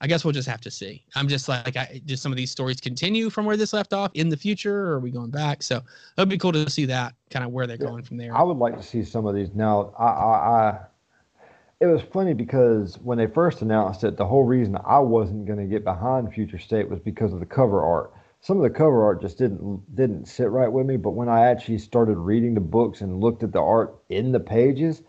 I 0.03 0.09
guess 0.09 0.25
we'll 0.25 0.33
just 0.33 0.49
have 0.49 0.61
to 0.63 0.71
see. 0.71 1.05
I'm 1.15 1.29
just 1.29 1.49
like, 1.49 1.77
I 1.77 2.03
just 2.05 2.25
some 2.25 2.33
of 2.33 2.37
these 2.37 2.51
stories 2.51 2.81
continue 2.81 3.31
from 3.31 3.47
where 3.47 3.57
this 3.57 3.73
left 3.73 3.93
off 3.93 4.11
in 4.15 4.29
the 4.29 4.37
future, 4.37 4.89
or 4.89 4.95
are 4.95 5.01
we 5.01 5.13
going 5.13 5.31
back? 5.31 5.63
So 5.63 5.81
it'd 6.19 6.29
be 6.29 6.37
cool 6.37 6.51
to 6.51 6.69
see 6.69 6.85
that 6.87 7.15
kind 7.31 7.45
of 7.45 7.53
where 7.53 7.69
they're 7.69 7.77
yeah, 7.81 7.87
going 7.87 8.03
from 8.03 8.17
there. 8.17 8.37
I 8.37 8.43
would 8.43 8.57
like 8.57 8.77
to 8.77 8.83
see 8.83 9.05
some 9.05 9.27
of 9.27 9.37
these 9.37 9.55
now. 9.55 9.95
I, 9.97 10.07
I, 10.07 10.61
I, 10.71 10.79
it 11.81 11.87
was 11.87 12.03
funny 12.03 12.35
because 12.35 12.99
when 12.99 13.17
they 13.17 13.29
first 13.29 13.63
announced 13.63 14.03
it, 14.03 14.17
the 14.17 14.27
whole 14.27 14.43
reason 14.43 14.77
I 14.85 14.99
wasn't 14.99 15.47
going 15.47 15.61
to 15.61 15.67
get 15.67 15.85
behind 15.85 16.35
Future 16.35 16.59
State 16.59 16.91
was 16.91 16.99
because 16.99 17.33
of 17.33 17.39
the 17.39 17.47
cover 17.47 17.85
art. 17.85 18.13
Some 18.43 18.57
of 18.57 18.65
the 18.65 18.71
cover 18.71 19.05
art 19.05 19.23
just 19.23 19.39
didn't 19.39 19.95
didn't 19.95 20.27
sit 20.27 20.51
right 20.51 20.71
with 20.71 20.85
me. 20.85 20.97
But 20.97 21.13
when 21.13 21.29
I 21.29 21.47
actually 21.47 21.79
started 21.79 22.19
reading 22.19 22.55
the 22.55 22.61
books 22.61 23.01
and 23.01 23.21
looked 23.21 23.43
at 23.43 23.53
the 23.53 23.63
art 23.63 23.97
in 24.09 24.33
the 24.33 24.41
pages, 24.41 25.03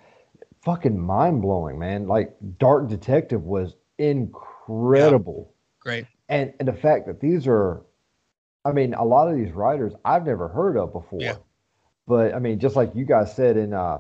fucking 0.62 1.00
mind 1.00 1.42
blowing, 1.42 1.80
man. 1.80 2.08
Like 2.08 2.36
Dark 2.60 2.88
Detective 2.88 3.44
was 3.44 3.76
incredible. 3.98 5.50
Yeah. 5.50 5.80
Great. 5.80 6.06
And 6.30 6.54
and 6.60 6.68
the 6.68 6.74
fact 6.74 7.08
that 7.08 7.20
these 7.20 7.48
are 7.48 7.82
I 8.66 8.72
mean, 8.72 8.94
a 8.94 9.04
lot 9.04 9.28
of 9.28 9.36
these 9.36 9.52
writers 9.52 9.94
I've 10.06 10.26
never 10.26 10.48
heard 10.48 10.78
of 10.78 10.94
before. 10.94 11.22
Yeah. 11.22 11.36
But 12.08 12.34
I 12.34 12.40
mean, 12.40 12.60
just 12.60 12.76
like 12.76 12.92
you 12.96 13.06
guys 13.06 13.36
said 13.36 13.58
in 13.58 13.74
uh, 13.74 14.00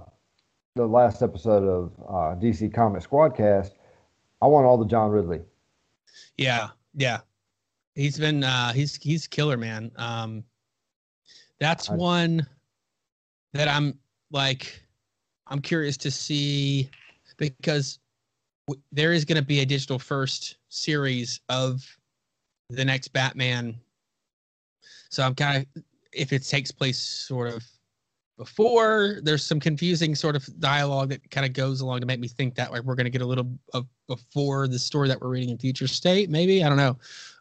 the 0.75 0.85
last 0.85 1.21
episode 1.21 1.63
of 1.63 1.91
uh, 2.07 2.39
DC 2.39 2.73
Comic 2.73 3.03
Squadcast, 3.03 3.71
I 4.41 4.47
want 4.47 4.65
all 4.65 4.77
the 4.77 4.85
John 4.85 5.09
Ridley. 5.11 5.41
Yeah, 6.37 6.69
yeah. 6.95 7.21
He's 7.95 8.17
been 8.17 8.43
uh 8.43 8.73
he's 8.73 8.95
he's 8.97 9.27
killer, 9.27 9.57
man. 9.57 9.91
Um 9.97 10.43
that's 11.59 11.89
I, 11.89 11.95
one 11.95 12.47
that 13.53 13.67
I'm 13.67 13.97
like 14.31 14.83
I'm 15.47 15.61
curious 15.61 15.97
to 15.97 16.11
see 16.11 16.89
because 17.37 17.99
w- 18.67 18.81
there 18.91 19.13
is 19.13 19.25
going 19.25 19.39
to 19.39 19.45
be 19.45 19.59
a 19.59 19.65
digital 19.65 19.99
first 19.99 20.57
series 20.69 21.39
of 21.49 21.85
the 22.69 22.83
next 22.83 23.09
Batman. 23.09 23.75
So 25.09 25.23
I'm 25.23 25.35
kind 25.35 25.57
of 25.75 25.83
if 26.11 26.33
it 26.33 26.43
takes 26.43 26.71
place 26.71 26.97
sort 26.97 27.53
of 27.53 27.63
before 28.37 29.19
there's 29.21 29.43
some 29.43 29.59
confusing 29.59 30.15
sort 30.15 30.35
of 30.35 30.47
dialogue 30.59 31.09
that 31.09 31.29
kind 31.29 31.45
of 31.45 31.53
goes 31.53 31.81
along 31.81 31.99
to 31.99 32.05
make 32.05 32.19
me 32.19 32.27
think 32.27 32.55
that 32.55 32.71
like 32.71 32.81
we're 32.81 32.95
going 32.95 33.05
to 33.05 33.11
get 33.11 33.21
a 33.21 33.25
little 33.25 33.47
of 33.73 33.85
before 34.07 34.67
the 34.67 34.79
story 34.79 35.07
that 35.07 35.21
we're 35.21 35.29
reading 35.29 35.49
in 35.49 35.57
future 35.57 35.87
state 35.87 36.29
maybe 36.31 36.63
i 36.63 36.67
don't 36.67 36.77
know 36.77 36.97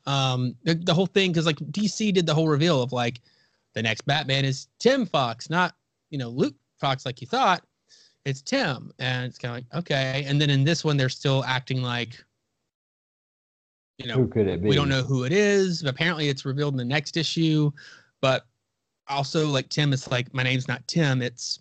um 0.07 0.55
the, 0.65 0.74
the 0.74 0.95
whole 0.95 1.07
thing 1.07 1.31
because 1.31 1.47
like 1.47 1.57
dc 1.57 2.12
did 2.12 2.27
the 2.27 2.35
whole 2.35 2.49
reveal 2.49 2.83
of 2.83 2.93
like 2.93 3.20
the 3.74 3.83
next 3.83 4.03
batman 4.03 4.45
is 4.45 4.69
tim 4.79 5.07
fox 5.07 5.49
not 5.49 5.74
you 6.11 6.19
know 6.19 6.29
luke 6.29 6.57
fox 6.81 7.07
like 7.07 7.20
you 7.20 7.27
thought 7.27 7.65
it's 8.24 8.41
Tim. 8.41 8.93
And 8.99 9.27
it's 9.27 9.39
kind 9.39 9.51
of 9.51 9.57
like, 9.57 9.81
okay. 9.81 10.24
And 10.27 10.41
then 10.41 10.51
in 10.51 10.65
this 10.65 10.85
one, 10.85 10.97
they're 10.97 11.09
still 11.09 11.45
acting 11.45 11.83
like 11.83 12.24
you 13.99 14.07
know 14.07 14.15
Who 14.15 14.29
could 14.29 14.47
it 14.47 14.62
be? 14.62 14.69
we 14.69 14.74
don't 14.74 14.89
know 14.89 15.03
who 15.03 15.24
it 15.24 15.33
is. 15.33 15.83
Apparently, 15.85 16.29
it's 16.29 16.45
revealed 16.45 16.74
in 16.74 16.79
the 16.79 16.85
next 16.85 17.16
issue, 17.16 17.70
but 18.20 18.47
also 19.09 19.47
like 19.49 19.69
Tim 19.69 19.93
is 19.93 20.11
like 20.11 20.33
my 20.33 20.43
name's 20.43 20.69
not 20.69 20.87
Tim, 20.89 21.23
it's 21.23 21.61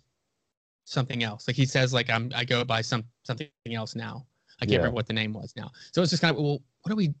something 0.84 1.22
else. 1.22 1.46
Like 1.48 1.56
he 1.56 1.66
says 1.66 1.92
like 1.92 2.10
I'm 2.10 2.30
I 2.34 2.44
go 2.44 2.64
by 2.64 2.80
some 2.80 3.04
something 3.24 3.48
else 3.72 3.94
now. 3.94 4.26
I 4.60 4.64
can't 4.64 4.72
Yeah. 4.72 4.78
remember 4.78 4.94
what 4.94 5.06
the 5.06 5.12
name 5.12 5.32
was 5.32 5.52
now. 5.56 5.70
So 5.92 6.02
it's 6.02 6.10
just 6.10 6.22
kind 6.22 6.34
of 6.36 6.42
well, 6.42 6.62
what 6.82 6.92
are 6.92 6.96
we 6.96 7.14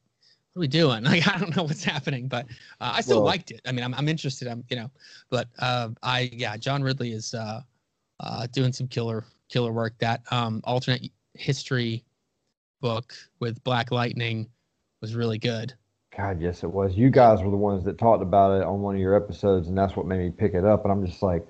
what 0.52 0.60
are 0.60 0.62
we 0.62 0.68
doing? 0.68 1.04
Like 1.12 1.26
I 1.28 1.38
don't 1.38 1.54
know 1.56 1.62
what's 1.64 1.84
happening, 1.84 2.28
but 2.28 2.46
uh, 2.80 2.92
I 2.96 3.00
still 3.00 3.16
Well- 3.18 3.26
liked 3.26 3.50
it. 3.50 3.60
I 3.66 3.72
mean, 3.72 3.84
I'm 3.84 3.94
I'm 3.94 4.08
interested. 4.08 4.48
I'm 4.48 4.64
you 4.68 4.76
know, 4.76 4.90
but 5.30 5.48
uh, 5.58 5.90
I 6.02 6.30
yeah, 6.32 6.56
John 6.56 6.82
Ridley 6.82 7.12
is 7.12 7.34
uh, 7.34 7.60
uh, 8.20 8.46
doing 8.52 8.72
some 8.72 8.88
killer 8.88 9.24
killer 9.48 9.72
work. 9.72 9.94
That 9.98 10.22
um, 10.30 10.60
alternate 10.64 11.10
history 11.34 12.04
book 12.80 13.14
with 13.40 13.62
Black 13.64 13.90
Lightning 13.90 14.48
was 15.00 15.14
really 15.14 15.38
good. 15.38 15.72
God, 16.16 16.42
yes, 16.42 16.62
it 16.62 16.70
was. 16.70 16.94
You 16.94 17.08
guys 17.08 17.42
were 17.42 17.50
the 17.50 17.56
ones 17.56 17.84
that 17.84 17.96
talked 17.96 18.22
about 18.22 18.60
it 18.60 18.64
on 18.66 18.82
one 18.82 18.94
of 18.94 19.00
your 19.00 19.14
episodes, 19.14 19.68
and 19.68 19.78
that's 19.78 19.96
what 19.96 20.04
made 20.06 20.18
me 20.18 20.30
pick 20.30 20.52
it 20.52 20.64
up. 20.64 20.84
And 20.84 20.92
I'm 20.92 21.06
just 21.06 21.22
like, 21.22 21.46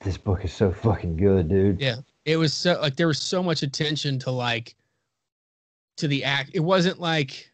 this 0.00 0.18
book 0.18 0.44
is 0.44 0.52
so 0.52 0.72
fucking 0.72 1.16
good, 1.16 1.48
dude. 1.48 1.80
Yeah. 1.80 1.96
It 2.24 2.36
was 2.36 2.52
so 2.52 2.78
like 2.80 2.96
there 2.96 3.06
was 3.06 3.18
so 3.20 3.42
much 3.42 3.62
attention 3.62 4.18
to 4.20 4.30
like 4.30 4.74
to 5.98 6.08
the 6.08 6.24
act. 6.24 6.50
It 6.52 6.60
wasn't 6.60 7.00
like 7.00 7.49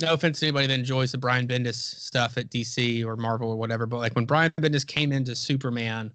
no 0.00 0.14
offense 0.14 0.40
to 0.40 0.46
anybody 0.46 0.66
that 0.66 0.78
enjoys 0.78 1.12
the 1.12 1.18
Brian 1.18 1.46
Bendis 1.46 1.74
stuff 1.74 2.38
at 2.38 2.50
DC 2.50 3.04
or 3.04 3.16
Marvel 3.16 3.50
or 3.50 3.56
whatever, 3.56 3.86
but 3.86 3.98
like 3.98 4.14
when 4.14 4.24
Brian 4.24 4.52
Bendis 4.60 4.86
came 4.86 5.12
into 5.12 5.36
Superman 5.36 6.10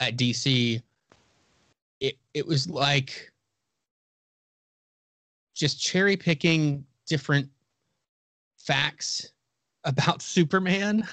at 0.00 0.16
DC, 0.16 0.82
it 2.00 2.16
it 2.34 2.46
was 2.46 2.68
like 2.68 3.30
just 5.54 5.80
cherry 5.80 6.16
picking 6.16 6.84
different 7.06 7.48
facts 8.58 9.32
about 9.84 10.22
Superman, 10.22 11.06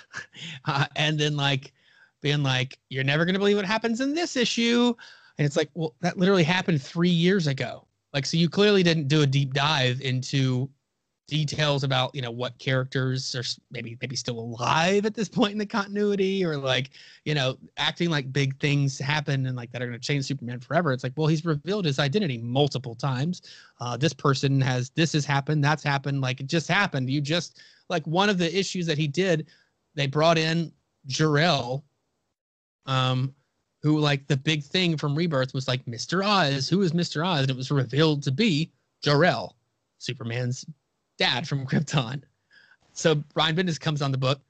uh, 0.65 0.85
and 0.95 1.19
then 1.19 1.35
like 1.35 1.73
being 2.21 2.43
like, 2.43 2.77
"You're 2.89 3.03
never 3.03 3.25
gonna 3.25 3.39
believe 3.39 3.57
what 3.57 3.65
happens 3.65 3.99
in 3.99 4.13
this 4.13 4.37
issue," 4.37 4.93
and 5.37 5.45
it's 5.45 5.57
like, 5.57 5.69
well, 5.73 5.95
that 5.99 6.17
literally 6.17 6.43
happened 6.43 6.81
three 6.81 7.09
years 7.09 7.47
ago. 7.47 7.85
Like, 8.13 8.25
so 8.25 8.37
you 8.37 8.49
clearly 8.49 8.83
didn't 8.83 9.07
do 9.07 9.21
a 9.21 9.27
deep 9.27 9.53
dive 9.53 10.01
into 10.01 10.69
details 11.29 11.83
about 11.83 12.13
you 12.13 12.21
know 12.21 12.31
what 12.31 12.57
characters 12.57 13.35
are 13.35 13.43
maybe 13.71 13.97
maybe 14.01 14.15
still 14.15 14.39
alive 14.39 15.05
at 15.05 15.13
this 15.13 15.29
point 15.29 15.51
in 15.51 15.57
the 15.57 15.65
continuity 15.65 16.43
or 16.43 16.57
like 16.57 16.89
you 17.25 17.33
know 17.33 17.57
acting 17.77 18.09
like 18.09 18.33
big 18.33 18.59
things 18.59 18.97
happen 18.99 19.45
and 19.45 19.55
like 19.55 19.71
that 19.71 19.81
are 19.81 19.87
going 19.87 19.99
to 19.99 20.05
change 20.05 20.25
superman 20.25 20.59
forever. 20.59 20.91
It's 20.91 21.03
like 21.03 21.13
well 21.15 21.27
he's 21.27 21.45
revealed 21.45 21.85
his 21.85 21.99
identity 21.99 22.37
multiple 22.37 22.95
times. 22.95 23.41
Uh, 23.79 23.95
this 23.95 24.13
person 24.13 24.59
has 24.61 24.89
this 24.91 25.13
has 25.13 25.25
happened 25.25 25.63
that's 25.63 25.83
happened 25.83 26.21
like 26.21 26.39
it 26.39 26.47
just 26.47 26.67
happened. 26.67 27.09
You 27.09 27.21
just 27.21 27.61
like 27.89 28.05
one 28.05 28.29
of 28.29 28.37
the 28.37 28.57
issues 28.57 28.85
that 28.87 28.97
he 28.97 29.07
did 29.07 29.47
they 29.95 30.07
brought 30.07 30.37
in 30.37 30.71
Jor-El, 31.07 31.83
um 32.85 33.33
who 33.81 33.97
like 33.99 34.27
the 34.27 34.37
big 34.37 34.63
thing 34.63 34.97
from 34.97 35.15
rebirth 35.15 35.53
was 35.53 35.67
like 35.67 35.85
mr 35.85 36.25
oz. 36.25 36.67
Who 36.67 36.81
is 36.81 36.91
mr 36.91 37.25
oz? 37.25 37.41
And 37.41 37.49
it 37.51 37.55
was 37.55 37.71
revealed 37.71 38.23
to 38.23 38.31
be 38.31 38.71
Jor-El, 39.01 39.55
superman's 39.99 40.65
dad 41.19 41.47
from 41.47 41.65
krypton. 41.65 42.23
So 42.93 43.15
brian 43.33 43.55
bendis 43.55 43.79
comes 43.79 44.01
on 44.01 44.11
the 44.11 44.17
book 44.17 44.41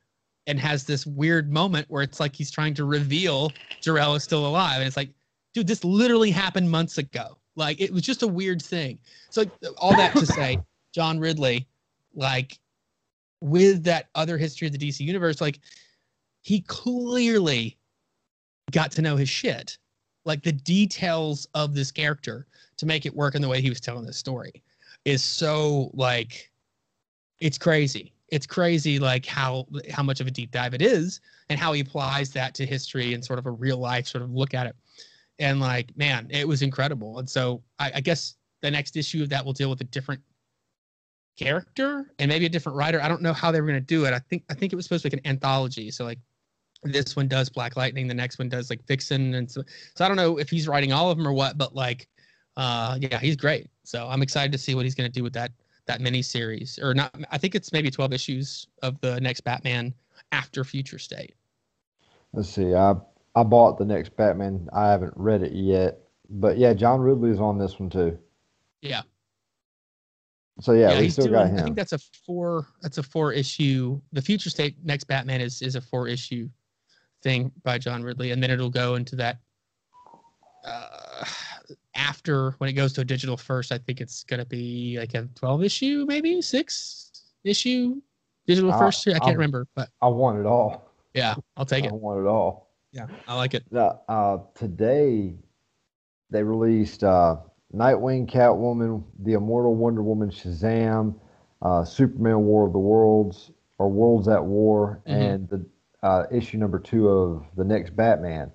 and 0.48 0.60
has 0.60 0.86
this 0.86 1.06
weird 1.06 1.52
moment 1.52 1.86
where 1.90 2.02
it's 2.02 2.20
like 2.20 2.36
he's 2.36 2.52
trying 2.52 2.74
to 2.76 2.86
reveal 2.86 3.58
Jor-El 3.82 4.16
is 4.16 4.24
still 4.24 4.48
alive. 4.48 4.78
And 4.78 4.88
it's 4.88 4.98
like 4.98 5.10
dude 5.54 5.68
this 5.68 5.84
literally 5.84 6.32
happened 6.32 6.70
months 6.70 6.98
ago. 6.98 7.38
Like 7.56 7.82
it 7.82 7.92
was 7.92 8.04
just 8.04 8.24
a 8.24 8.28
weird 8.28 8.62
thing. 8.62 9.00
So 9.30 9.46
all 9.78 9.96
that 9.96 10.16
to 10.16 10.26
say 10.26 10.60
john 10.96 11.20
ridley 11.20 11.68
like 12.16 12.58
with 13.42 13.84
that 13.84 14.10
other 14.16 14.38
history 14.38 14.68
of 14.68 14.74
the 14.74 14.80
DC 14.80 15.00
universe, 15.00 15.42
like 15.42 15.60
he 16.42 16.62
clearly 16.62 17.78
got 18.72 18.92
to 18.92 19.02
know 19.02 19.16
his 19.16 19.30
shit, 19.30 19.78
like 20.26 20.44
the 20.44 20.52
details 20.52 21.48
of 21.54 21.74
this 21.74 21.92
character 21.92 22.48
to 22.78 22.86
make 22.86 23.06
it 23.06 23.16
work 23.16 23.36
in 23.36 23.42
the 23.42 23.48
way 23.48 23.62
he 23.62 23.70
was 23.70 23.82
telling 23.82 24.06
this 24.06 24.18
story 24.18 24.64
is 25.06 25.24
so 25.24 25.90
like 25.94 26.52
it's 27.40 27.58
crazy. 27.58 28.14
It's 28.30 28.46
crazy 28.46 29.00
like 29.00 29.26
how 29.26 29.66
how 29.92 30.04
much 30.04 30.20
of 30.20 30.28
a 30.28 30.32
deep 30.32 30.52
dive 30.52 30.74
it 30.74 30.82
is 30.82 31.20
and 31.50 31.60
how 31.60 31.74
he 31.74 31.82
applies 31.82 32.32
that 32.32 32.54
to 32.56 32.66
history 32.66 33.14
and 33.14 33.24
sort 33.26 33.40
of 33.40 33.46
a 33.48 33.52
real 33.52 33.78
life 33.78 34.08
sort 34.08 34.24
of 34.24 34.32
look 34.32 34.54
at 34.54 34.68
it. 34.68 34.76
And 35.40 35.60
like, 35.60 35.96
man, 35.98 36.28
it 36.30 36.48
was 36.48 36.62
incredible. 36.62 37.20
And 37.20 37.30
so 37.30 37.64
I, 37.80 37.92
I 37.96 38.02
guess 38.02 38.36
the 38.62 38.70
next 38.70 38.96
issue 38.98 39.24
of 39.24 39.30
that 39.30 39.44
will 39.44 39.54
deal 39.54 39.70
with 39.70 39.82
a 39.82 39.86
different 39.86 40.22
character 41.38 42.12
and 42.20 42.30
maybe 42.30 42.46
a 42.46 42.50
different 42.50 42.78
writer. 42.78 43.02
I 43.02 43.08
don't 43.08 43.22
know 43.22 43.34
how 43.34 43.52
they 43.52 43.62
were 43.62 43.68
going 43.68 43.80
to 43.80 43.86
do 43.86 44.06
it. 44.06 44.14
I 44.14 44.20
think 44.20 44.44
I 44.50 44.54
think 44.54 44.74
it 44.74 44.76
was 44.76 44.86
supposed 44.86 45.04
to 45.04 45.10
be 45.10 45.16
like 45.16 45.26
an 45.26 45.32
anthology. 45.32 45.90
So 45.90 46.04
like 46.04 46.20
this 46.84 47.16
one 47.16 47.28
does 47.28 47.50
Black 47.50 47.78
Lightning, 47.78 48.08
the 48.08 48.14
next 48.14 48.38
one 48.38 48.50
does 48.50 48.70
like 48.70 48.86
Vixen, 48.86 49.34
and 49.36 49.50
so 49.50 49.64
so 49.96 50.06
I 50.06 50.08
don't 50.08 50.18
know 50.18 50.38
if 50.38 50.50
he's 50.50 50.68
writing 50.68 50.92
all 50.94 51.10
of 51.10 51.18
them 51.18 51.28
or 51.28 51.34
what, 51.34 51.58
but 51.58 51.74
like 51.74 52.08
uh 52.58 52.98
yeah, 53.00 53.20
he's 53.20 53.38
great. 53.38 53.70
So 53.84 54.08
I'm 54.08 54.22
excited 54.22 54.52
to 54.52 54.58
see 54.58 54.76
what 54.76 54.84
he's 54.84 54.96
going 54.96 55.10
to 55.10 55.14
do 55.14 55.24
with 55.24 55.34
that 55.34 55.52
that 55.90 56.02
mini 56.02 56.22
series 56.22 56.80
or 56.82 56.94
not. 56.94 57.14
I 57.32 57.38
think 57.38 57.56
it's 57.56 57.74
maybe 57.74 57.90
12 57.90 58.14
issues 58.14 58.68
of 58.84 59.02
the 59.02 59.20
next 59.20 59.42
Batman 59.42 59.94
after 60.32 60.64
Future 60.64 61.00
State. 61.00 61.34
Let's 62.32 62.50
see. 62.50 62.76
I 62.76 62.96
I 63.36 63.44
bought 63.44 63.80
the 63.80 63.86
next 63.86 64.16
Batman. 64.16 64.70
I 64.72 64.90
haven't 64.90 65.14
read 65.16 65.42
it 65.42 65.52
yet, 65.52 66.00
but 66.30 66.58
yeah, 66.58 66.74
John 66.74 67.02
Ridley's 67.02 67.40
on 67.40 67.58
this 67.58 67.80
one 67.80 67.90
too. 67.90 68.18
Yeah. 68.82 69.02
So 70.62 70.74
yeah, 70.74 70.96
we 70.96 71.06
he's 71.06 71.14
still 71.14 71.26
doing. 71.26 71.40
got 71.40 71.48
him. 71.48 71.60
I 71.60 71.64
think 71.64 71.76
that's 71.76 71.94
a 71.94 71.98
four. 71.98 72.68
That's 72.82 73.00
a 73.00 73.04
four 73.04 73.34
issue. 73.34 74.00
The 74.14 74.22
Future 74.22 74.52
State 74.52 74.76
next 74.84 75.06
Batman 75.06 75.42
is 75.42 75.62
is 75.64 75.76
a 75.76 75.82
four 75.82 76.08
issue 76.08 76.48
thing 77.24 77.52
by 77.64 77.80
John 77.80 78.04
Ridley, 78.04 78.30
and 78.32 78.44
then 78.44 78.52
it'll 78.52 78.70
go 78.70 78.94
into 78.96 79.16
that. 79.16 79.40
Uh, 80.64 81.26
after 81.96 82.52
when 82.60 82.70
it 82.70 82.74
goes 82.74 82.94
to 82.94 83.02
a 83.02 83.06
digital 83.06 83.38
first, 83.38 83.72
I 83.72 83.78
think 83.78 84.02
it's 84.02 84.24
gonna 84.24 84.46
be 84.46 84.98
like 85.00 85.14
a 85.14 85.28
twelve 85.36 85.64
issue, 85.64 86.06
maybe 86.08 86.42
six 86.42 87.12
issue 87.44 88.02
digital 88.48 88.72
I- 88.72 88.80
first. 88.80 89.08
I 89.08 89.12
can't 89.14 89.24
I'm- 89.24 89.34
remember, 89.36 89.68
but 89.76 89.90
I 90.02 90.08
want 90.08 90.40
it 90.40 90.46
all. 90.46 90.92
yeah, 91.14 91.36
I'll 91.58 91.66
take 91.66 91.86
it. 91.86 91.92
I 91.92 91.96
want 91.96 92.20
it 92.22 92.28
all. 92.28 92.70
Yeah, 92.92 93.06
I 93.28 93.36
like 93.36 93.54
it. 93.54 93.64
Uh, 93.76 94.40
today 94.56 95.36
they 96.32 96.44
released 96.44 97.04
uh, 97.04 97.38
Nightwing, 97.74 98.28
Catwoman, 98.30 99.04
The 99.20 99.34
Immortal 99.34 99.76
Wonder 99.76 100.02
Woman, 100.02 100.30
Shazam, 100.32 101.14
uh, 101.62 101.84
Superman: 101.86 102.40
War 102.46 102.66
of 102.66 102.74
the 102.74 102.80
Worlds, 102.80 103.52
or 103.78 103.90
Worlds 103.90 104.28
at 104.28 104.44
War, 104.44 105.02
Mhm. 105.08 105.12
and 105.14 105.50
the 105.50 105.66
uh, 106.02 106.24
issue 106.32 106.58
number 106.58 106.80
two 106.80 107.10
of 107.10 107.46
the 107.58 107.64
next 107.64 107.96
Batman. 107.96 108.52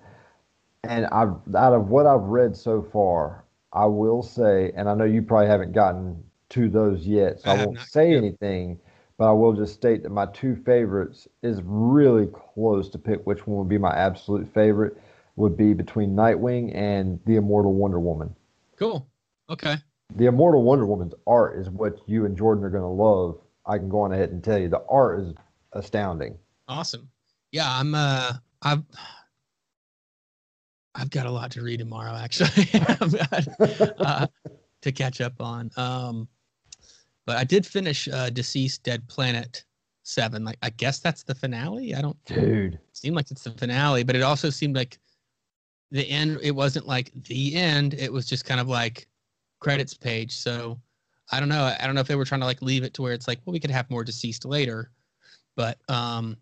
And 0.87 1.05
I've 1.07 1.33
out 1.55 1.73
of 1.73 1.89
what 1.89 2.05
I've 2.05 2.23
read 2.23 2.55
so 2.55 2.81
far, 2.81 3.43
I 3.73 3.85
will 3.85 4.23
say, 4.23 4.71
and 4.75 4.89
I 4.89 4.95
know 4.95 5.05
you 5.05 5.21
probably 5.21 5.47
haven't 5.47 5.73
gotten 5.73 6.23
to 6.49 6.69
those 6.69 7.05
yet, 7.05 7.41
so 7.41 7.49
I 7.49 7.53
I, 7.53 7.65
won't 7.65 7.77
not, 7.77 7.87
say 7.87 8.11
yeah. 8.11 8.17
anything. 8.17 8.79
But 9.17 9.29
I 9.29 9.31
will 9.31 9.53
just 9.53 9.73
state 9.73 10.03
that 10.03 10.09
my 10.09 10.25
two 10.27 10.57
favorites 10.65 11.27
is 11.41 11.61
really 11.63 12.27
close 12.27 12.89
to 12.89 12.97
pick 12.97 13.25
which 13.25 13.47
one 13.47 13.59
would 13.59 13.69
be 13.69 13.77
my 13.77 13.95
absolute 13.95 14.53
favorite. 14.53 14.97
Would 15.37 15.57
be 15.57 15.73
between 15.73 16.15
Nightwing 16.15 16.73
and 16.75 17.19
the 17.25 17.35
Immortal 17.35 17.73
Wonder 17.73 17.99
Woman. 17.99 18.33
Cool. 18.77 19.05
Okay. 19.49 19.75
The 20.15 20.27
Immortal 20.27 20.63
Wonder 20.63 20.85
Woman's 20.85 21.13
art 21.27 21.57
is 21.59 21.69
what 21.69 21.97
you 22.07 22.25
and 22.25 22.37
Jordan 22.37 22.63
are 22.63 22.69
going 22.69 22.83
to 22.83 22.87
love. 22.87 23.37
I 23.65 23.77
can 23.77 23.89
go 23.89 24.01
on 24.01 24.13
ahead 24.13 24.29
and 24.29 24.43
tell 24.43 24.57
you 24.57 24.69
the 24.69 24.83
art 24.89 25.19
is 25.19 25.33
astounding. 25.73 26.37
Awesome. 26.67 27.09
Yeah, 27.51 27.67
I'm. 27.67 27.95
Uh, 27.95 28.33
I've. 28.61 28.83
I've 30.95 31.09
got 31.09 31.25
a 31.25 31.31
lot 31.31 31.51
to 31.51 31.61
read 31.61 31.79
tomorrow, 31.79 32.15
actually, 32.15 32.69
uh, 33.99 34.27
to 34.81 34.91
catch 34.91 35.19
up 35.21 35.33
on. 35.41 35.69
Um, 35.75 36.27
but 37.25 37.37
I 37.37 37.43
did 37.43 37.65
finish 37.65 38.07
uh, 38.07 38.29
DCeased 38.29 38.83
Dead 38.83 39.05
Planet 39.07 39.65
Seven. 40.03 40.45
Like, 40.45 40.57
I 40.61 40.69
guess 40.69 40.99
that's 40.99 41.23
the 41.23 41.35
finale. 41.35 41.95
I 41.95 42.01
don't 42.01 42.17
Dude, 42.25 42.79
seem 42.93 43.13
like 43.13 43.29
it's 43.29 43.43
the 43.43 43.51
finale, 43.51 44.03
but 44.03 44.15
it 44.15 44.21
also 44.21 44.49
seemed 44.49 44.75
like 44.75 44.97
the 45.91 46.09
end. 46.09 46.39
It 46.41 46.51
wasn't 46.51 46.87
like 46.87 47.11
the 47.27 47.55
end. 47.55 47.93
It 47.95 48.11
was 48.11 48.25
just 48.25 48.45
kind 48.45 48.61
of 48.61 48.67
like 48.67 49.07
credits 49.59 49.93
page. 49.93 50.33
So 50.33 50.79
I 51.31 51.39
don't 51.39 51.49
know. 51.49 51.75
I 51.79 51.85
don't 51.85 51.95
know 51.95 52.01
if 52.01 52.07
they 52.07 52.15
were 52.15 52.25
trying 52.25 52.41
to 52.41 52.47
like 52.47 52.61
leave 52.61 52.83
it 52.83 52.93
to 52.93 53.01
where 53.01 53.13
it's 53.13 53.27
like, 53.27 53.39
well, 53.45 53.53
we 53.53 53.59
could 53.59 53.71
have 53.71 53.89
more 53.89 54.05
DCeased 54.05 54.45
later. 54.45 54.91
But 55.55 55.77
um, 55.89 56.37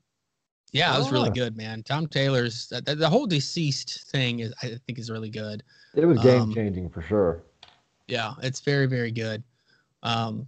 yeah, 0.74 0.94
it 0.96 1.00
was 1.00 1.12
really 1.12 1.30
good, 1.30 1.56
man. 1.56 1.84
Tom 1.84 2.08
Taylor's 2.08 2.68
the, 2.68 2.96
the 2.96 3.10
whole 3.10 3.28
DCeased 3.28 4.04
thing 4.12 4.40
is 4.40 4.54
I 4.62 4.78
think 4.86 5.00
is 5.00 5.10
really 5.10 5.30
good. 5.30 5.64
it 5.96 6.06
was 6.06 6.20
game 6.20 6.42
Um, 6.42 6.54
changing 6.54 6.90
for 6.90 7.02
sure. 7.02 7.44
Yeah, 8.08 8.34
it's 8.42 8.60
very 8.60 8.86
very 8.88 9.12
good. 9.12 9.44
Um, 10.04 10.46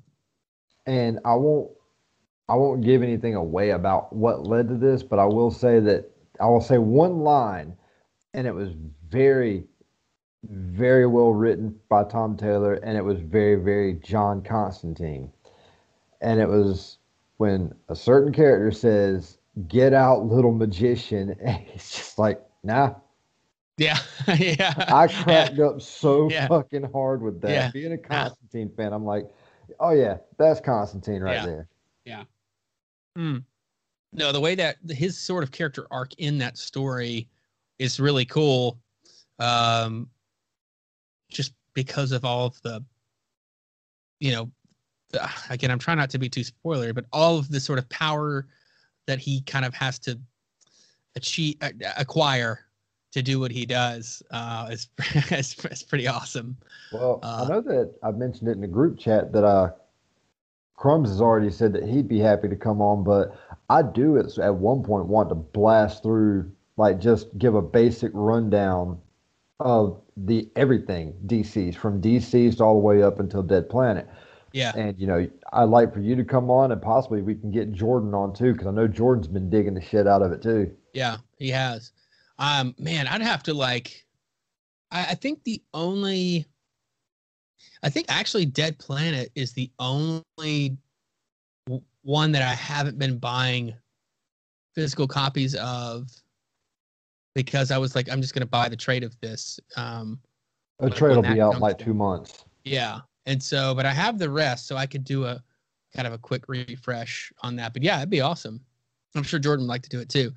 and 0.85 1.19
I 1.25 1.35
won't 1.35 1.71
I 2.49 2.55
won't 2.55 2.83
give 2.83 3.01
anything 3.01 3.35
away 3.35 3.71
about 3.71 4.13
what 4.13 4.45
led 4.45 4.67
to 4.67 4.75
this, 4.75 5.01
but 5.01 5.17
I 5.19 5.25
will 5.25 5.49
say 5.51 5.79
that 5.79 6.11
I 6.39 6.45
will 6.47 6.61
say 6.61 6.77
one 6.77 7.19
line, 7.19 7.75
and 8.33 8.45
it 8.45 8.53
was 8.53 8.69
very, 9.09 9.63
very 10.43 11.07
well 11.07 11.31
written 11.31 11.79
by 11.89 12.03
Tom 12.03 12.35
Taylor, 12.37 12.73
and 12.73 12.97
it 12.97 13.03
was 13.03 13.19
very, 13.19 13.55
very 13.55 13.93
John 13.93 14.41
Constantine. 14.43 15.31
and 16.21 16.39
it 16.39 16.47
was 16.47 16.97
when 17.37 17.73
a 17.89 17.95
certain 17.95 18.31
character 18.33 18.71
says, 18.71 19.37
"Get 19.67 19.93
out, 19.93 20.25
little 20.25 20.51
magician," 20.51 21.35
and 21.43 21.65
it's 21.73 21.95
just 21.95 22.19
like, 22.19 22.41
nah. 22.63 22.95
Yeah, 23.77 23.97
yeah. 24.37 24.73
I 24.87 25.07
cracked 25.07 25.55
yeah. 25.55 25.65
up 25.65 25.81
so 25.81 26.29
Yeah. 26.29 26.47
fucking 26.47 26.89
hard 26.93 27.21
with 27.21 27.41
that. 27.41 27.51
Yeah. 27.51 27.71
Being 27.71 27.91
a 27.91 27.97
Constantine 27.97 28.71
fan, 28.75 28.93
I'm 28.93 29.03
like, 29.03 29.29
oh 29.79 29.91
yeah, 29.91 30.17
that's 30.37 30.61
Constantine 30.61 31.21
right 31.21 31.43
there. 31.43 31.67
Yeah. 32.05 32.23
Mm. 33.17 33.43
No, 34.13 34.31
the 34.31 34.39
way 34.39 34.55
that 34.55 34.77
his 34.89 35.17
sort 35.17 35.43
of 35.43 35.51
character 35.51 35.87
arc 35.91 36.13
in 36.19 36.37
that 36.37 36.57
story 36.57 37.27
is 37.79 37.99
really 37.99 38.23
cool. 38.23 38.79
Um, 39.39 40.09
just 41.29 41.53
because 41.73 42.13
of 42.13 42.23
all 42.23 42.45
of 42.45 42.61
the, 42.61 42.81
you 44.21 44.31
know, 44.31 44.49
the, 45.09 45.29
again, 45.49 45.69
I'm 45.69 45.79
trying 45.79 45.97
not 45.97 46.09
to 46.11 46.17
be 46.17 46.29
too 46.29 46.43
spoilery, 46.43 46.95
but 46.95 47.05
all 47.11 47.37
of 47.37 47.49
the 47.49 47.59
sort 47.59 47.77
of 47.77 47.89
power 47.89 48.47
that 49.07 49.19
he 49.19 49.41
kind 49.41 49.65
of 49.65 49.73
has 49.73 49.99
to 49.99 50.19
achieve, 51.15 51.55
uh, 51.61 51.69
acquire 51.97 52.61
to 53.11 53.21
do 53.21 53.39
what 53.39 53.51
he 53.51 53.65
does 53.65 54.21
uh, 54.31 54.67
is, 54.71 54.89
is, 55.31 55.55
is 55.71 55.83
pretty 55.83 56.07
awesome. 56.07 56.57
Well, 56.91 57.19
Uh, 57.23 57.45
I 57.45 57.49
know 57.49 57.61
that 57.61 57.93
I 58.03 58.11
mentioned 58.11 58.49
it 58.49 58.53
in 58.53 58.61
the 58.61 58.67
group 58.67 58.99
chat 58.99 59.31
that 59.31 59.43
uh, 59.43 59.71
Crumbs 60.75 61.09
has 61.09 61.21
already 61.21 61.49
said 61.49 61.71
that 61.73 61.83
he'd 61.83 62.07
be 62.09 62.19
happy 62.19 62.49
to 62.49 62.55
come 62.55 62.81
on, 62.81 63.03
but 63.03 63.37
I 63.69 63.81
do 63.81 64.17
at, 64.17 64.37
at 64.37 64.53
one 64.55 64.83
point 64.83 65.05
want 65.05 65.29
to 65.29 65.35
blast 65.35 66.03
through, 66.03 66.51
like 66.77 66.99
just 66.99 67.35
give 67.37 67.55
a 67.55 67.61
basic 67.61 68.11
rundown 68.13 68.99
of 69.61 70.01
the 70.17 70.49
everything 70.57 71.13
DC's 71.27 71.75
from 71.77 72.01
DC's 72.01 72.59
all 72.59 72.73
the 72.73 72.79
way 72.79 73.01
up 73.01 73.19
until 73.19 73.41
Dead 73.41 73.69
Planet. 73.69 74.07
Yeah. 74.55 74.71
And 74.73 74.97
you 74.97 75.05
know, 75.05 75.27
I'd 75.51 75.63
like 75.65 75.93
for 75.93 75.99
you 75.99 76.15
to 76.15 76.23
come 76.23 76.49
on, 76.49 76.71
and 76.71 76.81
possibly 76.81 77.21
we 77.21 77.35
can 77.35 77.51
get 77.51 77.73
Jordan 77.73 78.13
on 78.13 78.33
too, 78.33 78.53
because 78.53 78.67
I 78.67 78.71
know 78.71 78.87
Jordan's 78.87 79.27
been 79.27 79.49
digging 79.49 79.73
the 79.73 79.81
shit 79.81 80.07
out 80.07 80.21
of 80.21 80.31
it 80.31 80.41
too. 80.41 80.73
Yeah, 80.93 81.17
he 81.37 81.49
has. 81.49 81.91
Um, 82.39 82.73
man, 82.79 83.05
I'd 83.05 83.21
have 83.21 83.43
to 83.43 83.53
like. 83.53 84.05
I, 84.91 85.07
I 85.07 85.15
think 85.15 85.43
the 85.43 85.61
only, 85.73 86.45
I 87.83 87.89
think 87.89 88.05
actually, 88.07 88.45
Dead 88.45 88.79
Planet 88.79 89.29
is 89.35 89.51
the 89.51 89.69
only 89.77 90.77
w- 91.67 91.83
one 92.03 92.31
that 92.31 92.41
I 92.41 92.53
haven't 92.53 92.97
been 92.97 93.17
buying 93.17 93.73
physical 94.73 95.05
copies 95.05 95.55
of 95.55 96.09
because 97.33 97.71
I 97.71 97.77
was 97.77 97.93
like, 97.93 98.09
I'm 98.09 98.21
just 98.21 98.33
gonna 98.33 98.45
buy 98.45 98.69
the 98.69 98.77
trade 98.77 99.03
of 99.03 99.19
this. 99.19 99.59
Um, 99.75 100.17
A 100.79 100.89
trade 100.89 101.17
will 101.17 101.23
be 101.23 101.41
out 101.41 101.55
in 101.55 101.59
like 101.59 101.77
two 101.77 101.93
months. 101.93 102.45
yeah, 102.63 103.01
and 103.25 103.41
so, 103.41 103.73
but 103.73 103.85
I 103.85 103.91
have 103.91 104.19
the 104.19 104.29
rest, 104.29 104.67
so 104.67 104.77
I 104.77 104.85
could 104.85 105.03
do 105.03 105.25
a 105.25 105.41
kind 105.95 106.07
of 106.07 106.13
a 106.13 106.17
quick 106.17 106.43
refresh 106.47 107.31
on 107.41 107.55
that. 107.55 107.73
But 107.73 107.83
yeah, 107.83 107.97
it'd 107.97 108.09
be 108.09 108.21
awesome. 108.21 108.59
I'm 109.15 109.23
sure 109.23 109.39
Jordan 109.39 109.65
would 109.65 109.71
like 109.71 109.83
to 109.83 109.89
do 109.89 109.99
it 109.99 110.09
too. 110.09 110.33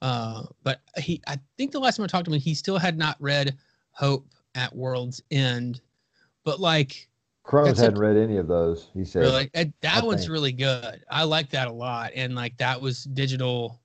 Uh, 0.00 0.44
but 0.64 0.80
he, 0.98 1.22
I 1.28 1.38
think 1.56 1.70
the 1.70 1.78
last 1.78 1.96
time 1.96 2.04
I 2.04 2.06
talked 2.08 2.24
to 2.24 2.32
him, 2.32 2.40
he 2.40 2.54
still 2.54 2.78
had 2.78 2.98
not 2.98 3.16
read 3.20 3.56
Hope 3.92 4.26
at 4.54 4.74
World's 4.74 5.22
End. 5.30 5.80
But 6.44 6.58
like, 6.58 7.08
Crohn's 7.46 7.78
hadn't 7.78 7.98
read 7.98 8.16
any 8.16 8.36
of 8.38 8.48
those. 8.48 8.88
He 8.94 9.04
said. 9.04 9.20
really, 9.20 9.50
that 9.80 10.04
one's 10.04 10.22
think. 10.22 10.32
really 10.32 10.52
good. 10.52 11.04
I 11.10 11.24
like 11.24 11.50
that 11.50 11.68
a 11.68 11.72
lot. 11.72 12.12
And 12.16 12.34
like, 12.34 12.56
that 12.58 12.80
was 12.80 13.04
digital. 13.04 13.80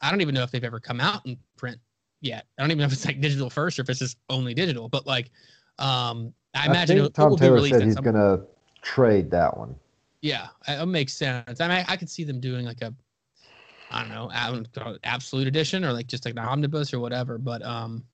I 0.00 0.10
don't 0.10 0.20
even 0.20 0.34
know 0.34 0.42
if 0.42 0.50
they've 0.50 0.64
ever 0.64 0.80
come 0.80 1.00
out 1.00 1.24
in 1.24 1.38
print 1.56 1.78
yet. 2.20 2.46
I 2.58 2.62
don't 2.62 2.70
even 2.70 2.80
know 2.80 2.86
if 2.86 2.92
it's 2.92 3.06
like 3.06 3.20
digital 3.20 3.48
first 3.48 3.78
or 3.78 3.82
if 3.82 3.90
it's 3.90 4.00
just 4.00 4.18
only 4.28 4.52
digital. 4.52 4.88
But 4.88 5.06
like, 5.06 5.30
um, 5.78 6.34
I, 6.54 6.66
imagine 6.66 6.96
think 6.96 7.06
it, 7.06 7.10
it 7.10 7.14
Tom 7.14 7.30
will 7.30 7.36
Taylor 7.36 7.54
released 7.54 7.74
said 7.74 7.84
he's 7.84 7.96
gonna 7.96 8.40
trade 8.82 9.30
that 9.30 9.56
one. 9.56 9.74
Yeah, 10.22 10.48
it 10.68 10.80
it 10.80 10.86
makes 10.86 11.12
sense. 11.12 11.60
I 11.60 11.68
mean, 11.68 11.84
I 11.88 11.96
could 11.96 12.08
see 12.08 12.24
them 12.24 12.40
doing 12.40 12.64
like 12.64 12.80
a, 12.82 12.94
I 13.90 14.00
don't 14.02 14.10
know, 14.76 14.98
absolute 15.04 15.46
edition 15.46 15.84
or 15.84 15.92
like 15.92 16.06
just 16.06 16.24
like 16.24 16.32
an 16.32 16.38
omnibus 16.40 16.94
or 16.94 17.00
whatever, 17.00 17.38
but 17.38 17.62
um, 17.62 18.04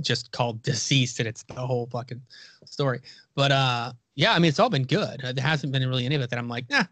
just 0.00 0.32
called 0.32 0.62
DCeased 0.64 1.18
and 1.18 1.28
it's 1.28 1.42
the 1.42 1.54
whole 1.54 1.86
fucking 1.86 2.22
story. 2.64 3.00
But 3.34 3.52
uh, 3.52 3.92
yeah, 4.14 4.32
I 4.32 4.38
mean, 4.38 4.48
it's 4.48 4.60
all 4.60 4.70
been 4.70 4.84
good. 4.84 5.20
There 5.20 5.44
hasn't 5.44 5.72
been 5.72 5.86
really 5.88 6.06
any 6.06 6.14
of 6.14 6.22
it 6.22 6.30
that 6.30 6.38
I'm 6.38 6.48
like, 6.48 6.68
nah, 6.70 6.84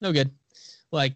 no 0.00 0.12
good. 0.12 0.30
Like, 0.92 1.14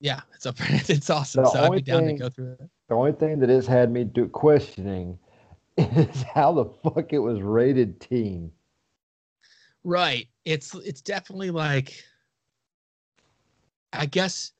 yeah, 0.00 0.20
it's 0.34 0.46
a, 0.46 0.54
it's 0.58 1.10
awesome. 1.10 1.44
The 1.44 1.50
so 1.50 1.64
I'd 1.64 1.72
be 1.72 1.82
down 1.82 2.04
thing- 2.04 2.16
to 2.16 2.22
go 2.24 2.28
through 2.30 2.52
it. 2.52 2.70
The 2.88 2.94
only 2.94 3.12
thing 3.12 3.40
that 3.40 3.48
has 3.48 3.66
had 3.66 3.90
me 3.90 4.04
do 4.04 4.28
questioning 4.28 5.18
is 5.76 6.22
how 6.34 6.52
the 6.52 6.64
fuck 6.82 7.12
it 7.12 7.18
was 7.18 7.40
rated 7.40 8.00
teen. 8.00 8.50
Right. 9.84 10.28
It's 10.44 10.74
it's 10.74 11.00
definitely 11.00 11.50
like 11.50 12.02
I 13.92 14.06
guess 14.06 14.52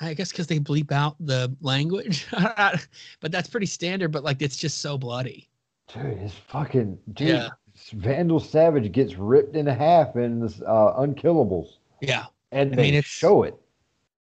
I 0.00 0.14
guess 0.14 0.30
because 0.32 0.46
they 0.48 0.58
bleep 0.58 0.90
out 0.90 1.16
the 1.20 1.54
language, 1.60 2.26
but 2.32 3.30
that's 3.30 3.48
pretty 3.48 3.66
standard. 3.66 4.10
But 4.10 4.24
like, 4.24 4.42
it's 4.42 4.56
just 4.56 4.78
so 4.78 4.98
bloody. 4.98 5.48
Dude, 5.92 6.18
it's 6.18 6.34
fucking 6.34 6.98
dude. 7.12 7.28
Yeah. 7.28 7.48
Vandal 7.94 8.40
Savage 8.40 8.90
gets 8.92 9.14
ripped 9.16 9.56
in 9.56 9.66
half 9.66 10.16
in 10.16 10.40
this 10.40 10.60
uh, 10.60 10.94
Unkillables, 10.98 11.76
Yeah, 12.00 12.26
and 12.50 12.72
I 12.72 12.76
they 12.76 12.90
mean, 12.92 13.02
show 13.02 13.44
it. 13.44 13.54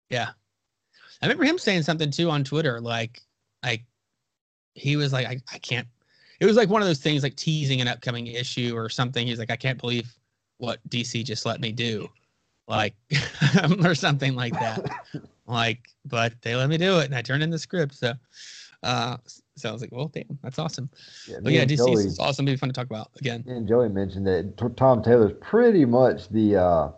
yeah. 0.09 0.29
I 1.21 1.25
remember 1.25 1.43
him 1.43 1.57
saying 1.59 1.83
something 1.83 2.09
too 2.11 2.29
on 2.29 2.43
Twitter, 2.43 2.79
like, 2.79 3.21
like 3.63 3.83
he 4.73 4.95
was 4.95 5.11
like, 5.13 5.27
I, 5.27 5.41
I 5.53 5.57
can't. 5.59 5.87
It 6.41 6.45
was 6.47 6.57
like 6.57 6.69
one 6.69 6.81
of 6.81 6.87
those 6.87 6.99
things, 6.99 7.21
like 7.21 7.35
teasing 7.35 7.81
an 7.81 7.87
upcoming 7.87 8.25
issue 8.25 8.75
or 8.75 8.89
something. 8.89 9.27
He's 9.27 9.37
like, 9.37 9.51
I 9.51 9.55
can't 9.55 9.79
believe 9.79 10.11
what 10.57 10.79
DC 10.89 11.23
just 11.23 11.45
let 11.45 11.61
me 11.61 11.71
do, 11.71 12.09
like, 12.67 12.95
or 13.83 13.93
something 13.93 14.35
like 14.35 14.53
that. 14.53 14.89
like, 15.45 15.89
but 16.03 16.33
they 16.41 16.55
let 16.55 16.67
me 16.67 16.79
do 16.79 16.97
it, 16.97 17.05
and 17.05 17.15
I 17.15 17.21
turned 17.21 17.43
in 17.43 17.51
the 17.51 17.59
script. 17.59 17.93
So, 17.93 18.13
uh, 18.81 19.17
so 19.55 19.69
I 19.69 19.71
was 19.71 19.81
like, 19.81 19.91
well, 19.91 20.07
damn, 20.07 20.39
that's 20.41 20.57
awesome. 20.57 20.89
But 21.43 21.53
yeah, 21.53 21.63
DC 21.63 21.95
is 21.95 22.17
awesome. 22.17 22.47
It'd 22.47 22.57
be 22.57 22.59
fun 22.59 22.69
to 22.69 22.73
talk 22.73 22.87
about 22.87 23.11
again. 23.19 23.43
and 23.47 23.67
Joey 23.67 23.89
mentioned 23.89 24.25
that 24.25 24.57
T- 24.57 24.65
Tom 24.75 25.03
Taylor's 25.03 25.33
pretty 25.41 25.85
much 25.85 26.27
the 26.29 26.55
uh, 26.55 26.89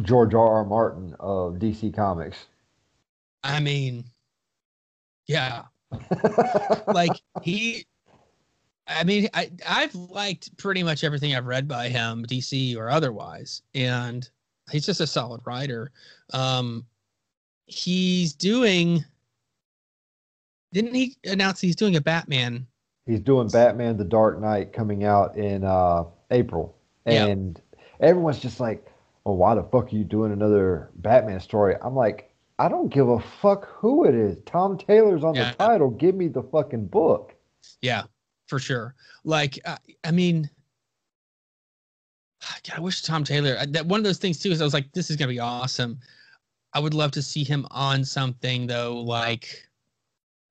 George 0.00 0.32
R. 0.32 0.48
R. 0.48 0.64
Martin 0.64 1.14
of 1.20 1.56
DC 1.56 1.94
Comics. 1.94 2.46
I 3.42 3.60
mean, 3.60 4.04
yeah, 5.26 5.64
like 6.86 7.12
he. 7.42 7.84
I 8.86 9.04
mean, 9.04 9.28
I 9.34 9.50
I've 9.66 9.94
liked 9.94 10.56
pretty 10.58 10.82
much 10.82 11.04
everything 11.04 11.34
I've 11.34 11.46
read 11.46 11.66
by 11.66 11.88
him, 11.88 12.24
DC 12.26 12.76
or 12.76 12.90
otherwise, 12.90 13.62
and 13.74 14.28
he's 14.70 14.84
just 14.86 15.00
a 15.00 15.06
solid 15.06 15.40
writer. 15.44 15.90
Um, 16.32 16.84
he's 17.66 18.34
doing. 18.34 19.04
Didn't 20.72 20.94
he 20.94 21.16
announce 21.24 21.60
he's 21.60 21.76
doing 21.76 21.96
a 21.96 22.00
Batman? 22.00 22.66
He's 23.06 23.20
doing 23.20 23.48
Batman: 23.48 23.96
The 23.96 24.04
Dark 24.04 24.40
Knight 24.40 24.72
coming 24.72 25.04
out 25.04 25.36
in 25.36 25.64
uh, 25.64 26.04
April, 26.30 26.76
Yeah. 27.06 27.26
and 27.26 27.60
everyone's 28.00 28.40
just 28.40 28.60
like, 28.60 28.84
"Well, 29.24 29.36
why 29.36 29.54
the 29.54 29.62
fuck 29.62 29.92
are 29.92 29.96
you 29.96 30.04
doing 30.04 30.32
another 30.32 30.90
Batman 30.96 31.40
story?" 31.40 31.76
I'm 31.80 31.94
like, 31.94 32.34
I 32.58 32.68
don't 32.68 32.88
give 32.88 33.08
a 33.08 33.20
fuck 33.20 33.66
who 33.68 34.04
it 34.04 34.14
is. 34.14 34.36
Tom 34.46 34.76
Taylor's 34.76 35.24
on 35.24 35.34
Yeah. 35.34 35.50
the 35.52 35.56
title. 35.56 35.90
Give 35.90 36.14
me 36.14 36.28
the 36.28 36.42
fucking 36.42 36.86
book. 36.86 37.34
Yeah, 37.80 38.04
for 38.54 38.60
sure. 38.60 38.94
Like, 39.24 39.58
uh, 39.64 39.76
I 40.04 40.12
mean, 40.12 40.48
God, 42.68 42.76
I 42.76 42.80
wish 42.80 43.02
Tom 43.02 43.24
Taylor. 43.24 43.56
uh, 43.58 43.66
That 43.68 43.84
one 43.84 43.98
of 43.98 44.04
those 44.04 44.18
things 44.18 44.38
too 44.38 44.52
is 44.52 44.60
I 44.60 44.64
was 44.64 44.74
like, 44.74 44.92
this 44.92 45.10
is 45.10 45.16
gonna 45.16 45.32
be 45.32 45.40
awesome. 45.40 45.98
I 46.72 46.78
would 46.78 46.94
love 46.94 47.10
to 47.12 47.22
see 47.22 47.42
him 47.42 47.66
on 47.72 48.04
something 48.04 48.68
though, 48.68 49.00
like 49.00 49.68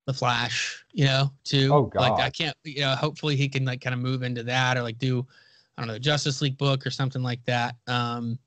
the 0.06 0.14
Flash, 0.14 0.84
you 0.92 1.06
know, 1.06 1.32
too. 1.46 1.70
Oh, 1.74 1.84
God. 1.84 2.02
Like 2.02 2.20
I 2.20 2.30
can't, 2.30 2.58
you 2.66 2.82
know, 2.82 2.94
hopefully 2.96 3.38
he 3.38 3.48
can 3.48 3.64
like 3.64 3.80
kind 3.80 3.94
of 3.94 4.02
move 4.02 4.22
into 4.22 4.44
that 4.44 4.76
or 4.76 4.84
like 4.84 4.98
do, 4.98 5.26
I 5.78 5.82
don't 5.82 5.88
know, 5.88 5.98
Justice 6.00 6.42
League 6.42 6.58
book 6.58 6.86
or 6.86 6.92
something 6.92 7.24
like 7.24 7.44
that. 7.46 7.76
Um, 7.88 8.38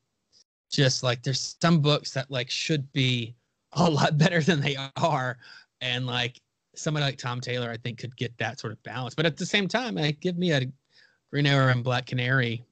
just 0.69 1.01
like 1.01 1.23
there's 1.23 1.55
some 1.59 1.81
books 1.81 2.11
that 2.11 2.29
like 2.29 2.51
should 2.51 2.91
be 2.93 3.33
a 3.71 3.89
lot 3.89 4.17
better 4.19 4.39
than 4.41 4.61
they 4.61 4.75
are, 4.97 5.39
and 5.81 6.05
like 6.05 6.39
somebody 6.77 7.05
like 7.05 7.17
Tom 7.17 7.41
Taylor, 7.41 7.69
I 7.69 7.77
think 7.77 7.99
could 7.99 8.15
get 8.15 8.37
that 8.37 8.59
sort 8.59 8.73
of 8.73 8.81
balance. 8.83 9.15
But 9.15 9.25
at 9.25 9.37
the 9.37 9.45
same 9.45 9.67
time, 9.67 9.95
like 9.95 10.19
give 10.19 10.37
me 10.37 10.51
a 10.51 10.61
Green 11.31 11.45
Arrow 11.45 11.71
and 11.71 11.83
Black 11.83 12.05
Canary, 12.05 12.63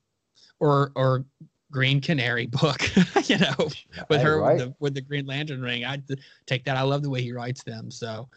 or 0.60 0.92
or 0.96 1.26
Green 1.72 2.00
Canary 2.00 2.46
book, 2.46 2.82
you 3.30 3.38
know, 3.38 3.54
with 3.58 4.20
Hey, 4.20 4.24
her 4.24 4.42
right? 4.42 4.58
with, 4.58 4.60
the, 4.60 4.76
with 4.80 4.94
the 4.94 5.02
Green 5.02 5.26
Lantern 5.26 5.62
ring. 5.62 5.84
I'd 5.84 6.04
take 6.46 6.64
that. 6.66 6.78
I 6.78 6.84
love 6.84 7.04
the 7.04 7.10
way 7.10 7.22
he 7.22 7.32
writes 7.34 7.64
them. 7.64 7.92
So 7.92 8.30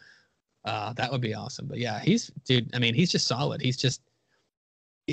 uh, 0.65 0.93
that 0.93 1.11
would 1.11 1.21
be 1.21 1.33
awesome. 1.33 1.67
But 1.67 1.77
yeah, 1.77 1.99
he's 1.99 2.31
dude. 2.45 2.69
I 2.75 2.79
mean, 2.79 2.93
he's 2.93 3.11
just 3.11 3.27
solid. 3.27 3.61
He's 3.61 3.77
just 3.77 4.01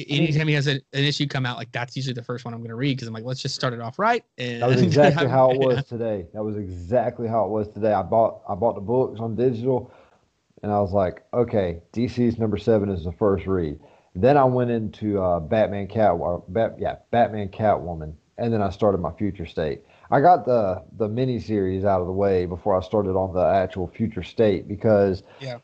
anytime 0.09 0.49
he 0.49 0.55
has 0.55 0.67
a, 0.67 0.73
an 0.73 1.05
issue 1.05 1.27
come 1.27 1.47
out, 1.47 1.57
like 1.57 1.73
that's 1.73 1.97
usually 1.97 2.15
the 2.15 2.23
first 2.23 2.45
one 2.45 2.53
I'm 2.53 2.61
going 2.61 2.71
to 2.71 2.77
read 2.77 2.97
because 2.97 3.09
I'm 3.09 3.15
like, 3.15 3.25
let's 3.25 3.41
just 3.41 3.55
start 3.55 3.73
it 3.73 3.81
off 3.81 3.99
right. 3.99 4.25
And 4.39 4.63
That 4.63 4.69
was 4.69 4.83
exactly 4.83 5.29
how 5.29 5.51
it 5.51 5.59
was 5.59 5.85
today. 5.85 6.27
That 6.35 6.43
was 6.43 6.57
exactly 6.57 7.29
how 7.29 7.45
it 7.45 7.51
was 7.51 7.69
today. 7.69 7.93
I 7.93 8.03
bought 8.03 8.41
I 8.49 8.55
bought 8.55 8.75
the 8.75 8.81
books 8.81 9.21
on 9.21 9.37
digital, 9.37 9.93
and 10.63 10.73
I 10.73 10.81
was 10.81 10.93
like, 10.93 11.25
okay, 11.33 11.81
DCeased 11.93 12.39
number 12.39 12.57
seven 12.59 12.89
is 12.91 13.05
the 13.05 13.13
first 13.13 13.47
read. 13.47 13.79
Then 14.15 14.37
I 14.37 14.45
went 14.45 14.71
into 14.71 15.21
uh, 15.21 15.41
Batman 15.41 15.87
Cat, 15.89 16.15
Bat, 16.49 16.77
yeah, 16.79 16.97
Batman 17.11 17.49
Catwoman, 17.49 18.15
and 18.39 18.53
then 18.53 18.63
I 18.63 18.71
started 18.71 18.99
my 18.99 19.13
Future 19.13 19.47
State. 19.47 19.83
I 20.11 20.21
got 20.21 20.47
the 20.47 20.83
the 20.97 21.09
mini 21.09 21.39
series 21.41 21.85
out 21.85 22.01
of 22.01 22.07
the 22.07 22.13
way 22.13 22.47
before 22.47 22.77
I 22.77 22.81
started 22.81 23.17
on 23.17 23.35
the 23.35 23.45
actual 23.45 23.89
Future 23.89 24.23
State 24.23 24.69
because 24.69 25.23
Yeah. 25.41 25.59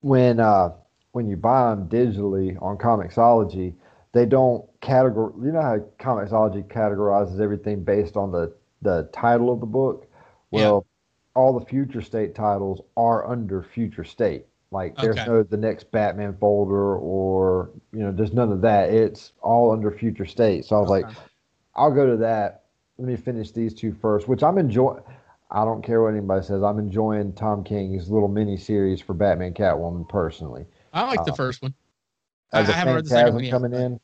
when 0.00 0.40
uh, 0.40 0.70
when 1.12 1.28
you 1.28 1.36
buy 1.36 1.70
them 1.70 1.88
digitally 1.88 2.60
on 2.62 2.76
Comixology, 2.78 3.74
they 4.12 4.26
don't 4.26 4.64
categorize. 4.80 5.44
You 5.44 5.52
know 5.52 5.62
how 5.62 5.78
Comixology 5.98 6.64
categorizes 6.64 7.40
everything 7.40 7.84
based 7.84 8.16
on 8.16 8.32
the 8.32 8.54
the 8.82 9.08
title 9.12 9.52
of 9.52 9.60
the 9.60 9.66
book. 9.66 10.06
Well, 10.50 10.86
all 11.34 11.58
the 11.58 11.64
Future 11.66 12.02
State 12.02 12.34
titles 12.34 12.80
are 12.96 13.26
under 13.28 13.62
Future 13.62 14.04
State. 14.04 14.46
Like 14.72 14.96
there's 14.96 15.16
Okay. 15.18 15.26
no 15.26 15.42
the 15.42 15.56
next 15.56 15.90
Batman 15.90 16.36
folder 16.38 16.96
or 16.96 17.70
you 17.92 18.00
know 18.00 18.12
there's 18.12 18.32
none 18.32 18.52
of 18.52 18.60
that. 18.62 18.90
It's 18.90 19.32
all 19.42 19.72
under 19.72 19.90
Future 19.90 20.26
State. 20.26 20.64
So 20.64 20.76
I 20.76 20.80
was 20.80 20.90
like, 20.90 21.06
I'll 21.74 21.92
go 21.92 22.06
to 22.06 22.16
that. 22.18 22.64
Let 22.98 23.08
me 23.08 23.16
finish 23.16 23.50
these 23.50 23.74
two 23.74 23.92
first, 23.94 24.28
which 24.28 24.42
I'm 24.42 24.58
enjoying. 24.58 25.02
I 25.50 25.64
don't 25.64 25.82
care 25.82 26.00
what 26.02 26.10
anybody 26.10 26.44
says. 26.46 26.62
I'm 26.62 26.78
enjoying 26.78 27.32
Tom 27.32 27.64
King's 27.64 28.08
little 28.08 28.28
mini 28.28 28.56
series 28.56 29.00
for 29.00 29.14
Batman 29.14 29.52
Catwoman 29.54 30.08
personally. 30.08 30.66
I 30.92 31.04
like 31.06 31.24
the 31.24 31.32
uh, 31.32 31.36
first 31.36 31.62
one. 31.62 31.74
I, 32.52 32.62
the 32.62 32.72
haven't 32.72 32.94
read 32.94 33.04
the 33.06 33.08
second 33.10 33.34
one 33.34 33.44
yet. 33.44 33.50
coming 33.50 33.72
in, 33.72 34.00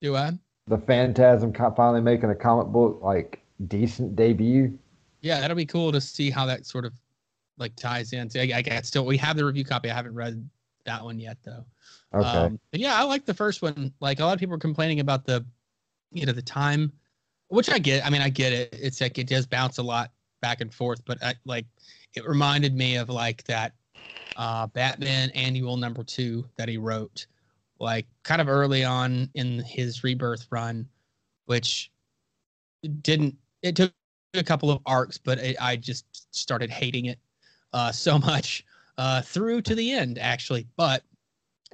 Do 0.00 0.14
I? 0.14 0.32
the 0.68 0.78
Phantasm 0.78 1.52
finally 1.52 2.00
making 2.00 2.30
a 2.30 2.34
comic 2.34 2.68
book 2.68 3.00
like 3.02 3.42
decent 3.66 4.14
debut. 4.14 4.78
Yeah, 5.22 5.40
that'll 5.40 5.56
be 5.56 5.66
cool 5.66 5.92
to 5.92 6.00
see 6.00 6.30
how 6.30 6.44
that 6.46 6.66
sort 6.66 6.84
of 6.84 6.92
like 7.58 7.74
ties 7.76 8.12
in. 8.12 8.28
I, 8.34 8.52
I 8.56 8.62
got 8.62 8.84
still 8.84 9.06
we 9.06 9.16
have 9.18 9.36
the 9.36 9.44
review 9.44 9.64
copy. 9.64 9.90
I 9.90 9.94
haven't 9.94 10.14
read 10.14 10.48
that 10.84 11.02
one 11.02 11.18
yet 11.18 11.38
though. 11.44 11.64
Okay. 12.14 12.28
Um, 12.28 12.60
but 12.70 12.80
yeah, 12.80 12.94
I 12.96 13.04
like 13.04 13.24
the 13.24 13.34
first 13.34 13.62
one. 13.62 13.92
Like 14.00 14.20
a 14.20 14.24
lot 14.24 14.34
of 14.34 14.40
people 14.40 14.54
are 14.54 14.58
complaining 14.58 15.00
about 15.00 15.24
the, 15.24 15.44
you 16.10 16.26
know, 16.26 16.32
the 16.32 16.42
time, 16.42 16.92
which 17.48 17.70
I 17.70 17.78
get. 17.78 18.04
I 18.04 18.10
mean, 18.10 18.20
I 18.20 18.28
get 18.28 18.52
it. 18.52 18.76
It's 18.78 19.00
like 19.00 19.18
it 19.18 19.28
does 19.28 19.46
bounce 19.46 19.78
a 19.78 19.82
lot 19.82 20.10
back 20.40 20.60
and 20.60 20.74
forth, 20.74 21.02
but 21.04 21.22
I, 21.22 21.34
like 21.44 21.66
it 22.14 22.26
reminded 22.26 22.74
me 22.76 22.96
of 22.96 23.08
like 23.08 23.44
that 23.44 23.74
uh, 24.36 24.66
Batman 24.66 25.30
annual 25.30 25.76
number 25.76 26.02
two 26.02 26.44
that 26.56 26.68
he 26.68 26.78
wrote, 26.78 27.26
like 27.78 28.06
kind 28.24 28.40
of 28.40 28.48
early 28.48 28.84
on 28.84 29.30
in 29.34 29.60
his 29.60 30.02
rebirth 30.04 30.46
run, 30.50 30.88
which 31.46 31.90
didn't. 33.02 33.36
It 33.62 33.76
took 33.76 33.92
a 34.34 34.42
couple 34.42 34.70
of 34.70 34.80
arcs, 34.86 35.18
but 35.18 35.38
it, 35.38 35.56
I 35.60 35.76
just 35.76 36.34
started 36.34 36.70
hating 36.70 37.06
it 37.06 37.18
uh, 37.72 37.92
so 37.92 38.18
much 38.18 38.64
uh, 38.98 39.22
through 39.22 39.62
to 39.62 39.74
the 39.74 39.92
end, 39.92 40.18
actually. 40.18 40.66
But 40.76 41.02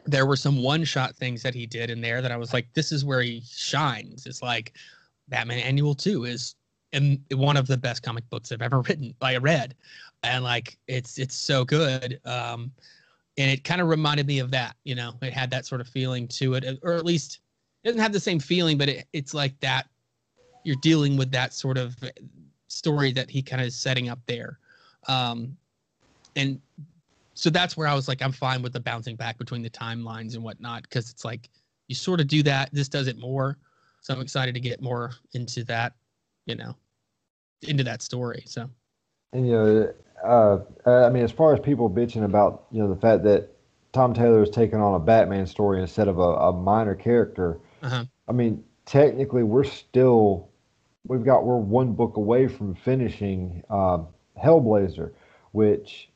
there 0.07 0.27
were 0.27 0.37
some 0.37 0.63
one 0.63 0.85
shot 0.85 1.17
things 1.17 1.43
that 1.43 1.55
he 1.55 1.67
did 1.67 1.91
in 1.91 2.01
there 2.01 2.23
that 2.23 2.33
I 2.33 2.37
was 2.37 2.53
like, 2.53 2.73
this 2.75 2.93
is 2.93 3.05
where 3.05 3.21
he 3.21 3.43
shines. 3.47 4.27
It's 4.27 4.43
like 4.43 4.75
Batman 5.29 5.59
Annual 5.59 5.95
2 5.95 6.25
is 6.25 6.55
in 6.93 7.23
one 7.33 7.57
of 7.57 7.67
the 7.67 7.77
best 7.77 8.03
comic 8.03 8.29
books 8.31 8.51
I've 8.51 8.63
ever 8.63 8.81
written, 8.89 9.15
I 9.21 9.37
read. 9.37 9.75
And 10.23 10.43
like 10.43 10.77
it's 10.89 11.19
it's 11.19 11.37
so 11.37 11.65
good. 11.65 12.21
Um 12.25 12.73
and 13.37 13.51
it 13.53 13.63
kind 13.63 13.81
of 13.81 13.87
reminded 13.87 14.27
me 14.27 14.41
of 14.41 14.51
that, 14.51 14.75
you 14.83 14.97
know. 14.97 15.13
It 15.23 15.33
had 15.33 15.49
that 15.51 15.65
sort 15.65 15.81
of 15.81 15.87
feeling 15.87 16.27
to 16.29 16.55
it, 16.55 16.65
or 16.83 16.95
at 16.95 17.05
least 17.05 17.39
it 17.85 17.89
doesn't 17.89 18.01
have 18.01 18.13
the 18.13 18.19
same 18.19 18.41
feeling, 18.41 18.77
but 18.77 18.89
it, 18.89 19.07
it's 19.13 19.33
like 19.33 19.59
that 19.61 19.87
you're 20.65 20.77
dealing 20.83 21.17
with 21.17 21.31
that 21.31 21.55
sort 21.55 21.79
of 21.79 21.97
story 22.79 23.13
that 23.13 23.29
he 23.29 23.43
kind 23.43 23.61
of 23.61 23.69
is 23.69 23.77
setting 23.77 24.09
up 24.09 24.21
there. 24.27 24.59
Um 25.07 25.57
and 26.37 26.61
so 27.35 27.51
that's 27.51 27.77
where 27.77 27.87
I 27.87 27.95
was 27.95 28.09
like, 28.09 28.23
I'm 28.23 28.33
fine 28.33 28.63
with 28.63 28.73
the 28.73 28.81
bouncing 28.81 29.17
back 29.17 29.39
between 29.39 29.63
the 29.63 29.71
timelines 29.71 30.35
and 30.35 30.43
whatnot, 30.43 30.83
because 30.83 31.11
it's 31.11 31.25
like 31.25 31.49
you 31.89 31.95
sort 31.95 32.21
of 32.21 32.27
do 32.27 32.43
that. 32.43 32.69
This 32.73 32.89
does 32.89 33.07
it 33.07 33.19
more. 33.19 33.59
So 34.01 34.15
I'm 34.15 34.21
excited 34.21 34.55
to 34.55 34.61
get 34.61 34.81
more 34.81 35.13
into 35.35 35.65
that, 35.65 35.93
you 36.47 36.57
know, 36.57 36.75
into 37.63 37.85
that 37.85 38.03
story. 38.03 38.43
So 38.47 38.69
And 39.33 39.47
you 39.47 39.53
know, 39.53 39.95
uh, 40.25 40.59
uh, 40.87 41.07
I 41.07 41.11
mean, 41.11 41.23
as 41.23 41.33
far 41.33 41.55
as 41.55 41.61
people 41.61 41.89
bitching 41.91 42.25
about 42.25 42.65
you 42.73 42.83
know 42.83 42.93
the 42.93 43.01
fact 43.01 43.23
that 43.25 43.51
Tom 43.93 44.15
Taylor 44.15 44.43
is 44.43 44.51
taking 44.51 44.81
on 44.81 44.95
a 44.95 44.99
Batman 44.99 45.47
story 45.47 45.81
instead 45.81 46.09
of 46.09 46.19
a, 46.19 46.31
a 46.49 46.53
minor 46.53 46.95
character, 46.95 47.59
uh-huh. 47.83 48.05
I 48.29 48.33
mean, 48.33 48.65
technically, 48.85 49.43
we're 49.43 49.65
still 49.65 50.49
we've 51.09 51.25
got 51.25 51.45
we're 51.45 51.57
one 51.57 51.95
book 51.95 52.17
away 52.17 52.47
from 52.47 52.75
finishing 52.75 53.63
um, 53.71 54.09
Hellblazer, 54.43 55.13
which 55.53 56.11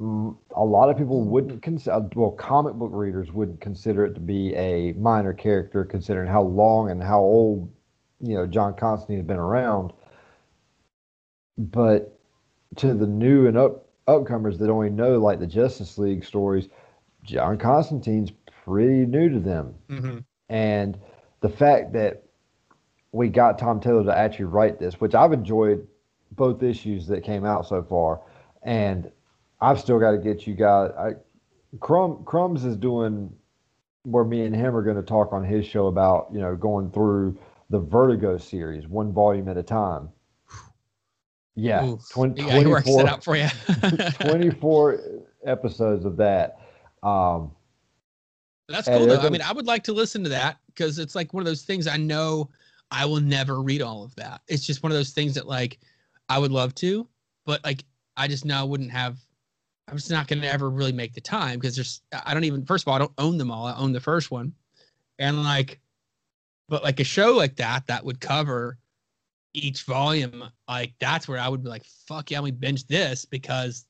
a 0.00 0.64
lot 0.64 0.90
of 0.90 0.96
people 0.96 1.22
wouldn't 1.22 1.62
consider. 1.62 2.08
Well, 2.14 2.32
comic 2.32 2.74
book 2.74 2.90
readers 2.92 3.30
wouldn't 3.30 3.60
consider 3.60 4.04
it 4.06 4.14
to 4.14 4.20
be 4.20 4.54
a 4.54 4.92
minor 4.94 5.32
character, 5.32 5.84
considering 5.84 6.28
how 6.28 6.42
long 6.42 6.90
and 6.90 7.02
how 7.02 7.20
old 7.20 7.70
you 8.20 8.34
know 8.34 8.46
John 8.46 8.74
Constantine 8.74 9.18
has 9.18 9.26
been 9.26 9.36
around. 9.36 9.92
But 11.56 12.18
to 12.76 12.94
the 12.94 13.06
new 13.06 13.46
and 13.46 13.56
up 13.56 13.86
upcomers 14.06 14.58
that 14.58 14.70
only 14.70 14.90
know 14.90 15.18
like 15.18 15.40
the 15.40 15.46
Justice 15.46 15.98
League 15.98 16.24
stories, 16.24 16.68
John 17.24 17.58
Constantine's 17.58 18.32
pretty 18.64 19.04
new 19.04 19.28
to 19.28 19.40
them. 19.40 19.74
mm-hmm. 19.88 20.18
And 20.48 20.98
the 21.40 21.48
fact 21.48 21.92
that 21.92 22.27
we 23.12 23.28
got 23.28 23.58
Tom 23.58 23.80
Taylor 23.80 24.04
to 24.04 24.16
actually 24.16 24.46
write 24.46 24.78
this, 24.78 25.00
which 25.00 25.14
I've 25.14 25.32
enjoyed 25.32 25.86
both 26.32 26.62
issues 26.62 27.06
that 27.08 27.24
came 27.24 27.44
out 27.44 27.66
so 27.66 27.82
far, 27.82 28.20
and 28.62 29.10
I've 29.60 29.80
still 29.80 29.98
got 29.98 30.12
to 30.12 30.18
get 30.18 30.46
you 30.46 30.54
guys. 30.54 30.90
I, 30.98 31.10
Crumb 31.80 32.24
Crumbs 32.24 32.64
is 32.64 32.76
doing 32.76 33.32
where 34.04 34.24
me 34.24 34.44
and 34.44 34.54
him 34.54 34.74
are 34.76 34.82
going 34.82 34.96
to 34.96 35.02
talk 35.02 35.32
on 35.32 35.44
his 35.44 35.66
show 35.66 35.86
about 35.86 36.28
you 36.32 36.40
know 36.40 36.54
going 36.56 36.90
through 36.90 37.38
the 37.70 37.78
Vertigo 37.78 38.38
series 38.38 38.86
one 38.86 39.12
volume 39.12 39.48
at 39.48 39.56
a 39.56 39.62
time. 39.62 40.10
Yeah, 41.54 41.84
Ooh, 41.84 41.98
twen- 42.10 42.36
yeah, 42.36 42.60
24 42.60 43.00
it 43.00 43.08
out 43.08 43.24
for 43.24 43.36
you. 43.36 43.48
24 44.20 45.00
episodes 45.44 46.04
of 46.04 46.16
that. 46.18 46.60
Um, 47.02 47.50
That's 48.68 48.86
cool 48.86 49.06
though. 49.06 49.20
I 49.20 49.28
mean, 49.28 49.42
I 49.42 49.52
would 49.52 49.66
like 49.66 49.82
to 49.84 49.92
listen 49.92 50.22
to 50.22 50.28
that 50.30 50.58
because 50.68 51.00
it's 51.00 51.16
like 51.16 51.34
one 51.34 51.40
of 51.40 51.46
those 51.46 51.62
things 51.62 51.88
I 51.88 51.96
know 51.96 52.48
I 52.90 53.04
will 53.04 53.20
never 53.20 53.62
read 53.62 53.82
all 53.82 54.04
of 54.04 54.14
that. 54.16 54.40
It's 54.48 54.64
just 54.64 54.82
one 54.82 54.92
of 54.92 54.98
those 54.98 55.10
things 55.10 55.34
that 55.34 55.46
like 55.46 55.78
I 56.28 56.38
would 56.38 56.52
love 56.52 56.74
to, 56.76 57.06
but 57.46 57.64
like 57.64 57.84
I 58.16 58.28
just 58.28 58.44
know 58.44 58.58
I 58.58 58.64
wouldn't 58.64 58.90
have. 58.90 59.18
I'm 59.88 59.96
just 59.96 60.10
not 60.10 60.28
going 60.28 60.42
to 60.42 60.52
ever 60.52 60.68
really 60.68 60.92
make 60.92 61.14
the 61.14 61.20
time 61.20 61.58
because 61.58 61.74
there's. 61.74 62.02
I 62.26 62.34
don't 62.34 62.44
even. 62.44 62.64
First 62.64 62.84
of 62.84 62.88
all, 62.88 62.94
I 62.94 62.98
don't 62.98 63.12
own 63.18 63.38
them 63.38 63.50
all. 63.50 63.66
I 63.66 63.76
own 63.76 63.92
the 63.92 64.00
first 64.00 64.30
one, 64.30 64.52
and 65.18 65.42
like, 65.42 65.80
but 66.68 66.82
like 66.82 67.00
a 67.00 67.04
show 67.04 67.32
like 67.32 67.56
that 67.56 67.86
that 67.86 68.04
would 68.04 68.20
cover 68.20 68.78
each 69.54 69.82
volume. 69.82 70.44
Like 70.68 70.94
that's 70.98 71.28
where 71.28 71.38
I 71.38 71.48
would 71.48 71.62
be 71.62 71.70
like, 71.70 71.84
fuck 71.84 72.30
yeah, 72.30 72.40
we 72.40 72.50
binge 72.50 72.86
this 72.86 73.24
because 73.24 73.86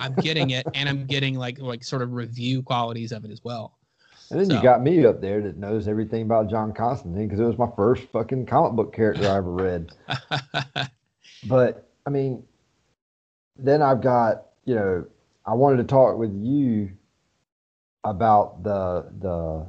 I'm 0.00 0.14
getting 0.16 0.50
it 0.50 0.66
and 0.74 0.88
I'm 0.88 1.06
getting 1.06 1.36
like 1.36 1.58
like 1.58 1.84
sort 1.84 2.02
of 2.02 2.12
review 2.12 2.62
qualities 2.62 3.12
of 3.12 3.24
it 3.24 3.30
as 3.30 3.42
well. 3.44 3.78
And 4.32 4.40
then 4.40 4.48
So- 4.48 4.56
you 4.56 4.62
got 4.62 4.82
me 4.82 5.04
up 5.04 5.20
there 5.20 5.42
that 5.42 5.58
knows 5.58 5.86
everything 5.86 6.22
about 6.22 6.48
John 6.48 6.72
Constantine 6.72 7.28
because 7.28 7.38
it 7.38 7.44
was 7.44 7.58
my 7.58 7.70
first 7.76 8.04
fucking 8.04 8.46
comic 8.46 8.72
book 8.72 8.94
character 8.94 9.28
I 9.28 9.36
ever 9.36 9.52
read. 9.52 9.92
But 11.48 11.88
I 12.06 12.10
mean, 12.10 12.44
then 13.56 13.82
I've 13.82 14.00
got 14.00 14.46
you 14.64 14.76
know 14.76 15.04
I 15.44 15.54
wanted 15.54 15.78
to 15.78 15.84
talk 15.84 16.16
with 16.16 16.32
you 16.34 16.92
about 18.04 18.62
the 18.62 19.06
the 19.18 19.66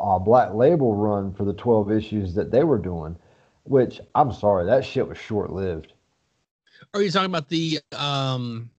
uh, 0.00 0.18
Black 0.18 0.54
Label 0.54 0.94
run 0.94 1.34
for 1.34 1.44
the 1.44 1.52
twelve 1.52 1.92
issues 1.92 2.34
that 2.34 2.50
they 2.50 2.64
were 2.64 2.78
doing, 2.78 3.16
which 3.64 4.00
I'm 4.14 4.32
sorry 4.32 4.64
that 4.64 4.84
shit 4.84 5.06
was 5.06 5.18
short 5.18 5.52
lived. 5.52 5.92
Are 6.94 7.02
you 7.02 7.10
talking 7.10 7.26
about 7.26 7.50
the 7.50 7.80
um 7.94 8.70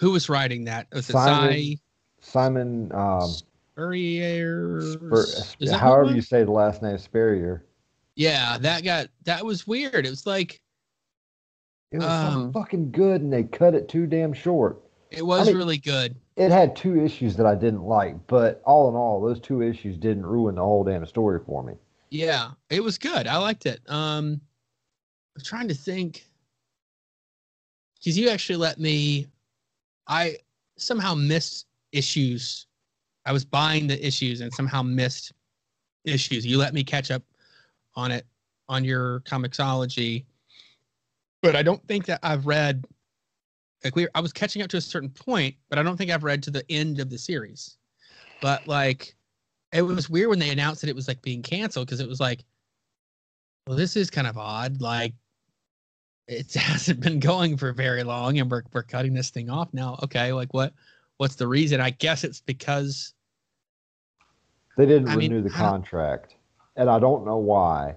who 0.00 0.10
was 0.10 0.28
writing 0.28 0.64
that? 0.64 0.88
Was 0.92 1.08
it 1.08 1.12
Simon 1.12 1.52
Cy 1.52 1.76
Simon, 2.24 2.90
um, 2.92 3.28
Spurrier? 3.74 4.80
Spur, 4.80 5.22
Is 5.22 5.54
that 5.58 5.58
who 5.60 5.74
it 5.74 5.78
however 5.78 6.14
you 6.14 6.22
say 6.22 6.42
the 6.44 6.50
last 6.50 6.82
name, 6.82 6.96
Spurrier. 6.98 7.64
Yeah, 8.16 8.56
that 8.58 8.82
got 8.84 9.08
that 9.24 9.44
was 9.44 9.66
weird. 9.66 10.06
It 10.06 10.10
was 10.10 10.26
like 10.26 10.60
It 11.92 11.98
was 11.98 12.06
Um, 12.06 12.52
fucking 12.52 12.90
good, 12.92 13.20
and 13.20 13.32
they 13.32 13.44
cut 13.44 13.74
it 13.74 13.88
too 13.88 14.06
damn 14.06 14.32
short. 14.32 14.80
it 15.10 15.24
was 15.24 15.46
mean- 15.46 15.56
really 15.56 15.78
good. 15.78 16.16
It 16.36 16.50
had 16.50 16.74
two 16.74 17.00
issues 17.00 17.36
that 17.36 17.46
I 17.46 17.54
didn't 17.54 17.84
like, 17.84 18.26
but 18.26 18.60
all 18.64 18.88
in 18.88 18.96
all, 18.96 19.20
those 19.20 19.38
two 19.38 19.62
issues 19.62 19.96
didn't 19.96 20.26
ruin 20.26 20.56
the 20.56 20.62
whole 20.62 20.82
damn 20.82 21.06
story 21.06 21.38
for 21.46 21.62
me. 21.62 21.74
Yeah, 22.10 22.50
it 22.70 22.82
was 22.82 22.98
good. 22.98 23.28
I 23.28 23.36
liked 23.36 23.66
it. 23.66 23.80
Um 23.88 24.40
I'm 25.36 25.42
trying 25.44 25.68
to 25.68 25.74
think 25.74 26.24
because 27.98 28.16
you 28.18 28.28
actually 28.30 28.56
let 28.56 28.78
me 28.80 29.26
I 30.06 30.38
somehow 30.76 31.14
missed 31.14 31.66
issues. 31.96 32.66
I 33.26 33.32
was 33.32 33.44
buying 33.44 33.86
the 33.86 34.06
issues 34.06 34.40
and 34.40 34.52
somehow 34.52 34.82
missed 34.82 35.32
issues. 36.04 36.44
You 36.44 36.58
let 36.58 36.74
me 36.74 36.84
catch 36.84 37.10
up 37.10 37.22
on 37.94 38.10
it 38.10 38.26
on 38.68 38.84
your 38.84 39.20
Comixology. 39.20 40.24
But 41.42 41.56
I 41.56 41.62
don't 41.62 41.86
think 41.86 42.06
that 42.06 42.20
I've 42.22 42.46
read 42.46 42.84
like 43.82 43.96
we 43.96 44.08
I 44.14 44.20
was 44.20 44.32
catching 44.32 44.62
up 44.62 44.68
to 44.70 44.78
a 44.78 44.80
certain 44.80 45.10
point, 45.10 45.54
but 45.68 45.78
I 45.78 45.82
don't 45.82 45.96
think 45.96 46.10
I've 46.10 46.24
read 46.24 46.42
to 46.44 46.50
the 46.50 46.64
end 46.70 47.00
of 47.00 47.10
the 47.10 47.18
series. 47.18 47.76
But 48.40 48.66
like 48.66 49.14
it 49.72 49.82
was 49.82 50.08
weird 50.08 50.30
when 50.30 50.38
they 50.38 50.50
announced 50.50 50.80
that 50.82 50.90
it 50.90 50.96
was 50.96 51.08
like 51.08 51.20
being 51.22 51.42
canceled 51.42 51.86
because 51.86 52.00
it 52.00 52.08
was 52.08 52.20
like 52.20 52.44
well, 53.66 53.76
this 53.76 53.96
is 53.96 54.10
kind 54.10 54.26
of 54.26 54.36
odd. 54.36 54.80
Like, 54.80 55.14
it 56.28 56.52
hasn't 56.54 57.00
been 57.00 57.20
going 57.20 57.56
for 57.56 57.72
very 57.72 58.02
long, 58.02 58.38
and 58.38 58.50
we're 58.50 58.62
we're 58.72 58.82
cutting 58.82 59.14
this 59.14 59.30
thing 59.30 59.50
off 59.50 59.72
now. 59.72 59.98
Okay, 60.02 60.32
like 60.32 60.52
what? 60.52 60.72
What's 61.18 61.36
the 61.36 61.46
reason? 61.46 61.80
I 61.80 61.90
guess 61.90 62.24
it's 62.24 62.40
because 62.40 63.14
they 64.76 64.86
didn't 64.86 65.08
I 65.08 65.16
mean, 65.16 65.32
renew 65.32 65.48
the 65.48 65.54
I 65.54 65.58
contract, 65.58 66.36
and 66.76 66.90
I 66.90 66.98
don't 66.98 67.24
know 67.24 67.38
why. 67.38 67.96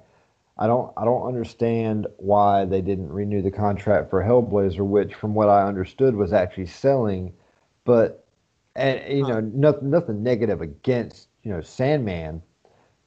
I 0.59 0.67
don't 0.67 0.91
I 0.97 1.05
don't 1.05 1.27
understand 1.27 2.07
why 2.17 2.65
they 2.65 2.81
didn't 2.81 3.09
renew 3.09 3.41
the 3.41 3.51
contract 3.51 4.09
for 4.09 4.23
Hellblazer, 4.23 4.85
which, 4.85 5.13
from 5.13 5.33
what 5.33 5.49
I 5.49 5.67
understood, 5.67 6.15
was 6.15 6.33
actually 6.33 6.67
selling. 6.67 7.33
But 7.85 8.25
and 8.75 9.01
you 9.11 9.27
know 9.27 9.39
nothing 9.39 9.89
nothing 9.89 10.23
negative 10.23 10.61
against 10.61 11.27
you 11.43 11.51
know 11.51 11.61
Sandman, 11.61 12.41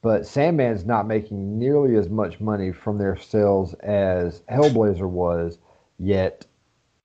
but 0.01 0.25
Sandman's 0.25 0.85
not 0.85 1.07
making 1.07 1.57
nearly 1.57 1.95
as 1.95 2.09
much 2.09 2.39
money 2.39 2.71
from 2.71 2.97
their 2.97 3.17
sales 3.17 3.73
as 3.75 4.41
Hellblazer 4.49 5.09
was. 5.09 5.57
Yet 5.97 6.45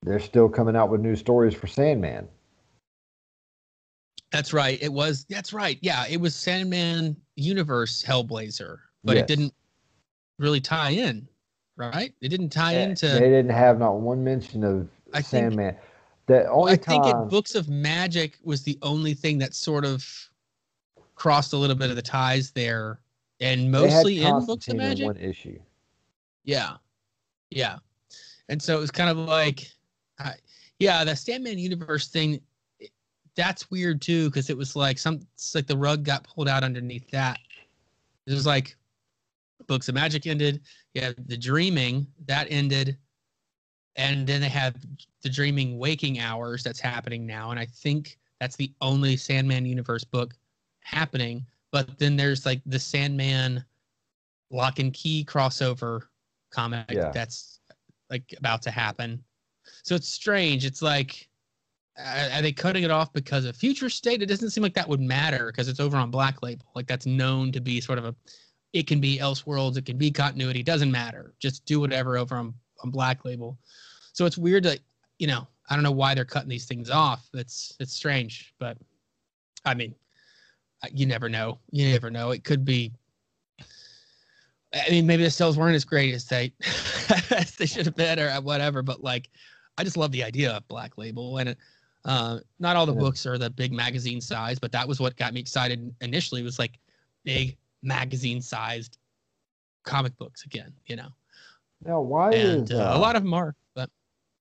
they're 0.03 0.20
still 0.20 0.49
coming 0.49 0.77
out 0.77 0.91
with 0.91 1.01
new 1.01 1.16
stories 1.16 1.55
for 1.55 1.66
Sandman. 1.66 2.28
That's 4.37 4.53
right. 4.53 4.79
It 4.83 4.93
was. 4.93 5.25
That's 5.31 5.55
right. 5.55 5.79
Yeah, 5.81 6.05
it 6.11 6.21
was 6.21 6.35
Sandman 6.37 7.17
Universe 7.37 8.05
Hellblazer, 8.07 8.81
but 9.03 9.17
Yes. 9.17 9.23
it 9.23 9.27
didn't 9.29 9.55
really 10.39 10.61
tie 10.61 10.91
in, 10.91 11.27
right? 11.77 12.13
It 12.21 12.29
didn't 12.29 12.51
tie 12.51 12.75
Eh, 12.75 12.83
into. 12.85 13.07
they 13.07 13.21
didn't 13.31 13.53
have 13.53 13.79
not 13.79 13.99
one 14.01 14.23
mention 14.23 14.63
of 14.63 14.91
I 15.15 15.23
think- 15.23 15.53
Sandman. 15.53 15.75
The 16.27 16.47
only 16.51 16.73
I 16.73 16.77
think 16.77 17.05
time 17.05 17.23
it 17.23 17.31
Books 17.31 17.55
of 17.55 17.71
Magic 17.71 18.37
was 18.43 18.63
the 18.63 18.79
only 18.83 19.15
thing 19.15 19.39
that 19.39 19.55
sort 19.55 19.87
of 19.87 20.05
crossed 21.15 21.55
a 21.55 21.57
little 21.57 21.77
bit 21.77 21.89
of 21.89 21.97
the 21.97 22.03
ties 22.03 22.51
there, 22.51 23.01
and 23.41 23.71
mostly 23.73 24.21
in 24.23 24.45
Books 24.45 24.69
of 24.69 24.77
Magic. 24.77 25.07
one 25.07 25.17
issue. 25.17 25.59
Yeah, 26.45 26.77
yeah, 27.51 27.79
and 28.51 28.61
so 28.61 28.77
it 28.77 28.81
was 28.81 28.91
kind 28.91 29.09
of 29.09 29.17
like, 29.17 29.71
I, 30.19 30.35
yeah, 30.79 31.05
the 31.05 31.17
Sandman 31.17 31.59
universe 31.59 32.09
thing. 32.09 32.43
That's 33.37 33.71
weird 33.71 34.01
too, 34.01 34.31
because 34.31 34.51
it 34.51 34.57
was 34.57 34.75
like 34.75 34.99
some, 34.99 35.21
it's 35.35 35.55
like 35.55 35.67
the 35.67 35.77
rug 35.77 36.05
got 36.05 36.25
pulled 36.25 36.49
out 36.49 36.65
underneath 36.65 37.11
that. 37.11 37.39
It 38.27 38.33
was 38.33 38.47
like, 38.47 38.77
Books 39.67 39.89
of 39.89 39.95
Magic 39.95 40.27
ended. 40.27 40.61
Yeah, 40.95 41.13
the 41.27 41.37
Dreaming 41.37 42.07
that 42.27 42.47
ended, 42.51 42.97
and 43.97 44.27
then 44.27 44.41
they 44.41 44.49
have 44.49 44.77
the 45.23 45.29
Dreaming 45.29 45.79
Waking 45.79 46.19
Hours 46.21 46.63
that's 46.63 46.79
happening 46.79 47.27
now, 47.27 47.51
and 47.51 47.59
I 47.59 47.67
think 47.67 48.19
that's 48.39 48.57
the 48.57 48.71
only 48.81 49.17
Sandman 49.17 49.67
universe 49.67 50.05
book 50.05 50.35
happening. 50.81 51.45
But 51.73 51.99
then 51.99 52.17
there's 52.17 52.47
like 52.47 52.61
the 52.67 52.79
Sandman 52.79 53.65
Lock 54.51 54.79
and 54.79 54.93
Key 54.93 55.25
crossover 55.25 56.03
comic 56.51 56.91
Yeah. 56.91 57.11
that's 57.11 57.61
like 58.11 58.35
about 58.39 58.63
to 58.63 58.71
happen. 58.71 59.23
So 59.83 59.95
it's 59.95 60.09
strange. 60.09 60.65
It's 60.65 60.83
like, 60.83 61.29
are 61.98 62.43
they 62.43 62.52
cutting 62.52 62.85
it 62.85 62.90
off 62.90 63.12
because 63.12 63.44
of 63.44 63.56
future 63.56 63.89
state? 63.89 64.23
It 64.23 64.27
doesn't 64.27 64.51
seem 64.51 64.62
like 64.62 64.74
that 64.74 64.89
would 64.89 65.01
matter 65.01 65.47
because 65.47 65.68
it's 65.68 65.81
over 65.81 65.97
on 65.97 66.10
Black 66.10 66.43
Label. 66.43 66.66
Like 66.74 66.86
that's 66.86 67.06
known 67.06 67.52
to 67.52 67.60
be 67.60 67.81
sort 67.81 67.98
of 67.98 68.05
a, 68.05 68.14
it 68.73 68.86
can 68.86 69.01
be 69.01 69.18
Elseworlds, 69.18 69.77
it 69.77 69.86
can 69.86 69.97
be 69.97 70.10
continuity. 70.10 70.62
Doesn't 70.62 70.90
matter. 70.90 71.35
Just 71.39 71.64
do 71.64 71.81
whatever 71.81 72.18
over 72.18 72.36
on, 72.36 72.52
on 72.85 72.90
Black 72.90 73.24
Label. 73.24 73.59
So 74.12 74.27
it's 74.27 74.39
weird 74.39 74.64
that 74.64 74.81
you 75.18 75.27
know 75.27 75.47
I 75.68 75.74
don't 75.74 75.82
know 75.82 75.93
why 75.93 76.14
they're 76.14 76.24
cutting 76.24 76.48
these 76.48 76.66
things 76.66 76.90
off. 76.90 77.28
It's 77.35 77.74
it's 77.81 77.93
strange, 77.93 78.55
but 78.59 78.77
I 79.64 79.74
mean, 79.74 79.94
you 80.93 81.06
never 81.06 81.28
know. 81.28 81.59
You 81.70 81.90
never 81.90 82.10
know. 82.10 82.31
It 82.31 82.44
could 82.44 82.64
be. 82.64 82.93
I 84.74 84.90
mean, 84.90 85.06
maybe 85.06 85.23
the 85.23 85.31
sales 85.31 85.56
weren't 85.56 85.74
as 85.74 85.85
great 85.85 86.14
as 86.14 86.27
they 86.27 86.52
as 87.31 87.52
they 87.56 87.66
should 87.66 87.86
have 87.86 87.97
been, 87.97 88.18
or 88.18 88.31
whatever. 88.43 88.82
But 88.82 89.02
like, 89.02 89.31
I 89.78 89.85
just 89.85 89.97
love 89.97 90.12
the 90.12 90.24
idea 90.24 90.52
of 90.52 90.68
Black 90.68 90.98
Label, 90.98 91.39
and 91.39 91.51
it, 91.51 91.59
uh, 92.07 92.39
not 92.59 92.77
all 92.77 92.87
the 92.87 92.95
Yeah. 92.95 93.01
books 93.01 93.27
are 93.27 93.37
the 93.37 93.51
big 93.51 93.73
magazine 93.73 94.20
size, 94.20 94.59
but 94.59 94.73
that 94.73 94.89
was 94.89 95.01
what 95.01 95.16
got 95.16 95.35
me 95.35 95.41
excited 95.41 95.95
initially. 96.01 96.43
Was 96.43 96.59
like 96.59 96.78
big 97.24 97.57
magazine 97.83 98.41
sized 98.41 98.99
comic 99.85 100.16
books 100.16 100.45
again, 100.45 100.73
you 100.87 100.97
know. 100.97 101.09
Now, 101.85 102.01
why 102.01 102.33
And 102.33 102.70
is 102.70 102.73
uh, 102.73 102.77
uh, 102.78 102.97
a 102.97 102.99
lot 102.99 103.16
of 103.16 103.23
them 103.23 103.35
are, 103.35 103.55
but 103.74 103.91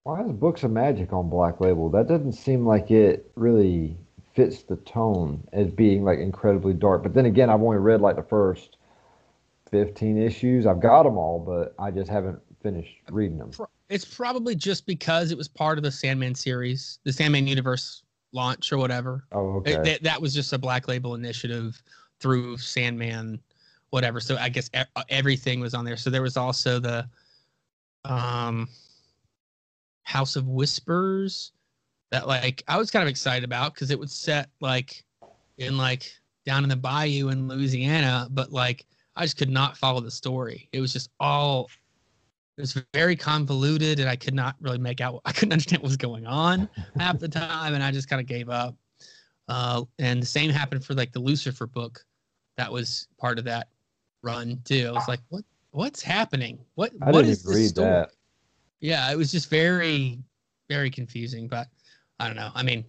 why 0.04 0.24
is 0.24 0.32
Books 0.32 0.64
of 0.64 0.72
Magic 0.72 1.12
on 1.14 1.30
Black 1.30 1.60
Label? 1.60 1.90
That 1.90 2.08
doesn't 2.08 2.34
seem 2.34 2.66
like 2.66 2.92
it 2.92 3.32
really 3.36 3.98
fits 4.36 4.64
the 4.64 4.76
tone 4.78 5.48
as 5.54 5.68
being 5.72 6.04
like 6.04 6.20
incredibly 6.20 6.74
dark. 6.74 7.04
But 7.04 7.14
then 7.14 7.26
again, 7.26 7.50
I've 7.50 7.62
only 7.62 7.78
read 7.78 8.02
like 8.02 8.16
the 8.16 8.24
first 8.24 8.78
fifteen 9.72 10.18
issues. 10.22 10.66
I've 10.68 10.80
got 10.82 11.04
them 11.04 11.18
all, 11.18 11.40
but 11.40 11.74
I 11.84 11.92
just 11.92 12.10
haven't 12.10 12.40
finished 12.62 12.96
reading 13.10 13.38
them. 13.40 13.58
It's 13.90 14.06
probably 14.06 14.56
just 14.56 14.86
because 14.86 15.32
it 15.32 15.38
was 15.38 15.48
part 15.48 15.78
of 15.78 15.84
the 15.84 15.92
Sandman 15.92 16.34
series, 16.36 17.00
the 17.04 17.14
Sandman 17.14 17.48
universe 17.48 18.04
launch 18.34 18.72
or 18.72 18.78
whatever. 18.78 19.26
Oh, 19.32 19.62
It- 19.66 19.76
okay. 19.78 19.92
that, 19.92 20.04
that 20.04 20.22
was 20.22 20.34
just 20.34 20.54
a 20.54 20.58
Black 20.58 20.88
Label 20.88 21.16
initiative 21.16 21.82
through 22.20 22.58
Sandman, 22.58 23.40
whatever. 23.92 24.20
So 24.20 24.38
I 24.38 24.50
guess 24.50 24.70
e- 24.76 25.02
everything 25.10 25.60
was 25.60 25.74
on 25.74 25.86
there. 25.86 25.98
So 25.98 26.10
there 26.10 26.22
was 26.22 26.36
also 26.38 26.80
the 26.80 27.08
um, 28.06 28.68
House 30.04 30.36
of 30.36 30.48
Whispers 30.48 31.52
that 32.12 32.28
like 32.28 32.64
I 32.68 32.78
was 32.78 32.92
kind 32.92 33.04
of 33.04 33.10
excited 33.10 33.44
about 33.44 33.74
because 33.74 33.92
it 33.92 34.00
would 34.00 34.12
set 34.12 34.50
like 34.62 35.04
in 35.58 35.78
like 35.78 36.12
down 36.46 36.64
in 36.64 36.70
the 36.70 36.76
bayou 36.76 37.30
in 37.30 37.48
Louisiana, 37.48 38.28
but 38.32 38.52
like 38.52 38.86
I 39.16 39.24
just 39.24 39.38
could 39.38 39.50
not 39.50 39.78
follow 39.78 40.02
the 40.02 40.12
story. 40.12 40.70
It 40.72 40.80
was 40.82 40.94
just 40.94 41.10
all 41.20 41.70
it 42.58 42.62
was 42.62 42.82
very 42.94 43.16
convoluted 43.16 44.00
and 44.00 44.10
I 44.10 44.16
could 44.16 44.34
not 44.34 44.56
really 44.62 44.78
make 44.78 45.02
out 45.02 45.22
I 45.26 45.32
couldn't 45.32 45.52
understand 45.54 45.82
what 45.82 45.88
was 45.88 45.98
going 45.98 46.26
on 46.26 46.70
half 46.98 47.20
the 47.20 47.28
time 47.28 47.74
and 47.74 47.84
I 47.84 47.92
just 47.92 48.10
kind 48.10 48.22
of 48.22 48.28
gave 48.28 48.50
up. 48.50 48.76
Uh, 49.48 49.84
and 50.00 50.22
the 50.22 50.26
same 50.26 50.50
happened 50.50 50.84
for 50.84 50.96
like 50.96 51.12
the 51.12 51.20
Lucifer 51.20 51.68
book 51.68 52.04
that 52.58 52.72
was 52.72 53.08
part 53.20 53.38
of 53.38 53.46
that 53.46 53.68
run 54.24 54.60
too. 54.66 54.88
I 54.90 54.92
was 54.92 55.08
like, 55.08 55.20
what 55.30 55.44
what's 55.72 56.02
happening? 56.02 56.60
What 56.76 56.92
I 57.02 57.12
what 57.12 57.26
is 57.26 57.44
this 57.44 57.70
story? 57.70 57.88
that. 57.88 58.12
Yeah, 58.80 59.12
it 59.12 59.18
was 59.18 59.32
just 59.32 59.50
very, 59.50 60.20
very 60.70 60.90
confusing. 60.90 61.48
But 61.48 61.68
I 62.20 62.28
don't 62.28 62.36
know. 62.36 62.52
I 62.54 62.64
mean, 62.64 62.86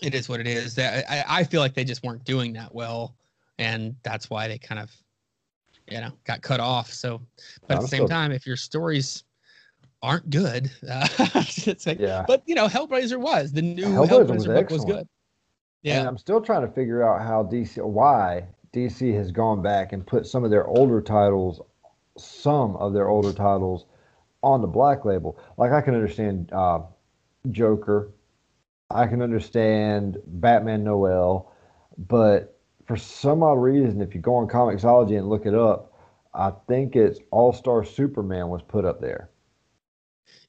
it 0.00 0.14
is 0.14 0.28
what 0.28 0.40
it 0.40 0.46
is. 0.46 0.74
That 0.74 1.10
I, 1.10 1.40
I 1.40 1.44
feel 1.44 1.60
like 1.60 1.74
they 1.74 1.84
just 1.84 2.02
weren't 2.04 2.24
doing 2.24 2.52
that 2.54 2.74
well, 2.74 3.16
and 3.58 3.96
that's 4.02 4.30
why 4.30 4.48
they 4.48 4.58
kind 4.58 4.80
of, 4.80 4.90
you 5.90 6.00
know, 6.00 6.10
got 6.24 6.42
cut 6.42 6.60
off. 6.60 6.92
So, 6.92 7.20
but 7.66 7.76
at 7.76 7.82
the 7.82 7.88
same 7.88 7.98
still- 7.98 8.08
time, 8.08 8.32
if 8.32 8.46
your 8.46 8.56
stories 8.56 9.24
aren't 10.02 10.28
good, 10.30 10.70
uh, 10.90 11.08
it's 11.66 11.86
like, 11.86 11.98
Yeah. 11.98 12.24
but 12.26 12.42
you 12.46 12.54
know, 12.54 12.68
Hellblazer 12.68 13.18
was 13.18 13.52
the 13.52 13.62
new 13.62 13.84
Hellblazer 13.84 14.08
Hellblazer, 14.08 14.34
was 14.34 14.46
book 14.46 14.70
was 14.70 14.84
good. 14.84 14.96
And 14.98 15.08
Yeah, 15.82 16.06
I'm 16.06 16.18
still 16.18 16.40
trying 16.40 16.66
to 16.66 16.72
figure 16.72 17.02
out 17.02 17.22
how 17.22 17.44
DC, 17.44 17.82
why 17.84 18.46
DC 18.72 19.14
has 19.14 19.30
gone 19.30 19.62
back 19.62 19.92
and 19.92 20.06
put 20.06 20.26
some 20.26 20.44
of 20.44 20.50
their 20.50 20.66
older 20.66 21.00
titles, 21.00 21.60
some 22.18 22.76
of 22.76 22.92
their 22.92 23.08
older 23.08 23.32
titles, 23.32 23.86
on 24.42 24.60
the 24.60 24.66
Black 24.66 25.04
Label. 25.04 25.38
Like 25.56 25.72
I 25.72 25.80
can 25.80 25.94
understand 25.94 26.52
uh, 26.52 26.80
Joker, 27.50 28.10
I 28.90 29.06
can 29.06 29.22
understand 29.22 30.18
Batman 30.26 30.84
Noel, 30.84 31.50
but 31.96 32.53
for 32.86 32.96
some 32.96 33.42
odd 33.42 33.54
reason, 33.60 34.00
if 34.00 34.14
you 34.14 34.20
go 34.20 34.34
on 34.36 34.46
Comixology 34.48 35.16
and 35.18 35.28
look 35.28 35.46
it 35.46 35.54
up, 35.54 35.92
I 36.34 36.52
think 36.68 36.96
it's 36.96 37.18
All 37.30 37.52
Star 37.52 37.84
Superman 37.84 38.48
was 38.48 38.62
put 38.62 38.84
up 38.84 39.00
there. 39.00 39.30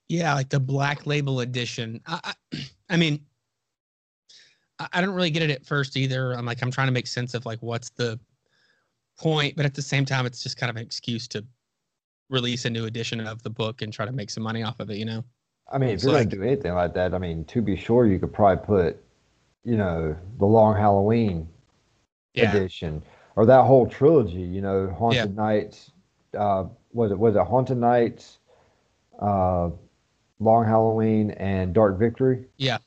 yeah, 0.10 0.34
like 0.34 0.50
the 0.50 0.60
Black 0.60 1.06
Label 1.06 1.40
edition. 1.42 2.02
I, 2.06 2.20
I, 2.54 2.58
I 2.90 2.98
mean, 2.98 3.20
I, 4.80 4.88
I 4.94 5.02
don't 5.02 5.16
really 5.16 5.30
get 5.32 5.44
it 5.44 5.50
at 5.52 5.66
first 5.66 5.96
either. 5.98 6.34
I'm 6.34 6.46
like, 6.46 6.62
I'm 6.62 6.72
trying 6.72 6.88
to 6.88 6.92
make 6.94 7.08
sense 7.08 7.34
of 7.34 7.46
like 7.46 7.60
what's 7.62 7.90
the 7.92 8.20
point, 9.20 9.56
but 9.56 9.66
at 9.66 9.74
the 9.74 9.82
same 9.82 10.06
time, 10.06 10.26
it's 10.26 10.44
just 10.44 10.58
kind 10.58 10.70
of 10.70 10.76
an 10.76 10.82
excuse 10.84 11.28
to 11.30 11.46
release 12.30 12.66
a 12.66 12.70
new 12.70 12.86
edition 12.86 13.20
of 13.26 13.42
the 13.44 13.50
book 13.50 13.82
and 13.82 13.94
try 13.94 14.06
to 14.06 14.12
make 14.12 14.30
some 14.30 14.44
money 14.44 14.64
off 14.64 14.80
of 14.80 14.90
it. 14.90 14.98
You 14.98 15.06
know? 15.06 15.24
I 15.72 15.78
mean, 15.78 15.90
if 15.90 15.96
It's 15.96 16.04
you're 16.04 16.14
like- 16.14 16.30
to 16.32 16.36
do 16.38 16.44
anything 16.44 16.74
like 16.74 16.94
that, 16.96 17.14
I 17.14 17.18
mean, 17.20 17.46
to 17.46 17.62
be 17.62 17.76
sure, 17.76 18.06
you 18.08 18.20
could 18.20 18.34
probably 18.34 18.66
put, 18.66 18.98
you 19.64 19.78
know, 19.78 20.16
the 20.40 20.46
Long 20.46 20.76
Halloween 20.76 21.48
Yeah. 22.36 22.56
edition 22.56 23.04
or 23.36 23.46
that 23.46 23.64
whole 23.64 23.88
trilogy. 23.88 24.42
You 24.42 24.62
know, 24.62 24.90
Haunted 24.98 25.36
Knights. 25.36 25.92
Uh, 26.38 26.66
was 26.94 27.12
it 27.12 27.20
was 27.20 27.36
it 27.36 27.44
Haunted 27.44 27.78
Knights, 27.78 28.40
uh, 29.20 29.70
Long 30.40 30.66
Halloween, 30.66 31.32
and 31.32 31.74
Dark 31.74 31.98
Victory? 31.98 32.46
Yeah. 32.58 32.80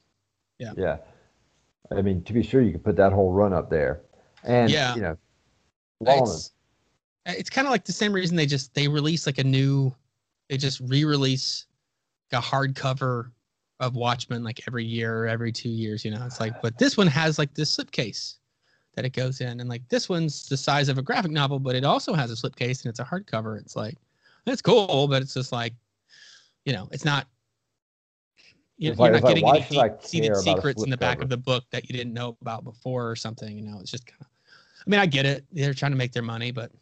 Yeah. 0.59 0.73
Yeah. 0.77 0.97
I 1.91 2.03
mean, 2.03 2.23
to 2.25 2.33
be 2.33 2.43
sure, 2.43 2.61
you 2.61 2.73
could 2.73 2.85
put 2.85 2.97
that 2.97 3.13
whole 3.13 3.33
run 3.33 3.53
up 3.53 3.71
there, 3.71 4.03
and 4.45 4.71
Yeah. 4.71 4.95
you 4.95 5.01
know. 5.03 5.19
It's, 6.01 6.53
it's 7.27 7.51
kind 7.51 7.67
of 7.67 7.73
like 7.73 7.85
the 7.85 7.93
same 7.93 8.13
reason 8.13 8.37
they 8.37 8.47
just 8.47 8.73
they 8.75 8.87
release 8.89 9.27
like 9.27 9.39
a 9.39 9.45
new, 9.45 9.95
they 10.49 10.57
just 10.57 10.81
re-release 10.81 11.67
a 12.33 12.41
hardcover 12.41 13.31
of 13.81 13.97
Watchmen 13.97 14.45
like 14.45 14.63
every 14.69 14.85
year 14.85 15.25
or 15.25 15.27
every 15.27 15.53
two 15.53 15.69
years. 15.69 16.05
You 16.05 16.13
know, 16.13 16.25
it's 16.25 16.41
like, 16.41 16.61
but 16.63 16.79
this 16.79 16.97
one 16.97 17.07
has 17.09 17.39
like 17.39 17.55
this 17.55 17.77
slipcase 17.77 18.37
that 18.99 19.05
it 19.05 19.13
goes 19.13 19.41
in. 19.41 19.61
And 19.61 19.71
like 19.71 19.89
this 19.89 20.09
one's 20.09 20.49
the 20.49 20.57
size 20.57 20.89
of 20.89 20.99
a 20.99 21.03
graphic 21.03 21.31
novel, 21.31 21.61
but 21.61 21.77
it 21.77 21.85
also 21.85 22.15
has 22.15 22.33
a 22.33 22.35
slipcase 22.35 22.83
and 22.83 22.91
it's 22.91 22.99
a 22.99 23.05
hardcover. 23.05 23.57
It's 23.57 23.77
like 23.77 23.95
it's 24.45 24.61
cool, 24.61 25.07
but 25.07 25.23
it's 25.23 25.35
just 25.35 25.53
like, 25.53 25.73
you 26.65 26.73
know, 26.73 26.89
it's 26.91 27.05
not. 27.05 27.29
You, 28.77 28.91
It's 28.91 28.99
you're 28.99 29.11
not 29.11 29.23
like, 29.23 29.35
getting 29.35 29.45
why 29.45 29.59
any 29.59 29.79
about 29.79 30.03
a 30.03 30.35
secrets 30.43 30.83
in 30.83 30.91
the 30.91 30.97
back 30.97 31.19
slipcover? 31.19 31.23
of 31.23 31.29
the 31.29 31.37
book 31.37 31.65
that 31.71 31.89
you 31.89 31.97
didn't 31.97 32.13
know 32.13 32.37
about 32.41 32.65
before 32.65 33.09
or 33.09 33.15
something. 33.15 33.57
You 33.57 33.71
know, 33.71 33.79
it's 33.81 33.93
just 33.93 34.05
kind 34.05 34.21
of. 34.21 34.27
I 34.85 34.91
mean, 34.91 34.99
I 34.99 35.07
get 35.07 35.25
it. 35.25 35.45
They're 35.53 35.75
trying 35.75 35.93
to 35.93 35.99
make 35.99 36.11
their 36.11 36.23
money, 36.25 36.51
but 36.51 36.73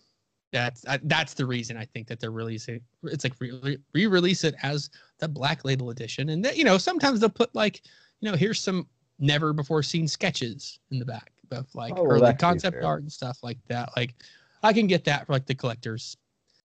that's 0.53 0.87
I, 0.87 0.99
that's 1.03 1.35
the 1.35 1.45
reason 1.45 1.77
I 1.77 1.85
think 1.85 2.07
that 2.09 2.19
they're 2.19 2.31
releasing. 2.31 2.81
It's 3.03 3.25
like 3.25 3.35
re- 3.41 3.79
re-release 3.93 4.45
it 4.45 4.55
as 4.63 4.89
the 5.19 5.29
Black 5.29 5.67
Label 5.67 5.91
edition, 5.91 6.31
and 6.31 6.43
that, 6.47 6.57
you 6.57 6.65
know 6.65 6.79
sometimes 6.79 7.21
they'll 7.21 7.29
put 7.29 7.55
like 7.55 7.83
you 8.21 8.31
know 8.31 8.37
here's 8.39 8.63
some 8.63 8.87
never 9.19 9.53
before 9.53 9.83
seen 9.83 10.09
sketches 10.09 10.79
in 10.91 10.99
the 10.99 11.05
back 11.05 11.33
of 11.53 11.67
like 11.75 11.95
Oh, 11.97 12.05
early 12.05 12.21
that 12.21 12.27
could 12.27 12.37
be 12.37 12.41
concept 12.41 12.85
art 12.85 13.03
and 13.03 13.13
stuff 13.13 13.39
like 13.43 13.59
that. 13.69 13.91
Like 13.97 14.15
I 14.63 14.73
can 14.73 14.87
get 14.87 15.05
that 15.05 15.27
for 15.27 15.33
like 15.33 15.47
the 15.47 15.55
collector's 15.55 16.17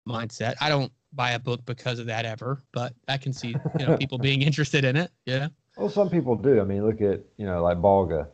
mindset. 0.08 0.54
I 0.60 0.68
don't 0.68 0.92
buy 1.12 1.32
a 1.32 1.38
book 1.38 1.64
because 1.66 1.98
of 1.98 2.06
that 2.06 2.24
ever, 2.24 2.62
but 2.72 2.94
I 3.08 3.16
can 3.16 3.32
see 3.32 3.56
you 3.78 3.86
know 3.86 3.96
people 3.96 4.18
being 4.18 4.42
interested 4.50 4.84
in 4.84 4.96
it. 4.96 5.10
Yeah. 5.24 5.48
Well, 5.76 5.90
some 5.90 6.08
people 6.08 6.36
do. 6.36 6.60
I 6.60 6.64
mean, 6.64 6.84
look 6.84 7.00
at 7.00 7.20
you 7.36 7.46
know 7.46 7.62
like 7.62 7.78
Balga. 7.78 8.28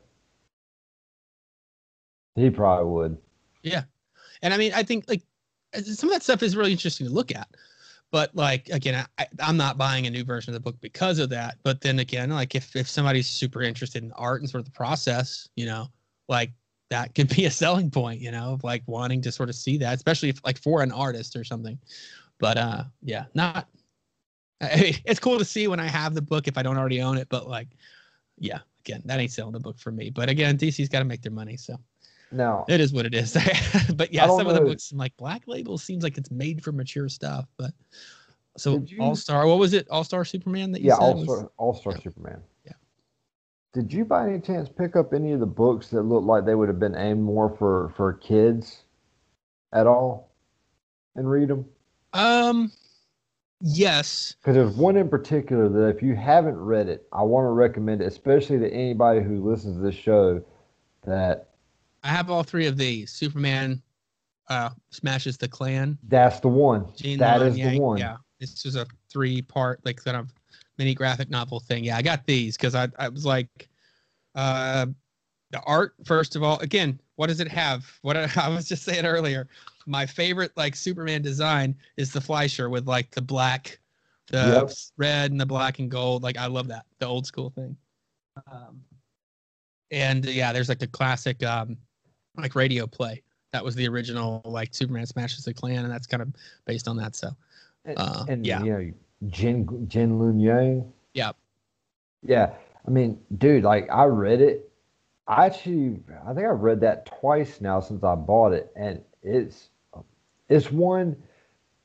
He 2.34 2.50
probably 2.50 2.90
would. 2.90 3.18
Yeah, 3.62 3.84
and 4.42 4.54
I 4.54 4.56
mean, 4.56 4.72
I 4.74 4.82
think 4.82 5.04
like 5.08 5.22
some 5.82 6.08
of 6.08 6.14
that 6.14 6.22
stuff 6.22 6.42
is 6.42 6.56
really 6.56 6.72
interesting 6.72 7.06
to 7.06 7.12
look 7.12 7.34
at. 7.34 7.48
But 8.10 8.34
like 8.34 8.68
again, 8.68 9.06
I, 9.18 9.26
I'm 9.40 9.56
not 9.56 9.78
buying 9.78 10.06
a 10.06 10.10
new 10.10 10.24
version 10.24 10.50
of 10.50 10.54
the 10.54 10.60
book 10.60 10.78
because 10.80 11.18
of 11.18 11.30
that. 11.30 11.56
But 11.62 11.80
then 11.80 11.98
again, 11.98 12.30
like 12.30 12.54
if 12.54 12.76
if 12.76 12.88
somebody's 12.88 13.28
super 13.28 13.62
interested 13.62 14.02
in 14.02 14.12
art 14.12 14.42
and 14.42 14.50
sort 14.50 14.60
of 14.60 14.66
the 14.66 14.72
process, 14.72 15.48
you 15.56 15.66
know, 15.66 15.88
like 16.32 16.50
that 16.90 17.14
could 17.14 17.28
be 17.28 17.44
a 17.44 17.50
selling 17.50 17.90
point, 17.90 18.20
you 18.20 18.32
know, 18.32 18.54
of 18.54 18.64
like 18.64 18.82
wanting 18.86 19.22
to 19.22 19.30
sort 19.30 19.48
of 19.48 19.54
see 19.54 19.78
that, 19.78 19.94
especially 19.94 20.30
if 20.30 20.40
like 20.44 20.58
for 20.58 20.82
an 20.82 20.90
artist 20.90 21.36
or 21.36 21.44
something. 21.44 21.78
But 22.40 22.58
uh, 22.58 22.84
yeah, 23.02 23.26
not. 23.34 23.68
I 24.60 24.80
mean, 24.80 24.94
it's 25.04 25.20
cool 25.20 25.38
to 25.38 25.44
see 25.44 25.68
when 25.68 25.78
I 25.78 25.86
have 25.86 26.14
the 26.14 26.22
book 26.22 26.48
if 26.48 26.58
I 26.58 26.62
don't 26.62 26.76
already 26.76 27.00
own 27.00 27.16
it. 27.18 27.28
But 27.28 27.48
like, 27.48 27.68
yeah, 28.38 28.58
again, 28.84 29.02
that 29.04 29.20
ain't 29.20 29.30
selling 29.30 29.52
the 29.52 29.60
book 29.60 29.78
for 29.78 29.92
me. 29.92 30.10
But 30.10 30.28
again, 30.28 30.58
DC's 30.58 30.88
got 30.88 31.00
to 31.00 31.04
make 31.04 31.22
their 31.22 31.32
money, 31.32 31.56
so 31.56 31.78
no. 32.30 32.64
it 32.68 32.80
is 32.80 32.92
what 32.92 33.06
it 33.06 33.14
is. 33.14 33.32
but 33.94 34.12
yeah, 34.12 34.26
some 34.26 34.46
of 34.46 34.54
the 34.54 34.60
books, 34.60 34.90
I'm 34.92 34.98
like 34.98 35.16
Black 35.16 35.42
Label, 35.46 35.78
seems 35.78 36.02
like 36.02 36.18
it's 36.18 36.30
made 36.30 36.62
for 36.62 36.72
mature 36.72 37.08
stuff. 37.08 37.46
But 37.56 37.72
so 38.56 38.82
you- 38.86 39.00
All 39.00 39.16
Star, 39.16 39.46
what 39.46 39.58
was 39.58 39.72
it? 39.72 39.88
All 39.88 40.04
Star 40.04 40.24
Superman 40.24 40.72
that 40.72 40.82
you 40.82 40.88
yeah, 40.88 40.94
said 40.94 41.02
All 41.02 41.14
was- 41.14 41.24
Star 41.24 41.50
All 41.58 41.74
Star. 41.74 42.00
Superman. 42.00 42.42
Did 43.72 43.92
you 43.92 44.04
by 44.04 44.28
any 44.28 44.40
chance 44.40 44.68
pick 44.68 44.96
up 44.96 45.14
any 45.14 45.32
of 45.32 45.40
the 45.40 45.46
books 45.46 45.88
that 45.88 46.02
looked 46.02 46.26
like 46.26 46.44
they 46.44 46.54
would 46.54 46.68
have 46.68 46.78
been 46.78 46.94
aimed 46.94 47.22
more 47.22 47.54
for 47.56 47.92
for 47.96 48.12
kids 48.14 48.82
at 49.72 49.86
all, 49.86 50.30
and 51.16 51.30
read 51.30 51.48
them? 51.48 51.64
Um, 52.12 52.70
yes, 53.62 54.36
Because 54.40 54.56
there's 54.56 54.76
one 54.76 54.96
in 54.96 55.08
particular 55.08 55.70
that 55.70 55.96
if 55.96 56.02
you 56.02 56.14
haven't 56.14 56.56
read 56.56 56.88
it, 56.88 57.06
I 57.12 57.22
want 57.22 57.46
to 57.46 57.50
recommend 57.50 58.02
it, 58.02 58.06
especially 58.06 58.58
to 58.58 58.70
anybody 58.70 59.22
who 59.22 59.42
listens 59.42 59.76
to 59.76 59.82
this 59.82 59.94
show. 59.94 60.42
That 61.04 61.48
I 62.04 62.08
have 62.08 62.30
all 62.30 62.42
three 62.42 62.66
of 62.66 62.76
these. 62.76 63.10
Superman, 63.10 63.82
uh, 64.48 64.70
smashes 64.90 65.38
the 65.38 65.48
Klan. 65.48 65.98
that's 66.08 66.40
the 66.40 66.48
one. 66.48 66.92
Gene 66.94 67.18
That 67.18 67.40
is 67.40 67.54
the 67.54 67.80
one. 67.80 67.98
Yeah, 67.98 68.18
this 68.38 68.66
is 68.66 68.76
a 68.76 68.86
three-part 69.08 69.80
like 69.84 70.04
kind 70.04 70.16
of 70.18 70.32
mini 70.82 70.94
graphic 70.94 71.30
novel 71.30 71.60
thing. 71.60 71.84
Yeah, 71.84 71.96
I 71.96 72.02
got 72.02 72.26
these 72.26 72.56
because 72.56 72.74
I 72.74 72.88
I 72.98 73.08
was 73.08 73.24
like, 73.24 73.68
uh, 74.34 74.86
the 75.50 75.60
art 75.60 75.94
first 76.04 76.34
of 76.34 76.42
all. 76.42 76.58
Again, 76.58 77.00
what 77.16 77.28
does 77.28 77.38
it 77.40 77.48
have? 77.48 77.86
What 78.02 78.16
I, 78.16 78.28
I 78.36 78.48
was 78.48 78.68
just 78.68 78.82
saying 78.82 79.06
earlier. 79.06 79.48
My 79.86 80.06
favorite 80.06 80.52
like 80.56 80.74
Superman 80.74 81.22
design 81.22 81.76
is 81.96 82.12
the 82.12 82.20
Fleischer 82.20 82.68
with 82.68 82.86
like 82.88 83.10
the 83.12 83.22
black, 83.22 83.78
the 84.28 84.66
Yep. 84.66 84.70
red 84.96 85.30
and 85.30 85.40
the 85.40 85.46
black 85.46 85.78
and 85.78 85.90
gold. 85.90 86.22
Like 86.24 86.36
I 86.36 86.46
love 86.46 86.66
that 86.68 86.86
the 86.98 87.06
old 87.06 87.26
school 87.26 87.50
thing. 87.50 87.76
Um, 88.50 88.82
and 89.92 90.24
yeah, 90.24 90.52
there's 90.52 90.68
like 90.68 90.78
the 90.78 90.86
classic 90.86 91.42
um, 91.44 91.76
like 92.36 92.54
radio 92.54 92.86
play. 92.86 93.22
That 93.52 93.62
was 93.64 93.74
the 93.74 93.86
original 93.86 94.40
like 94.44 94.74
Superman 94.74 95.06
smashes 95.06 95.44
the 95.44 95.54
Klan, 95.54 95.84
and 95.84 95.92
that's 95.92 96.06
kind 96.06 96.22
of 96.22 96.32
based 96.64 96.88
on 96.88 96.96
that. 96.96 97.14
So 97.14 97.30
And, 97.84 97.98
Uh, 97.98 98.24
and 98.28 98.46
yeah. 98.46 98.62
you 98.62 98.70
know, 98.72 98.92
Gene 99.28 99.86
Gene 99.88 100.18
Luen 100.18 100.42
Yang. 100.42 100.92
Yep. 101.14 101.36
Yeah, 102.22 102.54
I 102.86 102.90
mean, 102.90 103.18
dude, 103.38 103.64
like 103.64 103.88
I 103.90 104.04
read 104.04 104.40
it. 104.40 104.68
I 105.26 105.46
actually, 105.46 106.00
I 106.26 106.34
think 106.34 106.46
I've 106.46 106.60
read 106.60 106.80
that 106.80 107.06
twice 107.06 107.60
now 107.60 107.80
since 107.80 108.02
I 108.02 108.14
bought 108.14 108.52
it, 108.52 108.72
and 108.76 109.02
it's 109.22 109.70
it's 110.48 110.70
one. 110.70 111.16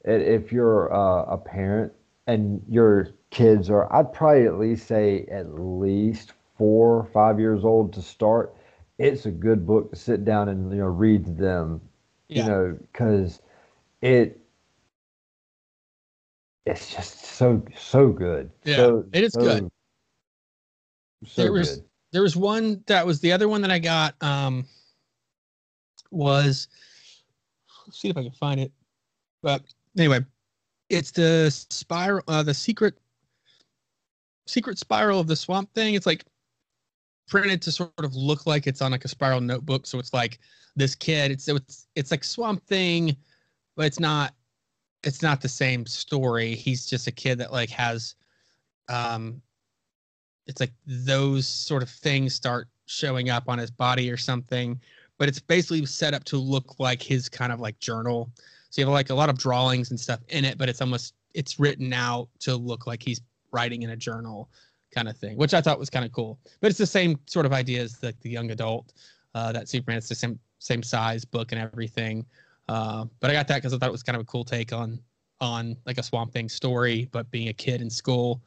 If 0.04 0.52
you're 0.52 0.94
uh, 0.94 1.24
a 1.24 1.38
parent 1.38 1.92
and 2.28 2.64
your 2.70 3.10
kids 3.30 3.70
are, 3.70 3.92
I'd 3.94 4.14
probably 4.14 4.46
at 4.46 4.58
least 4.58 4.88
say 4.88 5.26
at 5.32 5.60
least 5.60 6.34
four 6.58 6.98
or 6.98 7.06
five 7.06 7.40
years 7.40 7.66
old 7.66 7.94
to 7.94 8.02
start. 8.02 8.56
It's 8.98 9.26
a 9.26 9.32
good 9.32 9.66
book 9.68 9.92
to 9.92 9.96
sit 9.96 10.26
down 10.26 10.50
and 10.50 10.72
you 10.72 10.80
know 10.80 10.86
read 10.86 11.26
to 11.26 11.32
them 11.32 11.82
yeah, 12.28 12.44
you 12.44 12.50
know, 12.50 12.78
because 12.92 13.42
it 14.02 14.40
it's 16.72 16.94
just 16.94 17.24
so 17.24 17.64
so 17.78 18.10
good. 18.10 18.52
Yeah, 18.64 18.76
so, 18.78 19.06
it 19.14 19.24
is 19.24 19.34
so, 19.34 19.42
good. 19.42 19.70
So 21.26 21.42
There 21.42 21.52
was- 21.52 21.78
good. 21.78 21.86
there 22.12 22.22
was 22.22 22.36
one 22.36 22.84
that 22.88 23.06
was 23.06 23.20
the 23.20 23.32
other 23.32 23.48
one 23.48 23.62
that 23.62 23.72
I 23.72 23.80
got. 23.80 24.22
Um, 24.22 24.66
was 26.12 26.68
let's 27.86 28.00
see 28.00 28.10
if 28.10 28.18
I 28.18 28.24
can 28.24 28.32
find 28.32 28.60
it. 28.60 28.72
But 29.42 29.64
anyway, 29.98 30.20
it's 30.90 31.12
the 31.12 31.50
spiral, 31.70 32.24
uh, 32.28 32.44
the 32.44 32.54
secret, 32.54 32.98
secret 34.48 34.80
spiral 34.80 35.20
of 35.20 35.28
the 35.28 35.36
swamp 35.36 35.74
thing. 35.74 35.96
It's 35.96 36.06
like 36.06 36.26
printed 37.28 37.62
to 37.64 37.72
sort 37.72 37.92
of 38.00 38.16
look 38.16 38.46
like 38.46 38.68
it's 38.68 38.82
on 38.82 38.92
like 38.92 39.06
a 39.06 39.10
spiral 39.10 39.42
notebook. 39.42 39.86
So 39.86 40.00
it's 40.00 40.14
like 40.14 40.40
this 40.76 40.96
kid. 40.96 41.32
It's 41.32 41.48
it's 41.48 41.88
it's 41.96 42.12
like 42.12 42.24
Swamp 42.24 42.64
Thing, 42.66 43.18
but 43.76 43.86
it's 43.86 44.00
not. 44.00 44.34
It's 45.04 45.22
not 45.22 45.42
the 45.42 45.50
same 45.50 45.86
story. 45.86 46.56
He's 46.56 46.86
just 46.86 47.08
a 47.08 47.12
kid 47.12 47.38
that 47.40 47.52
like 47.52 47.70
has, 47.70 48.16
um, 48.90 49.42
it's 50.48 50.60
like 50.60 50.74
those 50.86 51.48
sort 51.48 51.84
of 51.84 51.90
things 51.90 52.34
start 52.34 52.68
showing 52.86 53.30
up 53.30 53.48
on 53.48 53.58
his 53.58 53.72
body 53.72 54.10
or 54.10 54.18
something. 54.18 54.80
But 55.18 55.28
it's 55.28 55.40
basically 55.40 55.86
set 55.86 56.14
up 56.14 56.24
to 56.26 56.38
look 56.38 56.80
like 56.80 57.02
his 57.02 57.30
kind 57.30 57.52
of 57.52 57.60
like 57.60 57.80
journal. 57.80 58.30
So 58.70 58.82
you 58.82 58.86
have 58.86 58.94
like 58.94 59.10
a 59.10 59.16
lot 59.16 59.30
of 59.30 59.38
drawings 59.38 59.92
and 59.92 60.00
stuff 60.00 60.20
in 60.30 60.46
it, 60.46 60.58
but 60.58 60.70
it's 60.70 60.82
almost 60.82 61.14
it's 61.34 61.60
written 61.60 61.94
out 61.94 62.30
to 62.40 62.56
look 62.56 62.88
like 62.88 63.02
he's 63.02 63.22
writing 63.52 63.84
in 63.84 63.92
a 63.92 63.96
journal 63.96 64.50
kind 64.92 65.08
of 65.08 65.18
thing, 65.18 65.38
which 65.38 65.54
I 65.54 65.62
thought 65.62 65.80
was 65.80 65.90
kind 65.90 66.06
of 66.06 66.12
cool. 66.12 66.40
But 66.62 66.70
it's 66.70 66.78
the 66.78 66.86
same 66.86 67.20
sort 67.26 67.46
of 67.46 67.54
idea 67.54 67.82
as 67.82 68.02
like 68.04 68.20
the 68.22 68.30
young 68.30 68.52
adult. 68.52 68.94
Uh, 69.36 69.52
that 69.52 69.70
Superman, 69.70 69.98
it's 69.98 70.10
the 70.10 70.16
same 70.16 70.40
same 70.60 70.82
size 70.82 71.24
book 71.24 71.52
and 71.52 71.62
everything. 71.62 72.26
Uh, 72.68 73.06
but 73.20 73.30
I 73.30 73.34
got 73.34 73.48
that 73.48 73.58
because 73.58 73.74
I 73.74 73.78
thought 73.78 73.90
it 73.90 73.92
was 73.92 74.04
kind 74.04 74.16
of 74.16 74.22
a 74.22 74.26
cool 74.26 74.44
take 74.44 74.74
on 74.74 75.00
on 75.40 75.78
like 75.86 75.98
a 75.98 76.04
Swamp 76.04 76.34
Thing 76.34 76.50
story, 76.50 77.08
but 77.12 77.30
being 77.32 77.50
a 77.50 77.54
kid 77.54 77.82
in 77.82 77.90
school, 77.90 78.42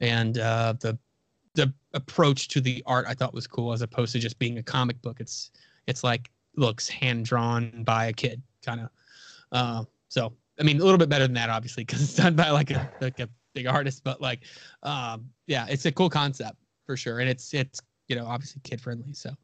and 0.00 0.38
uh, 0.38 0.74
the 0.80 0.98
the 1.54 1.72
approach 1.92 2.48
to 2.48 2.60
the 2.60 2.82
art 2.86 3.06
I 3.08 3.14
thought 3.14 3.34
was 3.34 3.46
cool 3.46 3.72
as 3.72 3.82
opposed 3.82 4.12
to 4.12 4.18
just 4.18 4.38
being 4.38 4.58
a 4.58 4.62
comic 4.62 5.00
book. 5.02 5.20
It's 5.20 5.50
it's 5.86 6.04
like 6.04 6.30
looks 6.56 6.88
hand 6.88 7.24
drawn 7.24 7.82
by 7.84 8.06
a 8.06 8.12
kid 8.12 8.42
kind 8.64 8.80
of. 8.80 8.88
Uh, 9.52 9.84
so 10.08 10.32
I 10.60 10.62
mean, 10.62 10.80
a 10.80 10.84
little 10.84 10.98
bit 10.98 11.08
better 11.08 11.24
than 11.24 11.34
that, 11.34 11.50
obviously, 11.50 11.84
because 11.84 12.02
it's 12.02 12.14
done 12.14 12.34
by 12.34 12.50
like 12.50 12.70
a 12.70 12.90
like 13.00 13.20
a 13.20 13.28
big 13.54 13.66
artist. 13.66 14.02
But 14.04 14.20
like, 14.20 14.40
um, 14.82 15.28
yeah, 15.46 15.66
it's 15.68 15.84
a 15.86 15.92
cool 15.92 16.10
concept 16.10 16.56
for 16.84 16.96
sure, 16.96 17.20
and 17.20 17.28
it's 17.28 17.52
it's 17.54 17.80
you 18.08 18.16
know 18.16 18.26
obviously 18.26 18.60
kid 18.64 18.80
friendly. 18.80 19.12
So 19.12 19.34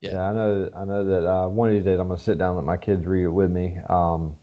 Yeah. 0.00 0.12
Yeah, 0.12 0.22
I 0.30 0.32
know. 0.32 0.70
I 0.76 0.84
know 0.84 1.04
that 1.04 1.26
uh, 1.28 1.48
one 1.48 1.68
of 1.68 1.74
these 1.74 1.84
days 1.84 1.98
I'm 1.98 2.08
gonna 2.08 2.20
sit 2.20 2.38
down 2.38 2.50
and 2.56 2.58
let 2.58 2.64
my 2.66 2.76
kids 2.76 3.04
read 3.06 3.24
it 3.24 3.28
with 3.28 3.50
me. 3.50 3.78
Um, 3.88 4.36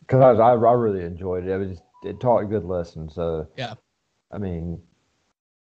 because 0.00 0.38
I, 0.38 0.42
I 0.42 0.52
I 0.54 0.72
really 0.74 1.04
enjoyed 1.04 1.44
it. 1.46 1.50
It 1.50 1.58
was 1.58 1.82
it 2.04 2.20
taught 2.20 2.40
a 2.42 2.46
good 2.46 2.64
lesson. 2.64 3.08
So 3.10 3.48
Yeah. 3.56 3.74
I 4.32 4.38
mean, 4.38 4.82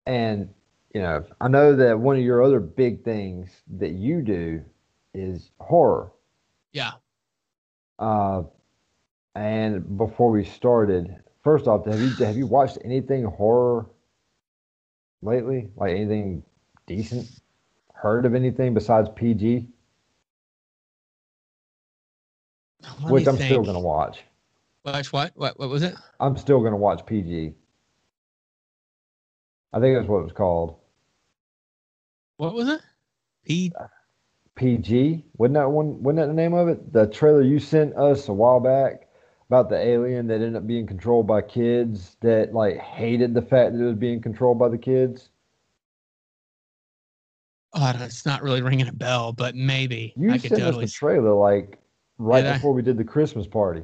and 0.06 0.53
you 0.93 1.02
know, 1.02 1.26
I 1.41 1.48
know 1.48 1.76
that 1.76 1.99
one 1.99 2.18
of 2.18 2.23
your 2.23 2.43
other 2.43 2.60
big 2.60 3.03
things 3.03 3.64
that 3.77 3.91
you 3.91 4.22
do 4.22 4.64
is 5.14 5.52
horror. 5.60 6.11
yeah, 6.72 6.93
Uh, 7.99 8.43
and 9.35 9.98
before 9.98 10.31
we 10.31 10.43
started, 10.43 11.15
first 11.43 11.68
off, 11.68 11.85
have 11.85 12.02
you 12.02 12.15
have 12.26 12.38
you 12.38 12.48
watched 12.48 12.77
anything 12.84 13.26
horror 13.26 13.88
lately? 15.22 15.69
Like 15.76 15.91
anything 15.91 16.43
decent? 16.85 17.40
Heard 18.01 18.25
of 18.25 18.33
anything 18.33 18.73
besides 18.73 19.09
PG? 19.15 19.67
Let 23.03 23.11
Which 23.11 23.27
I'm 23.27 23.37
still 23.37 23.61
gonna 23.61 23.79
watch. 23.79 24.23
Watch 24.83 25.13
what? 25.13 25.33
What? 25.35 25.59
What 25.59 25.69
was 25.69 25.83
it? 25.83 25.93
I'm 26.19 26.35
still 26.35 26.63
gonna 26.63 26.77
watch 26.77 27.05
PG. 27.05 27.53
I 29.71 29.79
think 29.79 29.95
that's 29.95 30.09
what 30.09 30.17
it 30.17 30.23
was 30.23 30.33
called. 30.33 30.77
What 32.37 32.55
was 32.55 32.69
it? 32.69 32.81
P. 33.45 33.71
PG. 34.55 35.23
Wasn't 35.37 35.53
that 35.53 35.69
one? 35.69 36.01
Wasn't 36.01 36.17
that 36.17 36.25
the 36.25 36.33
name 36.33 36.55
of 36.55 36.69
it? 36.69 36.91
The 36.91 37.05
trailer 37.05 37.43
you 37.43 37.59
sent 37.59 37.95
us 37.95 38.27
a 38.29 38.33
while 38.33 38.59
back 38.59 39.09
about 39.47 39.69
the 39.69 39.77
alien 39.77 40.25
that 40.25 40.35
ended 40.41 40.55
up 40.55 40.65
being 40.65 40.87
controlled 40.87 41.27
by 41.27 41.43
kids 41.43 42.17
that 42.21 42.51
like 42.51 42.77
hated 42.77 43.35
the 43.35 43.43
fact 43.43 43.73
that 43.73 43.83
it 43.83 43.85
was 43.85 43.95
being 43.95 44.23
controlled 44.23 44.57
by 44.57 44.69
the 44.69 44.77
kids. 44.79 45.29
Oh, 47.73 47.93
it's 48.02 48.26
not 48.26 48.43
really 48.43 48.61
ringing 48.61 48.88
a 48.88 48.91
bell, 48.91 49.31
but 49.31 49.56
maybe 49.56 50.14
You 50.18 50.30
I 50.31 50.38
could 50.38 50.49
sent 50.49 50.61
totally. 50.61 50.84
us 50.85 50.91
the 50.91 50.95
trailer 50.95 51.34
like 51.34 51.80
right 52.18 52.41
Did 52.41 52.52
I? 52.52 52.53
before 52.57 52.73
we 52.73 52.81
did 52.81 52.98
the 52.98 53.03
Christmas 53.03 53.48
party. 53.48 53.84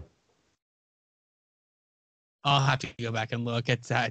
I'll 2.44 2.62
have 2.62 2.80
to 2.80 2.88
go 3.02 3.12
back 3.12 3.32
and 3.34 3.44
look. 3.46 3.68
It's 3.70 3.92
uh, 3.92 4.10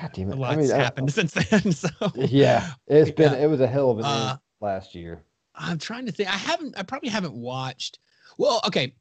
God 0.00 0.10
damn 0.12 0.30
a 0.32 0.36
lot's 0.36 0.54
I 0.54 0.60
mean, 0.60 0.72
I- 0.72 0.76
happened 0.76 1.12
since 1.12 1.32
then. 1.50 1.72
So 1.72 1.88
yeah, 2.14 2.72
it's 2.86 3.10
been 3.10 3.32
Yeah. 3.32 3.38
it 3.44 3.46
was 3.46 3.60
a 3.60 3.66
hell 3.66 3.90
of 3.90 3.98
an 3.98 4.04
Uh, 4.04 4.36
last 4.60 4.94
year. 4.94 5.22
I'm 5.56 5.78
trying 5.78 6.06
to 6.06 6.12
think. 6.12 6.28
I 6.28 6.36
haven't. 6.36 6.76
I 6.78 6.82
probably 6.82 7.08
haven't 7.10 7.34
watched. 7.34 7.98
Well, 8.38 8.60
okay. 8.66 8.94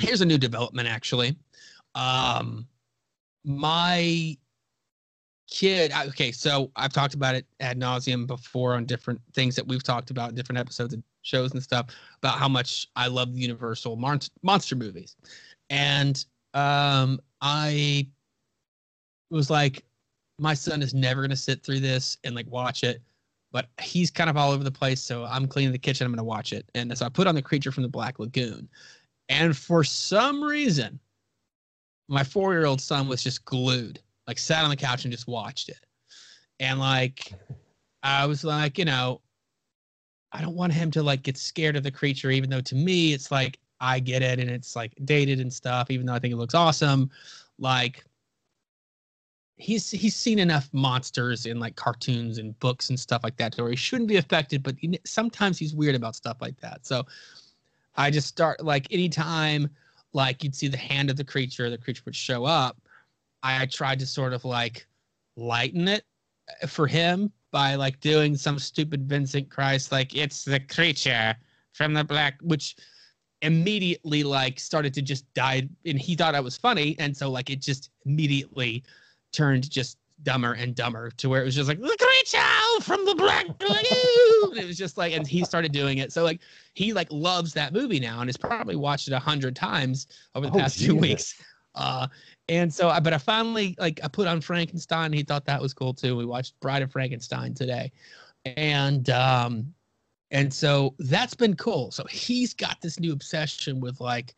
Here's 0.00 0.20
a 0.22 0.26
new 0.26 0.38
development. 0.38 0.88
Actually, 0.88 1.36
um, 1.94 2.66
my 3.44 4.36
kid. 5.52 5.92
Okay, 6.08 6.32
so 6.32 6.70
I've 6.76 6.92
talked 6.92 7.14
about 7.14 7.34
it 7.34 7.46
ad 7.60 7.78
nauseum 7.78 8.26
before 8.26 8.74
on 8.74 8.86
different 8.86 9.20
things 9.34 9.54
that 9.56 9.66
we've 9.66 9.82
talked 9.82 10.10
about, 10.10 10.34
different 10.34 10.58
episodes 10.58 10.94
and 10.94 11.02
shows 11.22 11.52
and 11.52 11.62
stuff 11.62 11.86
about 12.18 12.38
how 12.38 12.48
much 12.48 12.88
I 12.96 13.08
love 13.08 13.34
the 13.34 13.40
Universal 13.40 13.96
mon- 13.96 14.20
monster 14.42 14.76
movies, 14.76 15.16
and 15.70 16.24
um, 16.54 17.20
I 17.40 18.08
was 19.30 19.50
like, 19.50 19.84
my 20.38 20.54
son 20.54 20.82
is 20.82 20.94
never 20.94 21.22
gonna 21.22 21.36
sit 21.36 21.62
through 21.62 21.80
this 21.80 22.18
and 22.24 22.34
like 22.34 22.46
watch 22.50 22.82
it 22.82 23.02
but 23.52 23.68
he's 23.80 24.10
kind 24.10 24.30
of 24.30 24.36
all 24.36 24.50
over 24.50 24.64
the 24.64 24.70
place. 24.70 25.00
So 25.00 25.24
I'm 25.24 25.46
cleaning 25.46 25.72
the 25.72 25.78
kitchen. 25.78 26.06
I'm 26.06 26.10
going 26.10 26.16
to 26.18 26.24
watch 26.24 26.52
it. 26.52 26.66
And 26.74 26.96
so 26.96 27.04
I 27.04 27.10
put 27.10 27.26
on 27.26 27.34
the 27.34 27.42
creature 27.42 27.70
from 27.70 27.82
the 27.82 27.88
Black 27.88 28.18
Lagoon. 28.18 28.68
And 29.28 29.56
for 29.56 29.84
some 29.84 30.42
reason, 30.42 30.98
my 32.08 32.24
four 32.24 32.54
year 32.54 32.66
old 32.66 32.80
son 32.80 33.08
was 33.08 33.22
just 33.22 33.44
glued, 33.44 34.00
like 34.26 34.38
sat 34.38 34.64
on 34.64 34.70
the 34.70 34.76
couch 34.76 35.04
and 35.04 35.12
just 35.12 35.26
watched 35.26 35.68
it. 35.68 35.84
And 36.60 36.78
like, 36.78 37.32
I 38.02 38.26
was 38.26 38.44
like, 38.44 38.78
you 38.78 38.84
know, 38.84 39.20
I 40.32 40.40
don't 40.40 40.54
want 40.54 40.72
him 40.72 40.90
to 40.92 41.02
like 41.02 41.22
get 41.22 41.36
scared 41.36 41.76
of 41.76 41.82
the 41.82 41.90
creature, 41.90 42.30
even 42.30 42.50
though 42.50 42.60
to 42.60 42.74
me, 42.74 43.12
it's 43.12 43.30
like, 43.30 43.58
I 43.80 43.98
get 43.98 44.22
it. 44.22 44.38
And 44.38 44.48
it's 44.48 44.76
like 44.76 44.92
dated 45.04 45.40
and 45.40 45.52
stuff, 45.52 45.90
even 45.90 46.06
though 46.06 46.14
I 46.14 46.18
think 46.18 46.32
it 46.32 46.36
looks 46.36 46.54
awesome. 46.54 47.10
Like, 47.58 48.04
he's 49.62 49.90
he's 49.90 50.16
seen 50.16 50.38
enough 50.38 50.68
monsters 50.72 51.46
in 51.46 51.60
like 51.60 51.76
cartoons 51.76 52.38
and 52.38 52.58
books 52.58 52.88
and 52.90 52.98
stuff 52.98 53.22
like 53.22 53.36
that 53.36 53.52
to 53.52 53.62
where 53.62 53.70
he 53.70 53.76
shouldn't 53.76 54.08
be 54.08 54.16
affected 54.16 54.62
but 54.62 54.76
kn- 54.80 54.98
sometimes 55.04 55.58
he's 55.58 55.74
weird 55.74 55.94
about 55.94 56.16
stuff 56.16 56.36
like 56.40 56.58
that 56.60 56.84
so 56.84 57.04
i 57.96 58.10
just 58.10 58.26
start 58.26 58.62
like 58.64 58.86
anytime 58.90 59.68
like 60.14 60.42
you'd 60.42 60.54
see 60.54 60.68
the 60.68 60.76
hand 60.76 61.10
of 61.10 61.16
the 61.16 61.24
creature 61.24 61.70
the 61.70 61.78
creature 61.78 62.02
would 62.04 62.16
show 62.16 62.44
up 62.44 62.81
i 63.42 63.66
tried 63.66 63.98
to 63.98 64.06
sort 64.06 64.32
of 64.32 64.44
like 64.44 64.86
lighten 65.36 65.88
it 65.88 66.04
uh, 66.62 66.66
for 66.66 66.86
him 66.86 67.32
by 67.50 67.74
like 67.74 68.00
doing 68.00 68.36
some 68.36 68.58
stupid 68.58 69.08
vincent 69.08 69.48
price 69.50 69.92
like 69.92 70.14
it's 70.14 70.44
the 70.44 70.60
creature 70.60 71.34
from 71.72 71.94
the 71.94 72.04
black 72.04 72.38
which 72.42 72.76
immediately 73.42 74.22
like 74.22 74.58
started 74.58 74.94
to 74.94 75.02
just 75.02 75.32
die 75.34 75.68
and 75.84 75.98
he 75.98 76.14
thought 76.14 76.34
I 76.34 76.40
was 76.40 76.56
funny 76.56 76.96
and 76.98 77.14
so 77.16 77.30
like 77.30 77.50
it 77.50 77.60
just 77.60 77.90
immediately 78.06 78.84
turned 79.32 79.68
just 79.68 79.98
dumber 80.22 80.52
and 80.52 80.74
dumber 80.76 81.10
to 81.16 81.28
where 81.28 81.42
it 81.42 81.44
was 81.44 81.56
just 81.56 81.68
like 81.68 81.80
the 81.80 81.96
creature 81.98 82.80
from 82.80 83.04
the 83.04 83.14
black 83.16 83.46
it 83.60 84.66
was 84.66 84.78
just 84.78 84.96
like 84.96 85.12
and 85.12 85.26
he 85.26 85.44
started 85.44 85.72
doing 85.72 85.98
it. 85.98 86.12
So 86.12 86.22
like 86.22 86.40
he 86.74 86.92
like 86.92 87.08
loves 87.10 87.52
that 87.54 87.72
movie 87.72 87.98
now 87.98 88.20
and 88.20 88.28
has 88.28 88.36
probably 88.36 88.76
watched 88.76 89.08
it 89.08 89.12
a 89.12 89.18
hundred 89.18 89.56
times 89.56 90.06
over 90.36 90.46
the 90.46 90.52
Oh, 90.52 90.58
past 90.58 90.78
two 90.78 90.94
weeks 90.94 91.34
uh 91.74 92.06
and 92.48 92.72
so 92.72 92.88
I 92.88 93.00
but 93.00 93.12
I 93.12 93.18
finally 93.18 93.74
like 93.78 94.00
I 94.04 94.08
put 94.08 94.26
on 94.26 94.40
Frankenstein 94.40 95.12
he 95.12 95.22
thought 95.22 95.46
that 95.46 95.60
was 95.60 95.72
cool 95.72 95.94
too 95.94 96.16
we 96.16 96.26
watched 96.26 96.58
Bride 96.60 96.82
of 96.82 96.92
Frankenstein 96.92 97.54
today 97.54 97.90
and 98.44 99.08
um 99.10 99.72
and 100.32 100.52
so 100.52 100.94
that's 100.98 101.34
been 101.34 101.54
cool. 101.54 101.90
So 101.90 102.04
he's 102.10 102.54
got 102.54 102.80
this 102.80 102.98
new 102.98 103.12
obsession 103.12 103.80
with 103.80 104.00
like 104.00 104.34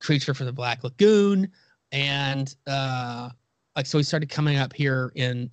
Creature 0.00 0.34
from 0.34 0.46
the 0.46 0.52
Black 0.52 0.84
Lagoon. 0.84 1.50
And 1.92 2.54
uh 2.66 3.30
like 3.74 3.86
so 3.86 3.98
he 3.98 4.04
started 4.04 4.28
coming 4.28 4.58
up 4.58 4.72
here 4.72 5.12
in 5.16 5.50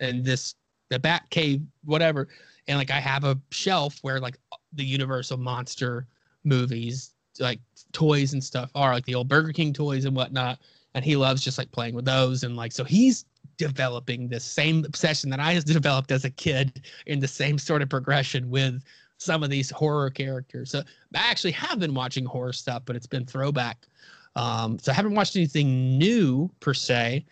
in 0.00 0.22
this 0.22 0.56
the 0.90 0.98
Bat 0.98 1.30
Cave, 1.30 1.62
whatever. 1.84 2.28
And 2.66 2.76
like 2.76 2.90
I 2.90 2.98
have 2.98 3.24
a 3.24 3.40
shelf 3.50 3.98
where 4.02 4.18
like 4.18 4.36
the 4.72 4.84
Universal 4.84 5.38
monster 5.38 6.08
movies, 6.44 7.14
like 7.40 7.60
toys 7.92 8.32
and 8.32 8.42
stuff 8.42 8.70
are 8.74 8.92
like 8.92 9.06
the 9.06 9.14
old 9.14 9.28
Burger 9.28 9.52
King 9.52 9.72
toys 9.72 10.04
and 10.04 10.14
whatnot. 10.14 10.58
And 10.94 11.04
he 11.04 11.16
loves 11.16 11.42
just 11.42 11.58
like 11.58 11.70
playing 11.70 11.94
with 11.94 12.04
those. 12.04 12.42
And 12.42 12.56
like 12.56 12.72
so 12.72 12.84
he's 12.84 13.24
developing 13.56 14.28
this 14.28 14.44
same 14.44 14.84
obsession 14.84 15.30
that 15.30 15.40
I 15.40 15.52
has 15.52 15.64
developed 15.78 16.10
as 16.10 16.24
a 16.24 16.30
kid 16.30 16.86
in 17.06 17.20
the 17.20 17.28
same 17.28 17.58
sort 17.58 17.82
of 17.82 17.88
progression 17.88 18.50
with 18.50 18.82
some 19.18 19.42
of 19.42 19.50
these 19.50 19.70
horror 19.70 20.10
characters. 20.10 20.70
So 20.70 20.80
I 21.14 21.30
actually 21.30 21.52
have 21.52 21.78
been 21.78 21.94
watching 21.94 22.24
horror 22.24 22.54
stuff, 22.54 22.82
but 22.86 22.96
it's 22.96 23.06
been 23.06 23.26
throwback. 23.26 23.86
Um, 24.34 24.78
so 24.78 24.92
I 24.92 24.94
haven't 24.94 25.14
watched 25.14 25.36
anything 25.36 25.98
new 25.98 26.50
per 26.60 26.72
se, 26.72 27.26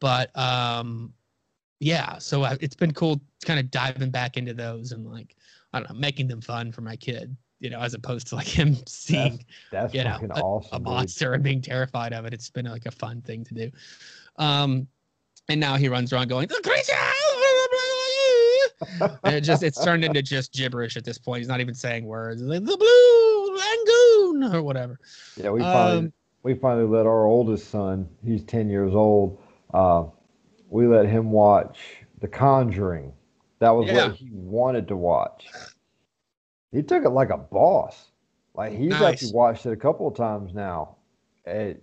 but 0.00 0.36
um, 0.38 1.12
yeah. 1.80 2.18
So 2.18 2.44
I, 2.44 2.56
it's 2.60 2.76
been 2.76 2.94
cool, 2.94 3.20
kind 3.44 3.60
of 3.60 3.70
diving 3.70 4.10
back 4.10 4.36
into 4.36 4.54
those 4.54 4.92
and 4.92 5.06
like 5.06 5.36
I 5.74 5.80
don't 5.80 5.90
know, 5.90 5.98
making 5.98 6.28
them 6.28 6.40
fun 6.40 6.72
for 6.72 6.80
my 6.80 6.96
kid. 6.96 7.36
You 7.64 7.70
know, 7.70 7.80
as 7.80 7.94
opposed 7.94 8.26
to 8.26 8.34
like 8.34 8.46
him 8.46 8.76
seeing 8.86 9.42
That's 9.72 9.94
you 9.94 10.04
know, 10.04 10.18
a- 10.20 10.40
awesome. 10.42 10.68
a 10.74 10.78
dude. 10.78 10.84
monster 10.84 11.32
and 11.32 11.42
being 11.42 11.62
terrified 11.62 12.12
of 12.12 12.26
it. 12.26 12.34
It's 12.34 12.50
been 12.50 12.66
like 12.66 12.84
a 12.84 12.90
fun 12.90 13.22
thing 13.22 13.42
to 13.44 13.54
do. 13.54 13.70
Um, 14.36 14.86
and 15.48 15.58
now 15.60 15.76
he 15.76 15.88
runs 15.88 16.12
around 16.12 16.28
going, 16.28 16.48
the 16.48 16.60
creature! 16.62 16.92
and 19.24 19.34
it 19.34 19.40
just 19.40 19.62
it's 19.62 19.82
turned 19.82 20.04
into 20.04 20.20
just 20.20 20.52
gibberish 20.52 20.98
at 20.98 21.04
this 21.04 21.16
point. 21.16 21.38
He's 21.38 21.48
not 21.48 21.60
even 21.62 21.74
saying 21.74 22.04
words. 22.04 22.42
Like, 22.42 22.64
the 22.64 22.76
blue 22.76 23.56
lagoon 23.56 24.54
or 24.56 24.62
whatever. 24.62 24.98
Yeah, 25.36 25.48
we 25.50 25.60
finally 25.60 25.98
Um, 25.98 26.12
we 26.42 26.52
finally 26.54 26.86
let 26.86 27.06
our 27.06 27.24
oldest 27.24 27.70
son, 27.70 28.06
he's 28.22 28.42
ten 28.44 28.68
years 28.68 28.94
old, 28.94 29.38
uh, 29.72 30.04
we 30.68 30.86
let 30.86 31.06
him 31.06 31.30
watch 31.30 31.78
The 32.20 32.28
Conjuring. 32.28 33.10
That 33.60 33.70
was 33.70 33.86
Yeah. 33.86 34.08
what 34.08 34.16
he 34.16 34.28
wanted 34.32 34.86
to 34.88 34.96
watch. 34.96 35.46
He 36.74 36.82
took 36.82 37.04
it 37.04 37.10
like 37.10 37.30
a 37.30 37.38
boss. 37.38 38.10
Like 38.54 38.72
he's 38.72 38.90
Nice. 38.90 39.02
actually 39.02 39.32
watched 39.32 39.66
it 39.66 39.72
a 39.72 39.76
couple 39.76 40.06
of 40.08 40.14
times 40.16 40.52
now. 40.54 40.96
It, 41.46 41.82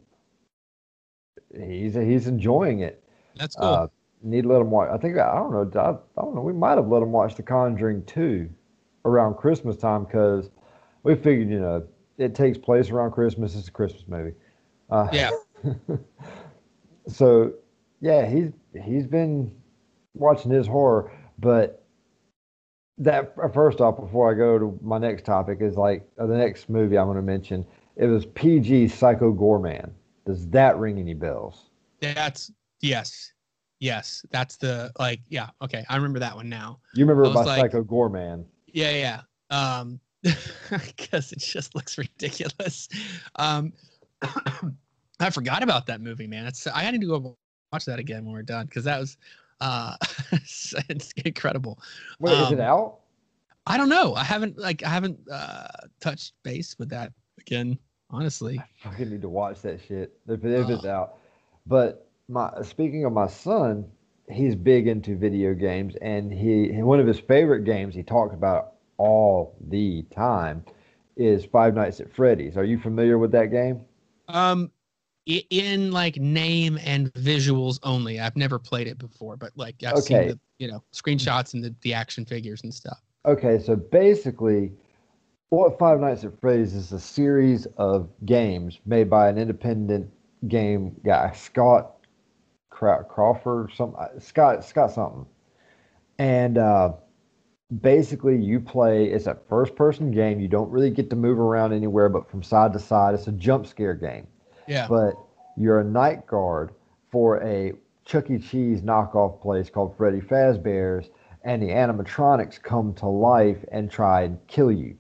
he's 1.56 1.94
he's 1.96 2.28
enjoying 2.28 2.80
it. 2.82 3.04
That's 3.36 3.56
cool. 3.56 3.68
Uh, 3.68 3.88
need 4.22 4.44
to 4.44 4.50
let 4.50 4.62
him 4.62 4.70
watch. 4.70 4.90
I 4.92 4.98
think 4.98 5.18
I 5.18 5.34
don't 5.36 5.52
know. 5.52 5.82
I, 5.82 5.90
I 6.20 6.24
don't 6.24 6.36
know. 6.36 6.42
We 6.42 6.54
might 6.54 6.78
have 6.78 6.88
let 6.88 7.02
him 7.02 7.12
watch 7.12 7.36
The 7.36 7.44
Conjuring 7.44 8.04
two 8.06 8.50
around 9.06 9.36
Christmas 9.36 9.78
time 9.78 10.04
because 10.06 10.50
we 11.04 11.16
figured, 11.16 11.50
you 11.50 11.60
know, 11.60 11.84
it 12.18 12.36
takes 12.36 12.58
place 12.58 12.90
around 12.90 13.12
Christmas. 13.12 13.56
It's 13.56 13.68
a 13.68 13.72
Christmas 13.72 14.04
movie. 14.08 14.34
Uh, 14.90 15.08
yeah. 15.12 15.32
So, 17.08 17.54
yeah, 18.00 18.28
he's 18.28 18.52
he's 18.84 19.08
been 19.08 19.52
watching 20.14 20.52
his 20.52 20.68
horror, 20.68 21.12
but 21.40 21.81
that 23.02 23.34
uh, 23.42 23.50
first 23.50 23.82
off, 23.82 24.00
before 24.00 24.32
I 24.32 24.36
go 24.36 24.58
to 24.58 24.80
my 24.82 24.98
next 24.98 25.26
topic, 25.26 25.60
is 25.62 25.76
like 25.76 26.08
uh, 26.20 26.26
the 26.26 26.38
next 26.38 26.70
movie 26.70 26.98
I'm 26.98 27.08
going 27.08 27.18
to 27.18 27.22
mention. 27.22 27.66
It 27.96 28.06
was 28.06 28.26
PG 28.28 28.88
Psycho 28.90 29.34
Goreman. 29.34 29.92
Does 30.26 30.48
that 30.50 30.78
ring 30.78 31.00
any 31.00 31.14
bells? 31.14 31.70
That's 32.00 32.52
yes. 32.80 33.34
Yes. 33.80 34.24
That's 34.32 34.58
the 34.58 34.92
like, 35.00 35.20
yeah, 35.30 35.50
okay. 35.62 35.84
I 35.90 35.96
remember 35.96 36.20
that 36.20 36.36
one 36.36 36.48
now. 36.48 36.80
You 36.94 37.06
remember 37.06 37.24
was 37.24 37.48
like- 37.48 37.60
Psycho 37.60 37.84
Goreman? 37.84 38.46
Yeah, 38.68 38.92
yeah. 38.92 39.22
Um 39.50 40.00
because 40.24 41.32
it 41.32 41.40
just 41.40 41.76
looks 41.76 41.98
ridiculous. 41.98 42.88
Um 43.36 43.74
I 45.20 45.30
forgot 45.30 45.64
about 45.64 45.88
that 45.88 46.02
movie, 46.02 46.28
man. 46.28 46.46
It's 46.46 46.68
I 46.68 46.90
need 46.92 47.02
to 47.02 47.08
go 47.08 47.38
watch 47.74 47.86
that 47.86 48.00
again 48.00 48.26
when 48.26 48.34
we're 48.34 48.44
done 48.44 48.68
because 48.68 48.84
that 48.84 49.00
was 49.00 49.18
uh 49.62 49.96
it's 50.34 51.14
incredible. 51.24 51.80
Wait, 52.20 52.34
is 52.34 52.52
it 52.52 52.60
Um, 52.60 52.66
out? 52.66 52.98
I 53.68 53.78
don't 53.78 53.90
know. 53.90 54.16
I 54.16 54.24
haven't 54.24 54.58
like 54.58 54.84
I 54.84 54.90
haven't 54.90 55.20
uh 55.32 55.68
touched 56.02 56.34
base 56.44 56.76
with 56.80 56.90
that 56.90 57.14
again, 57.40 57.78
honestly. 58.10 58.60
I 58.60 58.66
fucking 58.90 59.10
need 59.10 59.22
to 59.22 59.30
watch 59.30 59.62
that 59.62 59.80
shit 59.88 60.12
if, 60.28 60.44
if 60.44 60.70
it's 60.70 60.86
Oh. 60.86 60.90
out. 60.90 61.18
But 61.68 62.08
my 62.28 62.52
speaking 62.64 63.06
of 63.06 63.14
my 63.14 63.28
son, 63.28 63.86
he's 64.30 64.56
big 64.56 64.88
into 64.88 65.16
video 65.16 65.54
games, 65.54 65.96
and 66.02 66.32
he 66.34 66.82
one 66.82 67.00
of 67.00 67.08
his 67.08 67.20
favorite 67.20 67.64
games 67.64 67.94
he 67.96 68.04
talks 68.04 68.34
about 68.34 68.74
all 68.98 69.56
the 69.70 70.04
time 70.14 70.64
is 71.18 71.46
Five 71.46 71.76
Nights 71.76 72.00
at 72.00 72.12
Freddy's. 72.14 72.58
Are 72.58 72.64
you 72.64 72.80
familiar 72.80 73.18
with 73.20 73.32
that 73.34 73.52
game? 73.52 73.82
Um 74.28 74.72
in 75.26 75.92
like 75.92 76.18
name 76.18 76.78
and 76.84 77.12
visuals 77.14 77.80
only. 77.84 78.20
I've 78.20 78.36
never 78.36 78.60
played 78.60 78.88
it 78.88 78.98
before, 78.98 79.38
but 79.38 79.52
like 79.56 79.84
I've 79.84 79.98
Okay. 79.98 80.00
seen 80.00 80.26
the 80.28 80.40
you 80.60 80.68
know 80.68 80.84
screenshots 80.94 81.54
and 81.54 81.64
the, 81.64 81.76
the 81.82 81.94
action 81.94 82.26
figures 82.26 82.64
and 82.64 82.74
stuff. 82.74 83.02
Okay, 83.26 83.60
so 83.60 83.76
basically, 83.76 84.74
what 85.50 85.80
Five 85.80 86.00
Nights 86.02 86.24
at 86.26 86.40
Freddy's 86.42 86.74
is 86.76 86.92
a 86.92 87.00
series 87.00 87.66
of 87.78 88.10
games 88.26 88.80
made 88.86 89.10
by 89.10 89.30
an 89.30 89.38
independent 89.38 90.12
game 90.48 90.96
guy, 91.06 91.32
Scott 91.34 91.96
Crawford, 92.72 93.72
some 93.74 93.96
uh, 93.98 94.20
Scott 94.20 94.66
Scott 94.66 94.92
something, 94.92 95.26
and 96.20 96.58
uh, 96.58 96.94
basically 97.82 98.38
you 98.42 98.60
play. 98.62 99.06
It's 99.08 99.28
a 99.28 99.36
first 99.50 99.76
person 99.76 100.12
game. 100.12 100.40
You 100.40 100.48
don't 100.50 100.72
really 100.72 100.92
get 100.92 101.10
to 101.12 101.16
move 101.18 101.40
around 101.40 101.74
anywhere, 101.74 102.10
but 102.10 102.30
from 102.30 102.44
side 102.44 102.74
to 102.74 102.80
side, 102.80 103.16
it's 103.16 103.28
a 103.28 103.34
jump 103.34 103.68
scare 103.68 103.96
game. 103.96 104.28
Yeah. 104.68 104.88
But 104.88 105.14
you're 105.58 105.80
a 105.80 105.84
night 105.84 106.26
guard 106.28 106.72
for 107.12 107.42
a 107.44 107.74
Chuck 108.06 108.30
E. 108.30 108.40
Cheese 108.40 108.82
knockoff 108.82 109.42
place 109.42 109.70
called 109.70 109.96
Freddy 109.98 110.22
Fazbear's, 110.22 111.10
and 111.44 111.62
the 111.62 111.70
animatronics 111.70 112.62
come 112.62 112.94
to 112.96 113.08
life 113.08 113.64
and 113.72 113.90
try 113.90 114.22
and 114.24 114.40
kill 114.48 114.72
you. 114.72 114.96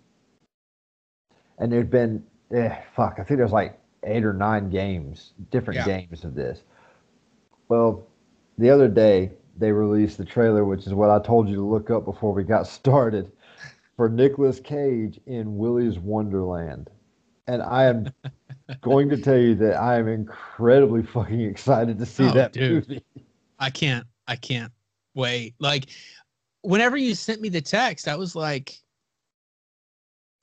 And 1.57 1.71
there's 1.71 1.87
been, 1.87 2.23
eh, 2.51 2.75
fuck, 2.95 3.15
I 3.19 3.23
think 3.23 3.37
there's 3.37 3.51
like 3.51 3.79
eight 4.03 4.25
or 4.25 4.33
nine 4.33 4.69
games, 4.69 5.33
different 5.51 5.79
Yeah. 5.79 5.99
games 5.99 6.23
of 6.23 6.33
this. 6.33 6.63
Well, 7.69 8.07
the 8.57 8.69
other 8.69 8.87
day 8.87 9.31
they 9.57 9.71
released 9.71 10.17
the 10.17 10.25
trailer, 10.25 10.65
which 10.65 10.87
is 10.87 10.93
what 10.93 11.09
I 11.09 11.19
told 11.19 11.47
you 11.49 11.55
to 11.55 11.65
look 11.65 11.89
up 11.91 12.05
before 12.05 12.33
we 12.33 12.43
got 12.43 12.65
started, 12.67 13.31
for 13.95 14.09
Nicolas 14.09 14.59
Cage 14.59 15.19
in 15.27 15.57
Willy's 15.57 15.99
Wonderland. 15.99 16.89
And 17.47 17.61
I 17.61 17.85
am 17.85 18.11
going 18.81 19.09
to 19.09 19.17
tell 19.17 19.37
you 19.37 19.55
that 19.55 19.75
I 19.75 19.97
am 19.97 20.07
incredibly 20.07 21.03
fucking 21.03 21.41
excited 21.41 21.97
to 21.97 22.05
see 22.05 22.25
Oh, 22.25 22.31
that 22.33 22.53
dude. 22.53 22.87
movie. 22.87 23.03
I 23.59 23.69
can't. 23.69 24.05
I 24.27 24.35
can't 24.35 24.71
wait. 25.15 25.55
Like, 25.59 25.87
whenever 26.61 26.97
you 26.97 27.15
sent 27.15 27.41
me 27.41 27.49
the 27.49 27.61
text, 27.61 28.07
I 28.07 28.15
was 28.15 28.35
like, 28.35 28.79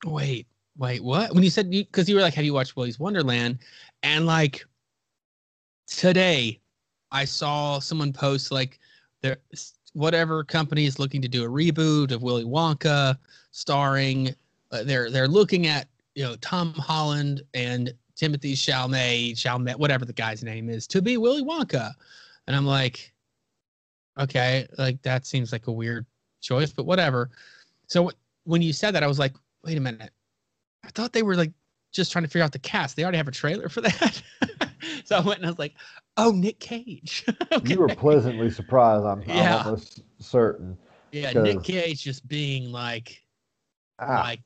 wait, 0.05 0.47
wait, 0.77 1.03
what? 1.03 1.33
When 1.33 1.43
you 1.43 1.51
said, 1.51 1.71
because 1.71 2.09
you, 2.09 2.17
were 2.17 2.23
like, 2.23 2.35
have 2.35 2.45
you 2.45 2.55
watched 2.55 2.77
Willy's 2.77 2.99
Wonderland? 2.99 3.59
And 4.03 4.27
like, 4.27 4.65
today, 5.87 6.61
I 7.11 7.25
saw 7.25 7.79
someone 7.79 8.13
post 8.13 8.53
like, 8.53 8.79
there, 9.23 9.39
whatever 9.95 10.45
company 10.45 10.85
is 10.85 10.99
looking 10.99 11.23
to 11.23 11.29
do 11.29 11.45
a 11.45 11.49
reboot 11.49 12.13
of 12.13 12.23
Willy 12.23 12.45
Wonka, 12.45 13.17
starring, 13.51 14.35
uh, 14.71 14.85
they're 14.85 15.11
they're 15.11 15.27
looking 15.27 15.67
at 15.67 15.89
you 16.19 16.25
know 16.25 16.35
Tom 16.41 16.73
Holland 16.75 17.43
and 17.55 17.95
Timothy 18.17 18.55
Chalamet, 18.55 19.35
Chalamet, 19.35 19.77
whatever 19.77 20.05
the 20.05 20.13
guy's 20.13 20.43
name 20.43 20.69
is, 20.69 20.89
to 20.89 21.01
be 21.01 21.17
Willy 21.17 21.45
Wonka. 21.45 21.93
And 22.49 22.57
I'm 22.57 22.67
like, 22.67 23.13
okay, 24.19 24.67
like 24.79 25.01
that 25.03 25.27
seems 25.27 25.53
like 25.53 25.69
a 25.69 25.73
weird 25.73 26.05
choice, 26.41 26.73
but 26.73 26.87
whatever. 26.87 27.31
So 27.87 28.09
wh- 28.09 28.49
when 28.49 28.63
you 28.63 28.73
said 28.73 28.91
that, 28.97 29.05
I 29.05 29.07
was 29.07 29.21
like, 29.21 29.35
wait 29.65 29.79
a 29.79 29.81
minute. 29.81 30.11
I 30.85 30.89
thought 30.89 31.13
they 31.13 31.23
were 31.23 31.37
like 31.37 31.53
just 31.93 32.11
trying 32.11 32.25
to 32.25 32.29
figure 32.29 32.43
out 32.45 32.51
the 32.51 32.59
cast. 32.59 32.97
They 32.97 33.05
already 33.05 33.19
have 33.19 33.29
a 33.29 33.33
trailer 33.33 33.69
for 33.69 33.81
that. 33.83 34.21
so 35.05 35.17
I 35.17 35.21
went 35.21 35.39
and 35.39 35.47
I 35.47 35.51
was 35.51 35.61
like, 35.61 35.75
oh, 36.17 36.33
Nick 36.33 36.59
Cage. 36.59 37.25
okay. 37.53 37.73
You 37.75 37.79
were 37.79 37.87
pleasantly 37.95 38.51
surprised, 38.51 39.05
I'm, 39.05 39.23
Yeah. 39.23 39.59
I'm 39.59 39.67
almost 39.67 40.01
certain. 40.19 40.77
yeah, 41.13 41.31
Nick 41.33 41.63
Cage 41.63 42.03
just 42.03 42.27
being 42.27 42.73
like, 42.73 43.23
Ah, 44.01 44.23
like 44.25 44.41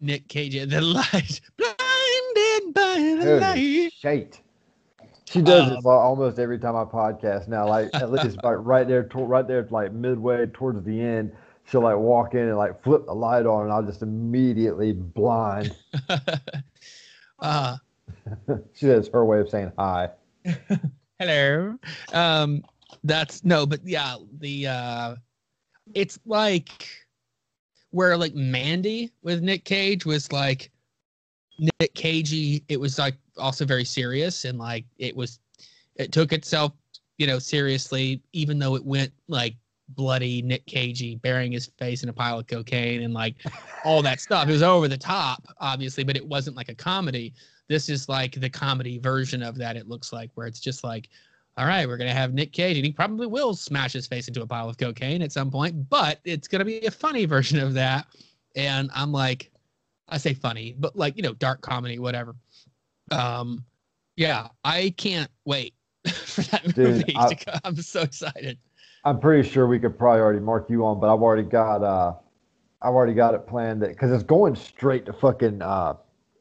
Nick 0.00 0.28
Cage, 0.28 0.54
the 0.68 0.80
light, 0.80 1.40
blinded 1.56 2.74
by 2.74 3.16
the 3.24 3.38
light. 3.40 3.92
shit. 3.92 4.40
She 5.24 5.42
does 5.42 5.66
Um, 5.68 5.76
al- 5.84 5.88
almost 5.90 6.38
every 6.38 6.58
time 6.58 6.76
I 6.76 6.84
podcast 6.84 7.48
now. 7.48 7.68
Like 7.68 7.90
at 7.94 8.10
least 8.10 8.38
like 8.44 8.56
right 8.58 8.86
there, 8.86 9.02
to, 9.04 9.18
right 9.18 9.46
there, 9.46 9.66
like 9.70 9.92
midway 9.92 10.46
towards 10.46 10.84
the 10.84 11.00
end, 11.00 11.32
she'll 11.64 11.82
like 11.82 11.96
walk 11.96 12.34
in 12.34 12.40
and 12.42 12.56
like 12.56 12.82
flip 12.82 13.06
the 13.06 13.14
light 13.14 13.46
on, 13.46 13.64
and 13.64 13.72
I'll 13.72 13.82
just 13.82 14.02
immediately 14.02 14.92
blind. 14.92 15.74
uh, 17.40 17.76
she 18.74 18.86
that's 18.86 19.08
her 19.08 19.24
way 19.24 19.40
of 19.40 19.48
saying 19.48 19.72
hi. 19.78 20.10
hello 21.18 21.76
um 22.12 22.62
that's 23.02 23.44
no 23.44 23.66
but 23.66 23.80
yeah 23.84 24.16
the 24.38 24.66
uh 24.66 25.16
it's 25.94 26.18
like 26.24 26.88
where 27.96 28.14
like 28.14 28.34
mandy 28.34 29.10
with 29.22 29.40
nick 29.40 29.64
cage 29.64 30.04
was 30.04 30.30
like 30.30 30.70
nick 31.58 31.94
cagey 31.94 32.62
it 32.68 32.78
was 32.78 32.98
like 32.98 33.16
also 33.38 33.64
very 33.64 33.84
serious 33.84 34.44
and 34.44 34.58
like 34.58 34.84
it 34.98 35.16
was 35.16 35.38
it 35.94 36.12
took 36.12 36.34
itself 36.34 36.72
you 37.16 37.26
know 37.26 37.38
seriously 37.38 38.20
even 38.34 38.58
though 38.58 38.74
it 38.74 38.84
went 38.84 39.10
like 39.28 39.56
bloody 39.90 40.42
nick 40.42 40.66
cagey 40.66 41.16
burying 41.16 41.52
his 41.52 41.68
face 41.78 42.02
in 42.02 42.08
a 42.10 42.12
pile 42.12 42.38
of 42.38 42.46
cocaine 42.46 43.02
and 43.02 43.14
like 43.14 43.36
all 43.84 44.02
that 44.02 44.20
stuff. 44.20 44.48
It 44.48 44.52
was 44.52 44.62
over 44.62 44.88
the 44.88 44.98
top 44.98 45.42
obviously 45.60 46.04
but 46.04 46.16
it 46.16 46.26
wasn't 46.26 46.56
like 46.56 46.68
a 46.68 46.74
comedy. 46.74 47.32
This 47.68 47.88
is 47.88 48.08
like 48.08 48.32
the 48.32 48.50
comedy 48.50 48.98
version 48.98 49.42
of 49.42 49.56
that 49.56 49.76
it 49.76 49.88
looks 49.88 50.12
like 50.12 50.30
where 50.34 50.46
it's 50.46 50.60
just 50.60 50.84
like 50.84 51.08
all 51.56 51.66
right 51.66 51.86
we're 51.88 51.96
gonna 51.96 52.12
have 52.12 52.34
nick 52.34 52.52
cage 52.52 52.76
and 52.76 52.84
he 52.86 52.92
probably 52.92 53.26
will 53.26 53.54
smash 53.54 53.92
his 53.92 54.06
face 54.06 54.28
into 54.28 54.42
a 54.42 54.46
pile 54.46 54.68
of 54.68 54.76
cocaine 54.78 55.22
at 55.22 55.32
some 55.32 55.50
point 55.50 55.88
but 55.88 56.20
it's 56.24 56.48
gonna 56.48 56.64
be 56.64 56.84
a 56.86 56.90
funny 56.90 57.24
version 57.34 57.58
of 57.58 57.74
that 57.74 58.06
and 58.56 58.90
i'm 58.94 59.12
like 59.12 59.50
i 60.08 60.18
say 60.18 60.34
funny 60.34 60.74
but 60.78 60.94
like 60.96 61.16
you 61.16 61.22
know 61.22 61.32
dark 61.34 61.60
comedy 61.60 61.98
whatever 61.98 62.34
um 63.10 63.64
yeah 64.16 64.48
i 64.64 64.92
can't 64.96 65.30
wait 65.44 65.74
for 66.08 66.42
that 66.42 66.64
Dude, 66.74 66.76
movie 66.76 67.14
I- 67.16 67.28
to 67.28 67.34
come. 67.44 67.60
i'm 67.64 67.76
so 67.76 68.02
excited 68.02 68.58
I'm 69.04 69.20
pretty 69.20 69.48
sure 69.48 69.68
we 69.68 69.78
could 69.78 69.96
probably 69.96 70.20
already 70.20 70.40
mark 70.40 70.68
you 70.68 70.84
on, 70.84 70.98
but 70.98 71.14
I've 71.14 71.22
already 71.22 71.44
got 71.44 71.84
uh, 71.84 72.14
I've 72.82 72.92
already 72.92 73.14
got 73.14 73.34
it 73.34 73.46
planned 73.46 73.80
that 73.82 73.90
because 73.90 74.10
it's 74.10 74.24
going 74.24 74.56
straight 74.56 75.06
to 75.06 75.12
fucking 75.12 75.62
uh, 75.62 75.94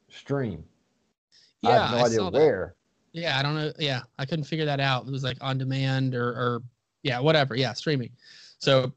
stream. 0.10 0.64
I 1.64 1.70
yeah 1.70 1.82
have 1.82 1.92
no 1.92 1.98
I 1.98 2.02
idea 2.08 2.18
saw 2.18 2.30
that. 2.32 2.40
Yeah, 3.16 3.40
I 3.40 3.44
don't 3.44 3.56
know. 3.56 3.72
Yeah, 3.80 4.02
I 4.20 4.26
couldn't 4.26 4.44
figure 4.44 4.66
that 4.66 4.82
out. 4.82 5.08
It 5.08 5.12
was 5.12 5.24
like 5.24 5.38
on 5.40 5.58
demand 5.58 6.16
or, 6.16 6.28
or 6.28 6.64
yeah, 7.02 7.20
whatever. 7.20 7.56
Yeah, 7.56 7.72
streaming. 7.74 8.12
So 8.60 8.92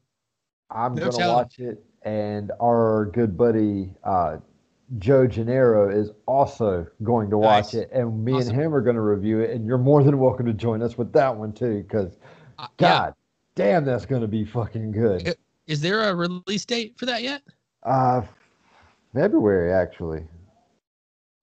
I'm 0.69 0.93
No 0.95 1.09
gonna 1.09 1.29
watch 1.33 1.59
it, 1.59 1.81
and 2.03 2.51
our 2.61 3.05
good 3.13 3.37
buddy 3.37 3.91
uh, 4.03 4.37
Joe 4.97 5.25
Gennaro 5.25 5.89
is 5.89 6.11
also 6.25 6.85
going 7.01 7.29
to 7.29 7.37
watch 7.37 7.73
Nice. 7.73 7.73
it, 7.75 7.91
and 7.93 8.25
me 8.25 8.33
Awesome. 8.33 8.49
and 8.49 8.61
him 8.61 8.75
are 8.75 8.81
going 8.81 8.95
to 8.97 9.01
review 9.01 9.39
it. 9.39 9.51
And 9.51 9.65
you're 9.65 9.77
more 9.77 10.03
than 10.03 10.19
welcome 10.19 10.45
to 10.47 10.53
join 10.53 10.81
us 10.81 10.97
with 10.97 11.13
that 11.13 11.33
one 11.33 11.53
too, 11.53 11.83
because 11.83 12.17
uh, 12.57 12.67
yeah, 12.79 12.89
God 12.89 13.13
damn, 13.55 13.85
that's 13.85 14.05
going 14.05 14.21
to 14.21 14.27
be 14.27 14.43
fucking 14.43 14.91
good. 14.91 15.35
Is 15.67 15.79
there 15.79 16.09
a 16.09 16.15
release 16.15 16.65
date 16.65 16.97
for 16.97 17.05
that 17.05 17.21
yet? 17.23 17.41
Uh, 17.83 18.23
February 19.13 19.71
actually. 19.71 20.25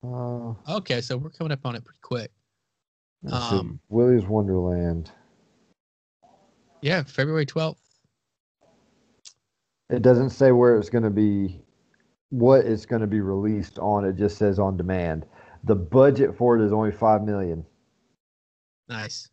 Uh, 0.05 0.53
Okay, 0.69 1.01
so 1.01 1.17
we're 1.17 1.31
coming 1.31 1.53
up 1.53 1.65
on 1.65 1.75
it 1.75 1.85
pretty 1.85 2.01
quick. 2.03 2.31
Um, 3.31 3.81
Willy's 3.89 4.25
Wonderland. 4.25 5.11
Yeah, 6.83 7.03
February 7.03 7.47
twelfth. 7.47 7.83
It 9.89 10.03
doesn't 10.03 10.31
say 10.31 10.53
where 10.53 10.77
it's 10.79 10.91
going 10.91 11.05
to 11.05 11.11
be, 11.11 11.61
what 12.31 12.65
it's 12.65 12.87
going 12.87 13.01
to 13.01 13.07
be 13.07 13.21
released 13.21 13.79
on. 13.79 14.05
It 14.05 14.17
just 14.17 14.37
says 14.37 14.59
on 14.59 14.77
demand. 14.77 15.27
The 15.65 15.77
budget 15.77 16.37
for 16.37 16.59
it 16.59 16.65
is 16.65 16.73
only 16.73 16.93
five 16.93 17.23
million, 17.23 17.65
Nice. 18.89 19.29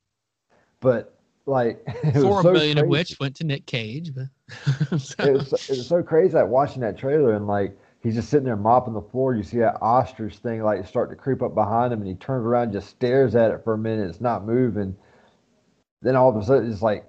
but 0.80 1.20
like 1.46 1.84
Four 2.14 2.42
so 2.42 2.54
million 2.54 2.78
of 2.78 2.88
which 2.88 3.20
went 3.20 3.36
to 3.38 3.44
Nick 3.44 3.66
Cage. 3.66 4.12
But 4.16 4.28
it 4.88 4.92
was, 4.92 5.14
it 5.20 5.70
was 5.70 5.88
so 5.88 6.02
crazy 6.02 6.34
like 6.34 6.48
watching 6.48 6.82
that 6.82 6.98
trailer 6.98 7.34
and 7.34 7.48
like 7.48 7.78
he's 8.04 8.16
just 8.16 8.30
sitting 8.30 8.46
there 8.46 8.58
mopping 8.58 8.94
the 8.94 9.02
floor. 9.02 9.34
You 9.34 9.44
see 9.44 9.60
that 9.60 9.78
ostrich 9.82 10.38
thing 10.38 10.62
like 10.62 10.86
start 10.86 11.10
to 11.10 11.16
creep 11.16 11.42
up 11.42 11.56
behind 11.56 11.94
him, 11.94 12.02
and 12.02 12.08
he 12.08 12.16
turns 12.16 12.46
around, 12.46 12.64
and 12.64 12.74
just 12.74 12.90
stares 12.90 13.34
at 13.36 13.52
it 13.52 13.64
for 13.64 13.74
a 13.74 13.78
minute. 13.78 14.10
It's 14.10 14.22
not 14.22 14.46
moving. 14.46 14.96
Then 16.02 16.16
all 16.16 16.30
of 16.30 16.36
a 16.36 16.46
sudden, 16.46 16.70
it's 16.72 16.82
like 16.82 17.06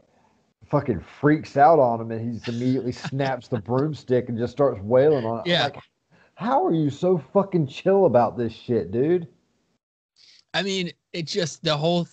fucking 0.70 1.00
freaks 1.20 1.56
out 1.56 1.80
on 1.80 2.00
him, 2.00 2.10
and 2.12 2.24
he 2.24 2.38
just 2.38 2.48
immediately 2.48 2.92
snaps 2.92 3.48
the 3.48 3.58
broomstick 3.58 4.28
and 4.28 4.38
just 4.38 4.52
starts 4.52 4.80
wailing 4.80 5.24
on 5.24 5.40
it. 5.40 5.46
Yeah. 5.46 5.64
like, 5.64 5.78
how 6.36 6.64
are 6.64 6.74
you 6.74 6.90
so 6.90 7.22
fucking 7.32 7.66
chill 7.66 8.06
about 8.06 8.38
this 8.38 8.52
shit, 8.52 8.90
dude? 8.90 9.28
I 10.52 10.62
mean, 10.62 10.92
it 11.12 11.26
just 11.26 11.62
the 11.64 11.76
whole 11.76 12.08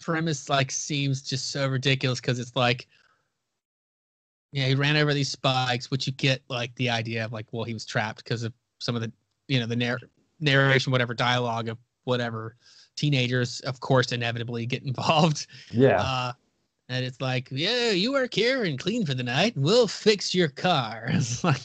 premise 0.00 0.48
like 0.48 0.70
seems 0.70 1.22
just 1.22 1.50
so 1.50 1.68
ridiculous 1.68 2.20
because 2.20 2.38
it's 2.38 2.56
like, 2.56 2.86
yeah, 4.52 4.66
he 4.66 4.74
ran 4.74 4.96
over 4.96 5.14
these 5.14 5.28
spikes, 5.28 5.90
which 5.90 6.06
you 6.06 6.12
get 6.12 6.42
like 6.48 6.74
the 6.74 6.90
idea 6.90 7.24
of 7.24 7.32
like, 7.32 7.46
well, 7.52 7.64
he 7.64 7.74
was 7.74 7.84
trapped 7.86 8.24
because 8.24 8.42
of 8.42 8.52
some 8.78 8.96
of 8.96 9.02
the, 9.02 9.12
you 9.48 9.60
know, 9.60 9.66
the 9.66 9.76
narr- 9.76 10.00
narration, 10.40 10.90
whatever 10.90 11.14
dialogue 11.14 11.68
of 11.68 11.78
whatever 12.04 12.56
teenagers, 12.96 13.60
of 13.60 13.80
course, 13.80 14.12
inevitably 14.12 14.66
get 14.66 14.82
involved. 14.86 15.46
Yeah. 15.70 16.00
Uh, 16.00 16.32
and 16.88 17.04
it's 17.04 17.20
like, 17.20 17.48
yeah, 17.52 17.90
you 17.90 18.12
work 18.12 18.34
here 18.34 18.64
and 18.64 18.76
clean 18.78 19.06
for 19.06 19.14
the 19.14 19.22
night, 19.22 19.54
and 19.54 19.64
we'll 19.64 19.86
fix 19.86 20.34
your 20.34 20.48
car. 20.48 21.06
It's 21.10 21.44
like, 21.44 21.60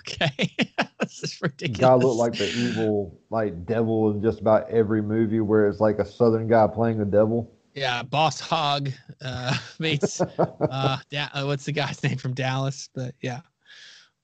okay, 0.00 0.56
this 1.00 1.22
is 1.22 1.40
ridiculous. 1.40 1.78
guy 1.78 1.94
looked 1.94 2.18
like 2.18 2.32
the 2.32 2.50
evil 2.56 3.20
like 3.30 3.66
devil 3.66 4.10
in 4.10 4.20
just 4.22 4.40
about 4.40 4.68
every 4.70 5.02
movie 5.02 5.40
where 5.40 5.68
it's 5.68 5.78
like 5.78 5.98
a 6.00 6.04
southern 6.04 6.48
guy 6.48 6.66
playing 6.66 6.98
the 6.98 7.04
devil. 7.04 7.53
Yeah, 7.74 8.02
Boss 8.02 8.40
Hog 8.40 8.90
uh, 9.22 9.56
meets 9.78 10.20
uh, 10.20 10.98
da- 11.10 11.28
uh, 11.34 11.44
what's 11.44 11.64
the 11.64 11.72
guy's 11.72 12.02
name 12.02 12.16
from 12.16 12.32
Dallas? 12.34 12.88
But 12.94 13.14
yeah, 13.20 13.40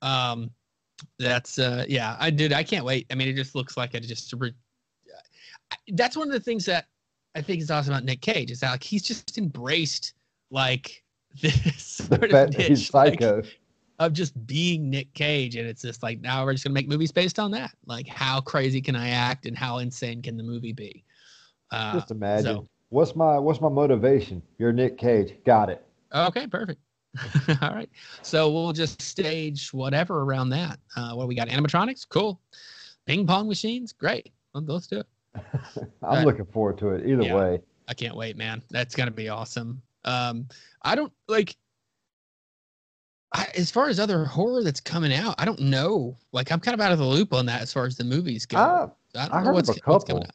um, 0.03 0.51
That's 1.19 1.59
uh 1.59 1.85
yeah, 1.89 2.17
I 2.21 2.31
did. 2.31 2.53
I 2.53 2.63
can't 2.63 2.85
wait. 2.85 3.07
I 3.11 3.15
mean, 3.15 3.29
it 3.29 3.35
just 3.37 3.55
looks 3.55 3.77
like 3.77 3.95
it 3.95 4.01
just. 4.01 4.33
Re- 4.37 4.55
that's 5.93 6.17
one 6.17 6.27
of 6.29 6.33
the 6.33 6.41
things 6.41 6.65
that 6.67 6.87
I 7.35 7.43
think 7.43 7.63
is 7.63 7.71
awesome 7.71 7.93
about 7.95 8.05
Nick 8.05 8.21
Cage 8.21 8.51
is 8.51 8.61
that 8.61 8.71
like 8.73 8.83
he's 8.83 9.03
just 9.03 9.39
embraced 9.39 10.15
like 10.51 11.03
this 11.41 11.83
sort 11.83 12.33
of 12.33 12.51
niche, 12.51 12.93
like, 12.93 13.21
psycho. 13.21 13.43
of 14.01 14.13
just 14.13 14.47
being 14.47 14.91
Nick 14.91 15.13
Cage, 15.15 15.57
and 15.57 15.67
it's 15.69 15.83
just 15.83 16.03
like 16.03 16.21
now 16.21 16.45
we're 16.45 16.53
just 16.53 16.65
gonna 16.65 16.75
make 16.75 16.89
movies 16.89 17.13
based 17.13 17.39
on 17.39 17.51
that. 17.53 17.73
Like, 17.87 18.07
how 18.09 18.41
crazy 18.41 18.81
can 18.81 18.97
I 18.97 19.11
act, 19.11 19.47
and 19.47 19.57
how 19.57 19.79
insane 19.79 20.23
can 20.23 20.37
the 20.37 20.43
movie 20.43 20.73
be? 20.73 21.05
Uh, 21.71 21.95
Just 21.95 22.11
imagine. 22.11 22.45
so- 22.57 22.69
What's 22.91 23.15
my 23.15 23.39
what's 23.39 23.61
my 23.61 23.69
motivation? 23.69 24.43
You're 24.59 24.73
Nick 24.73 24.99
Cage. 24.99 25.35
Got 25.45 25.71
it. 25.71 25.85
Okay, 26.13 26.47
perfect. 26.49 26.81
All 27.63 27.71
right. 27.75 27.89
So 28.23 28.51
we'll 28.51 28.73
just 28.73 29.01
stage 29.01 29.73
whatever 29.73 30.23
around 30.23 30.51
that. 30.51 30.79
Uh, 30.97 31.13
what 31.15 31.29
we 31.29 31.35
got? 31.37 31.49
Animatronics? 31.49 32.09
Cool. 32.09 32.41
Ping 33.07 33.27
pong 33.27 33.49
machines? 33.49 33.93
Great. 33.93 34.33
Let's 34.55 34.89
do 34.89 35.01
it. 35.01 35.07
I'm 36.03 36.19
Right. 36.19 36.27
looking 36.27 36.47
forward 36.47 36.79
to 36.79 36.91
it 36.91 37.07
either 37.09 37.23
Yeah. 37.23 37.35
way. 37.37 37.61
I 37.89 37.95
can't 37.95 38.17
wait, 38.17 38.37
man. 38.37 38.63
That's 38.71 38.95
gonna 38.97 39.11
be 39.13 39.29
awesome. 39.29 39.81
Um, 40.05 40.49
I 40.83 40.95
don't 40.97 41.13
like 41.29 41.57
I, 43.33 43.47
as 43.57 43.71
far 43.71 43.89
as 43.89 44.01
other 44.01 44.25
horror 44.25 44.65
that's 44.65 44.81
coming 44.81 45.13
out. 45.15 45.37
I 45.39 45.45
don't 45.45 45.61
know. 45.61 46.17
Like 46.33 46.51
I'm 46.51 46.59
kind 46.59 46.75
of 46.75 46.81
out 46.81 46.91
of 46.91 46.99
the 46.99 47.05
loop 47.07 47.33
on 47.33 47.47
that 47.47 47.63
as 47.63 47.73
far 47.73 47.87
as 47.87 47.97
the 47.97 48.03
movies 48.03 48.47
go. 48.47 48.59
I, 48.59 48.63
I 49.21 49.27
don't 49.27 49.33
I 49.35 49.39
know 49.41 49.47
heard 49.47 49.55
what's, 49.55 49.69
of 49.69 49.77
a 49.77 49.81
couple. 49.81 50.27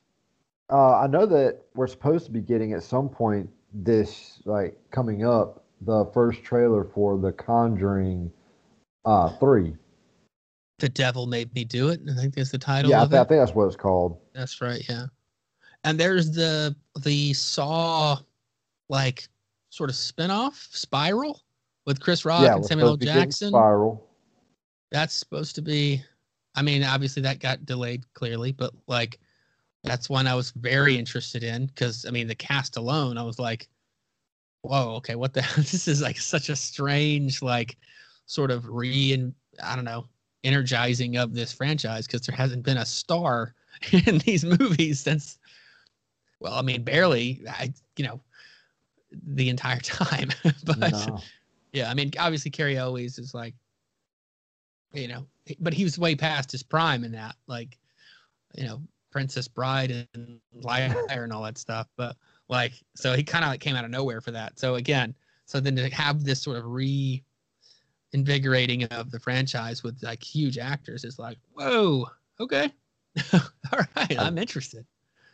Uh, 0.69 0.99
I 0.99 1.07
know 1.07 1.25
that 1.25 1.61
we're 1.75 1.87
supposed 1.87 2.25
to 2.25 2.31
be 2.31 2.41
getting 2.41 2.73
at 2.73 2.83
some 2.83 3.09
point 3.09 3.49
this 3.73 4.41
like 4.45 4.77
coming 4.91 5.25
up 5.25 5.63
the 5.81 6.05
first 6.13 6.43
trailer 6.43 6.85
for 6.85 7.17
The 7.17 7.31
Conjuring 7.31 8.31
uh 9.03 9.29
three. 9.37 9.75
The 10.79 10.89
devil 10.89 11.25
made 11.25 11.53
me 11.53 11.63
do 11.63 11.89
it. 11.89 12.01
I 12.09 12.19
think 12.19 12.35
that's 12.35 12.51
the 12.51 12.57
title 12.57 12.89
Yeah, 12.91 13.03
I, 13.03 13.05
th- 13.05 13.19
I 13.19 13.23
think 13.23 13.41
that's 13.41 13.53
what 13.53 13.65
it's 13.65 13.75
called. 13.75 14.17
That's 14.33 14.59
right. 14.61 14.83
Yeah. 14.89 15.05
And 15.83 15.99
there's 15.99 16.31
the 16.31 16.75
the 17.01 17.33
Saw, 17.33 18.17
like 18.89 19.27
sort 19.69 19.89
of 19.89 19.95
spin-off 19.95 20.67
Spiral 20.71 21.41
with 21.85 21.99
Chris 21.99 22.25
Rock 22.25 22.43
yeah, 22.43 22.55
and 22.55 22.65
Samuel 22.65 22.89
L. 22.89 22.97
Jackson. 22.97 23.49
Spiral. 23.49 24.07
That's 24.91 25.13
supposed 25.13 25.55
to 25.55 25.61
be. 25.61 26.01
I 26.55 26.61
mean, 26.61 26.83
obviously 26.83 27.21
that 27.23 27.39
got 27.39 27.65
delayed 27.65 28.03
clearly, 28.13 28.51
but 28.51 28.73
like 28.87 29.19
that's 29.85 30.09
one 30.09 30.27
I 30.27 30.35
was 30.35 30.51
very 30.51 30.97
interested 30.97 31.43
in 31.43 31.67
because 31.67 32.05
I 32.05 32.11
mean 32.11 32.27
the 32.27 32.35
cast 32.35 32.77
alone, 32.77 33.17
I 33.17 33.23
was 33.23 33.39
like, 33.39 33.67
whoa, 34.61 34.95
okay, 34.95 35.15
what 35.15 35.33
the 35.33 35.41
this 35.57 35.87
is 35.87 36.01
like 36.01 36.19
such 36.19 36.49
a 36.49 36.55
strange 36.55 37.41
like 37.41 37.77
sort 38.25 38.51
of 38.51 38.67
re 38.67 39.13
and 39.13 39.33
I 39.63 39.75
don't 39.75 39.85
know 39.85 40.07
energizing 40.45 41.17
of 41.17 41.33
this 41.33 41.51
franchise 41.51 42.05
because 42.05 42.21
there 42.21 42.35
hasn't 42.35 42.63
been 42.63 42.77
a 42.77 42.85
star 42.85 43.55
in 44.05 44.19
these 44.19 44.45
movies 44.45 45.01
since 45.01 45.39
well 46.39 46.53
i 46.53 46.61
mean 46.61 46.83
barely 46.83 47.41
i 47.49 47.73
you 47.97 48.05
know 48.05 48.21
the 49.33 49.49
entire 49.49 49.79
time 49.81 50.29
but 50.65 50.91
No. 50.91 51.19
yeah 51.73 51.89
i 51.89 51.93
mean 51.95 52.11
obviously 52.19 52.51
Cary 52.51 52.77
Elwes 52.77 53.17
is 53.17 53.33
like 53.33 53.55
you 54.93 55.07
know 55.07 55.25
but 55.59 55.73
he 55.73 55.83
was 55.83 55.97
way 55.97 56.15
past 56.15 56.51
his 56.51 56.61
prime 56.61 57.03
in 57.03 57.11
that 57.13 57.35
like 57.47 57.77
you 58.53 58.65
know 58.65 58.81
princess 59.15 59.47
bride 59.47 60.05
and 60.13 60.41
liar 60.51 60.93
and 61.09 61.31
all 61.31 61.41
that 61.41 61.57
stuff 61.57 61.87
but 61.95 62.17
like 62.49 62.73
so 62.95 63.13
he 63.13 63.23
kind 63.23 63.45
of 63.45 63.49
like 63.49 63.61
came 63.61 63.73
out 63.73 63.85
of 63.85 63.89
nowhere 63.89 64.19
for 64.19 64.31
that. 64.31 64.59
So 64.59 64.75
again 64.75 65.15
so 65.45 65.61
then 65.61 65.73
to 65.77 65.89
have 65.89 66.25
this 66.25 66.41
sort 66.41 66.57
of 66.57 66.65
re 66.65 67.23
invigorating 68.11 68.83
of 68.83 69.11
the 69.11 69.19
franchise 69.21 69.83
with 69.83 69.97
like 70.03 70.21
huge 70.21 70.57
actors 70.57 71.05
is 71.05 71.17
like 71.17 71.37
whoa 71.53 72.05
okay. 72.41 72.69
All 73.33 73.79
right 73.95 74.19
i'm 74.19 74.37
interested. 74.37 74.85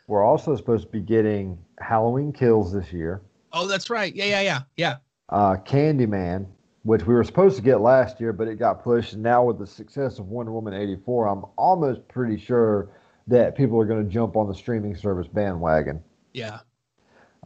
We're 0.06 0.22
also 0.22 0.54
supposed 0.54 0.84
to 0.84 0.90
be 0.92 1.00
getting 1.00 1.58
Halloween 1.80 2.32
Kills 2.32 2.72
this 2.72 2.92
year. 2.92 3.20
oh 3.52 3.66
that's 3.66 3.90
right. 3.90 4.14
Yeah 4.14 4.26
yeah 4.26 4.42
yeah 4.42 4.60
yeah. 4.76 4.96
Uh, 5.28 5.56
Candyman, 5.56 6.46
which 6.84 7.04
we 7.04 7.14
were 7.14 7.24
supposed 7.24 7.56
to 7.56 7.62
get 7.62 7.80
last 7.80 8.20
year, 8.20 8.32
but 8.32 8.46
it 8.46 8.60
got 8.60 8.84
pushed. 8.84 9.14
And 9.14 9.24
now 9.24 9.42
with 9.42 9.58
the 9.58 9.66
success 9.66 10.20
of 10.20 10.28
Wonder 10.28 10.52
Woman 10.52 10.72
84, 10.72 11.26
I'm 11.26 11.44
almost 11.56 12.06
pretty 12.06 12.38
sure 12.38 12.90
that 13.32 13.56
people 13.56 13.80
are 13.80 13.86
going 13.86 14.04
to 14.04 14.10
jump 14.12 14.36
on 14.36 14.46
the 14.46 14.54
streaming 14.54 14.94
service 14.94 15.26
bandwagon. 15.26 16.02
yeah 16.34 16.60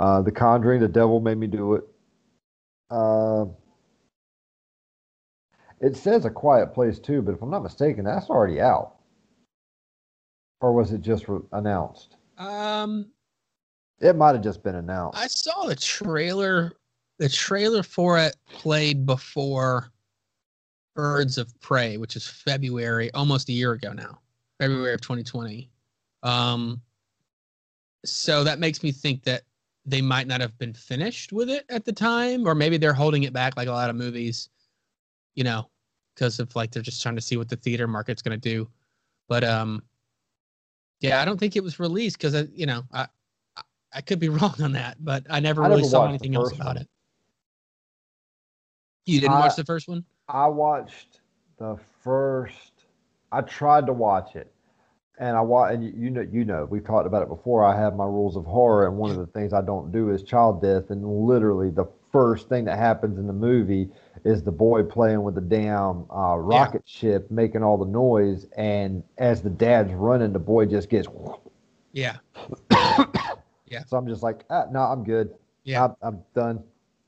Uh, 0.00 0.20
the 0.20 0.32
Conjuring, 0.32 0.80
The 0.80 0.88
Devil 0.88 1.20
Made 1.20 1.38
Me 1.38 1.46
Do 1.46 1.74
It. 1.74 1.84
Uh, 2.90 3.44
it 5.80 5.96
says 5.96 6.24
A 6.24 6.30
Quiet 6.30 6.74
Place 6.74 6.98
too, 6.98 7.22
but 7.22 7.34
if 7.36 7.40
I'm 7.42 7.50
not 7.50 7.62
mistaken, 7.62 8.04
that's 8.04 8.28
already 8.28 8.60
out. 8.60 8.96
Or 10.60 10.72
was 10.72 10.90
it 10.90 11.02
just 11.02 11.28
re- 11.28 11.38
announced? 11.52 12.16
um 12.38 13.12
It 14.00 14.16
might 14.16 14.34
have 14.34 14.42
just 14.42 14.64
been 14.64 14.74
announced. 14.74 15.18
I 15.18 15.28
saw 15.28 15.66
the 15.66 15.76
trailer. 15.76 16.72
The 17.18 17.28
trailer 17.28 17.82
for 17.84 18.18
it 18.18 18.36
played 18.50 19.06
before 19.06 19.90
Birds 20.96 21.38
of 21.38 21.58
Prey, 21.60 21.96
which 21.96 22.16
is 22.16 22.26
February, 22.26 23.10
almost 23.12 23.48
a 23.48 23.52
year 23.52 23.72
ago 23.72 23.92
now, 23.92 24.18
February 24.60 24.92
of 24.94 25.00
2020. 25.00 25.70
Um, 26.22 26.80
so 28.04 28.44
that 28.44 28.58
makes 28.58 28.82
me 28.82 28.92
think 28.92 29.22
that 29.24 29.42
they 29.84 30.00
might 30.02 30.26
not 30.26 30.40
have 30.40 30.56
been 30.58 30.72
finished 30.74 31.32
with 31.32 31.48
it 31.48 31.64
at 31.70 31.84
the 31.84 31.92
time, 31.92 32.46
or 32.46 32.54
maybe 32.54 32.76
they're 32.76 32.92
holding 32.92 33.22
it 33.24 33.32
back 33.32 33.56
like 33.56 33.68
a 33.68 33.72
lot 33.72 33.90
of 33.90 33.96
movies, 33.96 34.48
you 35.34 35.44
know, 35.44 35.68
because 36.14 36.40
of 36.40 36.54
like 36.56 36.70
they're 36.72 36.82
just 36.82 37.02
trying 37.02 37.14
to 37.16 37.20
see 37.20 37.36
what 37.36 37.48
the 37.48 37.56
theater 37.56 37.86
market's 37.86 38.22
going 38.22 38.38
to 38.38 38.48
do. 38.48 38.68
But 39.28 39.44
um, 39.44 39.82
yeah, 41.00 41.20
I 41.20 41.24
don't 41.24 41.38
think 41.38 41.56
it 41.56 41.62
was 41.62 41.78
released 41.78 42.16
because 42.18 42.34
I, 42.34 42.46
you 42.52 42.66
know, 42.66 42.82
I 42.92 43.02
I- 43.56 43.62
I 43.94 44.00
could 44.00 44.18
be 44.18 44.28
wrong 44.30 44.54
on 44.62 44.72
that, 44.72 44.96
but 45.04 45.24
I 45.30 45.40
never 45.40 45.62
I 45.62 45.68
really 45.68 45.82
never 45.82 45.90
saw 45.90 46.08
anything 46.08 46.34
else 46.34 46.52
about 46.52 46.66
one. 46.66 46.76
it. 46.78 46.88
You 49.06 49.20
didn't 49.20 49.36
I- 49.36 49.40
watch 49.40 49.56
the 49.56 49.64
first 49.64 49.88
one? 49.88 50.04
I 50.28 50.46
watched 50.48 51.20
the 51.58 51.78
first. 52.02 52.72
I 53.30 53.40
tried 53.42 53.86
to 53.86 53.92
watch 53.92 54.34
it, 54.34 54.52
and 55.18 55.36
I 55.36 55.40
wa- 55.40 55.68
and 55.68 55.84
you, 55.84 55.92
you 55.96 56.10
know 56.10 56.20
you 56.20 56.44
know 56.44 56.66
we've 56.68 56.84
talked 56.84 57.06
about 57.06 57.22
it 57.22 57.28
before. 57.28 57.64
I 57.64 57.78
have 57.78 57.96
my 57.96 58.04
rules 58.04 58.36
of 58.36 58.44
horror, 58.44 58.86
and 58.86 58.96
one 58.96 59.10
of 59.10 59.16
the 59.16 59.26
things 59.26 59.52
I 59.52 59.62
don't 59.62 59.90
do 59.92 60.10
is 60.10 60.22
child 60.22 60.62
death. 60.62 60.90
And 60.90 61.26
literally, 61.26 61.70
the 61.70 61.86
first 62.12 62.48
thing 62.48 62.64
that 62.64 62.78
happens 62.78 63.18
in 63.18 63.26
the 63.26 63.32
movie 63.32 63.88
is 64.24 64.42
the 64.42 64.52
boy 64.52 64.82
playing 64.82 65.22
with 65.22 65.34
the 65.34 65.40
damn 65.40 66.10
uh, 66.10 66.36
rocket 66.36 66.82
ship, 66.86 67.30
making 67.30 67.62
all 67.62 67.76
the 67.78 67.86
noise. 67.86 68.46
And 68.56 69.02
as 69.18 69.42
the 69.42 69.50
dad's 69.50 69.92
running, 69.92 70.32
the 70.32 70.38
boy 70.38 70.66
just 70.66 70.90
gets. 70.90 71.08
Yeah, 71.92 72.16
yeah. 73.66 73.84
So 73.86 73.96
I'm 73.96 74.06
just 74.06 74.22
like, 74.22 74.44
ah, 74.50 74.64
no, 74.70 74.80
I'm 74.80 75.04
good. 75.04 75.34
yeah, 75.64 75.84
I'm, 75.84 75.96
I'm 76.02 76.22
done. 76.34 76.62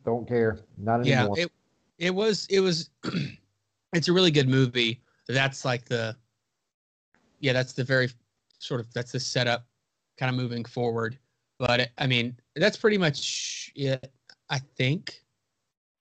Don't 0.04 0.26
care. 0.26 0.60
Not 0.78 1.04
yeah. 1.04 1.20
anymore. 1.20 1.38
It 1.38 1.52
it 1.98 2.14
was 2.14 2.46
it 2.48 2.60
was. 2.60 2.90
it's 3.92 4.08
a 4.08 4.12
really 4.12 4.30
good 4.30 4.48
movie. 4.48 5.02
That's 5.28 5.64
like 5.64 5.84
the. 5.84 6.16
Yeah, 7.40 7.52
that's 7.52 7.72
the 7.72 7.84
very 7.84 8.08
sort 8.58 8.80
of 8.80 8.92
that's 8.92 9.12
the 9.12 9.20
setup, 9.20 9.66
kind 10.18 10.30
of 10.30 10.36
moving 10.36 10.64
forward. 10.64 11.18
But 11.58 11.90
I 11.98 12.06
mean, 12.06 12.36
that's 12.56 12.76
pretty 12.76 12.98
much 12.98 13.72
it. 13.74 14.12
I 14.50 14.58
think, 14.76 15.22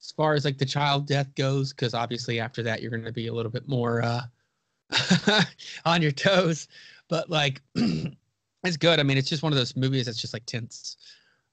as 0.02 0.12
far 0.12 0.34
as 0.34 0.46
like 0.46 0.58
the 0.58 0.66
child 0.66 1.08
death 1.08 1.34
goes, 1.36 1.74
because 1.74 1.94
obviously 1.94 2.40
after 2.40 2.64
that 2.64 2.82
you're 2.82 2.92
going 2.92 3.04
to 3.04 3.12
be 3.12 3.28
a 3.28 3.34
little 3.34 3.52
bit 3.52 3.68
more 3.68 4.02
uh, 4.02 4.22
on 5.86 6.02
your 6.02 6.12
toes. 6.12 6.68
But 7.10 7.30
like, 7.30 7.62
it's 7.76 8.78
good. 8.78 9.00
I 9.00 9.04
mean, 9.04 9.18
it's 9.18 9.30
just 9.30 9.44
one 9.44 9.52
of 9.52 9.58
those 9.58 9.76
movies 9.76 10.06
that's 10.06 10.22
just 10.22 10.34
like 10.34 10.46
tense, 10.46 10.98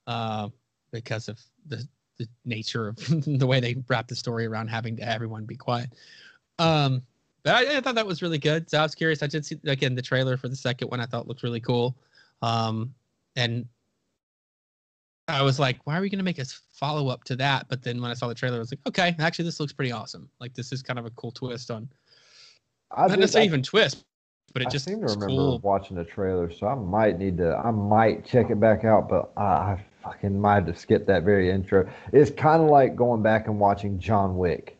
uh, 0.07 0.49
because 0.91 1.27
of 1.27 1.39
the 1.67 1.87
the 2.17 2.27
nature 2.45 2.87
of 2.87 2.95
the 3.25 3.47
way 3.47 3.59
they 3.59 3.75
wrap 3.89 4.07
the 4.07 4.15
story 4.15 4.45
around 4.45 4.67
having 4.67 4.95
to 4.97 5.03
everyone 5.03 5.45
be 5.45 5.55
quiet. 5.55 5.91
Um, 6.59 7.01
I, 7.53 7.77
I 7.77 7.81
thought 7.81 7.95
that 7.95 8.07
was 8.07 8.21
really 8.21 8.37
good. 8.37 8.69
So 8.69 8.79
I 8.79 8.83
was 8.83 8.95
curious. 8.95 9.21
I 9.21 9.27
did 9.27 9.45
see 9.45 9.59
again 9.65 9.95
the 9.95 10.01
trailer 10.01 10.37
for 10.37 10.49
the 10.49 10.55
second 10.55 10.89
one. 10.89 10.99
I 10.99 11.05
thought 11.05 11.27
looked 11.27 11.43
really 11.43 11.59
cool. 11.59 11.95
Um, 12.41 12.93
and 13.35 13.67
I 15.27 15.41
was 15.41 15.59
like, 15.59 15.85
why 15.85 15.97
are 15.97 16.01
we 16.01 16.09
going 16.09 16.19
to 16.19 16.23
make 16.23 16.39
a 16.39 16.45
follow 16.73 17.07
up 17.09 17.23
to 17.25 17.35
that? 17.37 17.67
But 17.67 17.81
then 17.83 18.01
when 18.01 18.11
I 18.11 18.13
saw 18.13 18.27
the 18.27 18.35
trailer, 18.35 18.57
I 18.57 18.59
was 18.59 18.71
like, 18.71 18.79
okay, 18.87 19.15
actually, 19.19 19.45
this 19.45 19.59
looks 19.59 19.73
pretty 19.73 19.91
awesome. 19.91 20.29
Like 20.39 20.53
this 20.53 20.71
is 20.71 20.81
kind 20.81 20.99
of 20.99 21.05
a 21.05 21.09
cool 21.11 21.31
twist 21.31 21.71
on 21.71 21.89
I 22.91 23.07
not 23.07 23.19
necessarily 23.19 23.47
I- 23.47 23.49
even 23.49 23.63
twist, 23.63 24.05
but 24.53 24.61
it 24.61 24.67
I 24.67 24.71
just 24.71 24.85
seem 24.85 24.99
to 25.01 25.07
remember 25.07 25.27
cool. 25.27 25.59
watching 25.59 25.97
the 25.97 26.03
trailer, 26.03 26.51
so 26.51 26.67
I 26.67 26.75
might 26.75 27.17
need 27.19 27.37
to. 27.37 27.55
I 27.57 27.71
might 27.71 28.25
check 28.25 28.49
it 28.49 28.59
back 28.59 28.85
out, 28.85 29.09
but 29.09 29.31
I, 29.35 29.43
I 29.43 29.85
fucking 30.03 30.39
might 30.39 30.67
have 30.67 30.77
skipped 30.77 31.07
that 31.07 31.23
very 31.23 31.49
intro. 31.51 31.89
It's 32.13 32.29
kind 32.31 32.61
of 32.61 32.69
like 32.69 32.95
going 32.95 33.21
back 33.23 33.47
and 33.47 33.59
watching 33.59 33.99
John 33.99 34.37
Wick. 34.37 34.74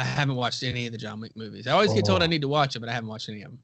I 0.00 0.04
haven't 0.04 0.36
watched 0.36 0.62
any 0.62 0.86
of 0.86 0.92
the 0.92 0.98
John 0.98 1.20
Wick 1.20 1.36
movies. 1.36 1.66
I 1.66 1.72
always 1.72 1.92
get 1.92 2.06
told 2.06 2.22
I 2.22 2.24
Oh. 2.24 2.28
need 2.28 2.40
to 2.40 2.48
watch 2.48 2.74
it, 2.74 2.80
but 2.80 2.88
I 2.88 2.92
haven't 2.92 3.10
watched 3.10 3.28
any 3.28 3.42
of 3.42 3.50
them. 3.50 3.62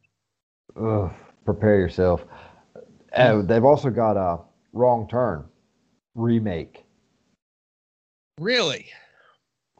Ugh, 0.76 1.12
prepare 1.46 1.78
yourself. 1.78 2.26
Uh, 3.14 3.40
they've 3.40 3.64
also 3.64 3.88
got 3.88 4.18
a 4.18 4.42
Wrong 4.74 5.08
Turn 5.08 5.48
remake. 6.14 6.84
Really? 8.38 8.90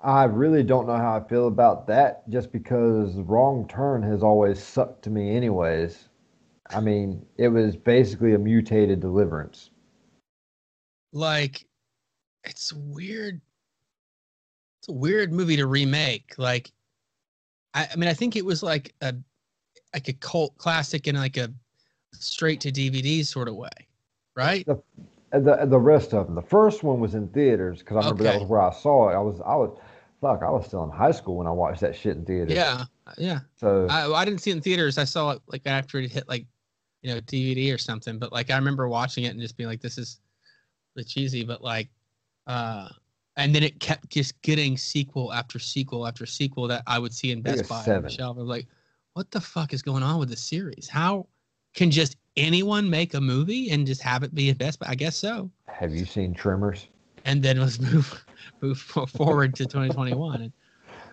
I 0.02 0.24
really 0.24 0.62
don't 0.62 0.86
know 0.86 0.96
how 0.96 1.16
I 1.16 1.28
feel 1.28 1.48
about 1.48 1.86
that 1.88 2.28
just 2.30 2.52
because 2.52 3.14
Wrong 3.16 3.68
Turn 3.68 4.02
has 4.02 4.22
always 4.22 4.62
sucked 4.62 5.02
to 5.02 5.10
me, 5.10 5.36
anyways. 5.36 6.08
I 6.70 6.80
mean, 6.80 7.26
it 7.36 7.48
was 7.48 7.76
basically 7.76 8.32
a 8.32 8.38
mutated 8.38 9.00
deliverance. 9.00 9.70
Like, 11.12 11.66
it's 12.44 12.72
weird. 12.72 13.42
It's 14.86 14.94
a 14.94 14.96
weird 14.96 15.32
movie 15.32 15.56
to 15.56 15.66
remake. 15.66 16.34
Like, 16.38 16.70
I, 17.74 17.88
I 17.92 17.96
mean, 17.96 18.08
I 18.08 18.14
think 18.14 18.36
it 18.36 18.44
was 18.44 18.62
like 18.62 18.94
a 19.00 19.16
like 19.92 20.06
a 20.06 20.12
cult 20.12 20.56
classic 20.58 21.08
in 21.08 21.16
like 21.16 21.36
a 21.36 21.52
straight 22.12 22.60
to 22.60 22.70
DVD 22.70 23.26
sort 23.26 23.48
of 23.48 23.56
way, 23.56 23.68
right? 24.36 24.64
The 24.64 24.80
the, 25.32 25.66
the 25.66 25.78
rest 25.78 26.14
of 26.14 26.26
them. 26.26 26.36
The 26.36 26.42
first 26.42 26.84
one 26.84 27.00
was 27.00 27.16
in 27.16 27.26
theaters 27.28 27.80
because 27.80 27.96
I 27.96 28.00
remember 28.00 28.22
that 28.22 28.40
was 28.40 28.48
where 28.48 28.60
I 28.60 28.72
saw 28.72 29.08
it. 29.08 29.14
I 29.14 29.18
was 29.18 29.40
I 29.44 29.56
was 29.56 29.76
fuck. 30.20 30.44
I 30.44 30.50
was 30.50 30.66
still 30.66 30.84
in 30.84 30.90
high 30.90 31.10
school 31.10 31.36
when 31.36 31.48
I 31.48 31.50
watched 31.50 31.80
that 31.80 31.96
shit 31.96 32.16
in 32.16 32.24
theaters. 32.24 32.54
Yeah, 32.54 32.84
yeah. 33.18 33.40
So 33.56 33.88
I, 33.90 34.08
I 34.08 34.24
didn't 34.24 34.40
see 34.40 34.50
it 34.50 34.56
in 34.56 34.62
theaters. 34.62 34.98
I 34.98 35.04
saw 35.04 35.32
it 35.32 35.42
like 35.48 35.62
after 35.66 35.98
it 35.98 36.12
hit 36.12 36.28
like, 36.28 36.46
you 37.02 37.12
know, 37.12 37.20
DVD 37.22 37.74
or 37.74 37.78
something. 37.78 38.20
But 38.20 38.30
like 38.30 38.52
I 38.52 38.56
remember 38.56 38.88
watching 38.88 39.24
it 39.24 39.30
and 39.30 39.40
just 39.40 39.56
being 39.56 39.68
like, 39.68 39.80
this 39.80 39.98
is 39.98 40.20
the 40.94 41.02
cheesy, 41.02 41.42
but 41.42 41.60
like, 41.60 41.88
uh, 42.46 42.88
and 43.36 43.54
then 43.54 43.62
it 43.62 43.78
kept 43.80 44.08
just 44.10 44.40
getting 44.42 44.76
sequel 44.76 45.32
after 45.32 45.58
sequel 45.58 46.06
after 46.06 46.26
sequel 46.26 46.66
that 46.68 46.82
I 46.86 46.98
would 46.98 47.12
see 47.14 47.32
in 47.32 47.42
Best 47.42 47.68
Buy 47.68 47.76
on 47.78 47.84
seven. 47.84 48.02
the 48.04 48.10
shelf. 48.10 48.36
I'm 48.38 48.46
like, 48.46 48.66
what 49.14 49.30
the 49.30 49.40
fuck 49.40 49.72
is 49.72 49.82
going 49.82 50.02
on 50.02 50.18
with 50.18 50.28
this 50.28 50.40
series? 50.42 50.88
How 50.88 51.26
can 51.74 51.90
just 51.90 52.16
anyone 52.36 52.88
make 52.88 53.14
a 53.14 53.20
movie 53.20 53.70
and 53.70 53.86
just 53.86 54.02
have 54.02 54.22
it 54.22 54.34
be 54.34 54.50
a 54.50 54.54
Best 54.54 54.78
Buy? 54.80 54.86
I 54.90 54.94
guess 54.94 55.16
so. 55.16 55.50
have 55.68 55.94
you 55.94 56.04
seen 56.04 56.34
Tremors? 56.34 56.88
And 57.24 57.42
then 57.42 57.58
let's 57.60 57.78
move 57.92 58.24
move 58.60 58.78
forward 58.78 59.54
to 59.56 59.64
2021. 59.64 60.42
And, 60.42 60.52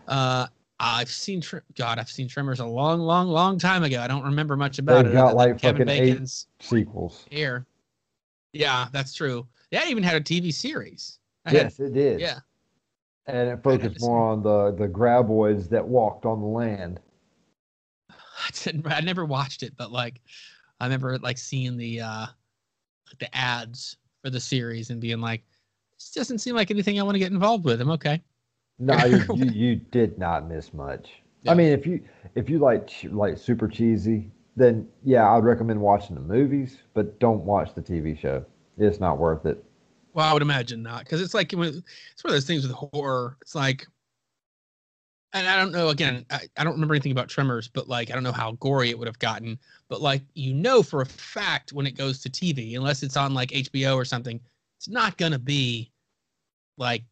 uh, 0.08 0.48
I've 0.80 1.10
seen 1.10 1.40
Tr- 1.42 1.58
God, 1.78 1.98
I've 2.00 2.10
seen 2.10 2.28
Tremors 2.28 2.60
a 2.60 2.66
long, 2.66 3.00
long, 3.00 3.28
long 3.28 3.58
time 3.58 3.84
ago. 3.84 4.02
I 4.02 4.08
don't 4.08 4.24
remember 4.24 4.58
much 4.58 4.80
about 4.80 5.04
They've 5.06 5.14
it. 5.14 5.16
got, 5.16 5.36
like, 5.36 5.58
Kevin 5.58 5.88
fucking 5.88 5.90
eight- 5.90 6.10
Bacon's 6.12 6.48
Sequels. 6.60 7.26
here. 7.30 7.66
Yeah, 8.54 8.88
that's 8.92 9.14
true. 9.14 9.48
That 9.72 9.88
even 9.88 10.04
had 10.04 10.16
a 10.16 10.22
TV 10.22 10.54
series. 10.54 11.20
I 11.46 11.50
had- 11.52 11.62
Yes, 11.64 11.80
it 11.80 11.94
did. 11.94 12.20
yeah. 12.20 12.40
And 13.26 13.50
it 13.50 13.64
focused 13.64 14.02
more 14.02 14.20
on 14.20 14.44
the 14.44 14.72
the 14.78 14.88
graboids 14.88 15.70
that 15.70 15.88
walked 15.88 16.26
on 16.26 16.42
the 16.42 16.48
land. 16.48 17.00
I 18.10 18.50
didn't. 18.64 18.86
I 18.92 19.00
never 19.00 19.24
watched 19.26 19.64
it, 19.64 19.74
but 19.78 19.92
like, 19.92 20.20
I 20.82 20.86
remember 20.86 21.18
like 21.20 21.38
seeing 21.38 21.78
the 21.78 22.02
uh, 22.02 22.26
the 23.20 23.34
ads 23.36 23.96
for 24.22 24.30
the 24.30 24.40
series 24.42 24.90
and 24.90 25.00
being 25.00 25.22
like, 25.22 25.44
this 25.98 26.12
doesn't 26.12 26.40
seem 26.40 26.56
like 26.56 26.70
anything 26.72 27.00
I 27.00 27.04
want 27.04 27.16
to 27.16 27.20
get 27.20 27.32
involved 27.32 27.64
with. 27.64 27.80
I'm 27.80 27.92
okay. 27.92 28.22
No, 28.80 28.98
you, 29.06 29.24
you 29.36 29.46
you 29.52 29.76
did 29.76 30.18
not 30.18 30.50
miss 30.50 30.74
much. 30.74 31.12
Yeah. 31.44 31.52
I 31.52 31.56
mean, 31.56 31.72
if 31.72 31.86
you 31.88 32.04
if 32.36 32.50
you 32.50 32.60
like 32.60 32.90
like 33.06 33.38
super 33.38 33.70
cheesy, 33.70 34.32
then 34.58 34.86
yeah, 35.04 35.32
I'd 35.32 35.46
recommend 35.46 35.80
watching 35.80 36.16
the 36.16 36.22
movies, 36.22 36.80
but 36.94 37.20
don't 37.20 37.46
watch 37.46 37.74
the 37.74 37.82
TV 37.82 38.20
show. 38.20 38.44
It's 38.78 39.00
not 39.00 39.18
worth 39.18 39.46
it. 39.46 39.64
Well, 40.14 40.30
I 40.30 40.34
would 40.34 40.42
imagine 40.42 40.84
not, 40.84 41.00
because 41.00 41.22
it's 41.22 41.34
like 41.34 41.52
it's 41.54 41.58
one 41.58 41.66
of 41.68 42.32
those 42.32 42.46
things 42.46 42.68
with 42.68 42.76
horror. 42.76 43.38
It's 43.42 43.56
like, 43.56 43.88
and 45.34 45.48
I 45.48 45.56
don't 45.56 45.72
know. 45.72 45.90
Again, 45.90 46.24
I, 46.30 46.42
I 46.56 46.64
don't 46.64 46.74
remember 46.74 46.94
anything 46.94 47.12
about 47.12 47.30
Tremors, 47.30 47.68
but 47.68 47.88
like 47.88 48.12
I 48.12 48.14
don't 48.14 48.24
know 48.24 48.32
how 48.32 48.52
gory 48.54 48.92
it 48.92 49.00
would 49.00 49.08
have 49.08 49.18
gotten. 49.18 49.58
But 49.90 50.02
like 50.02 50.22
you 50.36 50.54
know 50.54 50.84
for 50.84 51.02
a 51.02 51.06
fact 51.06 51.74
when 51.74 51.88
it 51.88 51.98
goes 51.98 52.22
to 52.22 52.30
TV, 52.30 52.76
unless 52.76 53.02
it's 53.02 53.18
on 53.18 53.34
like 53.34 53.50
HBO 53.50 53.96
or 53.96 54.06
something, 54.06 54.40
it's 54.78 54.88
not 54.88 55.18
gonna 55.18 55.40
be 55.40 55.92
like 56.78 57.04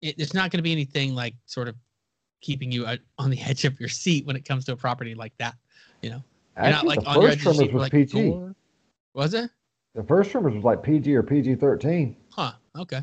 it, 0.00 0.14
it's 0.18 0.32
not 0.32 0.50
gonna 0.50 0.62
be 0.62 0.72
anything 0.72 1.14
like 1.14 1.34
sort 1.44 1.68
of 1.68 1.76
keeping 2.40 2.72
you 2.72 2.86
uh, 2.86 2.96
on 3.18 3.28
the 3.28 3.40
edge 3.42 3.66
of 3.66 3.78
your 3.78 3.90
seat 3.90 4.26
when 4.26 4.36
it 4.36 4.46
comes 4.46 4.64
to 4.64 4.72
a 4.72 4.76
property 4.76 5.14
like 5.14 5.36
that. 5.38 5.56
You 6.00 6.10
know, 6.10 6.24
You're 6.56 6.70
not 6.70 6.86
like 6.86 7.00
on 7.06 7.20
your 7.20 7.30
edge 7.30 7.38
of 7.38 7.44
your 7.44 7.54
seat 7.54 7.72
was 7.74 7.82
like 7.82 7.92
PG. 7.92 8.30
gore. 8.30 8.54
Was 9.12 9.34
it? 9.34 9.50
The 9.98 10.04
first 10.04 10.30
Tremors 10.30 10.54
was 10.54 10.62
like 10.62 10.84
PG 10.84 11.12
or 11.16 11.24
PG 11.24 11.56
thirteen. 11.56 12.14
Huh. 12.30 12.52
Okay. 12.78 13.02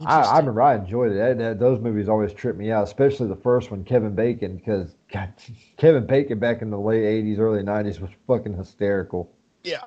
I, 0.00 0.22
I 0.22 0.38
remember 0.38 0.62
I 0.62 0.74
enjoyed 0.74 1.12
it. 1.12 1.16
That, 1.16 1.36
that- 1.36 1.58
those 1.58 1.80
movies 1.80 2.08
always 2.08 2.32
tripped 2.32 2.58
me 2.58 2.70
out, 2.70 2.84
especially 2.84 3.28
the 3.28 3.36
first 3.36 3.70
one, 3.70 3.84
Kevin 3.84 4.14
Bacon, 4.14 4.56
because 4.56 4.96
Kevin 5.76 6.06
Bacon 6.06 6.38
back 6.38 6.62
in 6.62 6.70
the 6.70 6.78
late 6.78 7.02
'80s, 7.02 7.38
early 7.38 7.62
'90s 7.62 8.00
was 8.00 8.08
fucking 8.26 8.54
hysterical. 8.56 9.30
Yeah. 9.64 9.82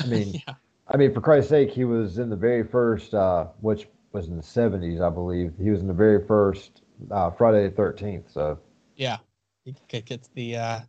I 0.00 0.06
mean, 0.06 0.34
yeah. 0.48 0.54
I 0.88 0.96
mean, 0.96 1.14
for 1.14 1.20
Christ's 1.20 1.50
sake, 1.50 1.70
he 1.70 1.84
was 1.84 2.18
in 2.18 2.28
the 2.28 2.34
very 2.36 2.64
first, 2.64 3.14
uh, 3.14 3.46
which 3.60 3.86
was 4.10 4.26
in 4.26 4.36
the 4.36 4.42
'70s, 4.42 5.00
I 5.00 5.10
believe. 5.10 5.52
He 5.62 5.70
was 5.70 5.80
in 5.80 5.86
the 5.86 5.94
very 5.94 6.26
first 6.26 6.82
uh, 7.12 7.30
Friday 7.30 7.68
the 7.68 7.74
Thirteenth. 7.76 8.32
So 8.32 8.58
Yeah. 8.96 9.18
He 9.64 9.76
gets 9.86 10.28
the 10.34 10.56
uh 10.56 10.80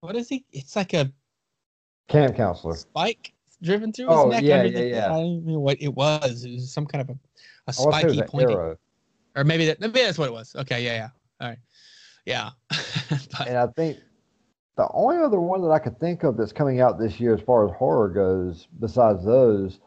what 0.00 0.14
is 0.14 0.28
he? 0.28 0.44
It's 0.52 0.76
like 0.76 0.92
a 0.92 1.10
camp 2.08 2.36
counselor. 2.36 2.74
spike 2.76 3.32
driven 3.62 3.92
through 3.92 4.06
Oh, 4.08 4.30
his 4.30 4.42
neck. 4.42 4.44
yeah, 4.44 4.62
yeah, 4.64 4.78
yeah. 4.80 5.06
I 5.06 5.08
don't 5.10 5.26
even 5.26 5.52
know 5.52 5.60
what 5.60 5.80
it 5.80 5.88
was. 5.94 6.44
It 6.44 6.52
was 6.52 6.72
some 6.72 6.86
kind 6.86 7.02
of 7.02 7.10
a, 7.10 7.12
want 7.12 7.20
to 7.66 7.72
say 7.74 7.82
it 7.82 7.86
was 7.86 8.14
spiky 8.16 8.18
an 8.20 8.26
pointed 8.28 8.50
arrow. 8.50 8.76
or 9.36 9.44
maybe 9.44 9.66
that 9.66 9.80
maybe 9.80 10.00
that's 10.00 10.18
what 10.18 10.28
it 10.28 10.32
was. 10.32 10.54
Okay, 10.56 10.84
yeah, 10.84 10.94
yeah. 10.94 11.08
All 11.40 11.48
right. 11.48 11.58
Yeah. 12.24 12.50
but, 13.10 13.48
And 13.48 13.56
I 13.56 13.66
think 13.68 13.98
the 14.76 14.86
only 14.92 15.16
other 15.18 15.40
one 15.40 15.62
that 15.62 15.70
I 15.70 15.78
could 15.78 15.98
think 15.98 16.22
of 16.24 16.36
that's 16.36 16.52
coming 16.52 16.80
out 16.80 16.98
this 16.98 17.18
year, 17.18 17.34
as 17.34 17.40
far 17.40 17.66
as 17.68 17.74
horror 17.76 18.08
goes, 18.08 18.68
besides 18.80 19.24
those, 19.24 19.80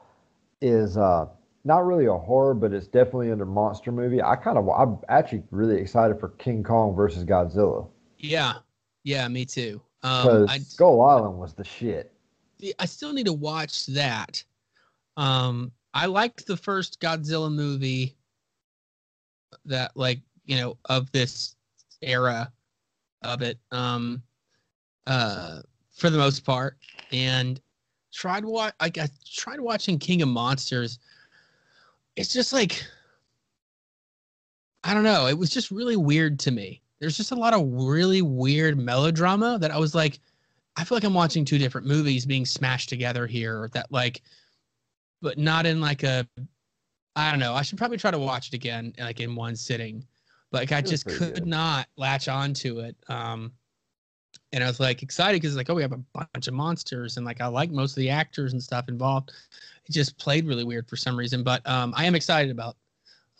is 0.61 0.97
uh, 0.97 1.27
not 1.63 1.85
really 1.85 2.07
a 2.07 2.13
horror, 2.17 2.53
but 2.53 2.73
it's 2.73 2.87
definitely 2.87 3.31
under 3.31 3.45
monster 3.45 3.91
movie. 3.91 4.21
I 4.21 4.35
kind 4.35 4.57
of, 4.57 4.67
I'm 4.69 4.97
actually 5.07 5.43
really 5.51 5.79
excited 5.79 6.19
for 6.19 6.29
King 6.29 6.63
Kong 6.63 6.95
versus 6.95 7.23
Godzilla 7.23 7.87
yeah. 8.17 8.53
Yeah, 9.03 9.27
me 9.27 9.45
too. 9.45 9.81
Um 10.03 10.23
because 10.23 10.49
I 10.49 10.57
Skull 10.59 11.01
Island 11.01 11.37
was 11.37 11.53
the 11.53 11.63
shit. 11.63 12.11
I 12.79 12.85
still 12.85 13.13
need 13.13 13.25
to 13.25 13.33
watch 13.33 13.85
that. 13.87 14.43
Um, 15.17 15.71
I 15.93 16.05
liked 16.05 16.45
the 16.45 16.57
first 16.57 16.99
Godzilla 17.01 17.51
movie 17.51 18.15
that, 19.65 19.91
like, 19.95 20.19
you 20.45 20.57
know, 20.57 20.77
of 20.85 21.11
this 21.11 21.55
era 22.01 22.51
of 23.23 23.41
it, 23.41 23.57
um, 23.71 24.21
uh, 25.07 25.61
for 25.95 26.09
the 26.09 26.17
most 26.17 26.45
part, 26.45 26.77
and 27.11 27.59
tried 28.11 28.45
what 28.45 28.75
like 28.81 28.97
I 28.97 29.07
tried 29.25 29.59
watching 29.59 29.99
King 29.99 30.21
of 30.21 30.29
Monsters. 30.29 30.99
It's 32.15 32.33
just 32.33 32.53
like 32.53 32.83
I 34.83 34.93
don't 34.93 35.03
know. 35.03 35.27
It 35.27 35.37
was 35.37 35.49
just 35.49 35.71
really 35.71 35.95
weird 35.95 36.39
to 36.39 36.51
me. 36.51 36.81
There's 37.01 37.17
just 37.17 37.31
a 37.31 37.35
lot 37.35 37.53
of 37.55 37.67
really 37.67 38.21
weird 38.21 38.77
melodrama 38.77 39.57
that 39.59 39.71
I 39.71 39.77
was 39.79 39.93
like, 39.95 40.19
I 40.77 40.83
feel 40.83 40.95
like 40.95 41.03
I'm 41.03 41.15
watching 41.15 41.43
two 41.43 41.57
different 41.57 41.87
movies 41.87 42.25
being 42.25 42.45
smashed 42.45 42.89
together 42.89 43.27
here. 43.27 43.69
That 43.73 43.91
like, 43.91 44.21
but 45.21 45.37
not 45.37 45.65
in 45.65 45.81
like 45.81 46.03
a, 46.03 46.25
I 47.15 47.31
don't 47.31 47.39
know. 47.39 47.55
I 47.55 47.63
should 47.63 47.79
probably 47.79 47.97
try 47.97 48.11
to 48.11 48.19
watch 48.19 48.49
it 48.49 48.53
again, 48.53 48.93
like 48.99 49.19
in 49.19 49.35
one 49.35 49.55
sitting. 49.55 50.05
But 50.51 50.61
like, 50.61 50.71
I 50.71 50.81
just 50.81 51.05
could 51.05 51.33
good. 51.35 51.45
not 51.47 51.87
latch 51.97 52.27
on 52.27 52.53
to 52.55 52.81
it. 52.81 52.95
Um, 53.09 53.51
and 54.53 54.63
I 54.63 54.67
was 54.67 54.79
like 54.79 55.01
excited 55.01 55.41
because 55.41 55.55
like, 55.55 55.69
oh, 55.69 55.73
we 55.73 55.81
have 55.81 55.93
a 55.93 56.03
bunch 56.13 56.47
of 56.47 56.53
monsters, 56.53 57.17
and 57.17 57.25
like 57.25 57.41
I 57.41 57.47
like 57.47 57.71
most 57.71 57.91
of 57.91 57.97
the 57.97 58.09
actors 58.09 58.53
and 58.53 58.61
stuff 58.61 58.89
involved. 58.89 59.31
It 59.85 59.91
just 59.91 60.17
played 60.17 60.45
really 60.45 60.63
weird 60.63 60.87
for 60.87 60.97
some 60.97 61.17
reason. 61.17 61.41
But 61.43 61.67
um, 61.67 61.93
I 61.95 62.05
am 62.05 62.15
excited 62.15 62.51
about 62.51 62.75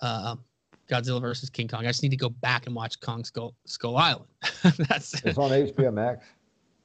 uh, 0.02 0.36
Godzilla 0.92 1.22
versus 1.22 1.50
King 1.50 1.68
Kong. 1.68 1.82
I 1.86 1.90
just 1.90 2.04
need 2.04 2.10
to 2.10 2.18
go 2.18 2.30
back 2.30 2.66
and 2.68 2.76
watch 2.76 3.00
Kong 3.00 3.24
Skull 3.24 3.56
Skull 3.66 3.98
Island. 3.98 4.28
That's 4.90 5.14
It's 5.24 5.38
on 5.38 5.52
HBO 5.52 5.94
Max. 5.94 6.26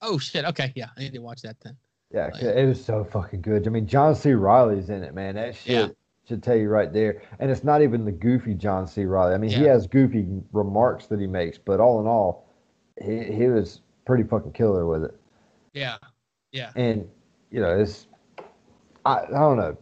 Oh 0.02 0.18
shit. 0.18 0.44
Okay, 0.44 0.72
yeah, 0.76 0.86
I 0.96 1.00
need 1.00 1.12
to 1.14 1.18
watch 1.18 1.42
that 1.42 1.56
then. 1.62 1.76
Yeah, 2.12 2.28
Oh, 2.28 2.30
'cause 2.38 2.42
it 2.44 2.66
was 2.66 2.82
so 2.84 3.02
fucking 3.04 3.40
good. 3.42 3.66
I 3.66 3.70
mean, 3.70 3.86
John 3.86 4.14
C. 4.14 4.32
Reilly's 4.34 4.90
in 4.90 5.02
it, 5.02 5.12
man. 5.14 5.34
That 5.34 5.56
shit 5.56 5.88
Yeah. 5.88 5.88
should 6.28 6.42
tell 6.42 6.54
you 6.56 6.68
right 6.68 6.92
there. 6.92 7.22
And 7.40 7.50
it's 7.50 7.64
not 7.64 7.82
even 7.82 8.04
the 8.04 8.12
goofy 8.12 8.54
John 8.54 8.86
C. 8.86 9.04
Reilly. 9.04 9.34
I 9.34 9.38
mean, 9.38 9.50
he 9.50 9.64
has 9.64 9.86
goofy 9.88 10.26
remarks 10.52 11.06
that 11.08 11.18
he 11.18 11.26
makes, 11.26 11.58
but 11.58 11.80
all 11.80 12.00
in 12.00 12.06
all, 12.06 12.46
he, 13.02 13.24
he 13.24 13.48
was 13.48 13.80
pretty 14.04 14.22
fucking 14.22 14.52
killer 14.52 14.86
with 14.86 15.02
it. 15.04 15.14
Yeah, 15.72 15.96
yeah, 16.52 16.70
And 16.76 17.08
you 17.50 17.60
know, 17.60 17.76
it's 17.78 18.06
I, 19.04 19.24
I 19.24 19.30
don't 19.30 19.56
know. 19.56 19.76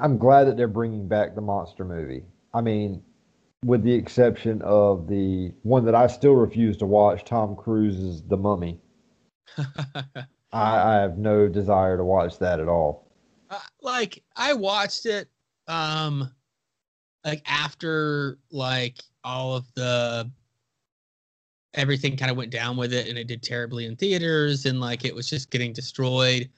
I'm 0.00 0.18
glad 0.18 0.44
that 0.44 0.56
they're 0.56 0.68
bringing 0.68 1.06
back 1.08 1.34
the 1.34 1.40
monster 1.40 1.84
movie. 1.84 2.24
I 2.52 2.60
mean, 2.60 3.02
with 3.64 3.82
the 3.82 3.92
exception 3.92 4.62
of 4.62 5.08
the 5.08 5.52
one 5.62 5.84
that 5.84 5.94
I 5.94 6.06
still 6.06 6.34
refuse 6.34 6.76
to 6.78 6.86
watch, 6.86 7.24
Tom 7.24 7.56
Cruise's 7.56 8.22
The 8.22 8.36
Mummy. 8.36 8.80
I, 9.58 10.24
I 10.52 10.94
have 10.94 11.18
no 11.18 11.48
desire 11.48 11.96
to 11.96 12.04
watch 12.04 12.38
that 12.38 12.60
at 12.60 12.68
all. 12.68 13.10
Uh, 13.50 13.58
like 13.82 14.22
I 14.36 14.52
watched 14.54 15.06
it, 15.06 15.28
um, 15.66 16.30
like 17.24 17.42
after 17.46 18.38
like 18.50 18.98
all 19.24 19.56
of 19.56 19.66
the 19.74 20.30
everything 21.74 22.16
kind 22.16 22.30
of 22.30 22.36
went 22.36 22.50
down 22.50 22.76
with 22.76 22.92
it, 22.92 23.08
and 23.08 23.18
it 23.18 23.26
did 23.26 23.42
terribly 23.42 23.86
in 23.86 23.96
theaters, 23.96 24.66
and 24.66 24.80
like 24.80 25.04
it 25.04 25.14
was 25.14 25.28
just 25.28 25.50
getting 25.50 25.72
destroyed. 25.72 26.48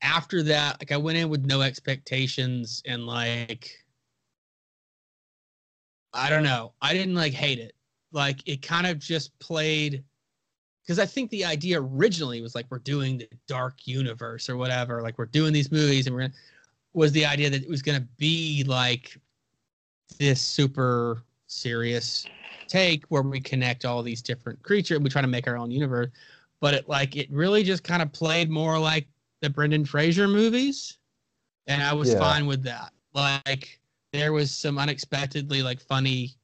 After 0.00 0.42
that, 0.44 0.80
like 0.80 0.92
I 0.92 0.96
went 0.96 1.18
in 1.18 1.28
with 1.28 1.44
no 1.44 1.60
expectations, 1.60 2.82
and 2.86 3.06
like 3.06 3.70
I 6.12 6.30
don't 6.30 6.42
know. 6.42 6.72
I 6.80 6.94
didn't 6.94 7.14
like 7.14 7.32
hate 7.32 7.58
it. 7.58 7.74
Like 8.12 8.46
it 8.46 8.62
kind 8.62 8.86
of 8.86 8.98
just 8.98 9.38
played 9.38 10.02
because 10.82 10.98
I 10.98 11.06
think 11.06 11.30
the 11.30 11.44
idea 11.44 11.80
originally 11.80 12.40
was 12.40 12.54
like 12.54 12.66
we're 12.70 12.78
doing 12.78 13.18
the 13.18 13.28
dark 13.46 13.86
universe 13.86 14.48
or 14.48 14.56
whatever. 14.56 15.02
Like 15.02 15.18
we're 15.18 15.26
doing 15.26 15.52
these 15.52 15.70
movies 15.70 16.06
and 16.06 16.14
we're 16.14 16.22
gonna 16.22 16.34
was 16.94 17.12
the 17.12 17.26
idea 17.26 17.50
that 17.50 17.62
it 17.62 17.68
was 17.68 17.82
gonna 17.82 18.06
be 18.16 18.64
like 18.66 19.18
this 20.18 20.40
super 20.40 21.22
serious 21.46 22.30
take 22.66 23.04
where 23.06 23.22
we 23.22 23.40
connect 23.40 23.84
all 23.84 24.02
these 24.02 24.22
different 24.22 24.62
creatures 24.62 24.96
and 24.96 25.04
we 25.04 25.10
try 25.10 25.22
to 25.22 25.28
make 25.28 25.46
our 25.46 25.56
own 25.56 25.70
universe. 25.70 26.08
But 26.60 26.74
it 26.74 26.88
like 26.88 27.16
it 27.16 27.30
really 27.30 27.62
just 27.62 27.84
kind 27.84 28.02
of 28.02 28.12
played 28.12 28.50
more 28.50 28.78
like 28.78 29.06
the 29.42 29.50
Brendan 29.50 29.84
Fraser 29.84 30.26
movies. 30.26 30.98
And 31.66 31.82
I 31.82 31.92
was 31.92 32.12
Yeah. 32.12 32.18
fine 32.18 32.46
with 32.46 32.62
that. 32.64 32.92
Like 33.12 33.78
there 34.12 34.32
was 34.32 34.50
some 34.50 34.78
unexpectedly 34.78 35.62
like 35.62 35.80
funny, 35.80 36.36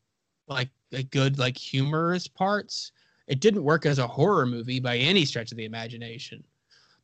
like, 0.48 0.70
like 0.92 1.10
good 1.10 1.38
like 1.38 1.56
humorous 1.56 2.28
parts. 2.28 2.92
It 3.26 3.40
didn't 3.40 3.64
work 3.64 3.86
as 3.86 3.98
a 3.98 4.06
horror 4.06 4.46
movie 4.46 4.80
by 4.80 4.98
any 4.98 5.24
stretch 5.24 5.50
of 5.50 5.56
the 5.56 5.64
imagination, 5.64 6.44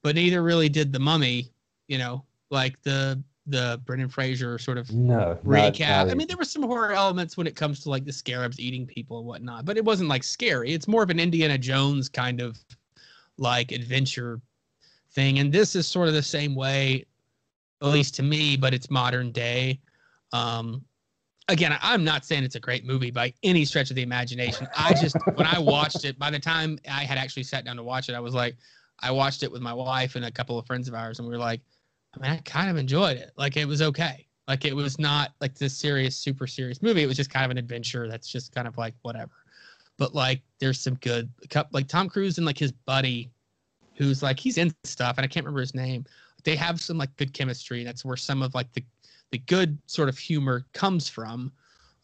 but 0.02 0.14
neither 0.14 0.42
really 0.42 0.68
did 0.68 0.92
the 0.92 0.98
Mummy. 0.98 1.50
You 1.88 1.98
know, 1.98 2.24
like 2.50 2.80
the 2.82 3.22
the 3.46 3.80
Brendan 3.84 4.08
Fraser 4.08 4.58
sort 4.58 4.78
of 4.78 4.92
No, 4.92 5.38
recap. 5.44 6.06
not 6.06 6.10
I 6.10 6.14
mean, 6.14 6.28
there 6.28 6.36
were 6.36 6.44
some 6.44 6.62
horror 6.62 6.92
elements 6.92 7.36
when 7.36 7.46
it 7.46 7.56
comes 7.56 7.80
to 7.80 7.90
like 7.90 8.04
the 8.04 8.12
scarabs 8.12 8.60
eating 8.60 8.86
people 8.86 9.18
and 9.18 9.26
whatnot, 9.26 9.64
but 9.64 9.76
it 9.76 9.84
wasn't 9.84 10.08
like 10.08 10.22
scary. 10.22 10.72
It's 10.72 10.86
more 10.86 11.02
of 11.02 11.10
an 11.10 11.18
Indiana 11.18 11.58
Jones 11.58 12.08
kind 12.08 12.40
of 12.40 12.58
like 13.38 13.72
adventure 13.72 14.40
thing. 15.12 15.38
And 15.38 15.52
this 15.52 15.74
is 15.74 15.86
sort 15.86 16.06
of 16.08 16.14
the 16.14 16.22
same 16.22 16.54
way, 16.54 17.06
at 17.82 17.88
least 17.88 18.14
to 18.16 18.22
me, 18.22 18.56
but 18.56 18.74
it's 18.74 18.90
modern 18.90 19.32
day. 19.32 19.80
Um, 20.32 20.84
again, 21.48 21.76
I'm 21.82 22.04
not 22.04 22.24
saying 22.24 22.44
it's 22.44 22.54
a 22.54 22.60
great 22.60 22.84
movie 22.84 23.10
by 23.10 23.32
any 23.42 23.64
stretch 23.64 23.90
of 23.90 23.96
the 23.96 24.02
imagination. 24.02 24.68
I 24.76 24.94
just, 24.94 25.16
when 25.34 25.46
I 25.46 25.58
watched 25.58 26.04
it, 26.04 26.18
by 26.18 26.30
the 26.30 26.38
time 26.38 26.78
I 26.88 27.04
had 27.04 27.18
actually 27.18 27.42
sat 27.42 27.64
down 27.64 27.76
to 27.76 27.82
watch 27.82 28.08
it, 28.08 28.14
I 28.14 28.20
was 28.20 28.34
like, 28.34 28.56
I 29.00 29.10
watched 29.10 29.42
it 29.42 29.50
with 29.50 29.62
my 29.62 29.72
wife 29.72 30.14
and 30.14 30.24
a 30.24 30.30
couple 30.30 30.58
of 30.58 30.66
friends 30.66 30.88
of 30.88 30.94
ours, 30.94 31.18
and 31.18 31.28
we 31.28 31.32
were 31.34 31.40
like, 31.40 31.60
I 32.14 32.20
mean, 32.20 32.30
I 32.32 32.36
kind 32.38 32.70
of 32.70 32.76
enjoyed 32.76 33.16
it. 33.16 33.32
Like, 33.36 33.56
it 33.56 33.66
was 33.66 33.82
okay. 33.82 34.26
Like, 34.46 34.64
it 34.64 34.74
was 34.74 34.98
not 34.98 35.32
like 35.40 35.54
this 35.54 35.76
serious, 35.76 36.16
super 36.16 36.46
serious 36.46 36.82
movie. 36.82 37.02
It 37.02 37.06
was 37.06 37.16
just 37.16 37.30
kind 37.30 37.44
of 37.44 37.50
an 37.50 37.58
adventure 37.58 38.08
that's 38.08 38.28
just 38.28 38.52
kind 38.54 38.66
of 38.66 38.76
like 38.76 38.94
whatever. 39.02 39.32
But 39.96 40.14
like, 40.14 40.42
there's 40.58 40.80
some 40.80 40.94
good, 40.96 41.30
like 41.72 41.88
Tom 41.88 42.08
Cruise 42.08 42.38
and 42.38 42.46
like 42.46 42.58
his 42.58 42.72
buddy, 42.72 43.30
who's 43.96 44.22
like 44.22 44.40
he's 44.40 44.56
in 44.56 44.74
stuff, 44.84 45.18
and 45.18 45.24
I 45.24 45.28
can't 45.28 45.44
remember 45.44 45.60
his 45.60 45.74
name. 45.74 46.04
They 46.42 46.56
have 46.56 46.80
some 46.80 46.96
like 46.96 47.14
good 47.16 47.34
chemistry. 47.34 47.84
That's 47.84 48.02
where 48.02 48.16
some 48.16 48.42
of 48.42 48.54
like 48.54 48.72
the 48.72 48.82
the 49.30 49.38
good 49.38 49.78
sort 49.86 50.08
of 50.08 50.18
humor 50.18 50.66
comes 50.72 51.08
from, 51.08 51.52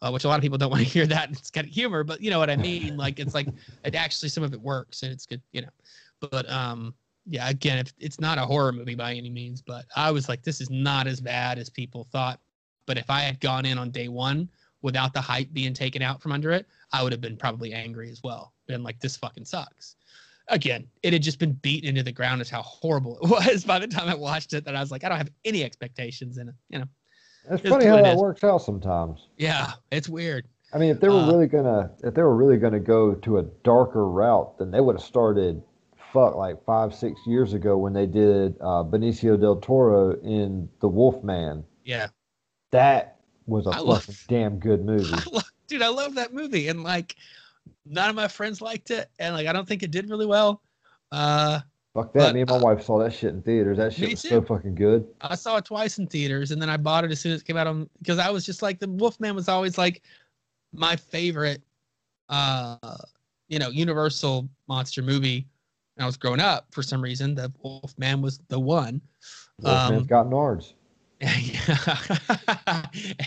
uh, 0.01 0.09
which 0.11 0.23
a 0.23 0.27
lot 0.27 0.37
of 0.37 0.41
people 0.41 0.57
don't 0.57 0.69
want 0.71 0.83
to 0.83 0.89
hear 0.89 1.07
that. 1.07 1.31
It's 1.31 1.51
kind 1.51 1.67
of 1.67 1.73
humor, 1.73 2.03
but 2.03 2.21
you 2.21 2.29
know 2.29 2.39
what 2.39 2.49
I 2.49 2.55
mean. 2.55 2.97
Like 2.97 3.19
it's 3.19 3.33
like 3.33 3.47
it 3.83 3.95
actually 3.95 4.29
some 4.29 4.43
of 4.43 4.53
it 4.53 4.61
works 4.61 5.03
and 5.03 5.11
it's 5.11 5.25
good, 5.25 5.41
you 5.51 5.61
know. 5.61 5.69
But 6.19 6.49
um, 6.49 6.93
yeah, 7.27 7.49
again, 7.49 7.79
if, 7.79 7.93
it's 7.99 8.19
not 8.19 8.37
a 8.37 8.45
horror 8.45 8.71
movie 8.71 8.95
by 8.95 9.13
any 9.13 9.29
means, 9.29 9.61
but 9.61 9.85
I 9.95 10.11
was 10.11 10.29
like, 10.29 10.43
this 10.43 10.61
is 10.61 10.69
not 10.69 11.07
as 11.07 11.19
bad 11.19 11.59
as 11.59 11.69
people 11.69 12.07
thought. 12.11 12.39
But 12.85 12.97
if 12.97 13.09
I 13.09 13.21
had 13.21 13.39
gone 13.39 13.65
in 13.65 13.77
on 13.77 13.91
day 13.91 14.07
one 14.07 14.49
without 14.81 15.13
the 15.13 15.21
hype 15.21 15.51
being 15.51 15.73
taken 15.73 16.01
out 16.01 16.21
from 16.21 16.31
under 16.31 16.51
it, 16.51 16.65
I 16.93 17.03
would 17.03 17.11
have 17.11 17.21
been 17.21 17.35
probably 17.35 17.73
angry 17.73 18.09
as 18.09 18.21
well. 18.23 18.53
Been 18.65 18.81
like, 18.81 18.99
this 18.99 19.17
fucking 19.17 19.45
sucks. 19.45 19.97
Again, 20.47 20.87
it 21.03 21.11
had 21.11 21.21
just 21.21 21.39
been 21.39 21.51
beaten 21.53 21.89
into 21.89 22.03
the 22.03 22.11
ground 22.11 22.39
as 22.39 22.49
how 22.49 22.61
horrible 22.61 23.17
it 23.21 23.29
was 23.29 23.65
by 23.65 23.79
the 23.79 23.87
time 23.87 24.07
I 24.07 24.15
watched 24.15 24.53
it. 24.53 24.63
That 24.63 24.75
I 24.75 24.79
was 24.79 24.91
like, 24.91 25.03
I 25.03 25.09
don't 25.09 25.17
have 25.17 25.31
any 25.43 25.65
expectations 25.65 26.37
in 26.37 26.47
it. 26.47 26.55
You 26.69 26.79
know, 26.79 26.85
It's 27.49 27.67
funny 27.67 27.85
how 27.85 28.01
that 28.01 28.17
works 28.17 28.43
out 28.43 28.59
sometimes. 28.61 29.27
yeah, 29.37 29.73
it's 29.91 30.09
weird. 30.09 30.45
I 30.73 30.77
mean, 30.79 30.89
if 30.89 30.99
they 30.99 31.07
were 31.07 31.15
Uh, 31.21 31.31
really 31.31 31.47
gonna, 31.47 31.91
if 32.03 32.13
they 32.13 32.21
were 32.21 32.35
really 32.35 32.57
gonna 32.57 32.79
go 32.79 33.13
to 33.15 33.37
a 33.37 33.43
darker 33.63 34.07
route, 34.09 34.57
then 34.59 34.69
they 34.71 34.81
would 34.81 34.95
have 34.97 35.03
started, 35.05 35.61
fuck, 36.11 36.35
like 36.35 36.61
five, 36.65 36.93
six 36.93 37.19
years 37.25 37.53
ago 37.53 37.77
when 37.77 37.93
they 37.93 38.05
did 38.05 38.55
uh, 38.59 38.83
Benicio 38.83 39.39
del 39.39 39.55
Toro 39.57 40.19
in 40.21 40.67
The 40.81 40.89
Wolfman. 40.89 41.63
Yeah, 41.85 42.07
That 42.71 43.19
was 43.45 43.65
a 43.65 43.69
I 43.69 43.73
fucking 43.75 43.87
love- 43.87 44.25
damn 44.27 44.59
good 44.59 44.83
movie. 44.85 45.13
I 45.13 45.23
love, 45.31 45.51
dude, 45.67 45.81
I 45.81 45.87
love 45.89 46.15
that 46.15 46.33
movie, 46.33 46.67
and 46.67 46.83
like, 46.83 47.15
none 47.85 48.09
of 48.09 48.15
my 48.17 48.27
friends 48.27 48.59
liked 48.61 48.91
it, 48.91 49.09
and 49.19 49.33
like, 49.35 49.47
I 49.47 49.53
don't 49.53 49.65
think 49.67 49.83
it 49.83 49.91
did 49.91 50.09
really 50.09 50.25
well. 50.25 50.61
Uh, 51.13 51.61
Fuck 51.97 52.13
that. 52.13 52.19
But, 52.19 52.35
Me 52.35 52.41
and 52.41 52.49
my 52.51 52.57
uh, 52.57 52.61
wife 52.61 52.83
saw 52.83 52.99
that 52.99 53.11
shit 53.11 53.31
in 53.31 53.41
theaters. 53.41 53.77
That 53.77 53.91
shit 53.91 54.11
was 54.11 54.21
too. 54.21 54.29
so 54.29 54.41
fucking 54.43 54.75
good. 54.75 55.07
I 55.19 55.33
saw 55.33 55.57
it 55.57 55.65
twice 55.65 55.97
in 55.97 56.05
theaters, 56.05 56.51
and 56.51 56.61
then 56.61 56.69
I 56.69 56.77
bought 56.77 57.03
it 57.03 57.11
as 57.11 57.19
soon 57.19 57.31
as 57.31 57.41
it 57.41 57.45
came 57.45 57.57
out 57.57 57.65
on 57.65 57.89
because 57.97 58.19
I 58.19 58.29
was 58.29 58.45
just 58.45 58.61
like 58.61 58.77
the 58.77 58.87
Wolfman 58.87 59.33
was 59.33 59.49
always 59.49 59.79
like 59.79 60.03
my 60.71 60.95
favorite, 60.95 61.63
uh, 62.29 62.77
you 63.47 63.57
know, 63.57 63.69
Universal 63.69 64.47
monster 64.67 65.01
movie. 65.01 65.47
And 65.97 66.03
I 66.03 66.05
was 66.05 66.17
growing 66.17 66.39
up 66.39 66.67
for 66.69 66.83
some 66.83 67.01
reason. 67.01 67.33
The 67.33 67.51
Wolfman 67.63 68.21
was 68.21 68.41
the 68.47 68.59
one. 68.59 69.01
Wolfman's 69.63 70.01
Um, 70.01 70.05
got 70.05 70.27
nards. 70.27 70.73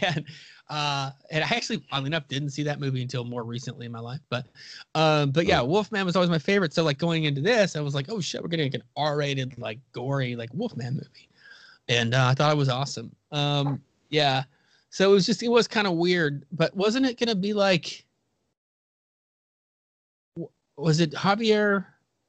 and 0.02 0.24
uh, 0.68 1.10
and 1.30 1.42
I 1.42 1.48
actually, 1.48 1.82
oddly 1.90 2.06
enough, 2.06 2.28
didn't 2.28 2.50
see 2.50 2.62
that 2.62 2.78
movie 2.78 3.02
until 3.02 3.24
more 3.24 3.42
recently 3.42 3.86
in 3.86 3.92
my 3.92 3.98
life. 3.98 4.20
But 4.28 4.46
um, 4.94 5.32
but 5.32 5.46
yeah, 5.46 5.60
Wolfman 5.60 6.06
was 6.06 6.14
always 6.14 6.30
my 6.30 6.38
favorite. 6.38 6.72
So 6.72 6.84
like 6.84 6.98
going 6.98 7.24
into 7.24 7.40
this, 7.40 7.74
I 7.74 7.80
was 7.80 7.94
like, 7.94 8.06
oh 8.08 8.20
shit, 8.20 8.40
we're 8.40 8.48
getting 8.48 8.66
like 8.66 8.74
an 8.74 8.84
R-rated, 8.96 9.58
like 9.58 9.80
gory, 9.92 10.36
like 10.36 10.50
Wolfman 10.54 10.94
movie, 10.94 11.28
and 11.88 12.14
uh, 12.14 12.28
I 12.28 12.34
thought 12.34 12.52
it 12.52 12.56
was 12.56 12.68
awesome. 12.68 13.10
Um, 13.32 13.82
yeah, 14.10 14.44
so 14.90 15.10
it 15.10 15.14
was 15.14 15.26
just 15.26 15.42
it 15.42 15.48
was 15.48 15.66
kind 15.66 15.88
of 15.88 15.94
weird, 15.94 16.46
but 16.52 16.74
wasn't 16.76 17.06
it 17.06 17.18
gonna 17.18 17.34
be 17.34 17.52
like? 17.52 18.04
Was 20.76 21.00
it 21.00 21.10
Javier 21.12 21.84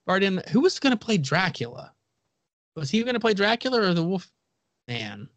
Bardem? 0.07 0.47
Who 0.49 0.61
was 0.61 0.79
gonna 0.79 0.97
play 0.97 1.17
Dracula? 1.17 1.93
Was 2.75 2.89
he 2.89 3.03
gonna 3.03 3.19
play 3.19 3.35
Dracula 3.35 3.81
or 3.81 3.93
the 3.93 4.03
Wolf? 4.03 4.31
Man, 4.87 5.29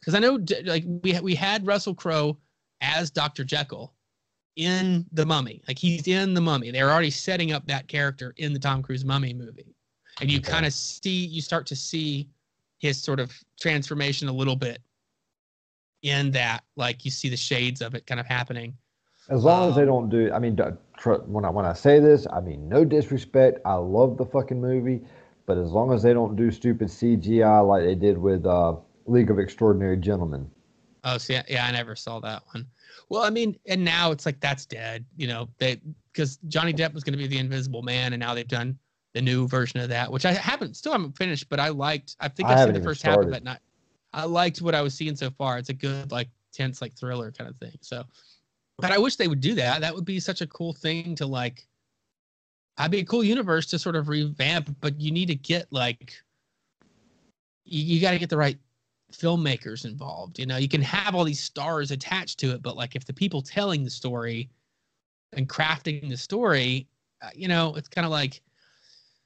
because 0.00 0.14
I 0.14 0.18
know 0.18 0.38
like 0.64 0.84
we 1.02 1.18
we 1.20 1.34
had 1.34 1.66
Russell 1.66 1.94
Crowe 1.94 2.38
as 2.80 3.10
Dr. 3.10 3.44
Jekyll 3.44 3.94
in 4.56 5.06
the 5.12 5.24
Mummy. 5.24 5.62
Like 5.68 5.78
he's 5.78 6.08
in 6.08 6.34
the 6.34 6.40
Mummy. 6.40 6.70
They're 6.70 6.90
already 6.90 7.10
setting 7.10 7.52
up 7.52 7.66
that 7.66 7.88
character 7.88 8.34
in 8.36 8.52
the 8.52 8.58
Tom 8.58 8.82
Cruise 8.82 9.04
Mummy 9.04 9.34
movie, 9.34 9.74
and 10.20 10.30
you 10.30 10.38
Okay. 10.38 10.50
kind 10.50 10.66
of 10.66 10.72
see 10.72 11.26
you 11.26 11.40
start 11.40 11.66
to 11.66 11.76
see 11.76 12.28
his 12.78 13.00
sort 13.02 13.20
of 13.20 13.32
transformation 13.60 14.28
a 14.28 14.32
little 14.32 14.56
bit 14.56 14.80
in 16.02 16.30
that. 16.32 16.64
Like 16.76 17.04
you 17.04 17.10
see 17.10 17.28
the 17.28 17.36
shades 17.36 17.82
of 17.82 17.94
it 17.94 18.06
kind 18.06 18.20
of 18.20 18.26
happening. 18.26 18.76
As 19.30 19.44
long 19.44 19.68
as 19.68 19.76
they 19.76 19.82
um, 19.82 19.88
don't 19.88 20.08
do, 20.08 20.32
I 20.32 20.38
mean, 20.38 20.56
when 21.26 21.44
I 21.44 21.50
when 21.50 21.66
I 21.66 21.72
say 21.74 22.00
this, 22.00 22.26
I 22.32 22.40
mean 22.40 22.68
no 22.68 22.84
disrespect. 22.84 23.60
I 23.64 23.74
love 23.74 24.16
the 24.16 24.24
fucking 24.24 24.60
movie, 24.60 25.02
but 25.46 25.58
as 25.58 25.70
long 25.70 25.92
as 25.92 26.02
they 26.02 26.12
don't 26.12 26.34
do 26.34 26.50
stupid 26.50 26.88
CGI 26.88 27.66
like 27.66 27.84
they 27.84 27.94
did 27.94 28.16
with 28.16 28.46
uh, 28.46 28.76
League 29.10 29.30
of 29.30 29.38
Extraordinary 29.38 29.96
Gentlemen. 29.96 30.50
Oh, 31.04 31.18
see, 31.18 31.38
yeah, 31.48 31.66
I 31.66 31.72
never 31.72 31.96
saw 31.96 32.20
that 32.20 32.42
one. 32.52 32.66
Well, 33.08 33.22
I 33.22 33.30
mean, 33.30 33.58
and 33.66 33.84
now 33.84 34.10
it's 34.10 34.26
like 34.26 34.40
that's 34.40 34.66
dead, 34.66 35.04
you 35.16 35.26
know, 35.26 35.48
they 35.58 35.80
because 36.12 36.38
Johnny 36.48 36.72
Depp 36.72 36.92
was 36.92 37.04
going 37.04 37.12
to 37.12 37.18
be 37.18 37.26
the 37.26 37.38
Invisible 37.38 37.82
Man, 37.82 38.12
and 38.12 38.20
now 38.20 38.34
they've 38.34 38.46
done 38.46 38.78
the 39.14 39.22
new 39.22 39.46
version 39.48 39.80
of 39.80 39.88
that, 39.88 40.10
which 40.10 40.26
I 40.26 40.32
haven't 40.32 40.76
still 40.76 40.92
haven't 40.92 41.16
finished, 41.16 41.48
but 41.48 41.60
I 41.60 41.68
liked. 41.68 42.16
I 42.20 42.28
think 42.28 42.48
I 42.48 42.54
I've 42.54 42.64
seen 42.64 42.74
the 42.74 42.80
first 42.80 43.02
half 43.02 43.18
of 43.18 43.32
it. 43.32 43.44
Not, 43.44 43.60
I 44.12 44.24
liked 44.24 44.60
what 44.60 44.74
I 44.74 44.82
was 44.82 44.94
seeing 44.94 45.16
so 45.16 45.30
far. 45.30 45.58
It's 45.58 45.68
a 45.68 45.74
good, 45.74 46.10
like, 46.10 46.28
tense, 46.52 46.82
like 46.82 46.94
thriller 46.94 47.30
kind 47.30 47.48
of 47.48 47.56
thing. 47.56 47.78
So, 47.80 48.04
but 48.78 48.90
I 48.90 48.98
wish 48.98 49.16
they 49.16 49.28
would 49.28 49.40
do 49.40 49.54
that. 49.54 49.80
That 49.80 49.94
would 49.94 50.04
be 50.04 50.18
such 50.20 50.40
a 50.40 50.46
cool 50.46 50.72
thing 50.72 51.14
to 51.16 51.26
like. 51.26 51.66
I'd 52.76 52.90
be 52.90 53.00
a 53.00 53.04
cool 53.04 53.24
universe 53.24 53.66
to 53.66 53.78
sort 53.78 53.96
of 53.96 54.08
revamp, 54.08 54.76
but 54.80 55.00
you 55.00 55.10
need 55.10 55.26
to 55.26 55.34
get 55.34 55.66
like. 55.70 56.14
You, 57.64 57.94
you 57.94 58.00
got 58.00 58.12
to 58.12 58.18
get 58.18 58.30
the 58.30 58.36
right 58.36 58.58
filmmakers 59.12 59.84
involved. 59.84 60.38
You 60.38 60.46
know, 60.46 60.56
you 60.56 60.68
can 60.68 60.82
have 60.82 61.14
all 61.14 61.24
these 61.24 61.42
stars 61.42 61.90
attached 61.90 62.38
to 62.40 62.52
it, 62.52 62.62
but 62.62 62.76
like 62.76 62.96
if 62.96 63.04
the 63.04 63.12
people 63.12 63.42
telling 63.42 63.84
the 63.84 63.90
story 63.90 64.50
and 65.32 65.48
crafting 65.48 66.08
the 66.08 66.16
story, 66.16 66.88
uh, 67.22 67.30
you 67.34 67.48
know, 67.48 67.74
it's 67.74 67.88
kind 67.88 68.04
of 68.04 68.10
like 68.10 68.40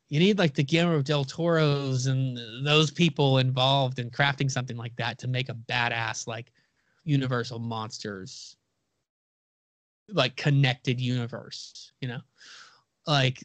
you 0.09 0.19
need 0.19 0.39
like 0.39 0.55
the 0.55 0.63
Guillermo 0.63 1.03
del 1.03 1.25
Toro's 1.25 2.07
and 2.07 2.39
those 2.67 2.91
people 2.91 3.39
involved 3.39 3.99
in 3.99 4.11
crafting 4.11 4.51
something 4.51 4.77
like 4.77 4.95
that 4.97 5.19
to 5.19 5.29
make 5.29 5.49
a 5.49 5.55
badass 5.55 6.27
like 6.27 6.53
Universal 7.05 7.59
monsters 7.59 8.57
like 10.09 10.37
connected 10.37 11.01
universe, 11.01 11.93
you 12.01 12.09
know? 12.09 12.21
Like 13.07 13.45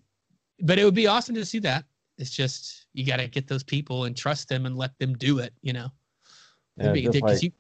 but 0.59 0.79
it 0.79 0.85
would 0.85 0.95
be 0.95 1.07
awesome 1.07 1.35
to 1.35 1.45
see 1.45 1.59
that. 1.59 1.85
It's 2.17 2.31
just 2.31 2.87
you 2.93 3.05
got 3.05 3.17
to 3.17 3.27
get 3.27 3.47
those 3.47 3.63
people 3.63 4.05
and 4.05 4.15
trust 4.15 4.49
them 4.49 4.65
and 4.65 4.75
let 4.75 4.97
them 4.99 5.13
do 5.15 5.39
it, 5.39 5.53
you 5.61 5.73
know. 5.73 5.89
Yeah, 6.77 6.91
Because 6.91 7.21
like 7.21 7.43
you 7.43 7.51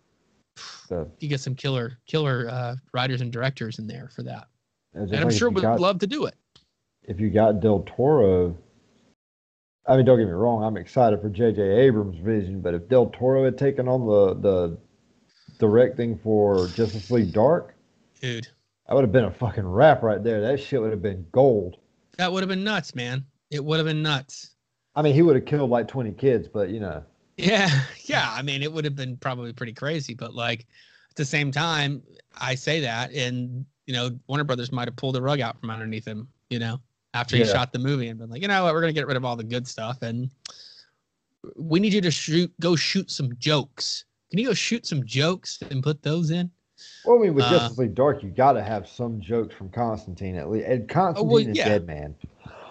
the, 0.89 1.07
you 1.19 1.27
get 1.27 1.39
some 1.39 1.55
killer 1.55 1.97
killer 2.07 2.47
uh, 2.49 2.75
writers 2.93 3.21
and 3.21 3.31
directors 3.31 3.79
in 3.79 3.87
there 3.87 4.09
for 4.15 4.23
that, 4.23 4.47
and 4.93 5.13
I'm 5.15 5.27
like 5.27 5.37
sure 5.37 5.49
would 5.49 5.61
got- 5.61 5.79
love 5.79 5.99
to 5.99 6.07
do 6.07 6.25
it. 6.25 6.35
if 7.03 7.19
you 7.19 7.29
got 7.29 7.59
Del 7.59 7.83
Toro, 7.83 8.57
I 9.87 9.97
mean, 9.97 10.05
don't 10.05 10.17
get 10.17 10.25
me 10.25 10.31
wrong, 10.31 10.63
I'm 10.63 10.77
excited 10.77 11.21
for 11.21 11.29
J.J. 11.29 11.61
Abrams' 11.61 12.17
vision, 12.19 12.61
but 12.61 12.73
if 12.73 12.87
Del 12.89 13.07
Toro 13.09 13.45
had 13.45 13.57
taken 13.57 13.87
on 13.87 14.05
the 14.05 14.33
the 14.35 14.77
directing 15.59 16.17
for 16.19 16.67
Justice 16.69 17.09
League 17.11 17.33
Dark, 17.33 17.75
dude. 18.21 18.47
That 18.87 18.95
would 18.95 19.03
have 19.03 19.11
been 19.11 19.25
a 19.25 19.31
fucking 19.31 19.67
rap 19.67 20.01
right 20.01 20.23
there. 20.23 20.39
That 20.39 20.61
shit 20.61 20.81
would 20.81 20.91
have 20.91 21.01
been 21.01 21.25
gold. 21.33 21.75
That 22.17 22.31
would 22.31 22.41
have 22.41 22.47
been 22.47 22.63
nuts, 22.63 22.95
man. 22.95 23.25
It 23.51 23.63
would 23.63 23.77
have 23.77 23.85
been 23.85 24.01
nuts. 24.01 24.51
I 24.95 25.01
mean, 25.01 25.13
he 25.13 25.21
would 25.21 25.35
have 25.35 25.45
killed 25.45 25.69
like 25.69 25.87
20 25.89 26.13
kids, 26.13 26.47
but 26.47 26.69
you 26.69 26.79
know. 26.79 27.03
Yeah, 27.37 27.69
yeah. 28.05 28.29
I 28.31 28.41
mean, 28.41 28.61
it 28.63 28.71
would 28.71 28.83
have 28.85 28.95
been 28.95 29.17
probably 29.17 29.53
pretty 29.53 29.73
crazy, 29.73 30.13
but 30.13 30.33
like 30.33 30.61
at 31.09 31.15
the 31.15 31.25
same 31.25 31.51
time, 31.51 32.01
I 32.39 32.55
say 32.55 32.81
that, 32.81 33.11
and 33.13 33.65
you 33.85 33.93
know, 33.93 34.09
Warner 34.27 34.43
Brothers 34.43 34.71
might 34.71 34.87
have 34.87 34.95
pulled 34.95 35.15
the 35.15 35.21
rug 35.21 35.39
out 35.39 35.59
from 35.59 35.69
underneath 35.69 36.05
him, 36.05 36.27
you 36.49 36.59
know, 36.59 36.79
after 37.13 37.37
he 37.37 37.43
Yeah. 37.43 37.53
shot 37.53 37.71
the 37.71 37.79
movie 37.79 38.09
and 38.09 38.19
been 38.19 38.29
like, 38.29 38.41
you 38.41 38.47
know 38.47 38.63
what, 38.65 38.73
we're 38.73 38.81
gonna 38.81 38.93
get 38.93 39.07
rid 39.07 39.15
of 39.17 39.23
all 39.23 39.35
the 39.35 39.43
good 39.43 39.67
stuff, 39.67 40.01
and 40.01 40.29
we 41.55 41.79
need 41.79 41.93
you 41.93 42.01
to 42.01 42.11
shoot, 42.11 42.51
go 42.59 42.75
shoot 42.75 43.09
some 43.09 43.29
jokes. 43.37 44.03
Can 44.29 44.39
you 44.39 44.47
go 44.47 44.53
shoot 44.53 44.85
some 44.85 45.05
jokes 45.05 45.59
and 45.71 45.81
put 45.81 46.01
those 46.03 46.31
in? 46.31 46.51
Well, 47.05 47.17
I 47.17 47.21
mean, 47.21 47.33
with 47.33 47.45
Uh, 47.45 47.51
Justice 47.51 47.77
League 47.77 47.95
Dark, 47.95 48.21
you 48.23 48.29
got 48.29 48.53
to 48.53 48.63
have 48.63 48.87
some 48.87 49.21
jokes 49.21 49.55
from 49.55 49.69
Constantine 49.69 50.35
at 50.35 50.49
least. 50.49 50.67
And 50.67 50.89
Constantine 50.89 51.51
is 51.51 51.57
yeah. 51.57 51.69
dead, 51.69 51.87
man. 51.87 52.15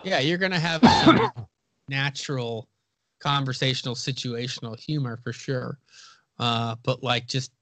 Yeah, 0.05 0.19
you're 0.21 0.39
gonna 0.39 0.61
have 0.61 0.83
natural 1.89 2.69
conversational 3.21 3.95
situational 3.95 4.79
humor 4.79 5.19
for 5.23 5.33
sure. 5.33 5.79
Uh, 6.39 6.77
but 6.83 7.03
like 7.03 7.27
just 7.27 7.53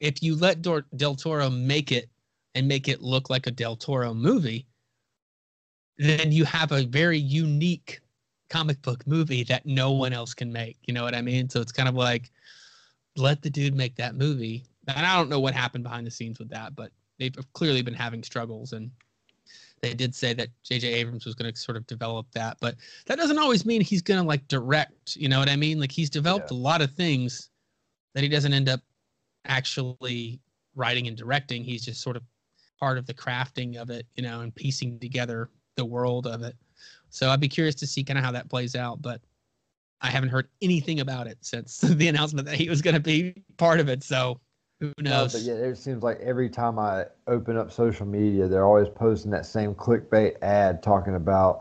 if 0.00 0.22
you 0.22 0.36
let 0.36 0.62
Dor- 0.62 0.86
Del 0.96 1.14
Toro 1.14 1.48
make 1.50 1.92
it 1.92 2.08
and 2.54 2.68
make 2.68 2.88
it 2.88 3.00
look 3.00 3.30
like 3.30 3.46
a 3.46 3.50
Del 3.50 3.76
Toro 3.76 4.12
movie, 4.14 4.66
then 5.98 6.32
you 6.32 6.44
have 6.44 6.72
a 6.72 6.84
very 6.84 7.18
unique 7.18 8.00
comic 8.50 8.80
book 8.82 9.06
movie 9.06 9.44
that 9.44 9.64
no 9.66 9.92
one 9.92 10.12
else 10.12 10.34
can 10.34 10.52
make. 10.52 10.76
You 10.86 10.94
know 10.94 11.04
what 11.04 11.14
I 11.14 11.22
mean? 11.22 11.48
So 11.48 11.60
it's 11.60 11.72
kind 11.72 11.88
of 11.88 11.94
like 11.94 12.30
let 13.16 13.42
the 13.42 13.50
dude 13.50 13.74
make 13.74 13.96
that 13.96 14.16
movie. 14.16 14.64
And 14.88 15.06
I 15.06 15.16
don't 15.16 15.30
know 15.30 15.40
what 15.40 15.54
happened 15.54 15.84
behind 15.84 16.06
the 16.06 16.10
scenes 16.10 16.38
with 16.38 16.50
that, 16.50 16.74
but 16.74 16.90
they've 17.18 17.34
clearly 17.52 17.82
been 17.82 17.94
having 17.94 18.22
struggles 18.22 18.72
and 18.72 18.90
they 19.84 19.94
did 19.94 20.14
say 20.14 20.32
that 20.32 20.48
J.J. 20.62 20.88
Abrams 20.94 21.26
was 21.26 21.34
going 21.34 21.52
to 21.52 21.60
sort 21.60 21.76
of 21.76 21.86
develop 21.86 22.26
that, 22.32 22.56
but 22.60 22.76
that 23.04 23.18
doesn't 23.18 23.38
always 23.38 23.66
mean 23.66 23.82
he's 23.82 24.00
going 24.00 24.18
to 24.18 24.26
like 24.26 24.46
direct. 24.48 25.14
You 25.14 25.28
know 25.28 25.38
what 25.38 25.50
I 25.50 25.56
mean? 25.56 25.78
Like 25.78 25.92
he's 25.92 26.08
developed 26.08 26.50
a 26.50 26.54
lot 26.54 26.80
of 26.80 26.90
things 26.92 27.50
that 28.14 28.22
he 28.22 28.28
doesn't 28.30 28.54
end 28.54 28.70
up 28.70 28.80
actually 29.44 30.40
writing 30.74 31.06
and 31.06 31.16
directing. 31.16 31.62
He's 31.62 31.84
just 31.84 32.00
sort 32.00 32.16
of 32.16 32.22
part 32.80 32.96
of 32.96 33.06
the 33.06 33.12
crafting 33.12 33.76
of 33.76 33.90
it, 33.90 34.06
you 34.14 34.22
know, 34.22 34.40
and 34.40 34.54
piecing 34.54 34.98
together 35.00 35.50
the 35.76 35.84
world 35.84 36.26
of 36.26 36.42
it. 36.42 36.56
So 37.10 37.28
I'd 37.28 37.40
be 37.40 37.48
curious 37.48 37.74
to 37.76 37.86
see 37.86 38.02
kind 38.02 38.18
of 38.18 38.24
how 38.24 38.32
that 38.32 38.48
plays 38.48 38.74
out, 38.74 39.02
but 39.02 39.20
I 40.00 40.08
haven't 40.08 40.30
heard 40.30 40.48
anything 40.62 41.00
about 41.00 41.26
it 41.26 41.36
since 41.42 41.78
the 41.82 42.08
announcement 42.08 42.46
that 42.48 42.56
he 42.56 42.70
was 42.70 42.80
going 42.80 42.94
to 42.94 43.00
be 43.00 43.34
part 43.58 43.80
of 43.80 43.90
it. 43.90 44.02
So 44.02 44.40
who 44.80 44.92
No, 44.98 45.10
knows? 45.10 45.32
but 45.32 45.42
yeah, 45.42 45.54
it 45.54 45.76
seems 45.76 46.02
like 46.02 46.18
every 46.20 46.48
time 46.48 46.78
I 46.78 47.06
open 47.26 47.56
up 47.56 47.72
social 47.72 48.06
media, 48.06 48.48
they're 48.48 48.64
always 48.66 48.88
posting 48.88 49.30
that 49.30 49.46
same 49.46 49.74
clickbait 49.74 50.36
ad 50.42 50.82
talking 50.82 51.14
about, 51.14 51.60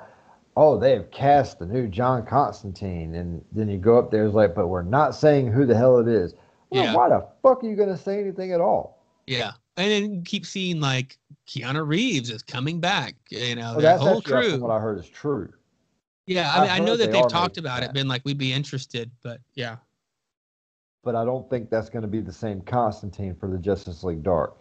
oh, 0.56 0.78
they 0.78 0.92
have 0.94 1.10
cast 1.12 1.60
the 1.60 1.66
new 1.66 1.88
John 1.88 2.26
Constantine. 2.26 3.16
And 3.16 3.44
then 3.52 3.70
you 3.70 3.78
go 3.78 3.98
up 3.98 4.12
there, 4.12 4.26
it's 4.26 4.36
like, 4.36 4.54
but 4.56 4.68
we're 4.68 4.82
not 4.84 5.16
saying 5.16 5.52
who 5.52 5.66
the 5.66 5.76
hell 5.76 6.00
it 6.00 6.08
is. 6.08 6.34
Well, 6.70 6.84
Yeah. 6.84 6.96
why 6.96 7.10
the 7.10 7.28
fuck 7.42 7.64
are 7.64 7.68
you 7.70 7.76
going 7.76 7.90
to 7.90 7.98
say 7.98 8.20
anything 8.20 8.52
at 8.54 8.62
all? 8.62 9.04
Yeah. 9.28 9.52
And 9.78 9.90
then 9.90 10.14
you 10.14 10.22
keep 10.22 10.46
seeing 10.46 10.80
like 10.80 11.18
Keanu 11.48 11.88
Reeves 11.88 12.30
is 12.30 12.44
coming 12.44 12.80
back, 12.80 13.16
you 13.30 13.56
know, 13.56 13.74
Oh, 13.78 13.82
the 13.82 13.98
whole 13.98 14.22
crew. 14.22 14.60
what 14.60 14.70
I 14.72 14.80
heard 14.80 15.00
is 15.00 15.08
true. 15.08 15.52
Yeah, 16.26 16.52
I 16.54 16.62
mean, 16.62 16.70
I 16.70 16.80
know 16.80 16.96
that 16.96 17.12
they 17.12 17.20
they've 17.22 17.28
talked 17.30 17.58
about 17.58 17.84
it, 17.84 17.92
been 17.92 18.08
like 18.08 18.22
we'd 18.24 18.38
be 18.38 18.54
interested, 18.54 19.12
but 19.24 19.42
yeah, 19.56 19.78
But 21.04 21.16
I 21.16 21.26
don't 21.26 21.50
think 21.50 21.70
that's 21.70 21.90
going 21.90 22.04
to 22.04 22.08
be 22.08 22.22
the 22.22 22.32
same 22.32 22.62
Constantine 22.62 23.36
for 23.36 23.50
the 23.50 23.58
Justice 23.58 24.04
League 24.04 24.24
Dark. 24.24 24.56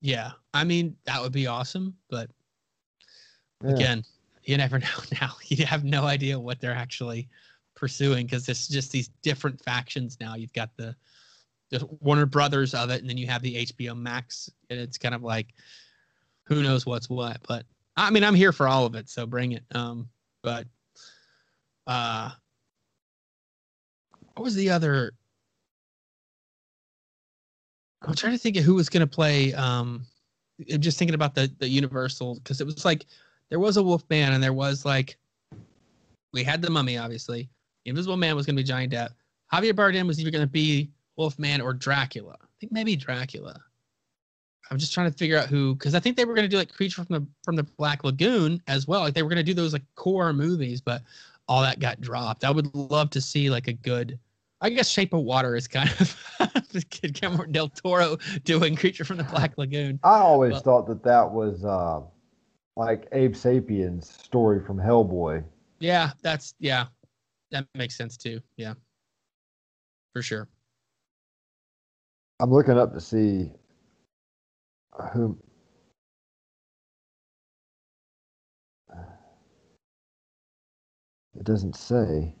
yeah. 0.00 0.32
I 0.54 0.64
mean, 0.64 0.96
that 1.04 1.20
would 1.22 1.32
be 1.32 1.46
awesome, 1.46 1.96
but 2.10 2.30
Yeah. 3.64 3.70
again, 3.70 4.04
you 4.44 4.56
never 4.56 4.78
know. 4.80 4.86
Now 5.20 5.32
you 5.46 5.64
have 5.66 5.84
no 5.84 6.04
idea 6.04 6.38
what 6.38 6.60
they're 6.60 6.74
actually 6.74 7.28
pursuing 7.74 8.26
because 8.26 8.48
it's 8.48 8.68
just 8.68 8.92
these 8.92 9.08
different 9.22 9.62
factions. 9.64 10.18
Now 10.20 10.34
you've 10.34 10.52
got 10.52 10.76
the 10.76 10.94
the 11.70 11.86
Warner 12.00 12.26
Brothers 12.26 12.74
of 12.74 12.90
it, 12.90 13.00
and 13.00 13.08
then 13.08 13.16
you 13.16 13.26
have 13.28 13.40
the 13.40 13.64
HBO 13.64 13.96
Max, 13.96 14.50
and 14.68 14.78
it's 14.78 14.98
kind 14.98 15.14
of 15.14 15.22
like 15.22 15.54
who 16.44 16.62
knows 16.62 16.84
what's 16.84 17.08
what. 17.08 17.38
But 17.48 17.64
I 17.96 18.10
mean, 18.10 18.24
I'm 18.24 18.34
here 18.34 18.52
for 18.52 18.68
all 18.68 18.84
of 18.84 18.94
it, 18.94 19.08
so 19.08 19.24
bring 19.26 19.52
it. 19.52 19.64
Um, 19.74 20.08
but 20.42 20.66
uh, 21.86 22.30
what 24.34 24.44
was 24.44 24.54
the 24.54 24.68
other? 24.70 25.12
I'm 28.04 28.14
trying 28.14 28.32
to 28.32 28.38
think 28.38 28.56
of 28.56 28.64
who 28.64 28.74
was 28.74 28.88
going 28.88 29.00
to 29.00 29.06
play. 29.06 29.54
Um, 29.54 30.06
just 30.78 30.98
thinking 30.98 31.14
about 31.14 31.34
the 31.34 31.50
the 31.58 31.68
Universal 31.68 32.36
because 32.36 32.60
it 32.60 32.66
was 32.66 32.84
like 32.84 33.06
there 33.48 33.58
was 33.58 33.76
a 33.76 33.82
Wolfman 33.82 34.32
and 34.32 34.42
there 34.42 34.52
was 34.52 34.84
like 34.84 35.16
we 36.32 36.44
had 36.44 36.62
the 36.62 36.70
Mummy, 36.70 36.98
obviously. 36.98 37.48
Invisible 37.84 38.16
Man 38.16 38.36
was 38.36 38.46
going 38.46 38.56
to 38.56 38.62
be 38.62 38.66
Johnny 38.66 38.88
Depp. 38.88 39.10
Javier 39.52 39.72
Bardem 39.72 40.06
was 40.06 40.20
either 40.20 40.30
going 40.30 40.44
to 40.44 40.50
be 40.50 40.90
Wolfman 41.16 41.60
or 41.60 41.72
Dracula. 41.72 42.36
I 42.40 42.46
think 42.60 42.72
maybe 42.72 42.96
Dracula. 42.96 43.60
I'm 44.70 44.78
just 44.78 44.94
trying 44.94 45.10
to 45.10 45.16
figure 45.16 45.36
out 45.36 45.48
who 45.48 45.74
because 45.74 45.94
I 45.94 46.00
think 46.00 46.16
they 46.16 46.24
were 46.24 46.34
going 46.34 46.46
to 46.46 46.48
do 46.48 46.56
like 46.56 46.72
Creature 46.72 47.04
from 47.04 47.14
the 47.20 47.26
from 47.44 47.56
the 47.56 47.64
Black 47.64 48.04
Lagoon 48.04 48.62
as 48.68 48.86
well. 48.86 49.00
Like 49.00 49.14
they 49.14 49.22
were 49.22 49.28
going 49.28 49.36
to 49.36 49.42
do 49.42 49.54
those 49.54 49.72
like 49.72 49.82
core 49.96 50.32
movies, 50.32 50.80
but 50.80 51.02
all 51.48 51.60
that 51.62 51.80
got 51.80 52.00
dropped. 52.00 52.44
I 52.44 52.50
would 52.50 52.74
love 52.74 53.10
to 53.10 53.20
see 53.20 53.50
like 53.50 53.68
a 53.68 53.72
good. 53.72 54.18
I 54.62 54.70
guess 54.70 54.88
Shape 54.88 55.12
of 55.12 55.22
Water 55.22 55.56
is 55.56 55.66
kind 55.66 55.90
of 56.00 56.16
the 56.72 56.82
kid 56.88 57.14
Guillermo 57.20 57.44
del 57.46 57.68
Toro 57.68 58.16
doing 58.44 58.76
Creature 58.76 59.04
from 59.04 59.16
the 59.16 59.24
Black 59.24 59.54
Lagoon. 59.58 59.98
I 60.04 60.18
always 60.20 60.52
Well- 60.52 60.62
thought 60.62 60.86
that 60.86 61.02
that 61.02 61.30
was 61.30 61.64
uh, 61.64 62.00
like 62.76 63.08
Abe 63.12 63.34
Sapien's 63.34 64.08
story 64.08 64.64
from 64.64 64.78
Hellboy. 64.78 65.44
Yeah, 65.80 66.12
that's 66.22 66.54
yeah, 66.60 66.86
that 67.50 67.66
makes 67.74 67.96
sense 67.96 68.16
too. 68.16 68.40
Yeah, 68.56 68.74
for 70.12 70.22
sure. 70.22 70.48
I'm 72.38 72.52
looking 72.52 72.78
up 72.78 72.92
to 72.94 73.00
see 73.00 73.50
who. 75.12 75.36
It 81.34 81.44
doesn't 81.44 81.76
say. 81.76 82.34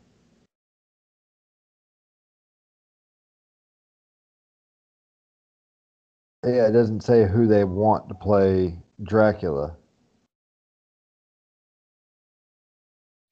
Yeah, 6.44 6.66
it 6.66 6.72
doesn't 6.72 7.02
say 7.02 7.26
who 7.26 7.46
they 7.46 7.64
want 7.64 8.08
to 8.08 8.14
play 8.14 8.78
Dracula. 9.04 9.76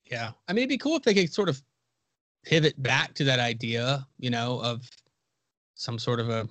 Yeah, 0.04 0.30
I 0.48 0.52
mean, 0.52 0.62
it'd 0.62 0.68
be 0.70 0.78
cool 0.78 0.96
if 0.96 1.02
they 1.02 1.14
could 1.14 1.32
sort 1.32 1.48
of 1.48 1.62
pivot 2.44 2.80
back 2.82 3.14
to 3.14 3.24
that 3.24 3.38
idea, 3.38 4.06
you 4.18 4.30
know, 4.30 4.60
of 4.60 4.88
some 5.74 5.98
sort 5.98 6.20
of 6.20 6.28
a 6.28 6.48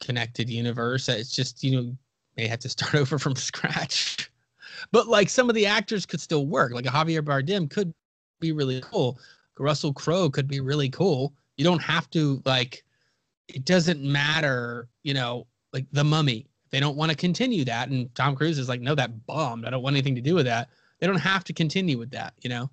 connected 0.00 0.48
universe. 0.48 1.08
It's 1.08 1.34
just 1.34 1.62
you 1.62 1.76
know 1.76 1.96
they 2.36 2.46
have 2.46 2.60
to 2.60 2.68
start 2.68 2.94
over 2.96 3.18
from 3.18 3.36
scratch. 3.36 4.30
But 4.92 5.08
like 5.08 5.28
some 5.28 5.48
of 5.48 5.54
the 5.54 5.66
actors 5.66 6.06
could 6.06 6.20
still 6.20 6.46
work. 6.46 6.72
Like 6.72 6.86
a 6.86 6.90
Javier 6.90 7.22
Bardem 7.22 7.70
could 7.70 7.92
be 8.40 8.52
really 8.52 8.80
cool. 8.80 9.18
Russell 9.58 9.92
Crowe 9.92 10.30
could 10.30 10.48
be 10.48 10.60
really 10.60 10.88
cool. 10.88 11.34
You 11.56 11.64
don't 11.64 11.82
have 11.82 12.08
to 12.10 12.40
like. 12.46 12.82
It 13.54 13.64
doesn't 13.64 14.02
matter, 14.02 14.88
you 15.02 15.14
know, 15.14 15.46
like 15.72 15.86
the 15.92 16.04
Mummy. 16.04 16.46
They 16.70 16.80
don't 16.80 16.96
want 16.96 17.10
to 17.10 17.16
continue 17.16 17.64
that, 17.64 17.88
and 17.88 18.14
Tom 18.14 18.36
Cruise 18.36 18.58
is 18.58 18.68
like, 18.68 18.80
no, 18.80 18.94
that 18.94 19.26
bombed. 19.26 19.66
I 19.66 19.70
don't 19.70 19.82
want 19.82 19.94
anything 19.94 20.14
to 20.14 20.20
do 20.20 20.34
with 20.34 20.46
that. 20.46 20.68
They 21.00 21.06
don't 21.06 21.16
have 21.16 21.42
to 21.44 21.52
continue 21.52 21.98
with 21.98 22.10
that, 22.12 22.34
you 22.42 22.50
know. 22.50 22.70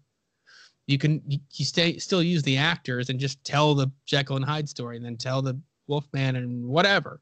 You 0.86 0.98
can 0.98 1.22
you, 1.28 1.66
stay 1.66 1.98
still 1.98 2.24
use 2.24 2.44
the 2.44 2.58
actors 2.58 3.10
and 3.10 3.20
just 3.20 3.44
tell 3.44 3.76
the 3.76 3.92
Jekyll 4.06 4.36
and 4.36 4.46
Hyde 4.46 4.70
story, 4.70 4.98
and 4.98 5.06
then 5.06 5.18
tell 5.18 5.42
the 5.42 5.60
Wolfman 5.88 6.36
and 6.36 6.66
whatever. 6.66 7.22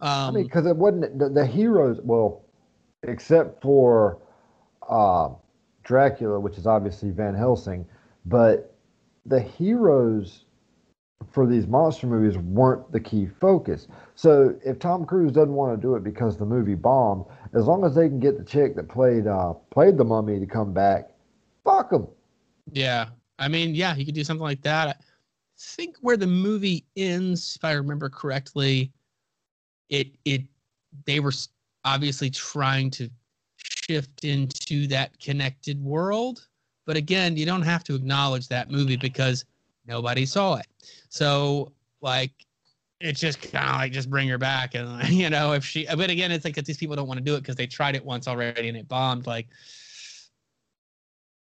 Um, 0.00 0.10
I 0.10 0.30
mean, 0.30 0.44
because 0.44 0.66
it 0.66 0.76
wasn't 0.76 1.18
the, 1.18 1.28
the 1.28 1.46
heroes. 1.46 2.00
Well, 2.02 2.44
except 3.02 3.62
for 3.62 4.18
uh, 4.88 5.30
Dracula, 5.84 6.40
which 6.40 6.58
is 6.58 6.66
obviously 6.66 7.10
Van 7.10 7.34
Helsing, 7.34 7.86
but 8.26 8.74
the 9.26 9.40
heroes 9.40 10.44
for 11.30 11.46
these 11.46 11.66
monster 11.66 12.06
movies 12.06 12.38
weren't 12.38 12.90
the 12.92 13.00
key 13.00 13.26
focus. 13.26 13.88
So 14.14 14.56
if 14.64 14.78
Tom 14.78 15.04
Cruise 15.04 15.32
doesn't 15.32 15.52
want 15.52 15.76
to 15.76 15.80
do 15.80 15.94
it 15.94 16.04
because 16.04 16.36
the 16.36 16.46
movie 16.46 16.74
bombed, 16.74 17.26
as 17.54 17.66
long 17.66 17.84
as 17.84 17.94
they 17.94 18.08
can 18.08 18.20
get 18.20 18.38
the 18.38 18.44
chick 18.44 18.76
that 18.76 18.88
played 18.88 19.26
uh, 19.26 19.54
played 19.70 19.96
the 19.98 20.04
mummy 20.04 20.38
to 20.38 20.46
come 20.46 20.72
back, 20.72 21.10
fuck 21.64 21.90
them. 21.90 22.06
Yeah. 22.72 23.08
I 23.38 23.48
mean, 23.48 23.74
yeah, 23.74 23.94
you 23.94 24.04
could 24.04 24.14
do 24.14 24.24
something 24.24 24.42
like 24.42 24.62
that. 24.62 24.88
I 24.88 24.94
think 25.58 25.96
where 26.00 26.16
the 26.16 26.26
movie 26.26 26.84
ends, 26.96 27.56
if 27.56 27.64
I 27.64 27.72
remember 27.72 28.08
correctly, 28.08 28.92
it 29.90 30.08
it 30.24 30.42
they 31.04 31.20
were 31.20 31.32
obviously 31.84 32.30
trying 32.30 32.90
to 32.90 33.08
shift 33.56 34.24
into 34.24 34.86
that 34.88 35.18
connected 35.20 35.82
world. 35.82 36.46
But 36.86 36.96
again, 36.96 37.36
you 37.36 37.44
don't 37.46 37.62
have 37.62 37.84
to 37.84 37.94
acknowledge 37.94 38.48
that 38.48 38.70
movie 38.70 38.96
because 38.96 39.44
nobody 39.88 40.26
saw 40.26 40.56
it. 40.56 40.66
So 41.08 41.72
like 42.00 42.32
it's 43.00 43.20
just 43.20 43.40
kind 43.40 43.68
of 43.68 43.76
like 43.76 43.92
just 43.92 44.10
bring 44.10 44.28
her 44.28 44.38
back 44.38 44.74
and 44.74 45.08
you 45.08 45.30
know 45.30 45.52
if 45.52 45.64
she 45.64 45.86
but 45.86 46.10
again 46.10 46.32
it's 46.32 46.44
like 46.44 46.54
that 46.54 46.64
these 46.64 46.76
people 46.76 46.96
don't 46.96 47.08
want 47.08 47.18
to 47.18 47.24
do 47.24 47.34
it 47.34 47.40
because 47.40 47.56
they 47.56 47.66
tried 47.66 47.94
it 47.94 48.04
once 48.04 48.26
already 48.26 48.68
and 48.68 48.76
it 48.76 48.88
bombed 48.88 49.26
like 49.26 49.46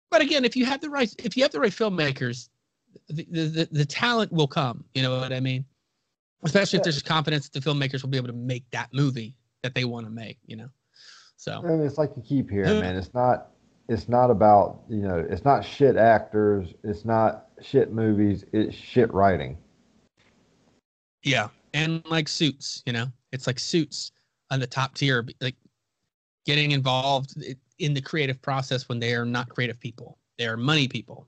but 0.10 0.22
again 0.22 0.44
if 0.44 0.56
you 0.56 0.66
have 0.66 0.82
the 0.82 0.90
right 0.90 1.14
if 1.20 1.38
you 1.38 1.44
have 1.44 1.52
the 1.52 1.60
right 1.60 1.72
filmmakers 1.72 2.50
the 3.10 3.24
the, 3.24 3.68
the 3.72 3.86
talent 3.86 4.32
will 4.32 4.48
come 4.48 4.84
you 4.94 5.02
know 5.02 5.20
what 5.20 5.34
i 5.34 5.40
mean? 5.40 5.66
Especially 6.44 6.78
if 6.78 6.84
there's 6.84 7.02
confidence 7.02 7.50
that 7.50 7.64
the 7.64 7.70
filmmakers 7.70 8.04
will 8.04 8.10
be 8.10 8.18
able 8.18 8.28
to 8.28 8.34
make 8.34 8.64
that 8.70 8.90
movie 8.94 9.36
that 9.64 9.74
they 9.74 9.86
want 9.86 10.06
to 10.06 10.12
make 10.12 10.38
you 10.46 10.56
know? 10.56 10.70
So. 11.36 11.62
And 11.64 11.82
it's 11.84 11.98
like 11.98 12.12
you 12.16 12.24
keep 12.24 12.50
hearing 12.50 12.80
man 12.80 12.96
it's 12.96 13.14
not 13.14 13.48
it's 13.90 14.08
not 14.10 14.30
about 14.30 14.82
you 14.90 15.02
know 15.02 15.26
it's 15.30 15.46
not 15.46 15.66
shit 15.66 15.96
actors 15.96 16.74
it's 16.84 17.06
not 17.06 17.47
shit 17.62 17.92
movies 17.92 18.46
it's 18.54 18.76
shit 18.76 19.14
writing 19.14 19.58
yeah, 21.28 21.50
and 21.74 22.02
like 22.10 22.28
suits, 22.28 22.84
you 22.86 22.94
know, 22.94 23.08
it's 23.32 23.48
like 23.48 23.60
suits 23.60 24.12
on 24.50 24.60
the 24.60 24.68
top 24.68 24.96
tier, 24.96 25.26
like 25.42 25.56
getting 26.46 26.72
involved 26.72 27.36
in 27.80 27.94
the 27.94 28.02
creative 28.02 28.42
process 28.42 28.88
when 28.88 29.00
they 29.00 29.14
are 29.14 29.26
not 29.26 29.50
creative 29.50 29.80
people. 29.80 30.18
They 30.38 30.48
are 30.48 30.56
money 30.56 30.88
people, 30.88 31.28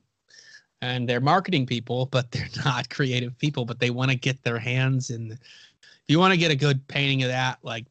and 0.81 1.07
they're 1.07 1.19
marketing 1.19 1.65
people, 1.65 2.06
but 2.06 2.31
they're 2.31 2.47
not 2.64 2.89
creative 2.89 3.38
people. 3.38 3.65
But 3.65 3.80
they 3.80 3.89
want 3.89 4.10
to 4.11 4.18
get 4.18 4.41
their 4.41 4.60
hands 4.60 5.10
in. 5.10 5.27
The, 5.27 5.35
if 5.35 6.06
you 6.07 6.18
want 6.18 6.34
to 6.34 6.39
get 6.39 6.51
a 6.51 6.56
good 6.56 6.88
painting 6.88 7.23
of 7.23 7.30
that, 7.30 7.60
like 7.61 7.85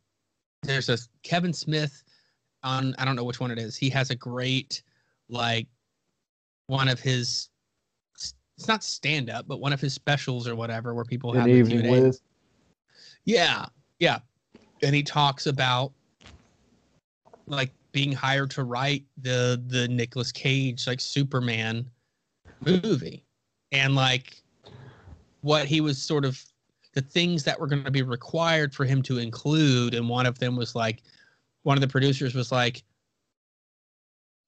there's 0.63 0.89
a 0.89 0.97
Kevin 1.23 1.53
Smith 1.53 2.05
on 2.63 2.95
I 2.99 3.05
don't 3.05 3.17
know 3.17 3.25
which 3.25 3.41
one 3.41 3.51
it 3.51 3.59
is. 3.59 3.77
He 3.77 3.91
has 3.91 4.11
a 4.11 4.17
great 4.17 4.83
like 5.29 5.67
one 6.69 6.89
of 6.89 7.01
his 7.01 7.51
it's 8.59 8.67
not 8.67 8.83
stand 8.83 9.31
up, 9.31 9.47
but 9.47 9.61
one 9.61 9.73
of 9.73 9.81
his 9.81 9.95
specials 9.95 10.49
or 10.49 10.57
whatever 10.57 10.93
where 10.93 11.05
people 11.05 11.33
have 11.33 11.47
evening 11.47 11.89
with. 11.89 12.21
Yeah, 13.25 13.67
yeah, 14.01 14.19
and 14.83 14.93
he 14.93 15.05
talks 15.05 15.47
about 15.47 15.93
like 17.47 17.71
being 17.93 18.11
hired 18.11 18.51
to 18.51 18.65
write 18.65 19.05
the 19.23 19.63
the 19.69 19.87
Nicolas 19.87 20.33
Cage 20.33 20.89
like 20.89 21.01
Superman 21.01 21.89
movie, 22.67 23.25
and 23.71 23.95
like 23.95 24.43
what 25.43 25.67
he 25.67 25.81
was 25.81 26.03
sort 26.03 26.25
of 26.25 26.45
the 26.95 27.03
things 27.03 27.45
that 27.45 27.61
were 27.61 27.69
going 27.69 27.85
to 27.85 27.93
be 27.93 28.03
required 28.03 28.75
for 28.75 28.85
him 28.85 29.03
to 29.03 29.19
include, 29.19 29.95
and 29.95 30.09
one 30.09 30.27
of 30.27 30.37
them 30.41 30.57
was 30.57 30.75
like 30.75 31.03
one 31.63 31.77
of 31.77 31.81
the 31.81 31.87
producers 31.87 32.35
was 32.35 32.51
like 32.51 32.83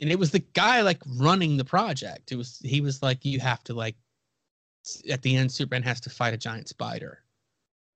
and 0.01 0.11
it 0.11 0.19
was 0.19 0.31
the 0.31 0.39
guy 0.55 0.81
like 0.81 1.01
running 1.19 1.57
the 1.57 1.65
project. 1.65 2.33
It 2.33 2.37
was 2.37 2.59
he 2.65 2.81
was 2.81 3.03
like, 3.03 3.25
you 3.25 3.39
have 3.41 3.63
to 3.65 3.75
like 3.75 3.97
at 5.11 5.23
the 5.23 5.37
end, 5.37 5.53
Superman 5.53 5.83
has 5.83 6.01
to 6.01 6.11
fight 6.11 6.35
a 6.35 6.39
giant 6.39 6.69
spider, 6.69 7.23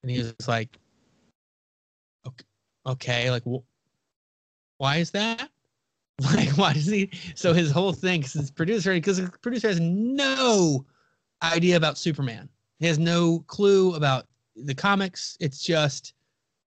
and 0.02 0.10
he 0.10 0.18
was 0.18 0.35
like, 0.47 0.78
okay, 2.26 2.44
okay 2.86 3.31
like 3.31 3.43
wh- 3.44 3.64
why 4.78 4.97
is 4.97 5.10
that? 5.12 5.51
Like 6.20 6.51
why 6.51 6.72
does 6.72 6.86
he? 6.86 7.10
So 7.35 7.52
his 7.52 7.72
whole 7.72 7.93
thing, 7.93 8.20
because 8.20 8.35
his 8.35 8.51
producer, 8.51 8.93
because 8.93 9.16
the 9.16 9.28
producer 9.43 9.66
has 9.66 9.81
no 9.81 10.86
idea 11.43 11.76
about 11.76 11.98
Superman. 11.98 12.48
He 12.78 12.86
has 12.86 13.01
no 13.01 13.40
clue 13.48 13.97
about 13.97 14.28
the 14.55 14.76
comics. 14.76 15.36
It's 15.40 15.60
just 15.60 16.14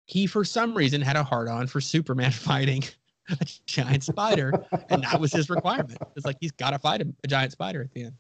he, 0.06 0.28
for 0.28 0.45
some 0.45 0.76
reason, 0.76 1.02
had 1.02 1.16
a 1.16 1.24
hard 1.24 1.48
on 1.48 1.66
for 1.66 1.82
Superman 1.82 2.30
fighting 2.32 2.84
a 3.30 3.45
giant 3.65 4.03
spider, 4.03 4.53
and 4.89 5.03
that 5.03 5.19
was 5.19 5.31
his 5.31 5.49
requirement. 5.49 5.98
It's 6.15 6.26
like 6.26 6.38
he's 6.39 6.52
got 6.52 6.72
to 6.72 6.80
fight 6.80 7.02
a, 7.02 7.07
a 7.23 7.27
giant 7.27 7.52
spider 7.52 7.81
at 7.81 7.93
the 7.93 8.06
end. 8.06 8.14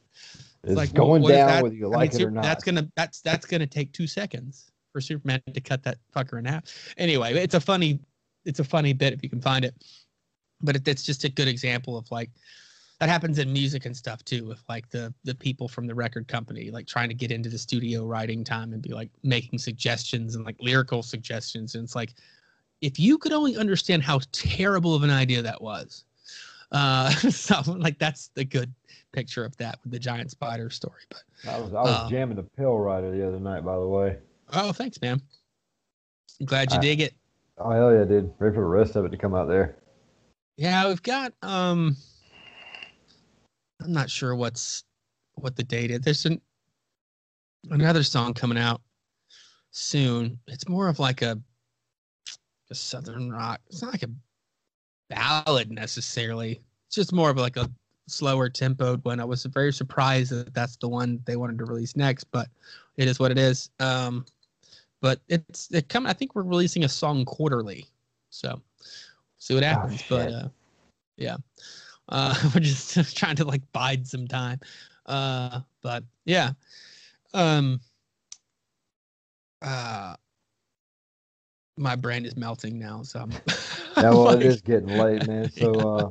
It's 0.63 0.75
like 0.75 0.93
going 0.93 1.23
down 1.23 1.63
whether 1.63 1.75
you 1.75 1.87
like 1.87 2.13
I 2.13 2.17
mean, 2.17 2.21
it 2.21 2.25
or 2.25 2.31
not. 2.31 2.43
That's 2.43 2.63
gonna 2.63 2.87
that's 2.95 3.21
that's 3.21 3.45
gonna 3.45 3.67
take 3.67 3.91
two 3.93 4.07
seconds 4.07 4.71
for 4.91 5.01
Superman 5.01 5.41
to 5.53 5.61
cut 5.61 5.83
that 5.83 5.97
fucker 6.15 6.37
in 6.37 6.45
half. 6.45 6.63
Anyway, 6.97 7.33
it's 7.33 7.55
a 7.55 7.59
funny 7.59 7.99
it's 8.45 8.59
a 8.59 8.63
funny 8.63 8.93
bit 8.93 9.13
if 9.13 9.23
you 9.23 9.29
can 9.29 9.41
find 9.41 9.65
it, 9.65 9.75
but 10.61 10.75
it, 10.75 10.87
it's 10.87 11.03
just 11.03 11.23
a 11.23 11.29
good 11.29 11.47
example 11.47 11.97
of 11.97 12.09
like 12.11 12.29
that 12.99 13.09
happens 13.09 13.39
in 13.39 13.51
music 13.51 13.87
and 13.87 13.97
stuff 13.97 14.23
too 14.23 14.45
with 14.45 14.63
like 14.69 14.87
the 14.91 15.11
the 15.23 15.33
people 15.33 15.67
from 15.67 15.87
the 15.87 15.95
record 15.95 16.27
company 16.27 16.69
like 16.69 16.85
trying 16.85 17.09
to 17.09 17.15
get 17.15 17.31
into 17.31 17.49
the 17.49 17.57
studio 17.57 18.05
writing 18.05 18.43
time 18.43 18.73
and 18.73 18.81
be 18.83 18.93
like 18.93 19.09
making 19.23 19.57
suggestions 19.57 20.35
and 20.35 20.45
like 20.45 20.55
lyrical 20.59 21.01
suggestions 21.01 21.73
and 21.73 21.83
it's 21.83 21.95
like 21.95 22.13
if 22.81 22.99
you 22.99 23.17
could 23.17 23.31
only 23.31 23.57
understand 23.57 24.03
how 24.03 24.19
terrible 24.31 24.95
of 24.95 25.03
an 25.03 25.09
idea 25.09 25.41
that 25.41 25.61
was 25.61 26.05
uh 26.71 27.09
so 27.29 27.61
like 27.67 27.97
that's 27.99 28.29
the 28.35 28.43
good 28.43 28.73
picture 29.11 29.43
of 29.43 29.55
that 29.57 29.79
with 29.83 29.91
the 29.91 29.99
giant 29.99 30.31
spider 30.31 30.69
story. 30.69 31.01
But 31.09 31.23
I 31.49 31.59
was 31.59 31.73
I 31.73 31.81
was 31.81 31.91
uh, 31.91 32.09
jamming 32.09 32.37
the 32.37 32.43
pill 32.43 32.77
rider 32.77 33.11
the 33.11 33.27
other 33.27 33.39
night, 33.39 33.63
by 33.63 33.75
the 33.75 33.87
way. 33.87 34.17
Oh, 34.53 34.71
thanks, 34.71 34.99
man. 35.01 35.21
I'm 36.39 36.45
glad 36.45 36.71
you 36.71 36.77
I, 36.77 36.81
dig 36.81 37.01
it. 37.01 37.13
Oh 37.57 37.71
hell 37.71 37.93
yeah, 37.93 38.05
dude! 38.05 38.33
Ready 38.39 38.55
for 38.55 38.61
the 38.61 38.67
rest 38.67 38.95
of 38.95 39.05
it 39.05 39.09
to 39.09 39.17
come 39.17 39.35
out 39.35 39.47
there. 39.47 39.77
Yeah, 40.57 40.87
we've 40.87 41.03
got 41.03 41.33
um. 41.41 41.95
I'm 43.83 43.93
not 43.93 44.09
sure 44.09 44.35
what's 44.35 44.83
what 45.35 45.55
the 45.55 45.63
date 45.63 45.91
is. 45.91 46.01
There's 46.01 46.25
an 46.25 46.41
another 47.69 48.03
song 48.03 48.33
coming 48.33 48.57
out 48.57 48.81
soon. 49.71 50.39
It's 50.47 50.67
more 50.67 50.87
of 50.87 50.99
like 50.99 51.21
a 51.21 51.39
a 52.71 52.75
southern 52.75 53.31
rock. 53.31 53.61
It's 53.67 53.81
not 53.81 53.91
like 53.91 54.03
a 54.03 54.09
ballad 55.09 55.71
necessarily. 55.71 56.61
It's 56.87 56.95
just 56.95 57.13
more 57.13 57.29
of 57.29 57.37
like 57.37 57.57
a 57.57 57.69
slower 58.07 58.49
tempoed 58.49 59.03
one. 59.05 59.19
I 59.19 59.25
was 59.25 59.45
very 59.45 59.71
surprised 59.71 60.31
that 60.31 60.53
that's 60.53 60.77
the 60.77 60.89
one 60.89 61.21
they 61.25 61.35
wanted 61.35 61.57
to 61.59 61.65
release 61.65 61.95
next, 61.95 62.25
but 62.25 62.47
it 62.97 63.07
is 63.07 63.19
what 63.19 63.31
it 63.31 63.37
is. 63.37 63.69
Um, 63.79 64.25
but 65.01 65.19
it's 65.27 65.69
it 65.71 65.89
come. 65.89 66.05
I 66.05 66.13
think 66.13 66.35
we're 66.35 66.43
releasing 66.43 66.83
a 66.83 66.89
song 66.89 67.25
quarterly, 67.25 67.85
so 68.29 68.61
see 69.37 69.53
what 69.53 69.63
oh, 69.63 69.67
happens. 69.67 70.01
Oh, 70.03 70.05
but 70.09 70.31
uh, 70.31 70.47
yeah, 71.17 71.37
uh, 72.09 72.35
we're 72.53 72.61
just 72.61 72.95
trying 73.17 73.35
to 73.37 73.45
like 73.45 73.61
bide 73.71 74.07
some 74.07 74.27
time. 74.27 74.59
Uh, 75.07 75.61
but 75.81 76.03
yeah, 76.25 76.51
um, 77.33 77.81
uh, 79.61 80.15
my 81.81 81.95
brain 81.95 82.25
is 82.25 82.37
melting 82.37 82.79
now. 82.79 83.03
So 83.03 83.19
I'm 83.19 83.31
yeah, 83.97 84.11
well, 84.11 84.25
like, 84.25 84.37
it 84.37 84.45
is 84.45 84.61
getting 84.61 84.89
late, 84.89 85.27
man. 85.27 85.51
So. 85.51 85.73
Yeah. 85.81 85.85
Uh, 85.85 86.09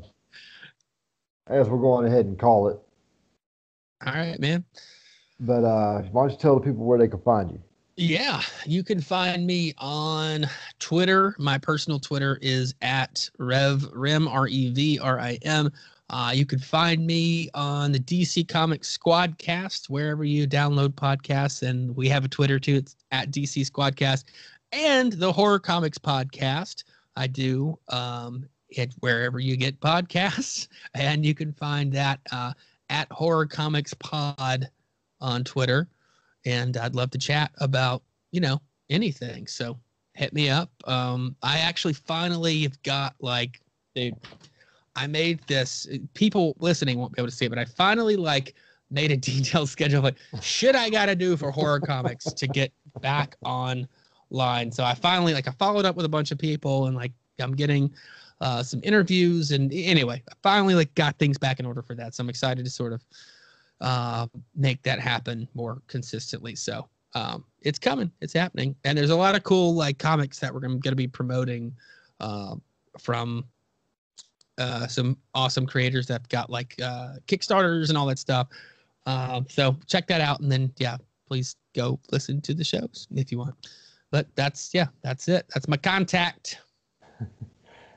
I 1.49 1.57
guess 1.57 1.67
we're 1.67 1.79
going 1.79 2.07
ahead 2.07 2.27
and 2.27 2.39
call 2.39 2.69
it. 2.69 2.79
All 4.07 4.13
right, 4.13 4.39
man. 4.39 4.65
But 5.41 5.65
uh, 5.65 6.03
why 6.13 6.23
don't 6.23 6.31
you 6.31 6.39
tell 6.39 6.55
the 6.55 6.61
people 6.61 6.85
where 6.85 6.99
they 6.99 7.09
can 7.09 7.21
find 7.21 7.51
you? 7.51 7.61
Yeah, 7.97 8.41
you 8.65 8.85
can 8.85 9.01
find 9.01 9.47
me 9.47 9.75
on 9.79 10.47
Twitter. 10.79 11.35
My 11.39 11.59
personal 11.59 11.99
Twitter 11.99 12.39
is 12.41 12.75
at 12.83 13.29
Rev 13.39 13.85
Rim 13.93 14.29
R 14.29 14.47
E 14.47 14.71
V 14.71 15.01
R 15.01 15.19
I 15.19 15.39
M. 15.43 15.73
Uh, 16.09 16.33
you 16.35 16.47
can 16.47 16.59
find 16.59 17.07
me 17.07 17.51
on 17.55 17.93
the 17.93 18.01
DC 18.01 18.49
Comics 18.49 18.97
Squadcast 18.97 19.91
wherever 19.91 20.25
you 20.25 20.47
download 20.47 20.91
podcasts, 20.91 21.63
and 21.63 21.95
we 21.97 22.09
have 22.09 22.25
a 22.25 22.29
Twitter 22.29 22.59
too. 22.59 22.77
It's 22.77 22.97
at 23.13 23.31
DC 23.33 23.69
Squadcast 23.71 24.25
and 24.73 25.13
the 25.13 25.33
Horror 25.33 25.59
Comics 25.59 25.99
Podcast. 25.99 26.85
I 27.17 27.27
do. 27.27 27.79
Um, 27.89 28.49
it 28.71 28.95
wherever 29.01 29.41
you 29.41 29.57
get 29.57 29.81
podcasts, 29.81 30.69
and 30.95 31.25
you 31.25 31.35
can 31.35 31.53
find 31.53 31.93
that 31.93 32.21
uh, 32.33 32.53
at 32.89 33.11
Horror 33.11 33.47
Comics 33.47 33.95
Pod 33.95 34.69
on 35.21 35.45
Twitter. 35.45 35.89
And 36.47 36.77
I'd 36.77 36.95
love 36.95 37.11
to 37.11 37.19
chat 37.19 37.51
about 37.59 38.03
you 38.33 38.41
know 38.41 38.61
anything. 38.89 39.47
So 39.47 39.79
hit 40.15 40.33
me 40.33 40.49
up. 40.49 40.71
Um, 40.85 41.37
I 41.43 41.59
actually 41.59 41.95
finally 41.95 42.63
have 42.63 42.83
got 42.83 43.15
like, 43.21 43.61
dude, 43.95 44.15
I 44.97 45.07
made 45.07 45.41
this. 45.47 45.89
People 46.15 46.57
listening 46.59 46.99
won't 46.99 47.13
be 47.15 47.21
able 47.21 47.31
to 47.31 47.35
see 47.35 47.47
it, 47.47 47.49
but 47.49 47.59
I 47.59 47.65
finally 47.65 48.17
like 48.17 48.55
made 48.91 49.11
a 49.13 49.17
detailed 49.17 49.69
schedule 49.69 49.99
of 49.99 50.05
like 50.05 50.17
shit 50.41 50.75
I 50.75 50.91
got 50.91 51.07
to 51.07 51.17
do 51.17 51.37
for 51.37 51.51
horror 51.51 51.81
comics 51.81 52.25
to 52.33 52.47
get 52.47 52.73
back 53.01 53.37
on 53.43 53.89
line. 54.31 54.71
So 54.71 54.85
I 54.85 54.95
finally 54.95 55.35
like 55.35 55.49
I 55.49 55.53
followed 55.53 55.85
up 55.85 55.97
with 55.97 56.07
a 56.07 56.09
bunch 56.09 56.31
of 56.31 56.39
people 56.39 56.87
and 56.87 56.97
like 56.97 57.13
I'm 57.41 57.55
getting 57.55 57.93
uh, 58.41 58.63
some 58.63 58.81
interviews, 58.83 59.51
and 59.51 59.73
anyway, 59.73 60.23
I 60.29 60.33
finally 60.43 60.75
like 60.75 60.95
got 60.95 61.19
things 61.19 61.37
back 61.37 61.61
in 61.61 61.67
order 61.67 61.83
for 61.83 61.95
that. 61.95 62.15
So 62.15 62.23
I'm 62.23 62.31
excited 62.31 62.65
to 62.65 62.71
sort 62.71 62.93
of 62.93 63.05
uh, 63.81 64.27
make 64.55 64.83
that 64.83 64.99
happen 64.99 65.47
more 65.55 65.83
consistently. 65.89 66.55
So 66.55 66.89
um, 67.15 67.45
it's 67.61 67.79
coming, 67.79 68.11
it's 68.21 68.33
happening, 68.33 68.75
and 68.85 68.97
there's 68.97 69.11
a 69.11 69.17
lot 69.17 69.35
of 69.35 69.43
cool 69.43 69.75
like 69.75 69.99
comics 69.99 70.39
that 70.39 70.53
we're 70.55 70.61
going 70.61 70.81
to 70.81 70.95
be 70.95 71.09
promoting 71.09 71.75
uh, 72.21 72.55
from 72.99 73.45
uh, 74.59 74.87
some 74.87 75.17
awesome 75.35 75.67
creators 75.67 76.07
that've 76.07 76.29
got 76.29 76.49
like 76.51 76.75
uh, 76.83 77.15
Kickstarters 77.27 77.89
and 77.89 77.99
all 77.99 78.07
that 78.07 78.19
stuff. 78.19 78.49
Um, 79.07 79.47
so 79.49 79.77
check 79.87 80.07
that 80.07 80.21
out, 80.21 80.41
and 80.41 80.51
then 80.51 80.73
yeah, 80.79 80.97
please 81.29 81.57
go 81.75 81.99
listen 82.11 82.41
to 82.43 82.55
the 82.55 82.65
shows 82.65 83.07
if 83.15 83.31
you 83.31 83.39
want. 83.39 83.55
But 84.11 84.27
that's 84.35 84.75
yeah, 84.75 84.87
that's 85.03 85.29
it. 85.29 85.47
That's 85.55 85.69
my 85.69 85.77
contact. 85.77 86.59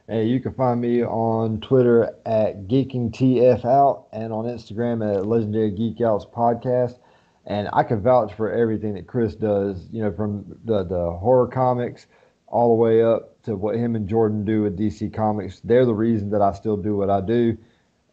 Hey, 0.10 0.26
you 0.26 0.42
can 0.42 0.54
find 0.54 0.82
me 0.82 1.02
on 1.02 1.62
Twitter 1.62 2.14
at 2.26 2.68
GeekingTFOut 2.68 4.04
and 4.12 4.34
on 4.34 4.44
Instagram 4.44 5.16
at 5.16 5.26
Legendary 5.26 5.72
Geek 5.72 6.02
Outs 6.02 6.26
Podcast. 6.26 7.00
And 7.46 7.70
I 7.72 7.84
can 7.84 8.02
vouch 8.02 8.34
for 8.34 8.52
everything 8.52 8.96
that 8.96 9.08
Chris 9.08 9.34
does, 9.34 9.88
you 9.94 10.04
know, 10.04 10.12
from 10.12 10.46
the, 10.66 10.84
the 10.84 11.12
horror 11.12 11.48
comics 11.48 12.08
all 12.48 12.76
the 12.76 12.82
way 12.82 13.02
up 13.02 13.42
to 13.44 13.56
what 13.56 13.76
him 13.76 13.96
and 13.96 14.08
Jordan 14.08 14.44
do 14.44 14.64
with 14.64 14.78
DC 14.78 15.14
Comics. 15.14 15.62
They're 15.62 15.86
the 15.86 15.94
reason 15.94 16.30
that 16.32 16.42
I 16.42 16.52
still 16.52 16.76
do 16.76 16.98
what 16.98 17.10
I 17.10 17.22
do. 17.22 17.58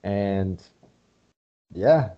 And 0.05 0.62
yeah, 1.74 2.10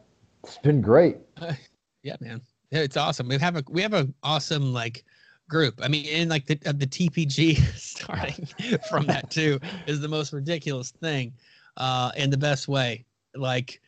it's 0.44 0.58
been 0.58 0.82
great. 0.82 1.16
Uh, 1.38 1.54
yeah, 2.02 2.16
man. 2.20 2.42
It's 2.70 2.98
awesome. 2.98 3.28
We 3.28 3.38
have 3.38 3.56
a 3.56 3.64
we 3.68 3.82
have 3.82 3.94
an 3.94 4.14
awesome 4.22 4.72
like 4.72 5.04
group. 5.48 5.80
I 5.82 5.88
mean, 5.88 6.06
and 6.06 6.30
like 6.30 6.46
the 6.46 6.58
uh, 6.66 6.72
the 6.72 6.86
TPG 6.86 7.56
starting 7.76 8.46
from 8.88 9.06
that 9.06 9.30
too 9.30 9.60
is 9.86 10.00
the 10.00 10.08
most 10.08 10.32
ridiculous 10.32 10.90
thing, 10.90 11.32
uh, 11.76 12.12
in 12.16 12.30
the 12.30 12.38
best 12.38 12.68
way. 12.68 13.04
Like, 13.34 13.80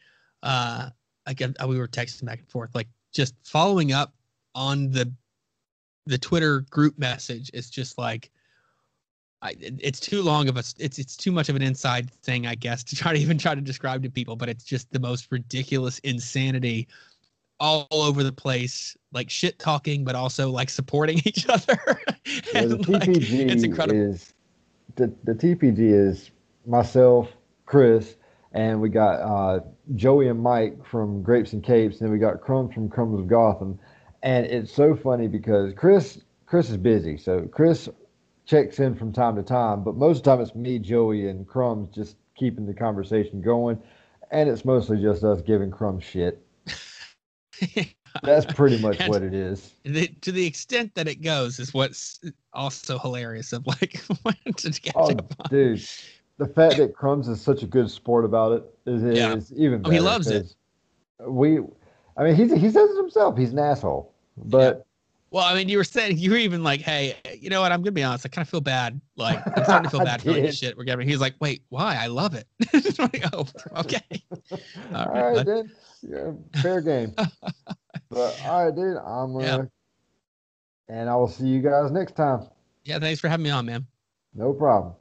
uh, 0.43 0.91
like 1.27 1.43
uh, 1.43 1.67
we 1.67 1.79
were 1.79 1.89
texting 1.89 2.27
back 2.27 2.41
and 2.41 2.49
forth, 2.49 2.75
like 2.75 2.89
just 3.13 3.35
following 3.45 3.93
up 3.93 4.15
on 4.55 4.91
the 4.91 5.13
the 6.07 6.19
Twitter 6.19 6.61
group 6.71 6.99
message 6.99 7.51
is 7.55 7.71
just 7.71 7.99
like 7.99 8.31
I, 9.45 9.55
it's 9.61 10.01
too 10.01 10.23
long 10.23 10.49
of 10.49 10.57
a 10.57 10.61
it's 10.79 10.99
it's 10.99 11.17
too 11.17 11.31
much 11.31 11.51
of 11.51 11.57
an 11.57 11.61
inside 11.61 12.11
thing 12.11 12.47
i 12.47 12.55
guess 12.55 12.83
to 12.85 12.97
try 12.97 13.13
to 13.13 13.19
even 13.19 13.37
try 13.37 13.55
to 13.55 13.61
describe 13.61 14.03
to 14.03 14.11
people 14.11 14.37
but 14.37 14.49
it's 14.49 14.65
just 14.65 14.91
the 14.91 14.99
most 14.99 15.31
ridiculous 15.31 15.99
insanity 15.99 16.89
all 17.61 17.87
over 17.91 18.23
the 18.23 18.33
place 18.33 18.97
like 19.13 19.31
shit 19.31 19.59
talking 19.59 20.05
but 20.05 20.15
also 20.15 20.51
like 20.51 20.69
supporting 20.69 21.19
each 21.25 21.49
other. 21.49 21.79
Yeah, 22.53 22.67
the 22.67 22.77
like, 22.89 23.03
tpg 23.03 23.51
it's 23.51 23.63
incredible. 23.63 24.01
is 24.01 24.35
the, 24.97 25.13
the 25.25 25.33
tpg 25.35 25.79
is 25.79 26.31
myself 26.67 27.29
chris 27.67 28.17
and 28.53 28.81
we 28.81 28.89
got 28.89 29.21
uh, 29.21 29.61
joey 29.95 30.29
and 30.29 30.41
mike 30.41 30.85
from 30.85 31.23
grapes 31.23 31.53
and 31.53 31.63
capes 31.63 31.99
and 31.99 32.07
then 32.07 32.13
we 32.13 32.19
got 32.19 32.41
crumbs 32.41 32.75
from 32.75 32.89
crumbs 32.89 33.19
of 33.19 33.29
gotham. 33.29 33.79
And 34.23 34.47
it's 34.47 34.73
so 34.73 34.97
funny 34.97 35.29
because 35.29 35.75
chris 35.75 36.21
chris 36.47 36.71
is 36.71 36.77
busy 36.77 37.17
so 37.19 37.43
chris 37.53 37.89
checks 38.47 38.79
in 38.79 38.95
from 38.95 39.13
time 39.13 39.37
to 39.37 39.43
time, 39.43 39.83
but 39.83 39.97
most 39.97 40.19
of 40.19 40.25
the 40.25 40.31
time 40.31 40.41
it's 40.41 40.55
me, 40.55 40.79
Joey, 40.79 41.29
and 41.29 41.47
Crumbs 41.47 41.95
just 41.95 42.17
keeping 42.37 42.67
the 42.67 42.75
conversation 42.75 43.41
going, 43.41 43.81
and 44.31 44.49
it's 44.49 44.65
mostly 44.65 45.01
just 45.01 45.25
us 45.25 45.41
giving 45.41 45.71
Crumbs 45.71 46.05
shit. 46.05 46.41
That's 48.23 48.47
pretty 48.47 48.81
much 48.81 49.01
and 49.01 49.09
what 49.09 49.23
it 49.23 49.35
is. 49.35 49.73
The, 49.85 50.07
to 50.07 50.31
the 50.31 50.47
extent 50.47 50.95
that 50.95 51.09
it 51.09 51.23
goes 51.23 51.59
is 51.59 51.75
what's 51.75 52.21
also 52.53 52.99
hilarious. 52.99 53.53
Of 53.53 53.67
like, 53.67 54.01
to 54.57 54.71
get 54.71 54.95
oh, 54.97 55.11
dude, 55.51 55.87
the 56.39 56.47
fact 56.47 56.77
that 56.77 56.95
Crumbs 56.95 57.29
is 57.29 57.41
such 57.41 57.63
a 57.63 57.67
good 57.67 57.91
sport 57.91 58.25
about 58.25 58.53
it 58.53 58.65
is, 58.87 59.03
yeah. 59.19 59.37
even. 59.57 59.83
Better 59.83 59.93
oh, 59.93 59.95
he 59.95 60.01
loves 60.01 60.29
it. 60.29 60.55
We, 61.27 61.59
I 62.17 62.25
mean, 62.25 62.37
he 62.37 62.43
he 62.57 62.71
says 62.71 62.91
it 62.91 62.97
himself. 62.97 63.37
He's 63.37 63.53
an 63.53 63.59
asshole, 63.59 64.13
but 64.37 64.87
well, 65.35 65.43
I 65.43 65.53
mean, 65.55 65.69
you 65.69 65.79
were 65.79 65.85
saying 65.85 66.19
you 66.19 66.31
were 66.31 66.37
even 66.37 66.63
like, 66.63 66.81
"Hey, 66.81 67.17
you 67.41 67.51
know 67.51 67.61
what? 67.61 67.73
I'm 67.73 67.81
gonna 67.81 67.91
be 67.91 68.05
honest. 68.05 68.25
I 68.25 68.29
kind 68.29 68.47
of 68.47 68.49
feel 68.49 68.61
bad. 68.61 69.01
Like, 69.17 69.45
I'm 69.57 69.65
starting 69.65 69.83
to 69.83 69.91
feel 69.91 70.05
bad 70.05 70.23
for 70.23 70.31
like, 70.31 70.43
the 70.43 70.53
shit 70.53 70.77
we're 70.77 70.85
getting." 70.85 71.09
He's 71.09 71.21
like, 71.21 71.35
"Wait, 71.41 71.65
why? 71.71 71.97
I 71.97 72.07
love 72.07 72.37
it." 72.37 72.47
like, 73.01 73.25
oh, 73.33 73.45
okay. 73.79 73.99
All 74.53 74.59
right, 74.93 75.23
all 75.25 75.35
right 75.35 75.45
dude. 75.45 75.71
Yeah, 76.03 76.61
fair 76.63 76.81
game. 76.81 77.15
but 78.11 78.41
all 78.45 78.65
right, 78.65 78.77
dude. 78.77 78.97
I'm 78.99 79.33
gonna, 79.33 79.45
yeah. 79.45 79.65
and 80.97 81.11
I 81.11 81.17
will 81.17 81.27
see 81.27 81.49
you 81.49 81.61
guys 81.61 81.91
next 81.91 82.15
time. 82.15 82.47
Yeah, 82.85 83.01
thanks 83.01 83.21
for 83.21 83.27
having 83.27 83.43
me 83.43 83.51
on, 83.51 83.67
man. 83.67 83.89
No 84.35 84.53
problem. 84.53 84.95